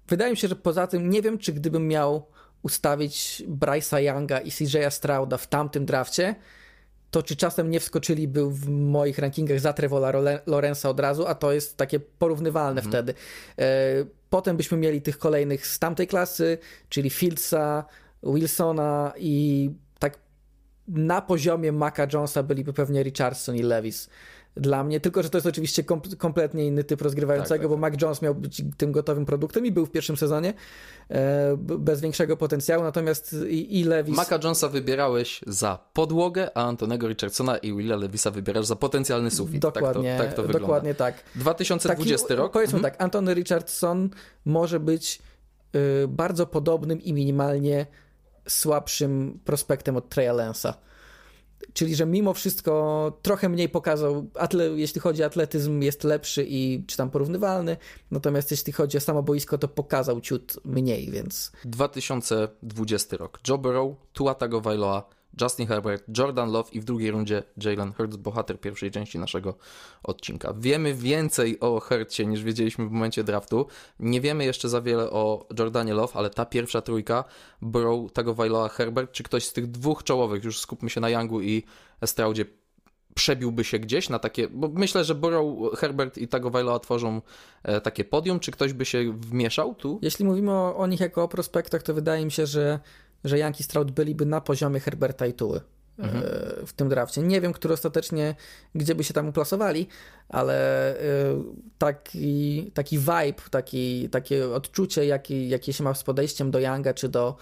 wydaje 0.08 0.32
mi 0.32 0.38
się, 0.38 0.48
że 0.48 0.56
poza 0.56 0.88
tym 0.88 1.10
nie 1.10 1.22
wiem, 1.22 1.38
czy 1.38 1.54
gdybym 1.54 1.88
miał 1.88 2.28
ustawić 2.66 3.44
Bryce'a 3.48 3.98
Younga 3.98 4.40
i 4.40 4.52
CJ'a 4.52 4.90
Strouda 4.90 5.38
w 5.38 5.48
tamtym 5.48 5.86
drafcie, 5.86 6.36
to 7.12 7.24
czy 7.24 7.36
czasem 7.36 7.70
nie 7.70 7.80
wskoczyliby 7.80 8.50
w 8.50 8.70
moich 8.70 9.18
rankingach 9.18 9.60
za 9.60 9.74
Trevola 9.74 10.12
Lorenza 10.46 10.90
od 10.90 11.00
razu, 11.00 11.28
a 11.28 11.36
to 11.36 11.52
jest 11.52 11.78
takie 11.78 12.00
porównywalne 12.00 12.82
mhm. 12.82 12.92
wtedy. 12.92 13.14
E, 13.60 13.66
potem 14.30 14.58
byśmy 14.58 14.78
mieli 14.78 15.02
tych 15.02 15.18
kolejnych 15.18 15.68
z 15.68 15.80
tamtej 15.80 16.08
klasy, 16.08 16.58
czyli 16.90 17.10
Fieldsa, 17.10 17.86
Wilsona 18.24 19.14
i 19.18 19.70
tak 20.00 20.18
na 20.88 21.22
poziomie 21.22 21.72
Maca 21.72 22.08
Jonesa 22.14 22.44
byliby 22.44 22.74
pewnie 22.74 23.04
Richardson 23.04 23.56
i 23.56 23.64
Levis 23.64 24.10
dla 24.58 24.84
mnie, 24.84 25.00
tylko 25.00 25.24
że 25.24 25.30
to 25.30 25.38
jest 25.38 25.48
oczywiście 25.48 25.84
kom 25.84 26.02
kompletnie 26.18 26.66
inny 26.66 26.84
typ 26.84 27.02
rozgrywającego, 27.02 27.50
tak, 27.50 27.62
tak, 27.62 27.70
bo 27.70 27.76
tak. 27.76 27.94
Mac 27.94 28.02
Jones 28.02 28.22
miał 28.22 28.36
być 28.36 28.64
tym 28.78 28.92
gotowym 28.92 29.26
produktem 29.26 29.66
i 29.66 29.72
był 29.72 29.86
w 29.86 29.92
pierwszym 29.92 30.18
sezonie 30.18 30.54
e, 31.10 31.58
bez 31.58 32.02
większego 32.02 32.38
potencjału, 32.38 32.84
natomiast 32.84 33.36
i, 33.50 33.80
i 33.80 33.84
Levis... 33.84 34.16
Maca 34.16 34.40
Jonesa 34.44 34.70
wybierałeś 34.70 35.42
za 35.48 35.80
podłogę, 35.94 36.58
a 36.58 36.64
Antonego 36.64 37.08
Richardsona 37.08 37.58
i 37.58 37.76
Willa 37.76 37.96
Levisa 37.96 38.32
wybierasz 38.32 38.66
za 38.66 38.76
potencjalny 38.76 39.32
sufit. 39.32 39.62
Dokładnie, 39.62 40.18
tak 40.18 40.20
to, 40.20 40.26
tak 40.26 40.36
to 40.36 40.42
wygląda. 40.42 40.60
Dokładnie 40.60 40.96
tak. 40.96 41.24
2020 41.36 42.28
Taki, 42.28 42.38
rok? 42.38 42.54
Powiedzmy 42.54 42.78
mhm. 42.78 42.94
tak, 42.94 43.04
Antony 43.04 43.34
Richardson 43.34 44.10
może 44.46 44.80
być 44.80 45.22
y, 45.76 46.08
bardzo 46.08 46.48
podobnym 46.48 47.02
i 47.02 47.14
minimalnie 47.14 47.86
słabszym 48.48 49.40
prospektem 49.46 49.98
od 49.98 50.10
Treya 50.10 50.32
Lance'a. 50.32 50.74
Czyli, 51.74 51.96
że 51.96 52.06
mimo 52.06 52.34
wszystko 52.34 53.12
trochę 53.22 53.50
mniej 53.50 53.70
pokazał, 53.70 54.30
atle, 54.40 54.70
jeśli 54.70 55.02
chodzi 55.02 55.24
o 55.24 55.26
atletyzm, 55.26 55.82
jest 55.82 56.04
lepszy 56.04 56.46
i 56.50 56.84
czy 56.88 56.98
tam 56.98 57.10
porównywalny, 57.10 57.78
natomiast 58.12 58.52
jeśli 58.52 58.74
chodzi 58.74 58.98
o 58.98 59.02
samo 59.02 59.24
boisko, 59.24 59.58
to 59.58 59.68
pokazał 59.68 60.22
ciut 60.22 60.60
mniej, 60.66 61.12
więc. 61.12 61.52
2020 61.66 63.18
rok. 63.18 63.40
Joe 63.48 63.58
Burrow, 63.58 63.96
Tua 64.14 64.34
Tagovailoa, 64.36 65.10
Justin 65.42 65.68
Herbert, 65.68 66.04
Jordan 66.18 66.52
Love 66.52 66.70
i 66.72 66.80
w 66.80 66.84
drugiej 66.84 67.12
rundzie 67.12 67.44
Jalen 67.64 67.94
Hurts, 67.94 68.16
bohater 68.16 68.60
pierwszej 68.60 68.92
części 68.92 69.20
naszego 69.20 69.56
odcinka. 70.04 70.54
Wiemy 70.58 70.94
więcej 70.94 71.60
o 71.60 71.80
Hurtsie 71.80 72.28
niż 72.28 72.44
wiedzieliśmy 72.44 72.88
w 72.88 72.92
momencie 72.92 73.24
draftu. 73.24 73.68
Nie 74.00 74.22
wiemy 74.22 74.46
jeszcze 74.46 74.70
za 74.70 74.82
wiele 74.82 75.10
o 75.10 75.48
Jordanie 75.60 75.94
Love, 75.94 76.14
ale 76.14 76.30
ta 76.30 76.46
pierwsza 76.46 76.82
trójka, 76.82 77.24
Burrow, 77.62 78.12
Tagovailoa, 78.12 78.70
Herbert, 78.70 79.12
czy 79.12 79.24
ktoś 79.24 79.46
z 79.46 79.54
tych 79.54 79.72
dwóch 79.72 80.04
czołowych, 80.04 80.44
już 80.44 80.60
skupmy 80.60 80.90
się 80.90 81.02
na 81.02 81.10
Youngu 81.10 81.42
i 81.42 81.64
Straudzie, 82.06 82.46
przebiłby 83.16 83.64
się 83.64 83.80
gdzieś 83.80 84.10
na 84.10 84.20
takie, 84.20 84.48
bo 84.48 84.70
myślę, 84.74 85.04
że 85.04 85.16
Burrow, 85.16 85.46
Herbert 85.78 86.18
i 86.18 86.28
Tagovailoa 86.28 86.80
tworzą 86.80 87.22
e, 87.64 87.82
takie 87.82 88.06
podium, 88.06 88.40
czy 88.40 88.52
ktoś 88.52 88.74
by 88.74 88.86
się 88.86 89.14
wmieszał 89.14 89.76
tu? 89.76 90.00
Jeśli 90.02 90.26
mówimy 90.26 90.52
o, 90.52 90.78
o 90.78 90.88
nich 90.88 91.00
jako 91.00 91.24
o 91.24 91.28
prospektach, 91.28 91.84
to 91.84 91.94
wydaje 91.94 92.26
mi 92.26 92.32
się, 92.32 92.46
że 92.46 92.80
że 93.26 93.38
Yankee 93.38 93.64
Stroud 93.64 93.92
byliby 93.92 94.26
na 94.26 94.42
poziomie 94.42 94.80
Herberta 94.80 95.26
i 95.26 95.34
Tuły. 95.34 95.62
Mhm. 95.98 96.24
E, 96.24 96.66
w 96.66 96.74
tym 96.74 96.90
drafcie. 96.90 97.22
Nie 97.22 97.42
wiem, 97.42 97.54
który 97.54 97.74
ostatecznie, 97.74 98.36
gdzie 98.76 98.96
by 98.96 99.04
się 99.04 99.14
tam 99.14 99.30
uplasowali, 99.30 99.88
ale 100.30 100.90
e, 101.00 101.04
taki, 101.78 102.72
taki 102.74 102.98
vibe, 103.00 103.50
taki, 103.52 104.10
takie 104.10 104.50
odczucie, 104.50 105.06
jakie, 105.06 105.48
jakie 105.48 105.74
się 105.74 105.84
ma 105.84 105.94
z 105.94 106.04
podejściem 106.04 106.52
do 106.52 106.60
Younga 106.60 106.94
czy 106.94 107.10
do, 107.10 107.36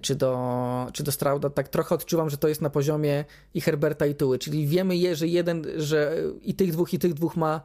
czy 0.00 0.14
do, 0.14 0.86
czy 0.92 1.02
do 1.02 1.12
Strauda, 1.12 1.50
tak 1.50 1.68
trochę 1.68 1.94
odczuwam, 1.94 2.30
że 2.30 2.36
to 2.36 2.48
jest 2.48 2.60
na 2.60 2.70
poziomie 2.70 3.24
i 3.54 3.60
Herberta 3.60 4.06
i 4.06 4.14
Tuły, 4.14 4.38
czyli 4.38 4.66
wiemy, 4.66 5.16
że 5.16 5.26
jeden, 5.26 5.66
że 5.76 6.16
i 6.42 6.54
tych 6.54 6.72
dwóch, 6.72 6.94
i 6.94 6.98
tych 6.98 7.14
dwóch 7.14 7.36
ma 7.36 7.60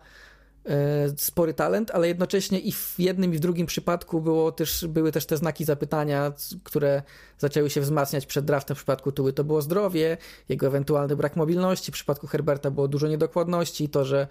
spory 1.17 1.53
talent, 1.53 1.91
ale 1.91 2.07
jednocześnie 2.07 2.59
i 2.59 2.71
w 2.71 2.95
jednym 2.97 3.33
i 3.33 3.37
w 3.37 3.39
drugim 3.39 3.65
przypadku 3.65 4.21
było 4.21 4.51
też, 4.51 4.87
były 4.87 5.11
też 5.11 5.25
te 5.25 5.37
znaki 5.37 5.65
zapytania, 5.65 6.33
które 6.63 7.01
zaczęły 7.37 7.69
się 7.69 7.81
wzmacniać 7.81 8.25
przed 8.25 8.45
draftem 8.45 8.75
w 8.75 8.79
przypadku 8.79 9.11
Tuły. 9.11 9.33
To 9.33 9.43
było 9.43 9.61
zdrowie, 9.61 10.17
jego 10.49 10.67
ewentualny 10.67 11.15
brak 11.15 11.35
mobilności, 11.35 11.91
w 11.91 11.93
przypadku 11.93 12.27
Herberta 12.27 12.71
było 12.71 12.87
dużo 12.87 13.07
niedokładności, 13.07 13.89
to, 13.89 14.05
że 14.05 14.27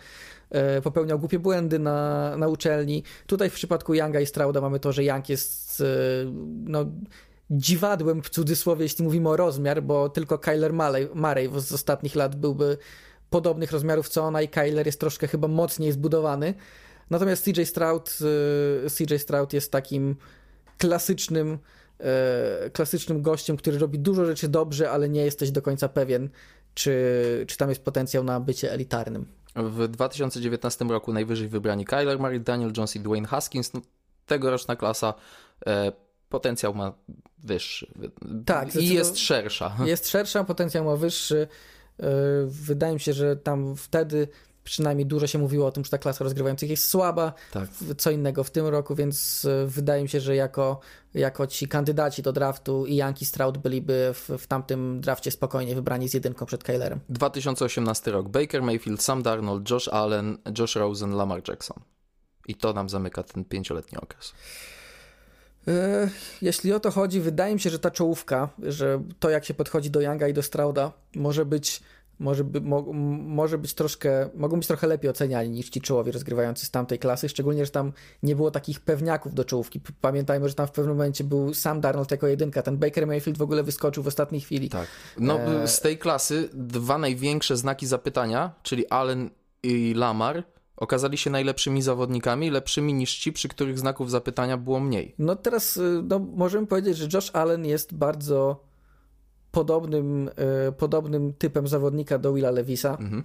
e, 0.51 0.82
popełniał 0.82 1.18
głupie 1.18 1.39
błędy 1.39 1.78
na, 1.78 2.36
na 2.36 2.49
uczelni. 2.49 3.03
Tutaj 3.26 3.51
w 3.51 3.55
przypadku 3.55 3.95
Younga 3.95 4.20
i 4.20 4.26
Strauda 4.26 4.61
mamy 4.61 4.80
to, 4.80 4.93
że 4.93 5.05
Young 5.05 5.28
jest 5.28 5.80
e, 5.80 5.84
no, 6.64 6.84
dziwadłem 7.51 8.22
w 8.22 8.30
cudzysłowie, 8.30 8.82
jeśli 8.82 9.05
mówimy 9.05 9.28
o 9.28 9.36
rozmiar, 9.36 9.82
bo 9.82 10.09
tylko 10.09 10.39
Kyler 10.39 10.72
Murray, 10.72 11.09
Murray 11.14 11.51
z 11.57 11.72
ostatnich 11.72 12.14
lat 12.14 12.36
byłby 12.36 12.78
podobnych 13.31 13.72
rozmiarów 13.72 14.09
co 14.09 14.22
ona 14.22 14.43
i 14.43 14.49
Kyler 14.49 14.87
jest 14.87 15.01
troszkę 15.01 15.29
chyba 15.29 15.49
mocniej 15.49 15.93
zbudowany. 15.93 16.55
Natomiast 17.11 17.45
CJ 17.45 17.62
Stroud, 17.64 18.18
y, 18.87 18.91
CJ 18.91 19.16
Stroud 19.18 19.53
jest 19.53 19.72
takim 19.72 20.16
klasycznym, 20.79 21.59
y, 22.66 22.70
klasycznym 22.70 23.22
gościem, 23.22 23.57
który 23.57 23.79
robi 23.79 23.99
dużo 23.99 24.24
rzeczy 24.24 24.49
dobrze, 24.49 24.91
ale 24.91 25.09
nie 25.09 25.24
jesteś 25.24 25.51
do 25.51 25.62
końca 25.62 25.89
pewien, 25.89 26.29
czy, 26.74 26.95
czy 27.49 27.57
tam 27.57 27.68
jest 27.68 27.85
potencjał 27.85 28.24
na 28.24 28.41
bycie 28.41 28.72
elitarnym. 28.72 29.26
W 29.57 29.89
2019 29.89 30.85
roku 30.85 31.12
najwyżej 31.12 31.49
wybrani 31.49 31.85
Kyler 31.85 32.18
Murray, 32.18 32.41
Daniel 32.41 32.72
Jones 32.76 32.96
i 32.96 33.00
Dwayne 33.00 33.29
Haskins. 33.29 33.72
No, 33.75 33.80
tegoroczna 34.26 34.76
klasa 34.76 35.14
e, 35.67 35.92
potencjał 36.29 36.75
ma 36.75 36.92
wyższy. 37.38 37.87
Tak, 38.46 38.76
I 38.76 38.88
jest 38.88 39.18
szersza. 39.18 39.76
Jest 39.84 40.09
szersza, 40.09 40.45
potencjał 40.45 40.84
ma 40.84 40.96
wyższy. 40.96 41.49
E, 42.00 42.04
wydaje 42.46 42.95
mi 42.95 43.00
się, 43.00 43.12
że 43.12 43.37
tam 43.37 43.76
wtedy 43.76 44.29
przynajmniej 44.68 45.07
dużo 45.07 45.26
się 45.26 45.38
mówiło 45.38 45.66
o 45.66 45.72
tym, 45.72 45.84
że 45.84 45.91
ta 45.91 45.99
klasa 45.99 46.25
rozgrywających 46.25 46.70
jest 46.70 46.87
słaba, 46.87 47.33
tak. 47.53 47.68
co 47.99 48.11
innego 48.11 48.45
w 48.45 48.50
tym 48.50 48.66
roku, 48.66 48.95
więc 48.95 49.45
e, 49.45 49.66
wydaje 49.66 50.03
mi 50.03 50.08
się, 50.08 50.20
że 50.20 50.37
jako, 50.37 50.80
jako 51.14 51.46
ci 51.46 51.68
kandydaci 51.68 52.22
do 52.22 52.33
draftu 52.33 52.87
i 52.87 52.96
Yankee 52.96 53.25
Stroud 53.25 53.58
byliby 53.58 54.11
w, 54.14 54.30
w 54.38 54.46
tamtym 54.46 55.00
drafcie 55.00 55.30
spokojnie 55.30 55.75
wybrani 55.75 56.08
z 56.08 56.14
jedynką 56.14 56.46
przed 56.46 56.64
Kylerem. 56.64 57.00
2018 57.08 58.11
rok. 58.11 58.29
Baker 58.29 58.62
Mayfield, 58.62 59.03
Sam 59.03 59.22
Darnold, 59.22 59.70
Josh 59.70 59.88
Allen, 59.88 60.38
Josh 60.58 60.76
Rosen, 60.76 61.11
Lamar 61.11 61.42
Jackson. 61.49 61.83
I 62.49 62.54
to 62.54 62.72
nam 62.72 62.88
zamyka 62.88 63.22
ten 63.22 63.45
pięcioletni 63.45 63.99
okres. 63.99 64.33
E, 65.68 66.08
jeśli 66.42 66.72
o 66.72 66.80
to 66.80 66.90
chodzi, 66.90 67.20
wydaje 67.20 67.54
mi 67.54 67.61
się, 67.61 67.70
że 67.70 67.78
ta 67.78 67.90
czołówka, 67.90 68.49
że 68.62 69.03
to 69.20 69.30
jak 69.30 69.45
się 69.45 69.54
podchodzi 69.54 69.90
do 69.90 70.00
Younga 70.00 70.28
i 70.28 70.32
do 70.32 70.42
Strauda 70.42 70.92
może 71.14 71.45
być 71.45 71.82
może, 72.18 72.45
by, 72.45 72.61
mo, 72.61 72.82
może 73.22 73.58
być 73.58 73.74
troszkę, 73.74 74.28
mogą 74.34 74.57
być 74.57 74.66
trochę 74.66 74.86
lepiej 74.86 75.11
oceniani 75.11 75.50
niż 75.50 75.70
ci 75.70 75.80
czołowi 75.80 76.12
rozgrywający 76.12 76.66
z 76.66 76.70
tamtej 76.70 76.99
klasy, 76.99 77.28
szczególnie, 77.28 77.64
że 77.64 77.70
tam 77.70 77.92
nie 78.22 78.36
było 78.36 78.50
takich 78.50 78.80
pewniaków 78.80 79.34
do 79.34 79.45
czołówki. 79.45 79.80
Pamiętajmy, 80.00 80.49
że 80.49 80.54
tam 80.54 80.66
w 80.66 80.70
pewnym 80.70 80.96
momencie 80.96 81.24
był 81.24 81.54
sam 81.54 81.80
Darnold 81.80 82.11
jako 82.11 82.26
jedynka, 82.26 82.62
ten 82.62 82.76
Baker 82.76 83.07
Mayfield 83.07 83.38
w 83.38 83.42
ogóle 83.42 83.62
wyskoczył 83.62 84.03
w 84.03 84.07
ostatniej 84.07 84.40
chwili. 84.40 84.68
Tak. 84.68 84.86
No 85.18 85.40
e... 85.40 85.68
z 85.68 85.80
tej 85.80 85.99
klasy 85.99 86.49
dwa 86.53 86.99
największe 86.99 87.57
znaki 87.57 87.86
zapytania, 87.86 88.54
czyli 88.62 88.88
Allen 88.88 89.30
i 89.62 89.95
Lamar, 89.95 90.45
okazali 90.79 91.18
się 91.18 91.30
najlepszymi 91.30 91.83
zawodnikami, 91.83 92.50
lepszymi 92.50 92.95
niż 92.95 93.18
ci, 93.18 93.33
przy 93.33 93.49
których 93.49 93.79
znaków 93.79 94.11
zapytania 94.11 94.57
było 94.57 94.80
mniej. 94.80 95.14
No 95.18 95.37
teraz 95.37 95.76
y, 95.76 96.03
no, 96.09 96.18
możemy 96.18 96.67
powiedzieć, 96.67 96.96
że 96.96 97.09
Josh 97.13 97.30
Allen 97.33 97.67
jest 97.67 97.95
bardzo 97.95 98.68
podobnym, 99.50 100.30
e, 100.37 100.72
podobnym 100.72 101.33
typem 101.33 101.68
zawodnika 101.68 102.18
do 102.18 102.33
Willa 102.33 102.50
Levisa. 102.50 102.91
Mhm. 102.91 103.25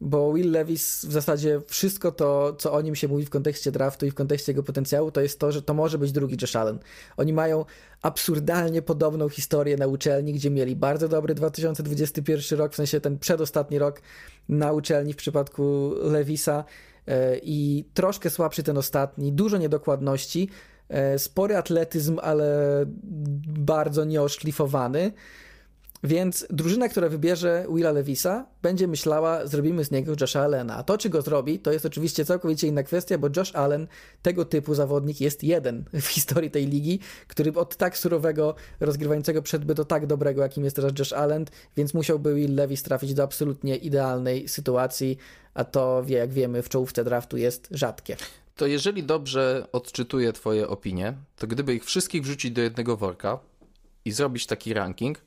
Bo 0.00 0.32
Will 0.32 0.50
Levis 0.50 1.04
w 1.04 1.12
zasadzie 1.12 1.60
wszystko 1.66 2.12
to, 2.12 2.56
co 2.58 2.72
o 2.72 2.80
nim 2.80 2.94
się 2.94 3.08
mówi 3.08 3.26
w 3.26 3.30
kontekście 3.30 3.72
draftu 3.72 4.06
i 4.06 4.10
w 4.10 4.14
kontekście 4.14 4.52
jego 4.52 4.62
potencjału, 4.62 5.10
to 5.10 5.20
jest 5.20 5.38
to, 5.38 5.52
że 5.52 5.62
to 5.62 5.74
może 5.74 5.98
być 5.98 6.12
drugi 6.12 6.36
Josh 6.42 6.56
Allen. 6.56 6.78
Oni 7.16 7.32
mają 7.32 7.64
absurdalnie 8.02 8.82
podobną 8.82 9.28
historię 9.28 9.76
na 9.76 9.86
uczelni, 9.86 10.32
gdzie 10.32 10.50
mieli 10.50 10.76
bardzo 10.76 11.08
dobry 11.08 11.34
2021 11.34 12.58
rok, 12.58 12.72
w 12.72 12.76
sensie 12.76 13.00
ten 13.00 13.18
przedostatni 13.18 13.78
rok 13.78 14.00
na 14.48 14.72
uczelni 14.72 15.12
w 15.12 15.16
przypadku 15.16 15.94
Levisa 16.02 16.58
e, 16.58 16.89
i 17.42 17.84
troszkę 17.94 18.30
słabszy 18.30 18.62
ten 18.62 18.78
ostatni, 18.78 19.32
dużo 19.32 19.56
niedokładności, 19.56 20.48
e, 20.88 21.18
spory 21.18 21.56
atletyzm, 21.56 22.18
ale 22.22 22.46
bardzo 23.46 24.04
nieoszlifowany. 24.04 25.12
Więc 26.04 26.46
drużyna, 26.50 26.88
która 26.88 27.08
wybierze 27.08 27.66
Willa 27.74 27.92
Levisa, 27.92 28.46
będzie 28.62 28.88
myślała, 28.88 29.46
zrobimy 29.46 29.84
z 29.84 29.90
niego 29.90 30.12
Josha 30.20 30.40
Allena. 30.40 30.76
A 30.76 30.82
to, 30.82 30.98
czy 30.98 31.08
go 31.08 31.22
zrobi, 31.22 31.58
to 31.58 31.72
jest 31.72 31.86
oczywiście 31.86 32.24
całkowicie 32.24 32.66
inna 32.66 32.82
kwestia, 32.82 33.18
bo 33.18 33.28
Josh 33.36 33.54
Allen, 33.54 33.86
tego 34.22 34.44
typu 34.44 34.74
zawodnik, 34.74 35.20
jest 35.20 35.44
jeden 35.44 35.84
w 35.92 36.06
historii 36.06 36.50
tej 36.50 36.66
ligi, 36.66 37.00
który 37.28 37.52
od 37.52 37.76
tak 37.76 37.98
surowego 37.98 38.54
rozgrywającego 38.80 39.42
przedby 39.42 39.74
do 39.74 39.84
tak 39.84 40.06
dobrego, 40.06 40.42
jakim 40.42 40.64
jest 40.64 40.76
teraz 40.76 40.92
Josh 40.98 41.12
Allen, 41.12 41.44
więc 41.76 41.94
musiałby 41.94 42.34
Will 42.34 42.54
Levis 42.54 42.82
trafić 42.82 43.14
do 43.14 43.22
absolutnie 43.22 43.76
idealnej 43.76 44.48
sytuacji, 44.48 45.18
a 45.54 45.64
to, 45.64 46.04
jak 46.08 46.32
wiemy, 46.32 46.62
w 46.62 46.68
czołówce 46.68 47.04
draftu 47.04 47.36
jest 47.36 47.68
rzadkie. 47.70 48.16
To 48.56 48.66
jeżeli 48.66 49.02
dobrze 49.02 49.66
odczytuję 49.72 50.32
Twoje 50.32 50.68
opinie, 50.68 51.14
to 51.36 51.46
gdyby 51.46 51.74
ich 51.74 51.84
wszystkich 51.84 52.22
wrzucić 52.22 52.50
do 52.50 52.60
jednego 52.60 52.96
worka 52.96 53.38
i 54.04 54.12
zrobić 54.12 54.46
taki 54.46 54.74
ranking, 54.74 55.18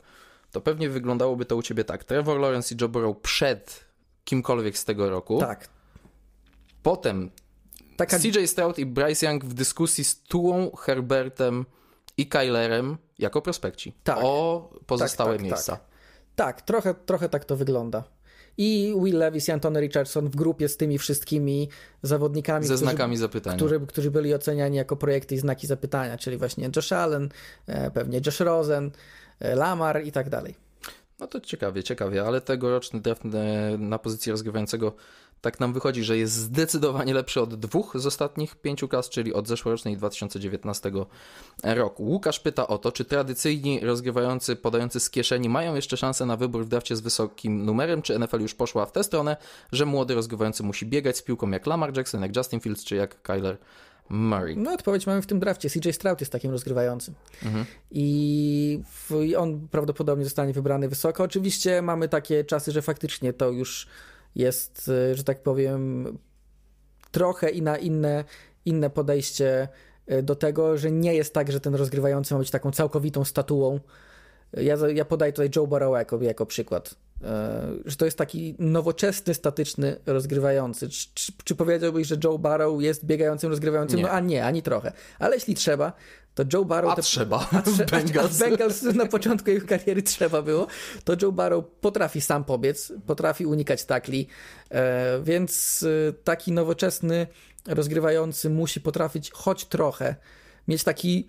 to 0.53 0.61
pewnie 0.61 0.89
wyglądałoby 0.89 1.45
to 1.45 1.55
u 1.55 1.61
ciebie 1.61 1.83
tak. 1.83 2.03
Trevor 2.03 2.39
Lawrence 2.39 2.75
i 2.75 2.77
Joe 2.81 2.89
Burrow 2.89 3.17
przed 3.21 3.85
kimkolwiek 4.25 4.77
z 4.77 4.85
tego 4.85 5.09
roku. 5.09 5.39
Tak. 5.39 5.67
Potem 6.83 7.31
Taka... 7.97 8.19
CJ 8.19 8.45
Stroud 8.47 8.79
i 8.79 8.85
Bryce 8.85 9.25
Young 9.25 9.45
w 9.45 9.53
dyskusji 9.53 10.03
z 10.03 10.23
Tuą, 10.23 10.71
Herbertem 10.71 11.65
i 12.17 12.27
Kylerem 12.27 12.97
jako 13.19 13.41
prospekci. 13.41 13.93
Tak. 14.03 14.17
O 14.21 14.69
pozostałe 14.85 15.31
tak, 15.31 15.37
tak, 15.37 15.45
miejsca. 15.45 15.71
Tak, 15.71 15.85
tak 16.35 16.61
trochę, 16.61 16.93
trochę 16.93 17.29
tak 17.29 17.45
to 17.45 17.55
wygląda. 17.55 18.03
I 18.57 18.93
Will 19.03 19.17
Levis 19.17 19.47
i 19.47 19.51
Antony 19.51 19.81
Richardson 19.81 20.29
w 20.29 20.35
grupie 20.35 20.69
z 20.69 20.77
tymi 20.77 20.97
wszystkimi 20.97 21.69
zawodnikami, 22.01 22.65
ze 22.65 22.77
znakami 22.77 23.17
zapytania, 23.17 23.55
którzy, 23.55 23.79
którzy 23.87 24.11
byli 24.11 24.33
oceniani 24.33 24.77
jako 24.77 24.95
projekty 24.95 25.35
i 25.35 25.37
znaki 25.37 25.67
zapytania, 25.67 26.17
czyli 26.17 26.37
właśnie 26.37 26.69
Josh 26.75 26.91
Allen, 26.91 27.29
e, 27.67 27.91
pewnie 27.91 28.21
Josh 28.25 28.39
Rosen, 28.39 28.91
Lamar 29.39 30.03
i 30.05 30.11
tak 30.11 30.29
dalej. 30.29 30.55
No 31.19 31.27
to 31.27 31.39
ciekawie, 31.41 31.83
ciekawie, 31.83 32.25
ale 32.25 32.41
tegoroczny 32.41 33.01
draft 33.01 33.25
e, 33.25 33.29
na 33.77 33.99
pozycji 33.99 34.31
rozgrywającego 34.31 34.95
tak 35.43 35.59
nam 35.59 35.73
wychodzi, 35.73 36.03
że 36.03 36.17
jest 36.17 36.33
zdecydowanie 36.33 37.13
lepszy 37.13 37.41
od 37.41 37.55
dwóch 37.55 37.93
z 37.95 38.05
ostatnich 38.05 38.55
pięciu 38.55 38.87
klas, 38.87 39.09
czyli 39.09 39.33
od 39.33 39.47
zeszłorocznej 39.47 39.97
2019 39.97 40.91
roku. 41.63 42.03
Łukasz 42.03 42.39
pyta 42.39 42.67
o 42.67 42.77
to, 42.77 42.91
czy 42.91 43.05
tradycyjni 43.05 43.79
rozgrywający 43.79 44.55
podający 44.55 44.99
z 44.99 45.09
kieszeni 45.09 45.49
mają 45.49 45.75
jeszcze 45.75 45.97
szansę 45.97 46.25
na 46.25 46.37
wybór 46.37 46.65
w 46.65 46.69
drafcie 46.69 46.95
z 46.95 47.01
wysokim 47.01 47.65
numerem, 47.65 48.01
czy 48.01 48.19
NFL 48.19 48.41
już 48.41 48.55
poszła 48.55 48.85
w 48.85 48.91
tę 48.91 49.03
stronę, 49.03 49.37
że 49.71 49.85
młody 49.85 50.15
rozgrywający 50.15 50.63
musi 50.63 50.85
biegać 50.85 51.17
z 51.17 51.21
piłką 51.21 51.51
jak 51.51 51.67
Lamar 51.67 51.97
Jackson, 51.97 52.21
jak 52.21 52.35
Justin 52.35 52.59
Fields, 52.59 52.83
czy 52.83 52.95
jak 52.95 53.21
Kyler 53.21 53.57
Murray. 54.09 54.57
No 54.57 54.73
odpowiedź 54.73 55.07
mamy 55.07 55.21
w 55.21 55.25
tym 55.25 55.39
drafcie. 55.39 55.69
CJ 55.69 55.89
Stroud 55.91 56.19
jest 56.19 56.31
takim 56.31 56.51
rozgrywającym. 56.51 57.13
Mhm. 57.43 57.65
I 57.91 58.79
w, 58.85 59.11
on 59.37 59.67
prawdopodobnie 59.67 60.23
zostanie 60.23 60.53
wybrany 60.53 60.89
wysoko. 60.89 61.23
Oczywiście 61.23 61.81
mamy 61.81 62.09
takie 62.09 62.43
czasy, 62.43 62.71
że 62.71 62.81
faktycznie 62.81 63.33
to 63.33 63.49
już 63.49 63.87
jest, 64.35 64.91
e, 65.11 65.15
że 65.15 65.23
tak 65.23 65.43
powiem, 65.43 66.07
trochę 67.11 67.49
i 67.49 67.61
na 67.61 67.77
inne, 67.77 68.23
inne 68.65 68.89
podejście 68.89 69.67
e, 70.07 70.23
do 70.23 70.35
tego, 70.35 70.77
że 70.77 70.91
nie 70.91 71.15
jest 71.15 71.33
tak, 71.33 71.51
że 71.51 71.59
ten 71.59 71.75
rozgrywający 71.75 72.33
ma 72.33 72.39
być 72.39 72.51
taką 72.51 72.71
całkowitą 72.71 73.25
statuą. 73.25 73.79
Ja, 74.53 74.75
ja 74.93 75.05
podaję 75.05 75.33
tutaj 75.33 75.49
Joe 75.55 75.67
Burrow 75.67 75.97
jako, 75.97 76.21
jako 76.21 76.45
przykład. 76.45 76.95
E, 77.21 77.67
że 77.85 77.95
to 77.95 78.05
jest 78.05 78.17
taki 78.17 78.55
nowoczesny, 78.59 79.33
statyczny 79.33 79.99
rozgrywający. 80.05 80.89
Czy, 80.89 81.07
czy, 81.13 81.31
czy 81.43 81.55
powiedziałbyś, 81.55 82.07
że 82.07 82.17
Joe 82.23 82.37
Barrow 82.37 82.81
jest 82.81 83.05
biegającym 83.05 83.49
rozgrywającym? 83.49 83.97
Nie. 83.97 84.03
No 84.03 84.09
a 84.09 84.19
nie, 84.19 84.45
ani 84.45 84.61
trochę. 84.61 84.91
Ale 85.19 85.35
jeśli 85.35 85.55
trzeba, 85.55 85.93
to 86.35 86.43
Joe 86.53 86.65
Barrow... 86.65 86.91
A 86.91 86.95
to, 86.95 87.01
trzeba. 87.01 87.49
A, 87.51 87.61
trze, 87.61 87.85
Bengals. 87.91 88.41
A, 88.41 88.45
a 88.45 88.49
Bengals 88.49 88.81
na 88.81 89.05
początku 89.05 89.49
jego 89.49 89.67
kariery 89.67 90.03
trzeba 90.03 90.41
było. 90.41 90.67
To 91.03 91.15
Joe 91.21 91.31
Barrow 91.31 91.65
potrafi 91.81 92.21
sam 92.21 92.43
pobiec, 92.43 92.93
potrafi 93.05 93.45
unikać 93.45 93.85
takli, 93.85 94.27
e, 94.69 95.21
więc 95.23 95.83
e, 96.09 96.13
taki 96.13 96.51
nowoczesny 96.51 97.27
rozgrywający 97.67 98.49
musi 98.49 98.81
potrafić 98.81 99.31
choć 99.31 99.65
trochę 99.65 100.15
mieć 100.67 100.83
taki 100.83 101.27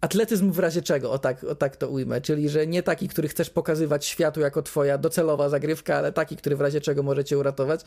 atletyzm 0.00 0.52
w 0.52 0.58
razie 0.58 0.82
czego, 0.82 1.10
o 1.10 1.18
tak, 1.18 1.44
o 1.44 1.54
tak 1.54 1.76
to 1.76 1.88
ujmę, 1.88 2.20
czyli 2.20 2.48
że 2.48 2.66
nie 2.66 2.82
taki, 2.82 3.08
który 3.08 3.28
chcesz 3.28 3.50
pokazywać 3.50 4.06
światu 4.06 4.40
jako 4.40 4.62
twoja 4.62 4.98
docelowa 4.98 5.48
zagrywka, 5.48 5.96
ale 5.96 6.12
taki, 6.12 6.36
który 6.36 6.56
w 6.56 6.60
razie 6.60 6.80
czego 6.80 7.02
może 7.02 7.24
cię 7.24 7.38
uratować, 7.38 7.80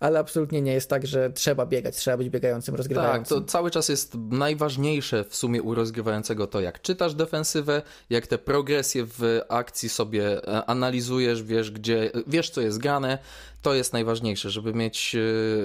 ale 0.00 0.18
absolutnie 0.18 0.62
nie 0.62 0.72
jest 0.72 0.90
tak, 0.90 1.06
że 1.06 1.30
trzeba 1.30 1.66
biegać, 1.66 1.96
trzeba 1.96 2.16
być 2.16 2.30
biegającym, 2.30 2.74
rozgrywającym. 2.74 3.38
Tak, 3.38 3.46
to 3.46 3.52
cały 3.52 3.70
czas 3.70 3.88
jest 3.88 4.14
najważniejsze 4.14 5.24
w 5.24 5.36
sumie 5.36 5.62
u 5.62 5.74
rozgrywającego 5.74 6.46
to, 6.46 6.60
jak 6.60 6.82
czytasz 6.82 7.14
defensywę, 7.14 7.82
jak 8.10 8.26
te 8.26 8.38
progresje 8.38 9.04
w 9.06 9.40
akcji 9.48 9.88
sobie 9.88 10.48
e, 10.48 10.64
analizujesz, 10.64 11.42
wiesz 11.42 11.70
gdzie, 11.70 12.10
wiesz 12.26 12.50
co 12.50 12.60
jest 12.60 12.78
grane, 12.78 13.18
to 13.66 13.74
jest 13.74 13.92
najważniejsze, 13.92 14.50
żeby 14.50 14.74
mieć 14.74 15.16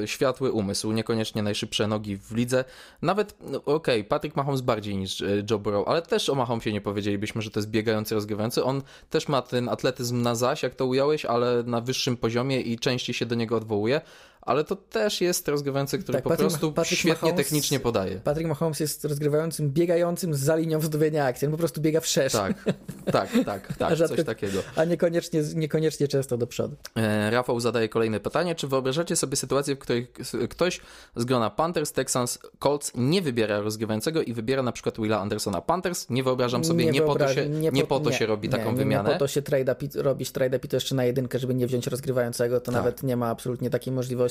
e, 0.04 0.08
światły 0.08 0.52
umysł, 0.52 0.92
niekoniecznie 0.92 1.44
najszybsze 1.44 1.88
nogi 1.88 2.18
w 2.18 2.32
lidze. 2.32 2.64
Nawet, 3.02 3.36
no, 3.42 3.58
okej, 3.58 4.00
okay, 4.00 4.04
Patrick 4.04 4.36
Mahomes 4.36 4.62
bardziej 4.62 4.96
niż 4.96 5.22
e, 5.22 5.26
Joe 5.50 5.60
Burrow, 5.60 5.88
ale 5.88 6.02
też 6.02 6.30
o 6.30 6.36
Mahomesie 6.36 6.74
nie 6.74 6.82
powiedzielibyśmy, 6.82 7.42
że 7.42 7.52
to 7.52 7.60
jest 7.60 7.70
biegający, 7.70 8.16
rozgrywający. 8.16 8.64
On 8.64 8.82
też 9.10 9.28
ma 9.28 9.42
ten 9.42 9.70
atletyzm 9.70 10.22
na 10.22 10.36
zaś, 10.36 10.64
jak 10.64 10.76
to 10.76 10.86
ująłeś, 10.86 11.26
ale 11.26 11.64
na 11.64 11.82
wyższym 11.82 12.18
poziomie 12.18 12.62
i 12.62 12.80
częściej 12.80 13.14
się 13.14 13.26
do 13.26 13.36
niego 13.36 13.58
odwołuje. 13.58 14.02
Ale 14.42 14.64
to 14.64 14.76
też 14.76 15.22
jest 15.22 15.48
rozgrywający, 15.48 16.00
który 16.00 16.16
tak, 16.16 16.24
po 16.24 16.30
Patrick, 16.30 16.50
prostu 16.50 16.74
Patrick 16.74 17.00
świetnie 17.00 17.30
Mahomes, 17.30 17.46
technicznie 17.46 17.80
podaje. 17.80 18.20
Patrick 18.20 18.50
Mahomes 18.50 18.80
jest 18.80 19.06
rozgrywającym, 19.06 19.70
biegającym 19.70 20.34
za 20.34 20.56
linią 20.56 20.80
wznowienia 20.80 21.26
akcji. 21.26 21.46
On 21.46 21.52
po 21.52 21.58
prostu 21.58 21.82
biega 21.82 22.00
wszerz. 22.00 22.32
Tak, 22.32 22.54
tak, 23.12 23.30
tak, 23.46 23.78
tak 23.78 23.92
a 23.92 24.08
coś 24.08 24.24
takiego. 24.24 24.60
A 24.76 24.84
niekoniecznie, 24.86 25.44
niekoniecznie 25.56 26.08
często 26.08 26.38
do 26.38 26.48
przodu. 26.48 26.76
E, 26.96 27.30
Rafał 27.30 27.60
zadaje 27.60 27.90
kolejne 27.90 28.20
pytanie. 28.20 28.56
Czy 28.56 28.68
wyobrażacie 28.68 29.16
sobie 29.16 29.36
sytuację, 29.36 29.76
w 29.76 29.80
której 29.80 30.08
ktoś 30.50 30.82
z 31.16 31.26
grona 31.26 31.50
Panthers, 31.50 31.92
Texans, 31.92 32.40
Colts 32.60 32.92
nie 32.96 33.22
wybiera 33.22 33.60
rozgrywającego 33.60 34.22
i 34.22 34.34
wybiera 34.34 34.64
na 34.64 34.72
przykład 34.72 34.98
Willa 34.98 35.20
Andersona 35.20 35.62
Panthers? 35.62 36.10
Nie 36.10 36.24
wyobrażam 36.24 36.66
sobie, 36.66 36.86
nie, 36.86 36.92
nie 36.92 37.02
po 37.02 37.16
to 37.16 37.34
się, 37.34 37.50
nie, 37.50 37.70
nie 37.70 37.86
po 37.86 38.00
to 38.00 38.10
nie, 38.10 38.16
się 38.16 38.26
robi 38.26 38.50
taką 38.50 38.76
wymianę. 38.76 39.10
Nie 39.10 39.16
po 39.16 39.20
to 39.20 39.28
się 39.28 39.42
trade 39.42 39.76
robić 39.96 40.32
trade 40.32 40.60
to 40.60 40.76
jeszcze 40.76 40.96
na 40.96 41.06
jedynkę, 41.06 41.40
żeby 41.40 41.56
nie 41.56 41.68
wziąć 41.68 41.88
rozgrywającego, 41.88 42.60
to 42.60 42.66
tak. 42.66 42.76
nawet 42.76 43.04
nie 43.04 43.18
ma 43.18 43.28
absolutnie 43.28 43.70
takiej 43.70 43.94
możliwości. 43.94 44.31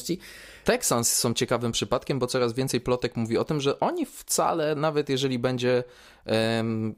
Texans 0.65 1.17
są 1.17 1.35
ciekawym 1.35 1.73
przypadkiem, 1.73 2.19
bo 2.19 2.27
coraz 2.27 2.53
więcej 2.53 2.81
plotek 2.81 3.17
mówi 3.17 3.39
o 3.39 3.45
tym, 3.45 3.61
że 3.61 3.81
oni 3.81 4.07
wcale, 4.07 4.75
nawet 4.75 5.09
jeżeli 5.09 5.39
będzie 5.39 5.85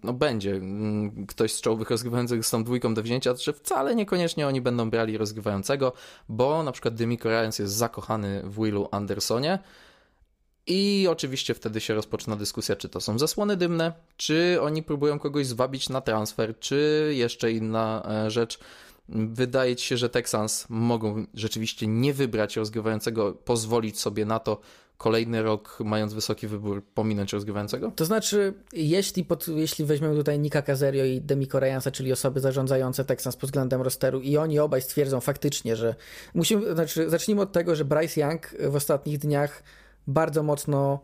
no 0.02 0.12
będzie 0.12 0.50
mm, 0.50 1.26
ktoś 1.26 1.52
z 1.52 1.60
czołowych 1.60 1.90
rozgrywających 1.90 2.46
z 2.46 2.50
tą 2.50 2.64
dwójką 2.64 2.94
do 2.94 3.02
wzięcia, 3.02 3.34
że 3.36 3.52
wcale 3.52 3.94
niekoniecznie 3.94 4.46
oni 4.46 4.60
będą 4.60 4.90
brali 4.90 5.18
rozgrywającego, 5.18 5.92
bo 6.28 6.62
na 6.62 6.72
przykład 6.72 6.94
Demico 6.94 7.28
Ryans 7.28 7.58
jest 7.58 7.74
zakochany 7.74 8.42
w 8.44 8.54
Willu 8.54 8.88
Andersonie, 8.90 9.58
i 10.66 11.06
oczywiście 11.10 11.54
wtedy 11.54 11.80
się 11.80 11.94
rozpoczyna 11.94 12.36
dyskusja, 12.36 12.76
czy 12.76 12.88
to 12.88 13.00
są 13.00 13.18
zasłony 13.18 13.56
dymne, 13.56 13.92
czy 14.16 14.58
oni 14.62 14.82
próbują 14.82 15.18
kogoś 15.18 15.46
zwabić 15.46 15.88
na 15.88 16.00
transfer, 16.00 16.58
czy 16.58 17.10
jeszcze 17.14 17.52
inna 17.52 18.02
e, 18.26 18.30
rzecz. 18.30 18.58
Wydaje 19.08 19.76
ci 19.76 19.86
się, 19.86 19.96
że 19.96 20.08
Texans 20.08 20.66
mogą 20.68 21.26
rzeczywiście 21.34 21.86
nie 21.86 22.14
wybrać 22.14 22.56
rozgrywającego, 22.56 23.32
pozwolić 23.32 24.00
sobie 24.00 24.24
na 24.24 24.38
to 24.38 24.60
kolejny 25.02 25.42
rok, 25.42 25.78
mając 25.84 26.14
wysoki 26.14 26.46
wybór, 26.46 26.84
pominąć 26.94 27.32
rozgrywającego? 27.32 27.92
To 27.96 28.04
znaczy, 28.04 28.54
jeśli, 28.72 29.24
pod, 29.24 29.48
jeśli 29.48 29.84
weźmiemy 29.84 30.14
tutaj 30.16 30.38
Nika 30.38 30.62
Caserio 30.62 31.04
i 31.04 31.20
Demi 31.20 31.48
Reyansa, 31.52 31.90
czyli 31.90 32.12
osoby 32.12 32.40
zarządzające 32.40 33.04
Texans 33.04 33.36
pod 33.36 33.50
względem 33.50 33.82
rosteru 33.82 34.20
i 34.20 34.36
oni 34.36 34.58
obaj 34.58 34.82
stwierdzą 34.82 35.20
faktycznie, 35.20 35.76
że 35.76 35.94
musimy, 36.34 36.74
znaczy, 36.74 37.10
zacznijmy 37.10 37.42
od 37.42 37.52
tego, 37.52 37.76
że 37.76 37.84
Bryce 37.84 38.20
Young 38.20 38.54
w 38.70 38.76
ostatnich 38.76 39.18
dniach 39.18 39.62
bardzo 40.06 40.42
mocno 40.42 41.00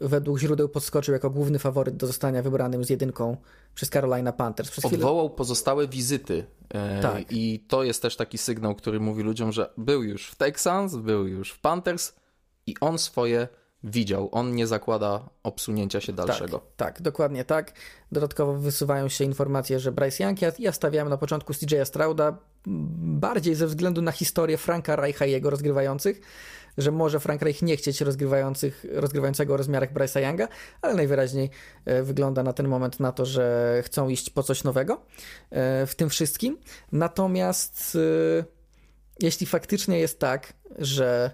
według 0.00 0.38
źródeł 0.38 0.68
podskoczył 0.68 1.14
jako 1.14 1.30
główny 1.30 1.58
faworyt 1.58 1.96
do 1.96 2.06
zostania 2.06 2.42
wybranym 2.42 2.84
z 2.84 2.90
jedynką 2.90 3.36
przez 3.74 3.90
Carolina 3.90 4.32
Panthers. 4.32 4.70
Przez 4.70 4.84
Odwołał 4.84 5.26
chwilę... 5.26 5.36
pozostałe 5.36 5.88
wizyty. 5.88 6.46
E, 6.68 7.02
tak. 7.02 7.24
I 7.30 7.64
to 7.68 7.84
jest 7.84 8.02
też 8.02 8.16
taki 8.16 8.38
sygnał, 8.38 8.74
który 8.74 9.00
mówi 9.00 9.22
ludziom, 9.22 9.52
że 9.52 9.70
był 9.78 10.02
już 10.02 10.26
w 10.26 10.34
Texans, 10.34 10.96
był 10.96 11.26
już 11.26 11.52
w 11.52 11.60
Panthers 11.60 12.12
i 12.66 12.74
on 12.80 12.98
swoje 12.98 13.48
widział. 13.84 14.28
On 14.32 14.54
nie 14.54 14.66
zakłada 14.66 15.28
obsunięcia 15.42 16.00
się 16.00 16.12
dalszego. 16.12 16.58
Tak, 16.58 16.76
tak, 16.76 17.02
dokładnie 17.02 17.44
tak. 17.44 17.72
Dodatkowo 18.12 18.54
wysuwają 18.54 19.08
się 19.08 19.24
informacje, 19.24 19.80
że 19.80 19.92
Bryce 19.92 20.24
Young, 20.24 20.42
ja, 20.42 20.52
ja 20.58 20.72
stawiałem 20.72 21.08
na 21.08 21.16
początku 21.16 21.52
CJ'a 21.52 21.84
Strauda 21.84 22.36
bardziej 22.66 23.54
ze 23.54 23.66
względu 23.66 24.02
na 24.02 24.12
historię 24.12 24.58
Franka 24.58 24.96
Reicha 24.96 25.26
i 25.26 25.30
jego 25.30 25.50
rozgrywających, 25.50 26.20
że 26.78 26.90
może 26.90 27.20
Frank 27.20 27.42
Reich 27.42 27.62
nie 27.62 27.76
chcieć 27.76 28.00
rozgrywających, 28.00 28.86
rozgrywającego 28.92 29.54
o 29.54 29.56
rozmiarach 29.56 29.92
Bryce'a 29.92 30.28
Younga, 30.28 30.48
ale 30.82 30.94
najwyraźniej 30.94 31.50
e, 31.84 32.02
wygląda 32.02 32.42
na 32.42 32.52
ten 32.52 32.68
moment 32.68 33.00
na 33.00 33.12
to, 33.12 33.26
że 33.26 33.82
chcą 33.84 34.08
iść 34.08 34.30
po 34.30 34.42
coś 34.42 34.64
nowego 34.64 35.02
e, 35.50 35.86
w 35.86 35.94
tym 35.94 36.08
wszystkim. 36.08 36.58
Natomiast 36.92 37.98
e, 38.40 38.44
jeśli 39.20 39.46
faktycznie 39.46 39.98
jest 39.98 40.18
tak, 40.18 40.52
że 40.78 41.30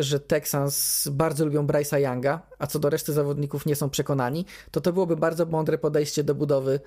że 0.00 0.20
Texans 0.20 1.08
bardzo 1.12 1.44
lubią 1.44 1.66
Bryce'a 1.66 1.98
Younga, 1.98 2.42
a 2.58 2.66
co 2.66 2.78
do 2.78 2.90
reszty 2.90 3.12
zawodników 3.12 3.66
nie 3.66 3.76
są 3.76 3.90
przekonani, 3.90 4.46
to 4.70 4.80
to 4.80 4.92
byłoby 4.92 5.16
bardzo 5.16 5.46
mądre 5.46 5.78
podejście 5.78 6.24
do 6.24 6.34
budowy 6.34 6.80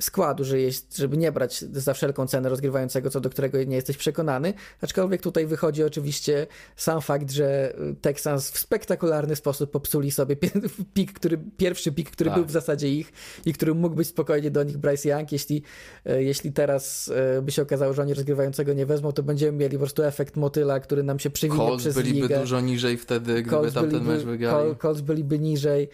składu, 0.00 0.44
że 0.44 0.60
jest, 0.60 0.96
żeby 0.96 1.16
nie 1.16 1.32
brać 1.32 1.58
za 1.58 1.94
wszelką 1.94 2.26
cenę 2.26 2.48
rozgrywającego, 2.48 3.10
co 3.10 3.20
do 3.20 3.30
którego 3.30 3.64
nie 3.64 3.76
jesteś 3.76 3.96
przekonany. 3.96 4.54
Aczkolwiek 4.80 5.22
tutaj 5.22 5.46
wychodzi 5.46 5.84
oczywiście 5.84 6.46
sam 6.76 7.00
fakt, 7.00 7.30
że 7.30 7.74
Texans 8.00 8.50
w 8.50 8.58
spektakularny 8.58 9.36
sposób 9.36 9.70
popsuli 9.70 10.10
sobie 10.10 10.36
pik, 10.94 11.12
który, 11.12 11.38
pierwszy 11.56 11.92
pik, 11.92 12.10
który 12.10 12.30
tak. 12.30 12.38
był 12.38 12.46
w 12.46 12.50
zasadzie 12.50 12.88
ich 12.88 13.12
i 13.46 13.52
który 13.52 13.74
mógł 13.74 13.96
być 13.96 14.08
spokojnie 14.08 14.50
do 14.50 14.62
nich 14.62 14.78
Bryce 14.78 15.08
Young. 15.08 15.32
Jeśli, 15.32 15.62
e, 16.06 16.22
jeśli 16.22 16.52
teraz 16.52 17.10
e, 17.38 17.42
by 17.42 17.52
się 17.52 17.62
okazało, 17.62 17.92
że 17.92 18.02
oni 18.02 18.14
rozgrywającego 18.14 18.72
nie 18.72 18.86
wezmą, 18.86 19.12
to 19.12 19.22
będziemy 19.22 19.58
mieli 19.58 19.72
po 19.72 19.78
prostu 19.78 20.02
efekt 20.02 20.36
motyla, 20.36 20.80
który 20.80 21.02
nam 21.02 21.18
się 21.18 21.30
przywinie 21.30 21.58
Colts 21.58 21.82
przez 21.82 21.94
byliby 21.94 22.20
ligę. 22.20 22.40
dużo 22.40 22.60
niżej 22.60 22.96
wtedy, 22.96 23.32
gdyby 23.32 23.50
Colts 23.50 23.74
tamten 23.74 23.92
byliby, 23.92 24.12
mecz 24.12 24.24
wygrali. 24.24 24.76
Colts 24.76 25.00
byliby 25.00 25.38
niżej. 25.38 25.88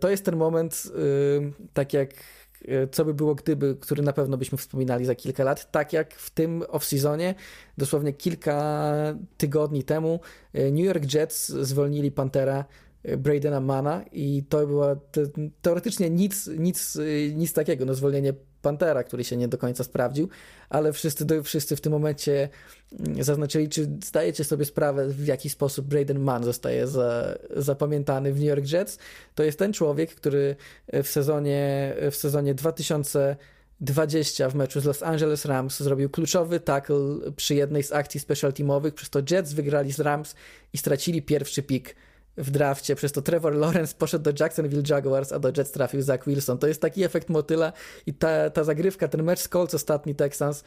To 0.00 0.10
jest 0.10 0.24
ten 0.24 0.36
moment, 0.36 0.82
tak 1.72 1.92
jak 1.92 2.10
co 2.92 3.04
by 3.04 3.14
było 3.14 3.34
gdyby, 3.34 3.76
który 3.80 4.02
na 4.02 4.12
pewno 4.12 4.36
byśmy 4.36 4.58
wspominali 4.58 5.04
za 5.04 5.14
kilka 5.14 5.44
lat, 5.44 5.70
tak 5.70 5.92
jak 5.92 6.14
w 6.14 6.30
tym 6.30 6.60
off-seasonie, 6.60 7.34
dosłownie 7.78 8.12
kilka 8.12 8.92
tygodni 9.36 9.84
temu 9.84 10.20
e, 10.52 10.70
New 10.70 10.84
York 10.84 11.14
Jets 11.14 11.48
zwolnili 11.48 12.12
Pantera 12.12 12.64
e, 13.02 13.16
Bradena 13.16 13.60
Mana 13.60 14.04
i 14.12 14.44
to 14.48 14.66
była 14.66 14.96
teoretycznie 15.62 16.10
nic, 16.10 16.50
nic, 16.58 16.98
nic 17.34 17.52
takiego, 17.52 17.84
no 17.84 17.94
zwolnienie 17.94 18.34
Pantera, 18.64 19.04
który 19.04 19.24
się 19.24 19.36
nie 19.36 19.48
do 19.48 19.58
końca 19.58 19.84
sprawdził, 19.84 20.28
ale 20.68 20.92
wszyscy, 20.92 21.42
wszyscy 21.42 21.76
w 21.76 21.80
tym 21.80 21.92
momencie 21.92 22.48
mm, 23.00 23.24
zaznaczyli, 23.24 23.68
czy 23.68 23.90
zdajecie 24.04 24.44
sobie 24.44 24.64
sprawę, 24.64 25.08
w 25.08 25.26
jaki 25.26 25.50
sposób 25.50 25.86
Braden 25.86 26.20
Mann 26.20 26.44
zostaje 26.44 26.86
za, 26.86 27.38
zapamiętany 27.56 28.32
w 28.32 28.36
New 28.36 28.48
York 28.48 28.72
Jets. 28.72 28.98
To 29.34 29.42
jest 29.42 29.58
ten 29.58 29.72
człowiek, 29.72 30.14
który 30.14 30.56
w 30.92 31.06
sezonie, 31.06 31.94
w 32.10 32.16
sezonie 32.16 32.54
2000 32.54 33.36
20 33.80 34.50
w 34.50 34.54
meczu 34.54 34.80
z 34.80 34.84
Los 34.84 35.02
Angeles 35.02 35.44
Rams 35.44 35.80
zrobił 35.80 36.10
kluczowy 36.10 36.60
tackle 36.60 36.96
przy 37.36 37.54
jednej 37.54 37.82
z 37.82 37.92
akcji 37.92 38.20
special 38.20 38.52
teamowych, 38.52 38.94
przez 38.94 39.10
to 39.10 39.20
Jets 39.30 39.52
wygrali 39.52 39.92
z 39.92 40.00
Rams 40.00 40.34
i 40.72 40.78
stracili 40.78 41.22
pierwszy 41.22 41.62
pik 41.62 41.96
w 42.36 42.50
drafcie, 42.50 42.96
przez 42.96 43.12
to 43.12 43.22
Trevor 43.22 43.54
Lawrence 43.54 43.94
poszedł 43.98 44.24
do 44.24 44.32
Jacksonville 44.40 44.82
Jaguars, 44.88 45.32
a 45.32 45.38
do 45.38 45.52
Jets 45.56 45.70
trafił 45.70 46.02
Zach 46.02 46.26
Wilson. 46.26 46.58
To 46.58 46.66
jest 46.66 46.80
taki 46.80 47.04
efekt 47.04 47.28
motyla 47.28 47.72
i 48.06 48.14
ta, 48.14 48.50
ta 48.50 48.64
zagrywka, 48.64 49.08
ten 49.08 49.22
mecz 49.22 49.40
z 49.40 49.48
Colts 49.48 49.74
ostatni 49.74 50.14
Texans 50.14 50.64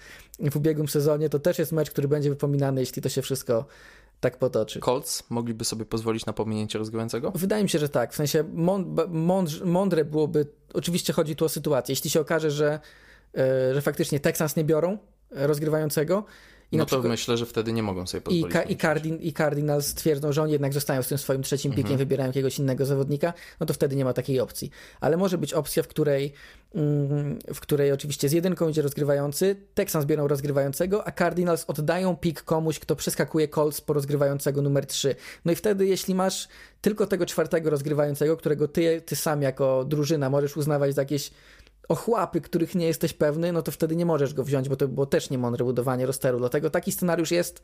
w 0.52 0.56
ubiegłym 0.56 0.88
sezonie, 0.88 1.30
to 1.30 1.39
też 1.39 1.60
jest 1.60 1.72
mecz, 1.72 1.91
który 1.91 2.07
będzie 2.07 2.30
wypominany, 2.30 2.81
jeśli 2.81 3.02
to 3.02 3.10
się 3.10 3.22
wszystko 3.22 3.65
tak 4.19 4.38
potoczy. 4.38 4.80
Colts 4.80 5.23
mogliby 5.30 5.65
sobie 5.65 5.85
pozwolić 5.85 6.26
na 6.26 6.34
pominięcie 6.34 6.80
rozgrywającego? 6.80 7.31
Wydaje 7.35 7.64
mi 7.64 7.69
się, 7.69 7.80
że 7.80 7.89
tak. 7.89 8.14
W 8.14 8.15
sensie 8.15 8.44
mądre 9.64 10.06
byłoby, 10.06 10.48
oczywiście 10.73 11.14
chodzi 11.14 11.35
tu 11.35 11.45
o 11.45 11.49
sytuację, 11.49 11.91
jeśli 11.91 12.10
się 12.10 12.19
okaże, 12.22 12.52
że, 12.52 12.80
e, 13.38 13.73
że 13.73 13.81
faktycznie 13.81 14.19
Texans 14.19 14.56
nie 14.56 14.64
biorą 14.64 14.98
rozgrywającego, 15.31 16.23
i 16.72 16.77
no 16.77 16.84
to 16.84 16.88
przykład... 16.88 17.07
myślę, 17.07 17.38
że 17.38 17.45
wtedy 17.45 17.73
nie 17.73 17.84
mogą 17.84 18.07
sobie 18.07 18.22
pozwolić. 18.22 18.48
I, 18.48 18.49
ka- 18.53 18.64
i, 18.64 18.77
Cardin, 18.77 19.18
I 19.18 19.34
Cardinals 19.34 19.94
twierdzą, 19.94 20.31
że 20.31 20.41
oni 20.41 20.52
jednak 20.52 20.73
zostają 20.73 21.03
z 21.03 21.07
tym 21.07 21.18
swoim 21.18 21.44
trzecim 21.44 21.72
pikiem, 21.72 21.91
mhm. 21.91 21.98
wybierają 21.98 22.30
jakiegoś 22.30 22.60
innego 22.60 22.85
zawodnika, 22.85 23.34
no 23.60 23.65
to 23.65 23.73
wtedy 23.73 23.95
nie 23.95 24.06
ma 24.06 24.14
takiej 24.14 24.39
opcji. 24.39 24.72
Ale 25.02 25.18
może 25.18 25.38
być 25.38 25.53
opcja, 25.53 25.84
w 25.84 25.88
której, 25.88 26.34
mm, 26.76 27.39
w 27.53 27.60
której 27.60 27.91
oczywiście 27.91 28.30
z 28.30 28.31
jedynką 28.31 28.69
idzie 28.69 28.81
rozgrywający, 28.81 29.56
Texans 29.73 30.06
biorą 30.06 30.27
rozgrywającego, 30.27 31.07
a 31.07 31.11
Cardinals 31.11 31.65
oddają 31.68 32.15
pik 32.15 32.41
komuś, 32.41 32.80
kto 32.80 32.95
przeskakuje 32.95 33.48
Colts 33.48 33.81
po 33.81 33.94
rozgrywającego 33.94 34.61
numer 34.61 34.85
3. 34.85 35.15
No 35.45 35.52
i 35.52 35.56
wtedy, 35.56 35.85
jeśli 35.85 36.15
masz 36.15 36.48
tylko 36.81 37.07
tego 37.07 37.26
czwartego 37.26 37.69
rozgrywającego, 37.69 38.38
którego 38.38 38.68
ty, 38.68 39.02
ty 39.02 39.15
sam 39.15 39.41
jako 39.41 39.85
drużyna 39.85 40.30
możesz 40.30 40.57
uznawać 40.57 40.95
za 40.95 41.02
jakieś 41.02 41.31
ochłapy, 41.88 42.41
których 42.41 42.76
nie 42.76 42.88
jesteś 42.88 43.14
pewny, 43.14 43.51
no 43.51 43.61
to 43.61 43.72
wtedy 43.72 43.95
nie 43.95 44.05
możesz 44.05 44.34
go 44.34 44.43
wziąć, 44.43 44.69
bo 44.69 44.76
to 44.76 44.88
było 44.88 45.05
też 45.05 45.30
niemądre 45.30 45.65
budowanie 45.65 46.05
rosteru. 46.05 46.39
Dlatego 46.39 46.69
taki 46.69 46.91
scenariusz 46.91 47.31
jest. 47.31 47.61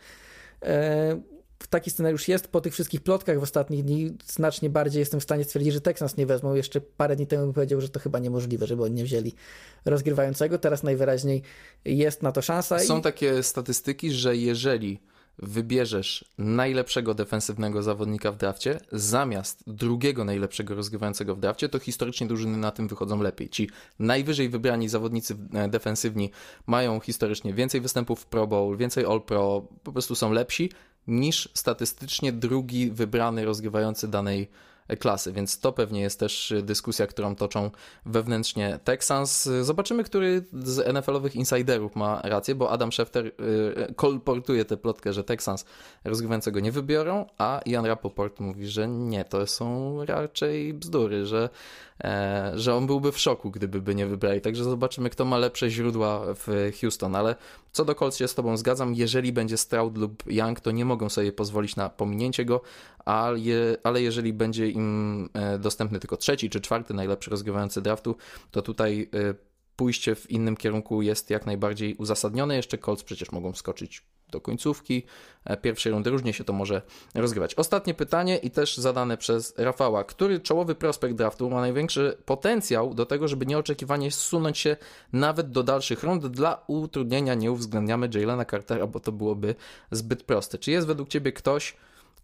E, 0.62 1.22
taki 1.70 1.92
scenariusz 1.92 2.28
jest 2.28 2.48
po 2.48 2.62
tych 2.62 2.74
wszystkich 2.74 3.02
plotkach 3.02 3.40
w 3.40 3.44
ostatnich 3.44 3.84
dni. 3.84 4.18
Znacznie 4.26 4.70
bardziej 4.70 5.00
jestem 5.00 5.20
w 5.20 5.24
stanie 5.24 5.44
stwierdzić, 5.44 5.74
że 5.74 5.82
Texans 5.82 6.18
nie 6.18 6.26
wezmą. 6.26 6.56
Jeszcze 6.56 6.82
parę 6.82 7.16
dni 7.16 7.28
temu 7.28 7.54
powiedział, 7.54 7.82
że 7.82 7.90
to 7.90 8.00
chyba 8.00 8.20
niemożliwe, 8.20 8.68
żeby 8.68 8.84
oni 8.84 8.94
nie 8.94 9.04
wzięli 9.04 9.34
rozgrywającego. 9.86 10.58
Teraz 10.58 10.84
najwyraźniej 10.84 11.42
jest 11.86 12.24
na 12.24 12.32
to 12.32 12.42
szansa. 12.42 12.80
Są 12.80 13.00
i... 13.00 13.02
takie 13.02 13.44
statystyki, 13.44 14.12
że 14.12 14.36
jeżeli 14.36 15.00
wybierzesz 15.38 16.26
najlepszego 16.38 17.14
defensywnego 17.14 17.84
zawodnika 17.84 18.32
w 18.32 18.38
drafcie 18.38 18.80
zamiast 18.92 19.64
drugiego 19.68 20.24
najlepszego 20.24 20.76
rozgrywającego 20.76 21.36
w 21.36 21.40
drafcie, 21.40 21.70
to 21.70 21.80
historycznie 21.80 22.28
drużyny 22.28 22.58
na 22.58 22.72
tym 22.72 22.88
wychodzą 22.88 23.22
lepiej. 23.22 23.50
Ci 23.50 23.70
najwyżej 24.00 24.50
wybrani 24.50 24.90
zawodnicy 24.90 25.38
e, 25.54 25.68
defensywni 25.68 26.32
mają 26.68 27.00
historycznie 27.00 27.54
więcej 27.54 27.82
występów 27.82 28.20
w 28.20 28.26
Pro 28.26 28.48
Bowl, 28.48 28.78
więcej 28.78 29.06
All 29.06 29.22
Pro, 29.22 29.68
po 29.84 29.92
prostu 29.92 30.16
są 30.16 30.32
lepsi 30.32 30.70
niż 31.08 31.50
statystycznie 31.54 32.32
drugi 32.32 32.92
wybrany 32.92 33.46
rozgrywający 33.46 34.08
danej 34.08 34.50
klasy, 35.00 35.34
więc 35.34 35.60
to 35.60 35.72
pewnie 35.72 36.02
jest 36.02 36.20
też 36.20 36.54
dyskusja, 36.64 37.08
którą 37.08 37.36
toczą 37.36 37.72
wewnętrznie 38.06 38.80
Texans. 38.84 39.50
Zobaczymy, 39.62 40.04
który 40.04 40.46
z 40.54 40.94
NFL-owych 40.94 41.36
insiderów 41.36 41.96
ma 41.96 42.22
rację, 42.24 42.56
bo 42.56 42.72
Adam 42.72 42.92
Schefter 42.92 43.26
y, 43.26 43.34
kolportuje 43.96 44.66
tę 44.66 44.78
plotkę, 44.78 45.14
że 45.14 45.24
Texans 45.24 45.66
rozgrywającego 46.04 46.60
nie 46.60 46.72
wybiorą, 46.72 47.26
a 47.38 47.62
Ian 47.66 47.86
Rapoport 47.86 48.40
mówi, 48.40 48.68
że 48.68 48.88
nie, 48.88 49.26
to 49.26 49.48
są 49.48 49.98
raczej 50.06 50.74
bzdury, 50.74 51.26
że, 51.26 51.50
e, 52.04 52.52
że 52.56 52.76
on 52.76 52.88
byłby 52.88 53.12
w 53.12 53.20
szoku, 53.20 53.52
gdyby 53.52 53.82
by 53.82 53.96
nie 53.96 54.06
wybrali. 54.06 54.42
Także 54.42 54.64
zobaczymy, 54.64 55.10
kto 55.10 55.26
ma 55.26 55.38
lepsze 55.38 55.70
źródła 55.70 56.22
w 56.36 56.72
Houston, 56.82 57.16
ale 57.16 57.36
co 57.72 57.86
do 57.86 57.96
Colts 57.96 58.18
się 58.18 58.28
z 58.28 58.36
tobą 58.36 58.58
zgadzam, 58.58 58.94
jeżeli 58.94 59.34
będzie 59.34 59.58
Stroud 59.58 59.98
lub 59.98 60.24
Young, 60.28 60.60
to 60.60 60.72
nie 60.72 60.86
mogą 60.86 61.10
sobie 61.10 61.32
pozwolić 61.32 61.76
na 61.76 61.90
pominięcie 61.90 62.46
go, 62.46 62.62
ale, 63.06 63.38
ale 63.84 64.02
jeżeli 64.02 64.34
będzie 64.34 64.70
im 64.74 65.30
e, 65.34 65.60
dostępny 65.60 66.00
tylko 66.00 66.18
trzeci 66.18 66.50
czy 66.50 66.62
czwarty 66.62 66.94
najlepszy 66.94 67.32
rozgrywający 67.32 67.82
draftu, 67.82 68.16
to 68.52 68.62
tutaj 68.62 69.10
e, 69.14 69.34
pójście 69.76 70.16
w 70.16 70.32
innym 70.32 70.58
kierunku 70.58 71.02
jest 71.02 71.30
jak 71.30 71.46
najbardziej 71.46 71.96
uzasadnione. 71.96 72.56
Jeszcze 72.56 72.78
Colts 72.78 73.04
przecież 73.04 73.32
mogą 73.32 73.54
skoczyć 73.54 74.04
do 74.34 74.42
końcówki 74.42 75.04
e, 75.46 75.58
pierwszej 75.58 75.92
rundy. 75.92 76.10
Różnie 76.10 76.34
się 76.34 76.44
to 76.44 76.54
może 76.54 76.82
rozgrywać. 77.16 77.56
Ostatnie 77.56 77.94
pytanie 77.94 78.38
i 78.38 78.52
też 78.52 78.78
zadane 78.78 79.18
przez 79.18 79.54
Rafała. 79.58 80.04
Który 80.04 80.40
czołowy 80.40 80.76
prospekt 80.76 81.16
draftu 81.16 81.50
ma 81.50 81.62
największy 81.62 82.18
potencjał 82.26 82.94
do 82.94 83.06
tego, 83.06 83.28
żeby 83.28 83.46
nieoczekiwanie 83.46 84.12
zsunąć 84.12 84.58
się 84.58 84.78
nawet 85.14 85.52
do 85.52 85.64
dalszych 85.64 86.04
rund? 86.04 86.28
Dla 86.28 86.64
utrudnienia 86.68 87.34
nie 87.34 87.52
uwzględniamy 87.52 88.10
Jalena 88.14 88.46
Cartera, 88.46 88.88
bo 88.88 89.00
to 89.00 89.12
byłoby 89.12 89.56
zbyt 89.92 90.24
proste. 90.24 90.58
Czy 90.58 90.72
jest 90.72 90.88
według 90.88 91.10
Ciebie 91.10 91.32
ktoś, 91.32 91.76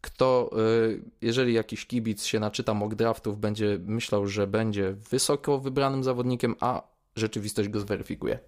kto, 0.02 0.50
y, 0.88 1.02
jeżeli 1.22 1.54
jakiś 1.54 1.86
kibic 1.86 2.24
się 2.24 2.40
naczyta 2.40 2.74
mock 2.74 2.96
draftów, 2.96 3.40
będzie 3.40 3.80
myślał, 3.86 4.28
że 4.28 4.48
będzie 4.48 4.94
wysoko 4.94 5.60
wybranym 5.60 6.04
zawodnikiem, 6.04 6.56
a 6.60 6.84
rzeczywistość 7.16 7.70
go 7.70 7.80
zweryfikuje? 7.80 8.40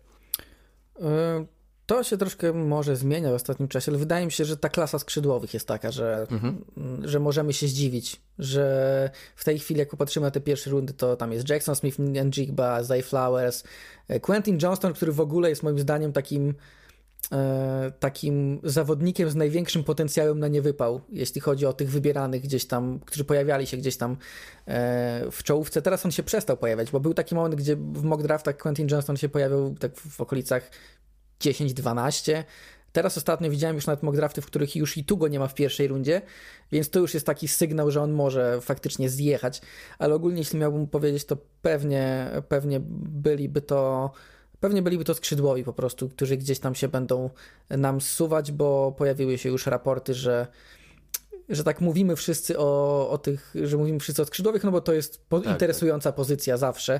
Y, 1.00 1.02
to 1.86 2.04
się 2.04 2.18
troszkę 2.18 2.54
może 2.54 2.96
zmienia 2.96 3.32
w 3.32 3.34
ostatnim 3.34 3.68
czasie, 3.68 3.92
ale 3.92 4.00
wydaje 4.00 4.26
mi 4.26 4.32
się, 4.32 4.46
że 4.46 4.58
ta 4.58 4.70
klasa 4.70 5.00
skrzydłowych 5.00 5.54
jest 5.54 5.68
taka, 5.68 5.92
że, 5.92 6.28
mhm. 6.32 6.64
że 7.04 7.20
możemy 7.20 7.54
się 7.54 7.68
zdziwić, 7.68 8.22
że 8.40 9.10
w 9.36 9.44
tej 9.44 9.60
chwili, 9.60 9.80
jak 9.80 9.90
popatrzymy 9.90 10.26
na 10.26 10.32
te 10.32 10.42
pierwsze 10.42 10.70
rundy, 10.70 10.94
to 10.94 11.16
tam 11.16 11.32
jest 11.32 11.50
Jackson 11.50 11.76
Smith, 11.76 12.00
Njigba, 12.00 12.84
Zay 12.84 13.04
Flowers, 13.04 13.64
y, 14.10 14.20
Quentin 14.20 14.58
Johnston, 14.62 14.94
który 14.94 15.12
w 15.12 15.20
ogóle 15.20 15.50
jest 15.50 15.64
moim 15.64 15.80
zdaniem 15.80 16.14
takim 16.14 16.54
takim 18.00 18.60
zawodnikiem 18.64 19.30
z 19.30 19.36
największym 19.36 19.84
potencjałem 19.84 20.40
na 20.40 20.48
niewypał, 20.48 21.02
jeśli 21.10 21.42
chodzi 21.42 21.66
o 21.66 21.74
tych 21.74 21.90
wybieranych 21.90 22.42
gdzieś 22.42 22.66
tam, 22.66 23.00
którzy 23.06 23.26
pojawiali 23.26 23.68
się 23.68 23.78
gdzieś 23.78 23.98
tam 23.98 24.18
e, 24.68 25.32
w 25.32 25.44
czołówce. 25.44 25.82
Teraz 25.82 26.06
on 26.06 26.12
się 26.12 26.24
przestał 26.24 26.58
pojawiać, 26.58 26.92
bo 26.92 27.00
był 27.00 27.14
taki 27.14 27.36
moment, 27.36 27.56
gdzie 27.56 27.76
w 27.76 28.04
mock 28.04 28.24
draftach 28.24 28.58
Quentin 28.58 28.88
Johnston 28.92 29.18
się 29.18 29.30
pojawiał 29.30 29.76
tak 29.80 29.98
w 29.98 30.22
okolicach 30.22 30.72
10-12. 31.40 32.44
Teraz 32.92 33.18
ostatnio 33.18 33.50
widziałem 33.50 33.76
już 33.76 33.88
nawet 33.88 34.04
mock 34.04 34.16
drafty, 34.16 34.42
w 34.42 34.46
których 34.46 34.76
już 34.76 34.98
i 34.98 35.06
tu 35.06 35.18
go 35.18 35.28
nie 35.28 35.40
ma 35.40 35.48
w 35.48 35.56
pierwszej 35.56 35.88
rundzie, 35.88 36.22
więc 36.72 36.90
to 36.90 37.00
już 37.00 37.14
jest 37.14 37.26
taki 37.26 37.48
sygnał, 37.48 37.92
że 37.92 38.02
on 38.02 38.12
może 38.12 38.62
faktycznie 38.62 39.10
zjechać, 39.10 39.62
ale 40.00 40.16
ogólnie 40.16 40.40
jeśli 40.40 40.60
miałbym 40.60 40.88
powiedzieć, 40.88 41.26
to 41.26 41.38
pewnie, 41.62 42.32
pewnie 42.48 42.80
byliby 42.84 43.62
to 43.62 44.12
Pewnie 44.62 44.82
byliby 44.82 45.04
to 45.04 45.14
skrzydłowi 45.14 45.64
po 45.64 45.74
prostu, 45.74 46.10
którzy 46.10 46.38
gdzieś 46.38 46.60
tam 46.60 46.76
się 46.76 46.88
będą 46.88 47.30
nam 47.70 48.02
zsuwać, 48.02 48.52
bo 48.52 48.96
pojawiły 48.98 49.38
się 49.38 49.50
już 49.50 49.66
raporty, 49.66 50.14
że 50.14 50.48
że 51.50 51.64
tak 51.64 51.82
mówimy 51.82 52.16
wszyscy 52.16 52.60
o, 52.60 53.10
o 53.10 53.18
tych, 53.18 53.56
że 53.64 53.78
mówimy 53.78 54.00
wszyscy 54.00 54.22
o 54.22 54.26
skrzydłowych, 54.26 54.64
no 54.64 54.72
bo 54.72 54.82
to 54.82 54.94
jest 54.94 55.26
po, 55.30 55.38
tak, 55.38 55.46
tak. 55.46 55.54
interesująca 55.54 56.10
tak. 56.10 56.16
pozycja 56.16 56.58
zawsze. 56.58 57.00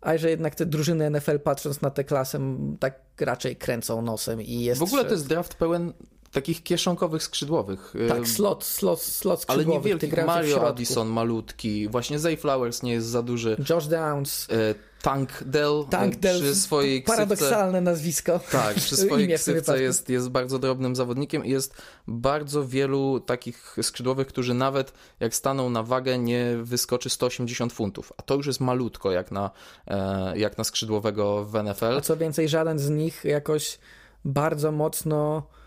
A 0.00 0.18
że 0.18 0.30
jednak 0.30 0.54
te 0.54 0.66
drużyny 0.66 1.10
NFL 1.10 1.40
patrząc 1.40 1.82
na 1.82 1.90
tę 1.90 2.04
klasę 2.04 2.40
tak 2.80 3.00
raczej 3.20 3.56
kręcą 3.56 4.02
nosem 4.02 4.42
i 4.42 4.60
jest... 4.60 4.80
W 4.80 4.84
ogóle 4.84 5.04
to 5.04 5.10
jest 5.10 5.28
draft 5.28 5.54
pełen 5.54 5.92
takich 6.32 6.62
kieszonkowych 6.62 7.22
skrzydłowych. 7.22 7.94
Tak, 8.08 8.28
slot, 8.28 8.64
slot, 8.64 9.02
slot 9.02 9.42
skrzydłowych. 9.42 9.68
Ale 9.68 9.94
niewielki. 9.94 10.22
Mario 10.26 10.68
Addison 10.68 11.08
malutki, 11.08 11.88
właśnie 11.88 12.18
Zay 12.18 12.36
Flowers 12.36 12.82
nie 12.82 12.92
jest 12.92 13.06
za 13.06 13.22
duży. 13.22 13.56
Josh 13.70 13.86
Downs. 13.86 14.48
E, 14.50 14.74
Tank 15.02 15.44
Dell, 15.44 15.84
Tank 15.90 16.16
Dell 16.16 16.40
przy 16.40 16.54
swojej 16.54 17.02
ksywce, 17.02 17.16
paradoksalne 17.16 17.80
nazwisko. 17.80 18.40
Tak, 18.50 18.76
przy 18.76 18.96
swojej 19.06 19.34
ksywce 19.34 19.82
jest, 19.82 20.08
jest 20.08 20.28
bardzo 20.28 20.58
drobnym 20.58 20.96
zawodnikiem 20.96 21.44
i 21.44 21.50
jest 21.50 21.82
bardzo 22.06 22.66
wielu 22.66 23.20
takich 23.20 23.76
skrzydłowych, 23.82 24.26
którzy 24.26 24.54
nawet 24.54 24.92
jak 25.20 25.34
staną 25.34 25.70
na 25.70 25.82
wagę 25.82 26.18
nie 26.18 26.56
wyskoczy 26.62 27.10
180 27.10 27.72
funtów, 27.72 28.12
a 28.16 28.22
to 28.22 28.34
już 28.34 28.46
jest 28.46 28.60
malutko 28.60 29.12
jak 29.12 29.30
na, 29.30 29.50
e, 29.86 30.38
jak 30.38 30.58
na 30.58 30.64
skrzydłowego 30.64 31.44
w 31.44 31.54
NFL. 31.54 31.96
A 31.96 32.00
co 32.00 32.16
więcej, 32.16 32.48
żaden 32.48 32.78
z 32.78 32.90
nich 32.90 33.24
jakoś 33.24 33.78
bardzo 34.24 34.72
mocno 34.72 35.42
Y, 35.42 35.59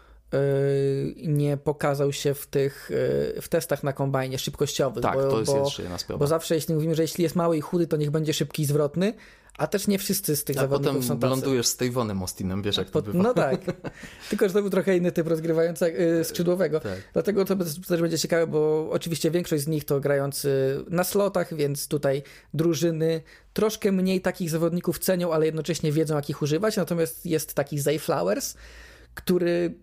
nie 1.15 1.57
pokazał 1.57 2.13
się 2.13 2.33
w 2.33 2.47
tych 2.47 2.91
y, 3.37 3.41
w 3.41 3.47
testach 3.49 3.83
na 3.83 3.93
kombajnie 3.93 4.39
szybkościowych. 4.39 5.03
Tak, 5.03 5.15
bo, 5.15 5.31
to 5.31 5.39
jest 5.39 5.51
bo, 5.51 5.59
jeszcze 5.59 5.81
jedna 5.81 5.97
sprawa. 5.97 6.19
Bo 6.19 6.27
zawsze 6.27 6.55
jeśli 6.55 6.73
mówimy, 6.75 6.95
że 6.95 7.01
jeśli 7.01 7.23
jest 7.23 7.35
mały 7.35 7.57
i 7.57 7.61
chudy, 7.61 7.87
to 7.87 7.97
niech 7.97 8.11
będzie 8.11 8.33
szybki 8.33 8.63
i 8.63 8.65
zwrotny, 8.65 9.13
a 9.57 9.67
też 9.67 9.87
nie 9.87 9.99
wszyscy 9.99 10.35
z 10.35 10.43
tych 10.43 10.57
a 10.57 10.61
zawodników 10.61 10.95
potem 10.95 11.07
są 11.07 11.19
tacy. 11.19 11.29
lądujesz 11.29 11.67
z 11.67 11.77
Taveonem 11.77 12.21
Austinem, 12.21 12.61
wiesz 12.61 12.77
jak 12.77 12.89
to 12.89 13.01
bywa. 13.01 13.23
No 13.23 13.33
tak, 13.33 13.61
tylko 14.29 14.47
że 14.47 14.53
to 14.53 14.61
był 14.61 14.69
trochę 14.69 14.97
inny 14.97 15.11
typ 15.11 15.27
rozgrywającego 15.27 16.23
skrzydłowego. 16.23 16.79
Tak. 16.79 16.99
Dlatego 17.13 17.45
to 17.45 17.55
też 17.87 18.01
będzie 18.01 18.17
ciekawe, 18.17 18.47
bo 18.47 18.89
oczywiście 18.91 19.31
większość 19.31 19.63
z 19.63 19.67
nich 19.67 19.85
to 19.85 19.99
grający 19.99 20.79
na 20.89 21.03
slotach, 21.03 21.55
więc 21.55 21.87
tutaj 21.87 22.23
drużyny 22.53 23.21
troszkę 23.53 23.91
mniej 23.91 24.21
takich 24.21 24.49
zawodników 24.49 24.99
cenią, 24.99 25.33
ale 25.33 25.45
jednocześnie 25.45 25.91
wiedzą 25.91 26.15
jak 26.15 26.29
ich 26.29 26.41
używać. 26.41 26.77
Natomiast 26.77 27.25
jest 27.25 27.53
taki 27.53 27.79
Zay 27.79 27.99
Flowers, 27.99 28.55
który 29.13 29.73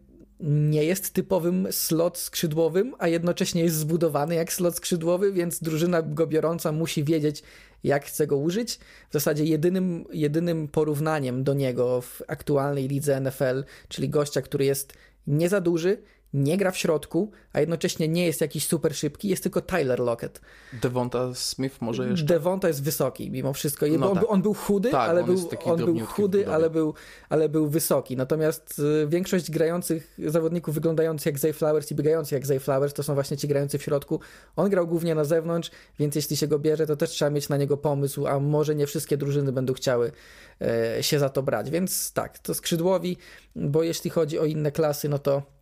nie 0.43 0.85
jest 0.85 1.13
typowym 1.13 1.69
slot 1.71 2.19
skrzydłowym, 2.19 2.95
a 2.99 3.09
jednocześnie 3.09 3.63
jest 3.63 3.77
zbudowany 3.77 4.35
jak 4.35 4.53
slot 4.53 4.77
skrzydłowy, 4.77 5.33
więc 5.33 5.63
drużyna 5.63 6.03
go 6.03 6.27
biorąca 6.27 6.73
musi 6.73 7.05
wiedzieć, 7.05 7.43
jak 7.85 8.05
chce 8.05 8.27
go 8.27 8.37
użyć. 8.37 8.79
W 9.11 9.13
zasadzie 9.13 9.45
jedynym, 9.45 10.05
jedynym 10.13 10.69
porównaniem 10.69 11.45
do 11.45 11.55
niego 11.55 12.01
w 12.01 12.23
aktualnej 12.29 12.89
lidze 12.89 13.21
NFL, 13.21 13.65
czyli 13.89 14.09
gościa, 14.09 14.43
który 14.43 14.65
jest 14.65 14.93
nie 15.27 15.49
za 15.49 15.61
duży, 15.61 16.03
nie 16.35 16.57
gra 16.57 16.71
w 16.71 16.77
środku, 16.77 17.31
a 17.53 17.61
jednocześnie 17.61 18.09
nie 18.09 18.27
jest 18.27 18.41
jakiś 18.41 18.67
super 18.67 18.97
szybki, 18.97 19.29
jest 19.29 19.43
tylko 19.43 19.61
Tyler 19.61 20.01
Lockett. 20.01 20.41
Devonta 20.83 21.35
Smith 21.35 21.81
może 21.81 22.09
jeszcze? 22.09 22.27
Devonta 22.27 22.69
jest 22.69 22.83
wysoki 22.83 23.31
mimo 23.31 23.53
wszystko. 23.53 23.87
No 23.99 24.11
on, 24.11 24.19
tak. 24.19 24.25
on, 24.29 24.43
był 24.43 24.55
chudy, 24.55 24.91
tak, 24.91 25.11
ale, 25.11 25.21
on 25.21 25.27
był, 25.27 25.51
on 25.65 25.85
był 25.85 26.01
chudy 26.01 26.49
ale, 26.49 26.71
był, 26.71 26.95
ale 27.29 27.49
był 27.49 27.69
wysoki. 27.69 28.17
Natomiast 28.17 28.79
y, 28.79 29.07
większość 29.09 29.51
grających 29.51 30.19
zawodników 30.27 30.75
wyglądających 30.75 31.27
jak 31.27 31.39
Zay 31.39 31.53
Flowers 31.53 31.91
i 31.91 31.95
biegających 31.95 32.33
jak 32.33 32.47
Zay 32.47 32.61
Flowers 32.61 32.95
to 32.95 33.03
są 33.03 33.15
właśnie 33.15 33.37
ci 33.37 33.49
grający 33.49 33.79
w 33.79 33.83
środku. 33.83 34.21
On 34.57 34.71
grał 34.71 34.87
głównie 34.87 35.15
na 35.15 35.25
zewnątrz, 35.25 35.71
więc 35.99 36.15
jeśli 36.15 36.37
się 36.37 36.49
go 36.49 36.59
bierze, 36.59 36.87
to 36.87 36.97
też 36.97 37.11
trzeba 37.11 37.31
mieć 37.31 37.49
na 37.49 37.57
niego 37.57 37.77
pomysł, 37.77 38.27
a 38.27 38.41
może 38.41 38.75
nie 38.75 38.87
wszystkie 38.87 39.17
drużyny 39.17 39.53
będą 39.53 39.73
chciały 39.73 40.13
e, 40.61 41.03
się 41.03 41.19
za 41.19 41.29
to 41.29 41.43
brać. 41.43 41.71
Więc 41.71 42.13
tak, 42.13 42.39
to 42.39 42.55
skrzydłowi, 42.55 43.17
bo 43.57 43.83
jeśli 43.83 44.11
chodzi 44.11 44.39
o 44.39 44.45
inne 44.45 44.73
klasy, 44.73 45.09
no 45.09 45.19
to 45.19 45.60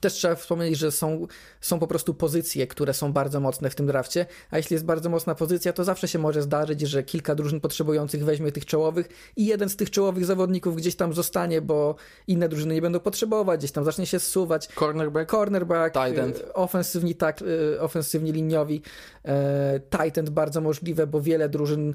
też 0.00 0.12
trzeba 0.12 0.34
wspomnieć, 0.34 0.78
że 0.78 0.92
są, 0.92 1.26
są 1.60 1.78
po 1.78 1.86
prostu 1.86 2.14
pozycje, 2.14 2.66
które 2.66 2.94
są 2.94 3.12
bardzo 3.12 3.40
mocne 3.40 3.70
w 3.70 3.74
tym 3.74 3.86
drafcie, 3.86 4.26
a 4.50 4.56
jeśli 4.56 4.74
jest 4.74 4.84
bardzo 4.84 5.10
mocna 5.10 5.34
pozycja, 5.34 5.72
to 5.72 5.84
zawsze 5.84 6.08
się 6.08 6.18
może 6.18 6.42
zdarzyć, 6.42 6.80
że 6.80 7.02
kilka 7.02 7.34
drużyn 7.34 7.60
potrzebujących 7.60 8.24
weźmie 8.24 8.52
tych 8.52 8.66
czołowych 8.66 9.08
i 9.36 9.46
jeden 9.46 9.68
z 9.68 9.76
tych 9.76 9.90
czołowych 9.90 10.24
zawodników 10.24 10.76
gdzieś 10.76 10.96
tam 10.96 11.12
zostanie, 11.12 11.62
bo 11.62 11.94
inne 12.26 12.48
drużyny 12.48 12.74
nie 12.74 12.82
będą 12.82 13.00
potrzebować, 13.00 13.60
gdzieś 13.60 13.72
tam 13.72 13.84
zacznie 13.84 14.06
się 14.06 14.20
zsuwać. 14.20 14.68
Cornerback, 14.68 15.30
Cornerback 15.30 15.94
tight 15.94 16.18
end. 16.18 16.44
E, 16.48 16.54
ofensywni, 16.54 17.14
tak, 17.14 17.42
e, 17.76 17.80
ofensywni 17.80 18.32
liniowi, 18.32 18.82
e, 19.24 19.80
tight 19.80 20.18
end 20.18 20.30
bardzo 20.30 20.60
możliwe, 20.60 21.06
bo 21.06 21.20
wiele 21.20 21.48
drużyn 21.48 21.94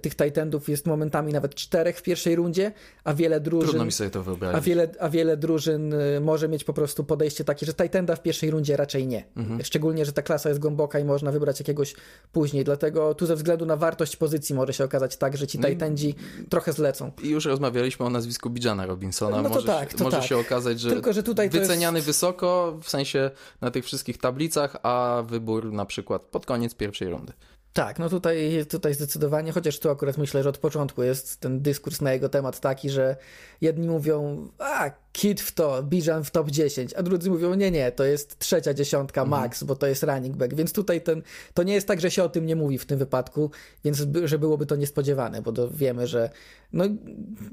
tych 0.00 0.16
Titanów 0.16 0.68
jest 0.68 0.86
momentami 0.86 1.32
nawet 1.32 1.54
czterech 1.54 1.98
w 1.98 2.02
pierwszej 2.02 2.36
rundzie, 2.36 2.72
a 3.04 3.14
wiele 3.14 3.40
drużyn. 3.40 3.68
Trudno 3.68 3.84
mi 3.84 3.92
sobie 3.92 4.10
to 4.10 4.22
wyobrazić. 4.22 4.58
A 4.58 4.60
wiele, 4.60 4.88
a 5.00 5.08
wiele 5.08 5.36
drużyn 5.36 5.92
y, 5.92 6.20
może 6.20 6.48
mieć 6.48 6.64
po 6.64 6.72
prostu 6.72 7.04
podejście 7.04 7.44
takie, 7.44 7.66
że 7.66 7.74
Titanda 7.74 8.16
w 8.16 8.22
pierwszej 8.22 8.50
rundzie 8.50 8.76
raczej 8.76 9.06
nie. 9.06 9.24
Mhm. 9.36 9.64
Szczególnie, 9.64 10.04
że 10.04 10.12
ta 10.12 10.22
klasa 10.22 10.48
jest 10.48 10.60
głęboka 10.60 10.98
i 10.98 11.04
można 11.04 11.32
wybrać 11.32 11.58
jakiegoś 11.58 11.94
później. 12.32 12.64
Dlatego 12.64 13.14
tu 13.14 13.26
ze 13.26 13.36
względu 13.36 13.66
na 13.66 13.76
wartość 13.76 14.16
pozycji 14.16 14.54
może 14.54 14.72
się 14.72 14.84
okazać 14.84 15.16
tak, 15.16 15.36
że 15.36 15.46
ci 15.46 15.58
no 15.58 15.68
Titandzi 15.68 16.14
trochę 16.48 16.72
zlecą. 16.72 17.10
I 17.22 17.28
już 17.28 17.44
rozmawialiśmy 17.44 18.06
o 18.06 18.10
nazwisku 18.10 18.50
Bijana 18.50 18.86
Robinsona. 18.86 19.42
No 19.42 19.48
to 19.48 19.54
może, 19.54 19.66
tak, 19.66 19.94
to 19.94 20.04
może 20.04 20.16
tak. 20.16 20.26
się 20.26 20.38
okazać, 20.38 20.80
że, 20.80 20.90
Tylko, 20.90 21.12
że 21.12 21.22
tutaj 21.22 21.50
wyceniany 21.50 21.98
jest... 21.98 22.06
wysoko, 22.06 22.78
w 22.82 22.90
sensie 22.90 23.30
na 23.60 23.70
tych 23.70 23.84
wszystkich 23.84 24.18
tablicach, 24.18 24.76
a 24.82 25.22
wybór 25.26 25.72
na 25.72 25.86
przykład 25.86 26.22
pod 26.22 26.46
koniec 26.46 26.74
pierwszej 26.74 27.08
rundy. 27.08 27.32
Tak, 27.74 27.98
no 27.98 28.08
tutaj, 28.08 28.66
tutaj 28.68 28.94
zdecydowanie, 28.94 29.52
chociaż 29.52 29.78
tu 29.78 29.90
akurat 29.90 30.18
myślę, 30.18 30.42
że 30.42 30.48
od 30.48 30.58
początku 30.58 31.02
jest 31.02 31.40
ten 31.40 31.60
dyskurs 31.60 32.00
na 32.00 32.12
jego 32.12 32.28
temat 32.28 32.60
taki, 32.60 32.90
że 32.90 33.16
jedni 33.60 33.88
mówią, 33.88 34.48
a 34.58 34.90
Kit 35.12 35.40
w 35.40 35.52
to, 35.52 35.82
Bijan 35.82 36.24
w 36.24 36.30
top 36.30 36.50
10, 36.50 36.94
a 36.94 37.02
drudzy 37.02 37.30
mówią, 37.30 37.54
nie, 37.54 37.70
nie, 37.70 37.92
to 37.92 38.04
jest 38.04 38.38
trzecia 38.38 38.74
dziesiątka 38.74 39.22
mhm. 39.22 39.42
max, 39.42 39.64
bo 39.64 39.76
to 39.76 39.86
jest 39.86 40.02
running 40.02 40.36
back, 40.36 40.54
więc 40.54 40.72
tutaj 40.72 41.00
ten, 41.00 41.22
to 41.54 41.62
nie 41.62 41.74
jest 41.74 41.88
tak, 41.88 42.00
że 42.00 42.10
się 42.10 42.24
o 42.24 42.28
tym 42.28 42.46
nie 42.46 42.56
mówi 42.56 42.78
w 42.78 42.86
tym 42.86 42.98
wypadku, 42.98 43.50
więc 43.84 44.06
że 44.24 44.38
byłoby 44.38 44.66
to 44.66 44.76
niespodziewane, 44.76 45.42
bo 45.42 45.52
to 45.52 45.70
wiemy, 45.70 46.06
że 46.06 46.30
no 46.72 46.84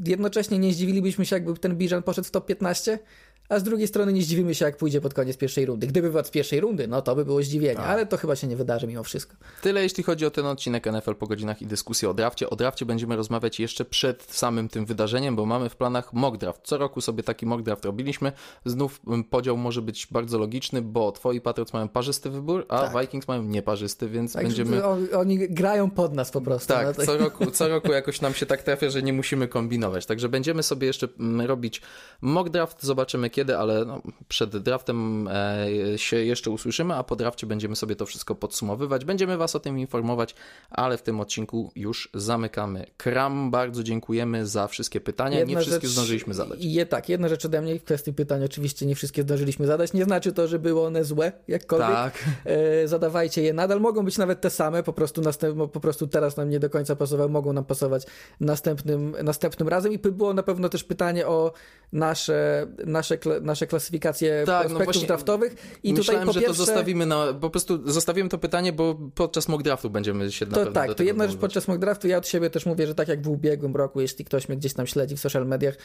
jednocześnie 0.06 0.60
nie 0.60 0.74
zdziwilibyśmy 0.74 1.26
się, 1.26 1.36
jakby 1.36 1.58
ten 1.58 1.78
Bijan 1.78 2.04
poszedł 2.04 2.28
w 2.28 2.32
top 2.32 2.46
15, 2.46 3.00
a 3.50 3.60
z 3.60 3.64
drugiej 3.64 3.88
strony 3.88 4.14
nie 4.14 4.22
zdziwimy 4.22 4.56
się, 4.56 4.66
jak 4.66 4.78
pójdzie 4.78 5.02
pod 5.02 5.14
koniec 5.14 5.38
pierwszej 5.38 5.66
rundy. 5.66 5.88
Gdyby 5.88 6.12
był 6.12 6.24
z 6.24 6.30
pierwszej 6.30 6.60
rundy, 6.60 6.88
no 6.88 7.02
to 7.02 7.16
by 7.16 7.26
było 7.26 7.44
zdziwienie, 7.44 7.76
tak. 7.76 7.86
ale 7.86 8.06
to 8.06 8.18
chyba 8.18 8.36
się 8.36 8.48
nie 8.48 8.56
wydarzy 8.56 8.88
mimo 8.88 9.04
wszystko. 9.04 9.36
Tyle 9.62 9.84
jeśli 9.84 10.04
chodzi 10.04 10.26
o 10.26 10.32
ten 10.32 10.46
odcinek 10.46 10.92
NFL 10.92 11.16
po 11.16 11.28
godzinach 11.28 11.62
i 11.62 11.66
dyskusję 11.66 12.10
o 12.10 12.14
drafcie. 12.14 12.50
O 12.50 12.56
drafcie 12.56 12.86
będziemy 12.86 13.16
rozmawiać 13.16 13.60
jeszcze 13.60 13.86
przed 13.86 14.24
samym 14.24 14.70
tym 14.70 14.86
wydarzeniem, 14.86 15.36
bo 15.36 15.46
mamy 15.46 15.70
w 15.70 15.76
planach 15.76 16.14
mock 16.14 16.38
draft. 16.38 16.62
Co 16.64 16.78
roku 16.78 17.02
sobie 17.02 17.24
taki 17.24 17.46
mock 17.46 17.64
draft 17.64 17.86
robiliśmy. 17.86 18.32
Znów 18.66 19.02
mm, 19.08 19.24
podział 19.24 19.58
może 19.58 19.82
być 19.82 20.08
bardzo 20.12 20.38
logiczny, 20.38 20.82
bo 20.82 21.12
twoi 21.12 21.42
Patriots 21.42 21.74
mają 21.74 21.90
parzysty 21.90 22.30
wybór, 22.30 22.66
a 22.70 22.80
tak. 22.80 23.02
Vikings 23.02 23.28
mają 23.28 23.44
nieparzysty, 23.44 24.10
więc 24.10 24.34
tak, 24.34 24.44
będziemy... 24.44 24.84
Oni 25.18 25.50
grają 25.50 25.90
pod 25.90 26.14
nas 26.14 26.32
po 26.32 26.42
prostu. 26.42 26.74
Tak, 26.74 26.98
no 26.98 27.06
co, 27.06 27.18
roku, 27.18 27.52
co 27.52 27.68
roku 27.76 27.92
jakoś 27.92 28.22
nam 28.22 28.34
się 28.34 28.46
tak 28.46 28.64
trafia, 28.64 28.90
że 28.90 29.04
nie 29.04 29.14
musimy 29.14 29.48
kombinować. 29.48 30.06
Także 30.06 30.30
będziemy 30.30 30.64
sobie 30.64 30.88
jeszcze 30.88 31.08
mm, 31.20 31.48
robić 31.48 31.82
mock 32.22 32.50
draft, 32.50 32.84
zobaczymy 32.84 33.30
kiedy 33.32 33.58
ale 33.58 33.86
no, 33.86 34.02
przed 34.28 34.58
draftem 34.58 35.28
e, 35.28 35.68
się 35.98 36.18
jeszcze 36.18 36.52
usłyszymy, 36.52 36.94
a 36.96 37.04
po 37.04 37.16
drafcie 37.16 37.48
będziemy 37.48 37.76
sobie 37.76 37.96
to 37.96 38.06
wszystko 38.06 38.36
podsumowywać. 38.36 39.06
Będziemy 39.06 39.38
Was 39.38 39.56
o 39.56 39.60
tym 39.60 39.80
informować, 39.80 40.36
ale 40.70 40.98
w 40.98 41.02
tym 41.02 41.20
odcinku 41.20 41.72
już 41.76 42.10
zamykamy 42.14 42.86
kram. 42.98 43.52
Bardzo 43.52 43.84
dziękujemy 43.84 44.48
za 44.48 44.68
wszystkie 44.68 45.02
pytania. 45.02 45.40
Jedna 45.40 45.60
nie 45.60 45.62
wszystkie 45.62 45.88
rzecz, 45.88 45.96
zdążyliśmy 45.96 46.34
zadać. 46.34 46.60
Je, 46.62 46.86
tak, 46.86 47.10
jedna 47.10 47.28
rzecz 47.28 47.46
ode 47.46 47.62
mnie 47.62 47.80
w 47.80 47.84
kwestii 47.84 48.14
pytań. 48.14 48.44
Oczywiście 48.44 48.86
nie 48.86 48.96
wszystkie 48.96 49.22
zdążyliśmy 49.22 49.68
zadać. 49.68 49.94
Nie 49.94 50.04
znaczy 50.04 50.34
to, 50.34 50.48
że 50.48 50.60
były 50.60 50.82
one 50.82 51.04
złe, 51.04 51.32
jakkolwiek. 51.48 51.90
Tak. 51.90 52.24
E, 52.46 52.88
zadawajcie 52.88 53.42
je 53.42 53.54
nadal. 53.54 53.80
Mogą 53.82 54.06
być 54.06 54.18
nawet 54.18 54.42
te 54.42 54.50
same, 54.50 54.84
po 54.84 54.94
prostu, 54.94 55.22
następ, 55.22 55.72
po 55.72 55.80
prostu 55.80 56.08
teraz 56.08 56.38
nam 56.38 56.50
nie 56.50 56.60
do 56.60 56.70
końca 56.70 56.96
pasowały, 56.96 57.30
mogą 57.30 57.54
nam 57.54 57.66
pasować 57.66 58.06
następnym, 58.40 59.16
następnym 59.24 59.68
razem. 59.68 59.94
I 59.94 59.98
było 59.98 60.34
na 60.34 60.44
pewno 60.44 60.70
też 60.70 60.84
pytanie 60.84 61.28
o 61.28 61.54
nasze, 61.94 62.68
nasze 62.86 63.18
nasze 63.42 63.68
klasyfikacje 63.68 64.44
tak, 64.46 64.66
aspektów 64.66 65.02
no 65.02 65.08
draftowych. 65.08 65.80
I 65.84 65.94
myślałem, 65.94 66.22
tutaj 66.22 66.34
po 66.34 66.40
pierwsze... 66.40 66.42
że 66.42 66.48
to 66.48 66.66
zostawimy 66.66 67.06
na, 67.06 67.34
po 67.34 67.50
prostu 67.50 67.92
zostawiłem 67.92 68.30
to 68.30 68.38
pytanie, 68.38 68.74
bo 68.74 68.96
podczas 69.16 69.48
mock 69.48 69.64
draftu 69.64 69.90
będziemy 69.90 70.32
się 70.32 70.46
na 70.46 70.52
to, 70.52 70.72
Tak, 70.72 70.94
to 70.94 71.04
jedna 71.04 71.28
rzecz 71.28 71.38
podczas 71.38 71.68
mock 71.68 71.80
draftu, 71.80 72.08
ja 72.08 72.18
od 72.18 72.28
siebie 72.28 72.50
też 72.50 72.66
mówię, 72.66 72.88
że 72.88 72.96
tak 72.96 73.08
jak 73.08 73.22
w 73.22 73.30
ubiegłym 73.30 73.76
roku, 73.76 74.02
jeśli 74.02 74.26
ktoś 74.26 74.50
mnie 74.50 74.58
gdzieś 74.58 74.74
tam 74.74 74.88
śledzi 74.88 75.16
w 75.16 75.20
social 75.20 75.48
mediach, 75.48 75.76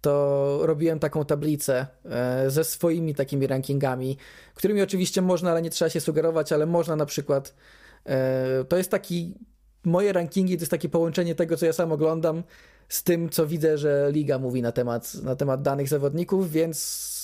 to 0.00 0.58
robiłem 0.62 0.98
taką 0.98 1.24
tablicę 1.24 1.86
e, 2.04 2.50
ze 2.50 2.64
swoimi 2.64 3.14
takimi 3.14 3.46
rankingami, 3.46 4.16
którymi 4.54 4.82
oczywiście 4.82 5.22
można, 5.22 5.50
ale 5.50 5.62
nie 5.62 5.70
trzeba 5.70 5.88
się 5.88 6.00
sugerować, 6.00 6.52
ale 6.52 6.66
można 6.66 6.96
na 6.96 7.06
przykład 7.06 7.54
e, 8.06 8.64
to 8.64 8.76
jest 8.76 8.90
taki 8.90 9.34
moje 9.84 10.12
rankingi 10.12 10.56
to 10.56 10.62
jest 10.62 10.70
takie 10.70 10.88
połączenie 10.88 11.34
tego, 11.34 11.56
co 11.56 11.66
ja 11.66 11.72
sam 11.72 11.92
oglądam 11.92 12.42
z 12.88 13.02
tym, 13.02 13.28
co 13.28 13.46
widzę, 13.46 13.78
że 13.78 14.08
liga 14.12 14.38
mówi 14.38 14.62
na 14.62 14.72
temat, 14.72 15.14
na 15.14 15.36
temat 15.36 15.62
danych 15.62 15.88
zawodników, 15.88 16.50
więc 16.50 17.16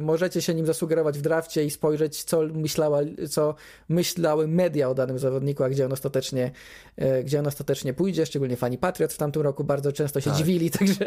możecie 0.00 0.42
się 0.42 0.54
nim 0.54 0.66
zasugerować 0.66 1.18
w 1.18 1.20
drafcie 1.20 1.64
i 1.64 1.70
spojrzeć, 1.70 2.24
co, 2.24 2.42
myślała, 2.42 3.00
co 3.30 3.54
myślały 3.88 4.48
media 4.48 4.88
o 4.88 4.94
danym 4.94 5.18
zawodniku, 5.18 5.64
a 5.64 5.68
gdzie 5.68 5.86
on 5.86 5.92
ostatecznie, 5.92 6.50
e, 6.96 7.24
gdzie 7.24 7.38
on 7.38 7.46
ostatecznie 7.46 7.94
pójdzie, 7.94 8.26
szczególnie 8.26 8.56
fani 8.56 8.78
Patriot 8.78 9.12
w 9.12 9.18
tamtym 9.18 9.42
roku 9.42 9.64
bardzo 9.64 9.92
często 9.92 10.20
się 10.20 10.30
tak. 10.30 10.38
dziwili, 10.38 10.70
także 10.78 11.04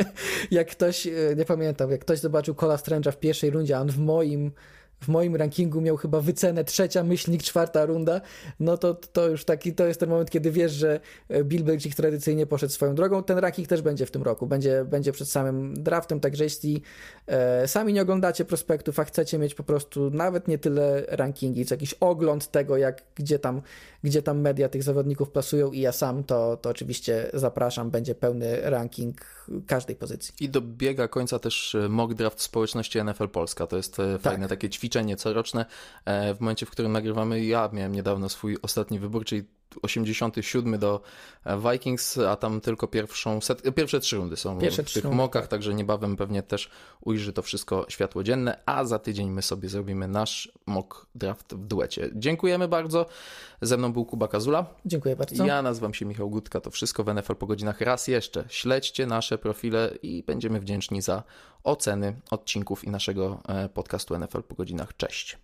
jak 0.51 0.71
ktoś, 0.71 1.07
e, 1.07 1.11
nie 1.37 1.45
pamiętam, 1.45 1.91
jak 1.91 2.01
ktoś 2.01 2.19
zobaczył 2.19 2.55
Cola 2.55 2.75
Strange'a 2.75 3.11
w 3.11 3.17
pierwszej 3.17 3.49
rundzie, 3.49 3.77
a 3.77 3.81
on 3.81 3.89
w 3.89 3.97
moim 3.97 4.51
w 5.01 5.07
moim 5.07 5.35
rankingu 5.35 5.81
miał 5.81 5.97
chyba 5.97 6.21
wycenę 6.21 6.63
trzecia, 6.63 7.03
myślnik 7.03 7.43
czwarta 7.43 7.85
runda, 7.85 8.21
no 8.59 8.77
to, 8.77 8.93
to 8.93 9.27
już 9.27 9.45
taki, 9.45 9.73
to 9.73 9.87
jest 9.87 9.99
ten 9.99 10.09
moment, 10.09 10.29
kiedy 10.29 10.51
wiesz, 10.51 10.71
że 10.71 10.99
e, 11.29 11.43
Bill 11.43 11.63
Belichick 11.63 11.95
tradycyjnie 11.95 12.45
poszedł 12.45 12.73
swoją 12.73 12.95
drogą. 12.95 13.23
Ten 13.23 13.37
ranking 13.37 13.67
też 13.67 13.81
będzie 13.81 14.05
w 14.05 14.11
tym 14.11 14.23
roku, 14.23 14.47
będzie, 14.47 14.85
będzie 14.85 15.11
przed 15.11 15.29
samym 15.29 15.83
draftem, 15.83 16.19
także 16.19 16.43
jeśli 16.43 16.81
e, 17.27 17.67
sami 17.67 17.93
nie 17.93 18.01
oglądacie 18.01 18.45
prospektów, 18.45 18.99
a 18.99 19.03
chcecie 19.03 19.37
mieć 19.37 19.55
po 19.55 19.63
prostu 19.63 20.09
nawet 20.09 20.47
nie 20.47 20.57
tyle 20.57 21.05
rankingi, 21.07 21.65
co 21.65 21.73
jakiś 21.73 21.93
ogląd 21.93 22.51
tego, 22.51 22.77
jak, 22.77 23.01
gdzie 23.15 23.39
tam, 23.39 23.61
gdzie 24.03 24.21
tam 24.21 24.39
media 24.39 24.69
tych 24.69 24.83
zawodników 24.83 25.31
plasują 25.31 25.71
i 25.71 25.79
ja 25.79 25.91
sam, 25.91 26.23
to, 26.23 26.57
to 26.57 26.69
oczywiście 26.69 27.29
zapraszam, 27.33 27.91
będzie 27.91 28.15
pełny 28.15 28.61
ranking 28.61 29.21
każdej 29.67 29.95
pozycji. 29.95 30.33
I 30.39 30.49
dobiega 30.49 31.07
końca 31.07 31.39
też 31.39 31.75
e, 31.75 31.89
mock 31.89 32.13
draft 32.13 32.41
społeczności 32.41 33.03
NFL 33.03 33.29
Polska, 33.29 33.67
to 33.67 33.77
jest 33.77 33.95
tak. 33.95 34.21
fajne 34.21 34.47
takie 34.47 34.69
ćwiczenie 34.69 34.91
ćwiczenie 34.91 35.15
coroczne. 35.15 35.65
E, 36.05 36.33
w 36.33 36.39
momencie, 36.39 36.65
w 36.65 36.69
którym 36.69 36.91
nagrywamy, 36.91 37.45
ja 37.45 37.69
miałem 37.73 37.91
niedawno 37.91 38.29
swój 38.29 38.57
ostatni 38.61 38.99
wybór, 38.99 39.25
czyli 39.25 39.43
87 39.81 40.79
do 40.79 41.01
e, 41.43 41.71
Vikings, 41.71 42.17
a 42.17 42.35
tam 42.35 42.61
tylko 42.61 42.87
pierwszą 42.87 43.41
set, 43.41 43.75
pierwsze 43.75 43.99
trzy 43.99 44.15
rundy 44.15 44.37
są 44.37 44.59
pierwsze 44.59 44.83
w 44.83 44.93
tych 44.93 45.05
mokach, 45.05 45.47
także 45.47 45.73
niebawem 45.73 46.17
pewnie 46.17 46.43
też 46.43 46.69
ujrzy 47.01 47.33
to 47.33 47.41
wszystko 47.41 47.85
światło 47.89 48.23
dzienne, 48.23 48.59
a 48.65 48.85
za 48.85 48.99
tydzień 48.99 49.29
my 49.29 49.41
sobie 49.41 49.69
zrobimy 49.69 50.07
nasz 50.07 50.51
mock 50.65 51.05
draft 51.15 51.53
w 51.53 51.67
duecie. 51.67 52.09
Dziękujemy 52.15 52.67
bardzo. 52.67 53.05
Ze 53.61 53.77
mną 53.77 53.93
był 53.93 54.05
Kuba 54.05 54.27
Kazula. 54.27 54.65
Dziękuję 54.85 55.15
bardzo. 55.15 55.45
Ja 55.45 55.61
nazywam 55.61 55.93
się 55.93 56.05
Michał 56.05 56.29
Gutka, 56.29 56.61
to 56.61 56.71
wszystko 56.71 57.03
w 57.03 57.13
NFL 57.13 57.35
po 57.35 57.47
godzinach. 57.47 57.81
Raz 57.81 58.07
jeszcze 58.07 58.45
śledźcie 58.47 59.05
nasze 59.05 59.37
profile 59.37 59.91
i 60.01 60.23
będziemy 60.23 60.59
wdzięczni 60.59 61.01
za 61.01 61.23
oceny 61.63 62.15
odcinków 62.31 62.83
i 62.83 62.89
naszego 62.89 63.41
e, 63.47 63.69
podcastu 63.69 64.19
NFL 64.19 64.41
po 64.41 64.55
godzinach. 64.55 64.97
Cześć. 64.97 65.37